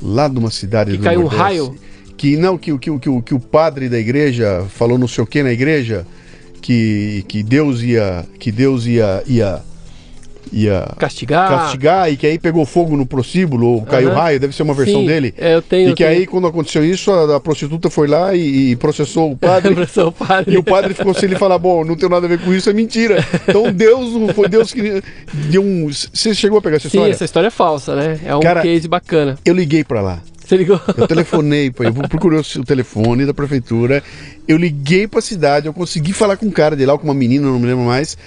lá 0.00 0.28
de 0.28 0.38
uma 0.38 0.50
cidade 0.50 0.90
Que 0.92 0.96
do 0.98 1.02
caiu 1.04 1.20
um 1.20 1.22
Nordeste, 1.24 1.42
raio? 1.42 1.76
Que 2.16 2.36
não, 2.36 2.58
que, 2.58 2.72
o- 2.72 2.78
que, 2.78 2.90
o- 2.90 2.98
que, 2.98 3.22
que 3.22 3.34
o 3.34 3.40
padre 3.40 3.88
da 3.88 3.98
igreja 3.98 4.64
falou 4.68 4.98
não 4.98 5.08
sei 5.08 5.24
o 5.24 5.26
que 5.26 5.42
na 5.42 5.50
igreja, 5.52 6.06
que, 6.60 7.24
que 7.26 7.42
Deus 7.42 7.80
ia. 7.82 8.24
Que 8.38 8.52
Deus 8.52 8.86
ia. 8.86 9.22
ia 9.26 9.62
ia 10.52 10.86
Castigar. 10.98 11.48
castigar 11.48 12.12
e 12.12 12.16
que 12.16 12.26
aí 12.26 12.38
pegou 12.38 12.64
fogo 12.66 12.96
no 12.96 13.06
prostíbulo 13.06 13.66
ou 13.66 13.82
caiu 13.82 14.10
Aham. 14.10 14.18
raio, 14.20 14.40
deve 14.40 14.54
ser 14.54 14.62
uma 14.62 14.74
versão 14.74 15.00
Sim, 15.00 15.06
dele. 15.06 15.34
é, 15.38 15.54
eu 15.54 15.62
tenho. 15.62 15.90
e 15.90 15.94
que 15.94 16.02
eu 16.04 16.08
aí, 16.08 16.16
tenho. 16.16 16.28
quando 16.28 16.46
aconteceu 16.46 16.84
isso, 16.84 17.10
a, 17.10 17.36
a 17.36 17.40
prostituta 17.40 17.88
foi 17.88 18.06
lá 18.06 18.34
e, 18.34 18.72
e 18.72 18.76
processou 18.76 19.32
o 19.32 19.36
padre. 19.36 19.74
Professor 19.74 20.12
padre. 20.12 20.54
E 20.54 20.58
o 20.58 20.62
padre 20.62 20.94
ficou 20.94 21.14
sem 21.14 21.24
ele 21.28 21.36
falar, 21.36 21.58
bom, 21.58 21.84
não 21.84 21.96
tem 21.96 22.08
nada 22.08 22.26
a 22.26 22.28
ver 22.28 22.38
com 22.40 22.52
isso, 22.52 22.68
é 22.68 22.72
mentira. 22.72 23.24
Então 23.48 23.72
Deus 23.72 24.10
foi 24.34 24.48
Deus 24.48 24.72
que 24.72 25.02
deu 25.50 25.62
um. 25.62 25.88
Você 25.90 26.34
chegou 26.34 26.58
a 26.58 26.62
pegar 26.62 26.76
essa 26.76 26.88
Sim, 26.88 26.98
história? 26.98 27.12
essa 27.12 27.24
história 27.24 27.46
é 27.46 27.50
falsa, 27.50 27.94
né? 27.96 28.20
É 28.24 28.36
um 28.36 28.40
Cara- 28.40 28.62
case 28.62 28.86
bacana. 28.88 29.38
Eu 29.44 29.54
liguei 29.54 29.82
pra 29.84 30.00
lá. 30.00 30.20
Você 30.44 30.56
ligou? 30.56 30.78
Eu 30.98 31.06
telefonei, 31.06 31.70
pô, 31.70 31.82
eu 31.84 31.92
procurei 31.94 32.38
o 32.38 32.64
telefone 32.64 33.24
da 33.24 33.32
prefeitura. 33.32 34.02
Eu 34.46 34.56
liguei 34.58 35.06
pra 35.06 35.20
cidade, 35.22 35.66
eu 35.66 35.72
consegui 35.72 36.12
falar 36.12 36.36
com 36.36 36.46
um 36.46 36.50
cara 36.50 36.76
de 36.76 36.84
lá, 36.84 36.98
com 36.98 37.04
uma 37.04 37.14
menina, 37.14 37.46
não 37.46 37.58
me 37.58 37.66
lembro 37.66 37.84
mais. 37.84 38.18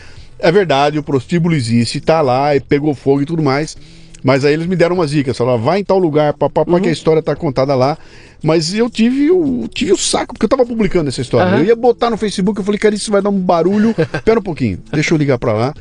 É 0.47 0.51
verdade, 0.51 0.99
o 0.99 1.03
prostíbulo 1.03 1.55
existe, 1.55 1.99
tá 1.99 2.21
lá, 2.21 2.55
e 2.55 2.59
pegou 2.59 2.93
fogo 2.93 3.21
e 3.21 3.25
tudo 3.25 3.41
mais. 3.41 3.75
Mas 4.23 4.43
aí 4.43 4.53
eles 4.53 4.65
me 4.65 4.75
deram 4.75 4.95
umas 4.95 5.11
dicas, 5.11 5.37
falaram, 5.37 5.59
vai 5.61 5.79
em 5.79 5.83
tal 5.83 5.99
lugar, 5.99 6.33
papapá, 6.33 6.71
Uhum. 6.71 6.79
que 6.81 6.89
a 6.89 6.91
história 6.91 7.21
tá 7.21 7.35
contada 7.35 7.75
lá. 7.75 7.97
Mas 8.43 8.73
eu 8.73 8.89
tive 8.89 9.29
o, 9.31 9.67
tive 9.67 9.91
o 9.93 9.97
saco, 9.97 10.33
porque 10.33 10.45
eu 10.45 10.49
tava 10.49 10.65
publicando 10.65 11.09
essa 11.09 11.21
história. 11.21 11.47
Aham. 11.51 11.59
Eu 11.59 11.65
ia 11.65 11.75
botar 11.75 12.09
no 12.09 12.17
Facebook, 12.17 12.59
eu 12.59 12.63
falei, 12.65 12.79
cara, 12.79 12.95
isso 12.95 13.11
vai 13.11 13.21
dar 13.21 13.29
um 13.29 13.39
barulho. 13.39 13.95
Pera 14.25 14.39
um 14.39 14.43
pouquinho, 14.43 14.79
deixa 14.91 15.13
eu 15.13 15.17
ligar 15.17 15.37
pra 15.37 15.53
lá. 15.53 15.73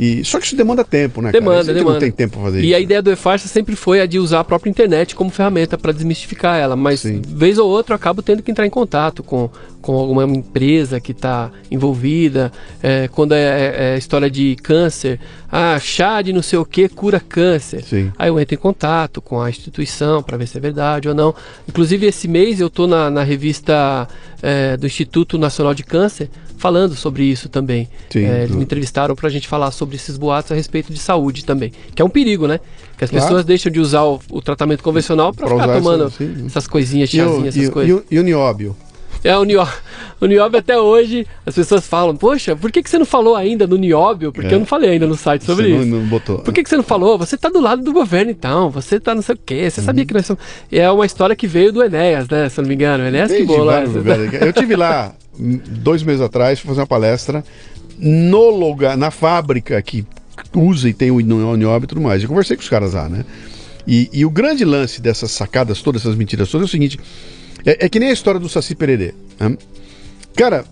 E, 0.00 0.24
só 0.24 0.38
que 0.38 0.46
isso 0.46 0.54
demanda 0.54 0.84
tempo, 0.84 1.20
né? 1.20 1.32
cara? 1.32 1.40
Demanda, 1.42 1.64
que 1.64 1.72
demanda. 1.74 1.92
não 1.94 1.98
tem 2.00 2.12
tempo 2.12 2.34
pra 2.36 2.42
fazer 2.44 2.60
E 2.62 2.66
isso. 2.68 2.76
a 2.76 2.80
ideia 2.80 3.02
do 3.02 3.10
e-farsa 3.10 3.48
sempre 3.48 3.74
foi 3.74 4.00
a 4.00 4.06
de 4.06 4.18
usar 4.20 4.38
a 4.40 4.44
própria 4.44 4.70
internet 4.70 5.14
como 5.16 5.28
ferramenta 5.28 5.76
para 5.76 5.90
desmistificar 5.90 6.56
ela, 6.56 6.76
mas 6.76 7.00
Sim. 7.00 7.20
vez 7.26 7.58
ou 7.58 7.68
outra 7.68 7.94
eu 7.94 7.96
acabo 7.96 8.22
tendo 8.22 8.40
que 8.42 8.50
entrar 8.50 8.64
em 8.64 8.70
contato 8.70 9.24
com, 9.24 9.50
com 9.82 9.94
alguma 9.96 10.22
empresa 10.24 11.00
que 11.00 11.10
está 11.10 11.50
envolvida, 11.68 12.52
é, 12.80 13.08
quando 13.08 13.32
é, 13.32 13.40
é- 13.42 13.94
é 13.94 13.98
história 13.98 14.30
de 14.30 14.54
câncer, 14.62 15.18
ah, 15.50 15.78
chá 15.80 16.22
de 16.22 16.32
não 16.32 16.42
sei 16.42 16.58
o 16.60 16.64
que 16.64 16.88
cura 16.88 17.18
câncer. 17.18 17.82
Sim. 17.82 18.12
Aí 18.16 18.28
eu 18.28 18.38
entro 18.38 18.54
em 18.54 18.58
contato 18.58 19.20
com 19.20 19.40
a 19.40 19.50
instituição 19.50 20.22
para 20.22 20.36
ver 20.36 20.46
se 20.46 20.56
é 20.56 20.60
verdade 20.60 21.08
ou 21.08 21.14
não. 21.14 21.34
Inclusive 21.68 22.06
esse 22.06 22.28
mês 22.28 22.60
eu 22.60 22.68
estou 22.68 22.86
na, 22.86 23.10
na 23.10 23.24
revista 23.24 24.06
é, 24.42 24.76
do 24.76 24.86
Instituto 24.86 25.36
Nacional 25.38 25.74
de 25.74 25.82
Câncer 25.82 26.28
falando 26.58 26.94
sobre 26.94 27.24
isso 27.24 27.48
também. 27.48 27.88
Sim, 28.10 28.24
É, 28.24 28.42
eles 28.42 28.54
me 28.54 28.62
entrevistaram 28.64 29.14
para 29.14 29.28
a 29.28 29.30
gente 29.30 29.48
falar 29.48 29.70
sobre 29.70 29.96
esses 29.96 30.16
boatos 30.18 30.52
a 30.52 30.54
respeito 30.54 30.92
de 30.92 30.98
saúde 30.98 31.44
também, 31.44 31.72
que 31.94 32.02
é 32.02 32.04
um 32.04 32.10
perigo, 32.10 32.46
né? 32.46 32.60
Que 32.98 33.04
as 33.04 33.10
Claro. 33.10 33.24
pessoas 33.24 33.44
deixam 33.44 33.70
de 33.72 33.78
usar 33.80 34.02
o, 34.02 34.20
o 34.30 34.42
tratamento 34.42 34.82
convencional 34.82 35.32
para 35.32 35.48
ficar 35.48 35.68
tomando 35.72 36.04
essa- 36.08 36.24
essas 36.46 36.66
coisinhas, 36.66 37.08
chazinhas, 37.10 37.56
essas 37.56 37.70
coisas. 37.70 37.90
e 37.90 37.94
o- 37.94 38.04
e 38.10 38.18
o 38.18 38.22
nióbio? 38.22 38.76
É, 39.24 39.36
o 39.36 39.44
nióbio, 39.44 39.74
o 40.20 40.26
nióbio 40.26 40.58
até 40.60 40.78
hoje, 40.78 41.26
as 41.44 41.54
pessoas 41.54 41.86
falam, 41.86 42.14
poxa, 42.16 42.54
por 42.54 42.70
que, 42.70 42.82
que 42.82 42.88
você 42.88 42.98
não 42.98 43.04
falou 43.06 43.34
ainda 43.34 43.66
no 43.66 43.76
nióbio? 43.76 44.32
Porque 44.32 44.48
É. 44.48 44.54
eu 44.54 44.58
não 44.60 44.66
falei 44.66 44.90
ainda 44.90 45.06
no 45.06 45.16
site 45.16 45.44
sobre 45.44 45.64
Você 45.64 45.70
não- 45.74 45.80
isso. 45.82 45.86
não 45.88 46.06
botou. 46.06 46.38
Por 46.38 46.54
que, 46.54 46.62
que 46.62 46.68
você 46.68 46.76
não 46.76 46.84
falou? 46.84 47.18
Você 47.18 47.36
tá 47.36 47.48
do 47.48 47.60
lado 47.60 47.82
do 47.82 47.92
governo 47.92 48.30
então, 48.30 48.70
você 48.70 49.00
tá 49.00 49.14
não 49.14 49.22
sei 49.22 49.34
o 49.34 49.38
quê, 49.44 49.68
você 49.68 49.80
Uhum. 49.80 49.86
sabia 49.86 50.04
que 50.06 50.14
nós 50.14 50.24
somos... 50.26 50.42
É 50.70 50.88
uma 50.90 51.04
história 51.06 51.34
que 51.34 51.46
veio 51.46 51.72
do 51.72 51.82
Enéas, 51.82 52.28
né, 52.28 52.48
se 52.48 52.60
eu 52.60 52.62
não 52.62 52.68
me 52.68 52.74
engano, 52.74 53.02
o 53.04 53.06
Enéas 53.08 53.30
que 53.32 53.42
bolou 53.44 53.64
lugares. 53.64 53.92
Eu 54.40 54.52
tive 54.52 54.76
lá 54.76 55.12
dois 55.38 56.02
meses 56.02 56.20
atrás, 56.20 56.58
fui 56.60 56.68
fazer 56.68 56.80
uma 56.80 56.86
palestra 56.86 57.44
no 57.98 58.50
lugar, 58.50 58.96
na 58.96 59.10
fábrica 59.10 59.80
que 59.82 60.06
usa 60.54 60.88
e 60.88 60.92
tem 60.94 61.10
o 61.10 61.18
nióbio 61.20 61.84
e 61.84 61.88
tudo 61.88 62.00
mais. 62.00 62.22
Eu 62.22 62.28
conversei 62.28 62.56
com 62.56 62.62
os 62.62 62.68
caras 62.68 62.92
lá, 62.94 63.08
né? 63.08 63.24
E, 63.86 64.08
e 64.12 64.24
o 64.24 64.30
grande 64.30 64.64
lance 64.64 65.00
dessas 65.00 65.30
sacadas 65.32 65.80
todas, 65.82 66.02
essas 66.02 66.14
mentiras 66.14 66.48
todas, 66.50 66.66
é 66.66 66.68
o 66.68 66.70
seguinte: 66.70 66.98
é, 67.64 67.86
é 67.86 67.88
que 67.88 67.98
nem 67.98 68.10
a 68.10 68.12
história 68.12 68.40
do 68.40 68.48
Saci 68.48 68.74
Pererê. 68.74 69.14
né? 69.38 69.56
Cara, 70.36 70.64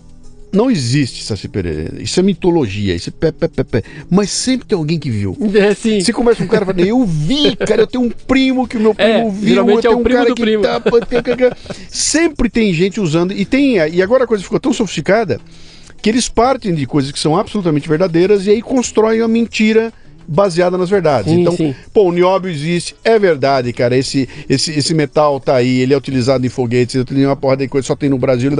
não 0.51 0.71
existe 0.71 1.23
Saci 1.23 1.47
Pererê. 1.47 2.01
Isso 2.01 2.19
é 2.19 2.23
mitologia, 2.23 2.95
isso 2.95 3.09
é 3.09 3.13
pé, 3.17 3.31
pé, 3.31 3.47
pé, 3.47 3.63
pé. 3.63 3.83
Mas 4.09 4.29
sempre 4.29 4.67
tem 4.67 4.77
alguém 4.77 4.97
que 4.97 5.09
viu. 5.09 5.37
É, 5.53 5.73
sim. 5.73 5.99
Você 5.99 6.13
conversa 6.13 6.39
com 6.39 6.45
um 6.45 6.47
cara 6.47 6.63
e 6.63 6.65
fala, 6.67 6.81
eu 6.81 7.05
vi, 7.05 7.55
cara, 7.55 7.81
eu 7.81 7.87
tenho 7.87 8.03
um 8.05 8.09
primo 8.09 8.67
que 8.67 8.77
o 8.77 8.79
meu 8.79 8.95
É, 8.97 9.13
primo 9.15 9.31
viu, 9.31 9.49
geralmente 9.49 9.85
eu 9.85 9.91
é 9.91 9.95
o 9.95 9.99
um 9.99 10.03
primo 10.03 10.17
cara 10.19 10.29
do 10.29 10.35
que 10.35 10.41
primo. 10.41 10.63
tá... 10.63 10.81
Sempre 11.89 12.49
tem 12.49 12.73
gente 12.73 12.99
usando, 12.99 13.33
e 13.33 13.45
tem, 13.45 13.75
e 13.75 14.01
agora 14.01 14.23
a 14.23 14.27
coisa 14.27 14.43
ficou 14.43 14.59
tão 14.59 14.73
sofisticada 14.73 15.39
que 16.01 16.09
eles 16.09 16.29
partem 16.29 16.73
de 16.73 16.85
coisas 16.85 17.11
que 17.11 17.19
são 17.19 17.35
absolutamente 17.35 17.89
verdadeiras 17.89 18.45
e 18.45 18.51
aí 18.51 18.61
constroem 18.61 19.21
uma 19.21 19.27
mentira 19.27 19.91
baseada 20.27 20.77
nas 20.77 20.89
verdades. 20.89 21.31
Sim, 21.31 21.41
então, 21.41 21.55
sim. 21.55 21.73
pô, 21.93 22.03
o 22.03 22.11
nióbio 22.11 22.51
existe, 22.51 22.95
é 23.03 23.17
verdade, 23.17 23.71
cara, 23.71 23.95
esse, 23.95 24.27
esse, 24.49 24.71
esse 24.71 24.93
metal 24.93 25.39
tá 25.39 25.55
aí, 25.55 25.79
ele 25.79 25.93
é 25.93 25.97
utilizado 25.97 26.45
em 26.45 26.49
foguetes, 26.49 26.95
ele 26.95 27.05
tem 27.05 27.25
uma 27.25 27.35
porra 27.35 27.57
de 27.57 27.67
coisa, 27.67 27.87
só 27.87 27.95
tem 27.95 28.09
no 28.09 28.17
Brasil. 28.17 28.51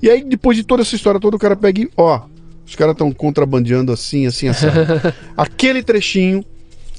E 0.00 0.08
aí, 0.08 0.22
depois 0.22 0.56
de 0.56 0.62
toda 0.62 0.82
essa 0.82 0.94
história 0.94 1.18
toda, 1.18 1.36
o 1.36 1.38
cara 1.38 1.56
pega 1.56 1.80
e, 1.82 1.90
ó, 1.96 2.20
os 2.66 2.76
caras 2.76 2.92
estão 2.92 3.10
contrabandeando 3.10 3.90
assim, 3.90 4.26
assim, 4.26 4.48
assim. 4.48 4.66
Aquele 5.36 5.82
trechinho 5.82 6.44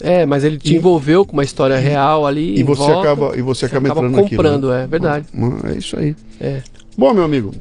É, 0.02 0.26
mas 0.26 0.44
ele 0.44 0.58
te 0.58 0.76
envolveu 0.76 1.26
com 1.26 1.34
uma 1.34 1.44
história 1.44 1.78
real 1.78 2.26
ali. 2.26 2.60
e 2.60 2.64
você 2.64 2.82
volta, 2.82 3.00
acaba 3.00 3.38
e 3.38 3.42
você 3.42 3.66
acaba, 3.66 3.88
acaba 3.88 4.08
entrando 4.08 4.30
comprando, 4.30 4.68
naquilo, 4.70 4.72
né? 4.72 4.84
é 4.84 4.88
verdade. 4.88 5.26
É 5.72 5.78
isso 5.78 5.98
aí. 5.98 6.16
É. 6.40 6.62
Bom, 6.98 7.14
meu 7.14 7.24
amigo, 7.24 7.54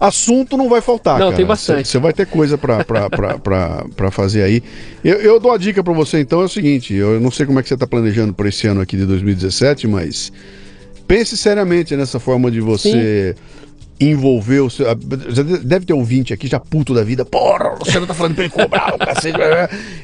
assunto 0.00 0.56
não 0.56 0.68
vai 0.68 0.80
faltar, 0.80 1.18
Não, 1.18 1.26
cara. 1.26 1.36
tem 1.36 1.46
bastante. 1.46 1.88
Você 1.88 1.98
vai 1.98 2.12
ter 2.12 2.26
coisa 2.26 2.56
pra 2.58 4.10
fazer 4.10 4.42
aí. 4.42 4.62
Eu, 5.02 5.16
eu 5.20 5.40
dou 5.40 5.52
a 5.52 5.58
dica 5.58 5.82
pra 5.82 5.92
você, 5.92 6.20
então, 6.20 6.40
é 6.40 6.44
o 6.44 6.48
seguinte, 6.48 6.94
eu 6.94 7.20
não 7.20 7.30
sei 7.30 7.46
como 7.46 7.58
é 7.58 7.62
que 7.62 7.68
você 7.68 7.76
tá 7.76 7.86
planejando 7.86 8.32
pra 8.32 8.48
esse 8.48 8.66
ano 8.66 8.80
aqui 8.80 8.96
de 8.96 9.06
2017, 9.06 9.86
mas 9.88 10.32
pense 11.06 11.36
seriamente 11.36 11.96
nessa 11.96 12.20
forma 12.20 12.50
de 12.50 12.60
você... 12.60 13.34
Envolver 14.00 14.60
o 14.60 14.70
seu. 14.70 14.86
Deve 14.94 15.84
ter 15.86 15.92
ouvinte 15.92 16.32
aqui 16.32 16.46
já 16.46 16.60
puto 16.60 16.94
da 16.94 17.02
vida. 17.02 17.24
Porra, 17.24 17.74
o 17.74 17.78
Luciano 17.80 18.06
tá 18.06 18.14
falando 18.14 18.34
pra 18.36 18.44
ele 18.44 18.52
cobrar 18.52 18.94
o 18.94 18.98
cacete. 18.98 19.36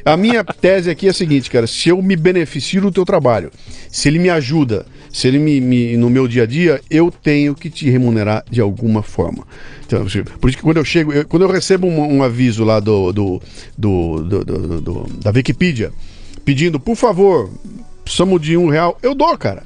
A 0.05 0.17
minha 0.17 0.43
tese 0.43 0.91
aqui 0.91 1.07
é 1.07 1.11
a 1.11 1.15
seguinte, 1.15 1.49
cara. 1.49 1.67
Se 1.67 1.91
eu 1.91 2.03
me 2.03 2.17
beneficio 2.17 2.81
do 2.81 2.91
teu 2.91 3.05
trabalho, 3.05 3.53
se 3.89 4.09
ele 4.09 4.19
me 4.19 4.29
ajuda, 4.31 4.85
se 5.13 5.29
ele 5.29 5.39
me, 5.39 5.61
me- 5.61 5.97
no 5.97 6.11
meu 6.11 6.27
dia 6.27 6.43
a 6.43 6.47
dia, 6.47 6.81
eu 6.91 7.09
tenho 7.11 7.55
que 7.55 7.71
te 7.71 7.89
remunerar 7.89 8.45
de 8.51 8.61
alguma 8.61 9.01
forma. 9.03 9.47
Então, 9.87 10.05
por 10.41 10.49
isso 10.49 10.57
que 10.59 10.63
quando 10.65 10.79
eu 10.79 10.85
chego, 10.85 11.13
eu- 11.13 11.25
quando 11.29 11.43
eu 11.43 11.51
recebo 11.53 11.87
um, 11.87 12.17
um 12.17 12.23
aviso 12.25 12.65
lá 12.65 12.81
do, 12.81 13.13
do, 13.13 13.41
do, 13.79 14.23
do- 14.25 14.45
do- 14.45 14.81
do- 14.81 15.07
da 15.23 15.31
Wikipedia 15.31 15.93
pedindo, 16.45 16.81
por 16.81 16.97
favor, 16.97 17.49
precisamos 18.03 18.43
de 18.43 18.57
um 18.57 18.69
real, 18.69 18.99
eu 19.03 19.15
dou, 19.15 19.39
cara. 19.39 19.63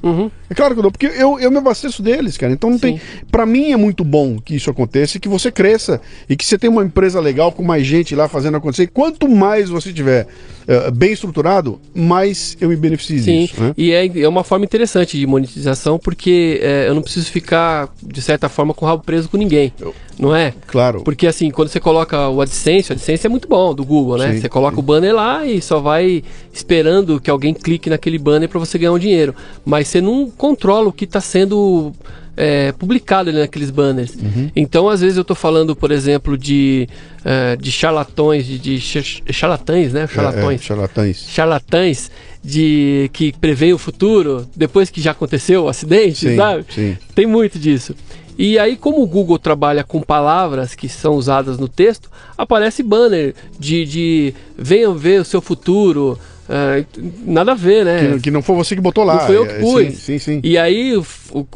É 0.49 0.55
claro 0.55 0.73
que 0.73 0.79
eu 0.79 0.83
dou, 0.83 0.91
porque 0.91 1.05
eu, 1.05 1.39
eu 1.39 1.51
me 1.51 1.57
abasteço 1.57 2.01
deles, 2.01 2.37
cara. 2.37 2.51
Então 2.51 2.69
não 2.69 2.79
tem. 2.79 2.99
Pra 3.31 3.45
mim 3.45 3.71
é 3.71 3.77
muito 3.77 4.03
bom 4.03 4.39
que 4.39 4.55
isso 4.55 4.69
aconteça 4.69 5.17
e 5.17 5.19
que 5.19 5.29
você 5.29 5.51
cresça 5.51 6.01
e 6.27 6.35
que 6.35 6.45
você 6.45 6.57
tenha 6.57 6.71
uma 6.71 6.83
empresa 6.83 7.19
legal 7.19 7.51
com 7.51 7.63
mais 7.63 7.85
gente 7.85 8.15
lá 8.15 8.27
fazendo 8.27 8.57
acontecer. 8.57 8.83
E 8.83 8.87
quanto 8.87 9.27
mais 9.27 9.69
você 9.69 9.93
tiver 9.93 10.27
eh, 10.71 10.91
bem 10.91 11.11
estruturado, 11.11 11.81
mais 11.95 12.55
eu 12.61 12.69
me 12.69 12.75
beneficio 12.75 13.17
Sim, 13.23 13.45
disso. 13.47 13.59
Né? 13.59 13.73
e 13.75 13.91
é, 13.91 14.05
é 14.19 14.29
uma 14.29 14.43
forma 14.43 14.63
interessante 14.63 15.17
de 15.17 15.25
monetização, 15.25 15.97
porque 15.97 16.59
é, 16.61 16.87
eu 16.87 16.93
não 16.93 17.01
preciso 17.01 17.25
ficar, 17.31 17.89
de 18.03 18.21
certa 18.21 18.47
forma, 18.47 18.71
com 18.71 18.85
o 18.85 18.87
rabo 18.87 19.03
preso 19.03 19.27
com 19.27 19.35
ninguém. 19.35 19.73
Não 20.19 20.35
é? 20.35 20.53
Claro. 20.67 21.01
Porque 21.01 21.25
assim, 21.25 21.49
quando 21.49 21.69
você 21.69 21.79
coloca 21.79 22.29
o 22.29 22.39
AdSense, 22.39 22.91
o 22.91 22.93
AdSense 22.93 23.25
é 23.25 23.29
muito 23.29 23.47
bom, 23.47 23.73
do 23.73 23.83
Google, 23.83 24.17
né? 24.17 24.33
Sim, 24.33 24.41
você 24.41 24.49
coloca 24.49 24.75
sim. 24.75 24.79
o 24.79 24.83
banner 24.83 25.15
lá 25.15 25.43
e 25.43 25.59
só 25.59 25.79
vai 25.79 26.21
esperando 26.53 27.19
que 27.19 27.31
alguém 27.31 27.53
clique 27.53 27.89
naquele 27.89 28.19
banner 28.19 28.47
para 28.47 28.59
você 28.59 28.77
ganhar 28.77 28.91
um 28.91 28.99
dinheiro. 28.99 29.33
Mas 29.65 29.87
você 29.87 30.01
não 30.01 30.29
controla 30.39 30.87
o 30.87 30.93
que 30.93 31.03
está 31.03 31.19
sendo 31.19 31.91
é, 32.37 32.71
publicado 32.71 33.29
ali 33.29 33.39
naqueles 33.39 33.69
banners. 33.69 34.15
Uhum. 34.15 34.49
Então, 34.55 34.87
às 34.87 35.01
vezes 35.01 35.17
eu 35.17 35.23
estou 35.23 35.35
falando, 35.35 35.75
por 35.75 35.91
exemplo, 35.91 36.37
de, 36.37 36.87
é, 37.25 37.57
de 37.57 37.69
charlatões, 37.71 38.45
de, 38.45 38.57
de 38.57 38.79
ch- 38.79 39.21
charlatães, 39.29 39.91
né? 39.91 39.99
É, 40.01 40.03
é, 40.05 40.07
Charlatões 40.07 40.61
charlatães. 40.63 41.25
charlatães 41.29 42.11
de 42.41 43.09
que 43.11 43.33
preveem 43.33 43.73
o 43.73 43.77
futuro 43.77 44.47
depois 44.55 44.89
que 44.89 45.01
já 45.01 45.11
aconteceu 45.11 45.65
o 45.65 45.67
acidente, 45.67 46.29
Sim, 46.29 46.37
sabe? 46.37 46.65
sim. 46.73 46.97
Tem 47.13 47.25
muito 47.25 47.59
disso. 47.59 47.93
E 48.37 48.57
aí, 48.57 48.77
como 48.77 49.01
o 49.03 49.05
Google 49.05 49.37
trabalha 49.37 49.83
com 49.83 50.01
palavras 50.01 50.73
que 50.73 50.87
são 50.87 51.15
usadas 51.15 51.57
no 51.59 51.67
texto, 51.67 52.09
aparece 52.37 52.81
banner 52.81 53.35
de, 53.59 53.83
de 53.85 54.33
venham 54.57 54.95
ver 54.95 55.19
o 55.19 55.25
seu 55.25 55.41
futuro. 55.41 56.17
Ah, 56.49 56.83
nada 57.25 57.51
a 57.51 57.55
ver, 57.55 57.85
né? 57.85 57.99
Que, 57.99 58.07
não- 58.07 58.19
que 58.19 58.31
não 58.31 58.41
foi 58.41 58.55
você 58.55 58.75
que 58.75 58.81
botou 58.81 59.03
lá. 59.03 59.15
Não 59.15 59.21
foi 59.27 59.37
eu 59.37 59.45
que 59.45 59.51
É, 59.53 59.59
pus. 59.59 59.83
Sim, 59.83 59.91
sim. 59.93 60.19
sim. 60.19 60.39
E 60.43 60.57
aí 60.57 60.97
o, 60.97 61.05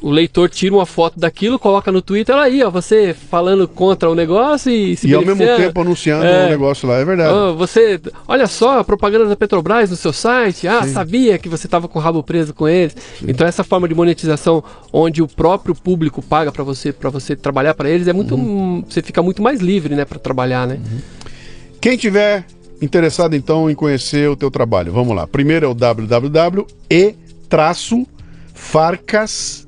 o- 0.01 0.09
leitor 0.11 0.49
tira 0.49 0.73
uma 0.75 0.85
foto 0.85 1.19
daquilo, 1.19 1.57
coloca 1.57 1.91
no 1.91 2.01
Twitter, 2.01 2.35
olha 2.35 2.43
aí, 2.45 2.61
ó, 2.63 2.69
você 2.69 3.15
falando 3.29 3.67
contra 3.67 4.09
o 4.09 4.13
negócio 4.15 4.71
e 4.71 4.95
se 4.95 5.07
E 5.07 5.13
ao 5.15 5.25
mesmo 5.25 5.43
tempo 5.43 5.81
anunciando 5.81 6.25
É. 6.25 6.45
o 6.45 6.49
negócio 6.49 6.87
lá, 6.87 6.97
é 6.99 7.05
verdade. 7.05 7.33
Ah, 7.33 7.51
você, 7.53 7.99
olha 8.27 8.45
só, 8.45 8.79
a 8.79 8.83
propaganda 8.83 9.25
da 9.25 9.35
Petrobras 9.35 9.89
no 9.89 9.95
seu 9.95 10.13
site. 10.13 10.67
Ah, 10.67 10.83
sabia 10.83 11.37
que 11.39 11.49
você 11.49 11.65
estava 11.67 11.87
com 11.87 11.97
o 11.97 12.01
rabo 12.01 12.21
preso 12.21 12.53
com 12.53 12.67
eles. 12.67 12.95
Então 13.27 13.47
essa 13.47 13.63
forma 13.63 13.87
de 13.87 13.95
monetização, 13.95 14.63
onde 14.91 15.21
o 15.23 15.27
próprio 15.27 15.73
público 15.73 16.21
paga 16.21 16.51
para 16.51 16.63
você, 16.63 16.93
para 16.93 17.09
você 17.09 17.35
trabalhar 17.35 17.73
para 17.73 17.89
eles, 17.89 18.07
é 18.07 18.13
muito, 18.13 18.35
Uhum. 18.35 18.77
hum, 18.77 18.83
você 18.87 19.01
fica 19.01 19.23
muito 19.23 19.41
mais 19.41 19.59
livre, 19.59 19.95
né, 19.95 20.05
para 20.05 20.19
trabalhar, 20.19 20.67
né? 20.67 20.79
Quem 21.81 21.97
tiver 21.97 22.45
interessado 22.81 23.35
então 23.35 23.69
em 23.69 23.75
conhecer 23.75 24.29
o 24.29 24.35
teu 24.35 24.51
trabalho, 24.51 24.91
vamos 24.91 25.15
lá. 25.15 25.25
Primeiro 25.27 25.65
é 25.65 25.69
o 25.69 25.73
www 25.73 26.65
e 26.89 27.15
traço 27.47 28.05
farcas 28.53 29.65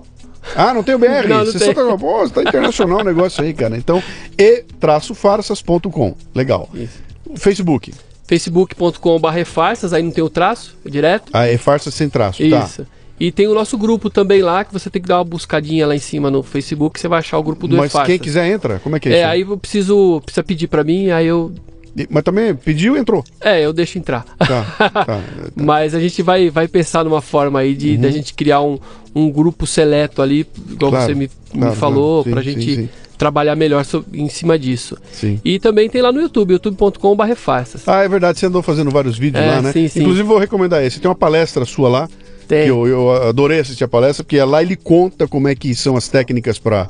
Ah, 0.54 0.74
não 0.74 0.82
tem 0.82 0.94
o 0.94 0.98
BR? 0.98 1.24
Não, 1.28 1.38
não 1.38 1.46
Você 1.46 1.58
tem. 1.58 1.74
só 1.74 1.90
tá, 1.90 1.96
pô, 1.96 2.28
tá 2.28 2.42
internacional 2.42 3.00
o 3.00 3.04
negócio 3.04 3.42
aí, 3.42 3.54
cara. 3.54 3.78
Então, 3.78 4.02
e-farsas.com. 4.38 6.14
Legal. 6.34 6.68
Isso. 6.74 7.02
Facebook. 7.36 7.94
facebook.com.br 8.26 9.44
farsas, 9.44 9.92
aí 9.92 10.02
não 10.02 10.10
tem 10.10 10.22
o 10.24 10.30
traço, 10.30 10.76
é 10.84 10.90
direto. 10.90 11.30
Ah, 11.32 11.46
é 11.46 11.56
farsas 11.56 11.94
sem 11.94 12.08
traço, 12.08 12.38
tá? 12.48 12.64
Isso. 12.64 12.86
E 13.18 13.30
tem 13.30 13.46
o 13.46 13.54
nosso 13.54 13.78
grupo 13.78 14.10
também 14.10 14.42
lá, 14.42 14.64
que 14.64 14.72
você 14.72 14.90
tem 14.90 15.00
que 15.00 15.06
dar 15.06 15.18
uma 15.18 15.24
buscadinha 15.24 15.86
lá 15.86 15.94
em 15.94 16.00
cima 16.00 16.30
no 16.30 16.42
Facebook, 16.42 16.98
você 16.98 17.06
vai 17.06 17.20
achar 17.20 17.38
o 17.38 17.42
grupo 17.42 17.68
do 17.68 17.76
Mas 17.76 17.90
E-Farsas. 17.90 18.08
quem 18.08 18.18
quiser 18.18 18.48
entra. 18.48 18.80
Como 18.80 18.96
é 18.96 19.00
que 19.00 19.08
é, 19.08 19.12
É, 19.12 19.18
isso? 19.20 19.26
aí 19.28 19.40
eu 19.42 19.56
preciso, 19.56 20.20
precisa 20.24 20.42
pedir 20.42 20.66
pra 20.66 20.82
mim, 20.82 21.10
aí 21.10 21.26
eu. 21.26 21.52
Mas 22.10 22.24
também 22.24 22.52
pediu, 22.56 22.96
entrou. 22.96 23.22
É, 23.40 23.60
eu 23.64 23.72
deixo 23.72 23.98
entrar. 23.98 24.24
Tá, 24.36 24.64
tá. 25.06 25.20
Mas 25.54 25.94
a 25.94 26.00
gente 26.00 26.20
vai, 26.22 26.50
vai 26.50 26.66
pensar 26.66 27.04
numa 27.04 27.20
forma 27.22 27.60
aí 27.60 27.72
de 27.72 27.96
da 27.96 28.10
gente 28.10 28.34
criar 28.34 28.60
um, 28.62 28.80
um 29.14 29.30
grupo 29.30 29.64
seleto 29.64 30.20
ali, 30.20 30.44
igual 30.72 30.90
Claro, 30.90 31.06
você 31.06 31.14
me, 31.14 31.30
me 31.52 31.60
claro, 31.60 31.76
falou, 31.76 32.24
claro. 32.24 32.34
pra 32.34 32.42
Sim, 32.42 32.50
gente 32.60 32.74
sim, 32.74 32.82
sim. 32.82 32.88
Trabalhar 33.16 33.54
melhor 33.56 33.84
em 34.12 34.28
cima 34.28 34.58
disso. 34.58 34.96
Sim. 35.12 35.40
E 35.44 35.58
também 35.58 35.88
tem 35.88 36.02
lá 36.02 36.10
no 36.12 36.20
YouTube, 36.20 36.52
youtube.com.br 36.52 37.34
farsas. 37.36 37.86
Ah, 37.88 38.02
é 38.02 38.08
verdade, 38.08 38.38
você 38.38 38.46
andou 38.46 38.62
fazendo 38.62 38.90
vários 38.90 39.16
vídeos 39.18 39.44
É, 39.44 39.48
lá, 39.56 39.62
né? 39.62 39.72
sim, 39.72 39.88
sim. 39.88 40.00
Inclusive, 40.00 40.26
vou 40.26 40.38
recomendar 40.38 40.82
esse. 40.84 41.00
Tem 41.00 41.08
uma 41.08 41.14
palestra 41.14 41.64
sua 41.64 41.88
lá. 41.88 42.08
Tem. 42.46 42.64
Que 42.64 42.70
eu, 42.70 42.86
eu 42.86 43.10
adorei 43.28 43.60
assistir 43.60 43.84
a 43.84 43.88
palestra, 43.88 44.22
porque 44.22 44.38
lá 44.42 44.60
ele 44.62 44.76
conta 44.76 45.26
como 45.26 45.48
é 45.48 45.54
que 45.54 45.74
são 45.74 45.96
as 45.96 46.08
técnicas 46.08 46.58
para 46.58 46.88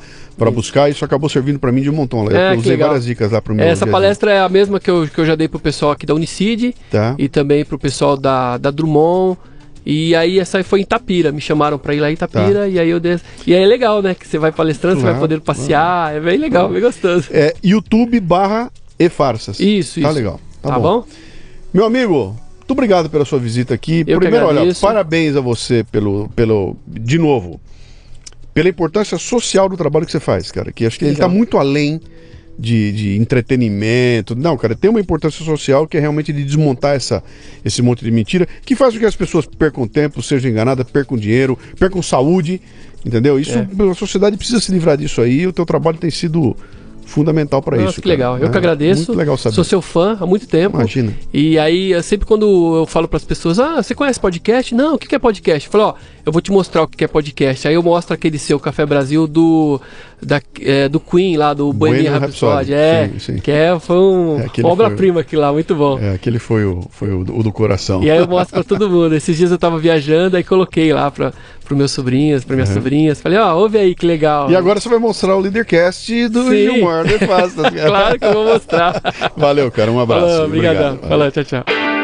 buscar. 0.53 0.91
Isso 0.91 1.05
acabou 1.05 1.29
servindo 1.29 1.61
para 1.61 1.71
mim 1.71 1.81
de 1.81 1.89
um 1.89 1.93
montão. 1.93 2.25
Eu 2.29 2.37
É, 2.37 2.57
usei 2.57 2.73
legal. 2.73 2.89
várias 2.89 3.05
dicas 3.07 3.31
lá 3.31 3.41
pro 3.41 3.55
meu. 3.55 3.65
Essa 3.65 3.87
palestra 3.87 4.33
é 4.33 4.41
a 4.41 4.49
mesma 4.49 4.81
que 4.81 4.91
eu, 4.91 5.07
que 5.07 5.17
eu 5.21 5.25
já 5.25 5.37
dei 5.37 5.47
pro 5.47 5.61
pessoal 5.61 5.93
aqui 5.93 6.05
da 6.07 6.13
Unicid 6.15 6.75
Tá. 6.91 7.15
e 7.19 7.29
também 7.29 7.65
pro 7.65 7.79
pessoal 7.79 8.17
da, 8.17 8.59
da 8.59 8.73
Drummond. 8.73 9.39
E 9.87 10.15
aí 10.15 10.39
essa 10.39 10.63
foi 10.65 10.81
em 10.81 10.83
Itapira, 10.83 11.31
me 11.31 11.41
chamaram 11.41 11.79
pra 11.79 11.95
ir 11.95 12.01
lá 12.01 12.11
em 12.11 12.15
Itapira 12.15 12.69
e 12.69 12.79
aí 12.79 12.89
eu 12.89 12.99
des... 12.99 13.21
E 13.47 13.55
aí 13.55 13.63
é 13.63 13.67
legal, 13.67 14.01
né? 14.01 14.15
Que 14.15 14.27
você 14.27 14.39
vai 14.39 14.51
palestrando, 14.51 14.97
você 14.97 15.01
Tá. 15.03 15.11
Claro, 15.11 15.21
vai 15.21 15.29
poder 15.29 15.41
passear, 15.41 16.15
é 16.15 16.21
bem 16.21 16.39
legal, 16.39 16.69
bem 16.69 16.81
gostoso. 16.81 17.29
É 17.31 17.55
YouTube 17.63 18.19
barra 18.21 18.71
e 18.99 19.09
farsas. 19.09 19.61
Isso, 19.61 20.01
Tá 20.01 20.09
isso. 20.09 20.17
legal. 20.17 20.41
Tá, 20.63 20.71
Tá, 20.71 20.79
bom. 20.79 21.01
bom? 21.01 21.07
Meu 21.73 21.85
amigo, 21.85 22.37
muito 22.59 22.71
obrigado 22.71 23.11
pela 23.11 23.25
sua 23.27 23.39
visita 23.39 23.75
aqui. 23.75 24.05
Eu 24.07 24.19
Primeiro, 24.19 24.47
olha, 24.47 24.75
parabéns 24.81 25.37
a 25.37 25.41
você 25.41 25.85
pelo, 25.93 26.31
pelo. 26.35 26.77
De 26.87 27.19
novo, 27.19 27.61
pela 28.55 28.69
importância 28.71 29.19
social 29.19 29.69
do 29.69 29.77
trabalho 29.77 30.07
que 30.07 30.13
você 30.13 30.21
faz, 30.21 30.51
cara. 30.51 30.73
Que 30.73 30.87
acho 30.87 30.99
que 30.99 31.05
ele 31.05 31.13
Legal. 31.13 31.29
está 31.29 31.37
muito 31.37 31.59
além 31.59 32.01
de, 32.59 32.93
de 32.93 33.17
entretenimento. 33.19 34.35
Não, 34.35 34.57
cara, 34.57 34.75
tem 34.75 34.91
uma 34.91 35.01
importância 35.01 35.45
social 35.45 35.87
que 35.87 35.97
é 35.97 36.01
realmente 36.01 36.33
de 36.33 36.45
desmontar 36.45 36.95
essa, 36.97 37.23
esse 37.65 37.83
monte 37.83 38.05
de 38.05 38.11
mentira 38.11 38.47
que 38.65 38.75
faz 38.77 38.95
com 38.95 39.01
que 39.01 39.07
as 39.07 39.17
pessoas 39.17 39.47
percam 39.47 39.87
tempo, 39.87 40.23
sejam 40.23 40.51
enganadas, 40.51 40.87
percam 40.91 41.17
dinheiro, 41.17 41.59
percam 41.79 42.03
saúde. 42.03 42.61
Entendeu? 43.05 43.39
Isso 43.39 43.59
É. 43.59 43.69
a 43.91 43.95
sociedade 43.95 44.37
precisa 44.37 44.61
se 44.61 44.73
livrar 44.73 44.97
disso 44.97 45.21
aí. 45.21 45.41
e 45.41 45.47
O 45.47 45.53
teu 45.53 45.67
trabalho 45.67 45.99
tem 45.99 46.11
sido 46.11 46.57
fundamental 47.05 47.61
para 47.61 47.77
isso. 47.83 48.01
que 48.01 48.09
legal. 48.09 48.33
cara. 48.35 48.47
Eu 48.47 48.51
que 48.51 48.57
É, 48.57 48.59
agradeço. 48.59 49.09
Muito 49.09 49.19
legal 49.19 49.37
saber. 49.37 49.55
Sou 49.55 49.63
seu 49.63 49.83
fã 49.83 50.17
há 50.19 50.25
muito 50.25 50.49
tempo. 50.49 50.79
Imagina. 50.79 51.13
E 51.35 51.59
aí, 51.59 51.93
eu 51.93 52.03
sempre 52.03 52.27
quando 52.27 52.77
eu 52.79 52.87
falo 52.87 53.07
para 53.07 53.19
as 53.19 53.25
pessoas, 53.25 53.59
ah, 53.59 53.83
você 53.83 53.95
conhece 53.95 54.19
podcast? 54.19 54.75
Não, 54.75 54.95
o 54.95 54.99
que 54.99 55.15
é 55.15 55.19
podcast? 55.19 55.67
Eu 55.69 55.71
falo, 55.73 55.85
ó, 55.85 55.95
eu 56.25 56.33
vou 56.33 56.41
te 56.41 56.51
mostrar 56.51 56.83
o 56.83 56.89
que 56.89 56.97
que 56.97 57.05
é 57.05 57.07
podcast. 57.07 57.69
Aí 57.69 57.75
eu 57.75 57.83
mostro 57.83 58.15
aquele 58.15 58.39
seu 58.39 58.59
Café 58.59 58.87
Brasil 58.87 59.27
do, 59.27 59.79
da, 60.25 60.41
é, 60.61 60.89
do 60.89 60.99
Queen 61.01 61.37
lá, 61.37 61.53
do 61.55 61.73
Bohemian 61.73 62.19
Rhapsody. 62.19 62.73
Rhapsody, 62.73 62.75
É, 62.75 63.09
sim, 63.13 63.19
sim. 63.19 63.39
que 63.39 63.51
é, 63.51 63.79
foi 63.79 63.97
um, 63.97 64.41
É, 64.41 64.67
obra-prima 64.67 65.21
aquilo 65.21 65.43
lá, 65.43 65.53
muito 65.53 65.75
bom. 65.75 65.99
É, 65.99 66.15
aquele 66.15 66.39
foi 66.39 66.65
o, 66.65 66.83
foi 66.91 67.13
o, 67.13 67.25
do- 67.25 67.39
o 67.39 67.43
do 67.43 67.53
coração. 67.53 68.03
E 68.03 68.11
aí 68.11 68.19
eu 68.19 68.27
mostro 68.29 68.55
pra 68.55 68.65
todo 68.65 68.89
mundo. 68.91 69.15
Esses 69.15 69.37
dias 69.37 69.51
eu 69.51 69.59
tava 69.59 69.79
viajando, 69.79 70.37
aí 70.37 70.43
coloquei 70.45 70.93
lá 70.93 71.11
pra, 71.11 71.33
pros 71.65 71.77
meus 71.79 71.93
sobrinhos, 71.93 72.45
pra 72.45 72.55
minhas 72.57 72.69
sobrinhas. 72.71 73.21
Falei, 73.21 73.39
ó, 73.39 73.55
ouve 73.57 73.79
aí 73.79 73.95
que 73.95 74.07
legal. 74.07 74.51
E 74.51 74.57
agora 74.57 74.81
você 74.81 74.89
vai 74.89 74.99
mostrar 74.99 75.37
o 75.37 75.41
Leadercast 75.41 76.29
do 76.29 76.45
Sim. 76.45 76.51
Gilmar 76.73 77.07
de 77.07 77.19
Pastas. 77.27 77.73
Claro 77.85 78.19
que 78.19 78.25
eu 78.25 78.33
vou 78.33 78.45
mostrar. 78.47 79.01
Valeu, 79.37 79.71
cara. 79.71 79.91
Um 79.93 80.01
abraço. 80.01 80.27
Falou, 80.27 80.45
obrigadão. 80.47 80.89
Obrigado. 80.95 81.09
Falou, 81.09 81.31
tchau, 81.31 81.45
tchau. 81.45 82.04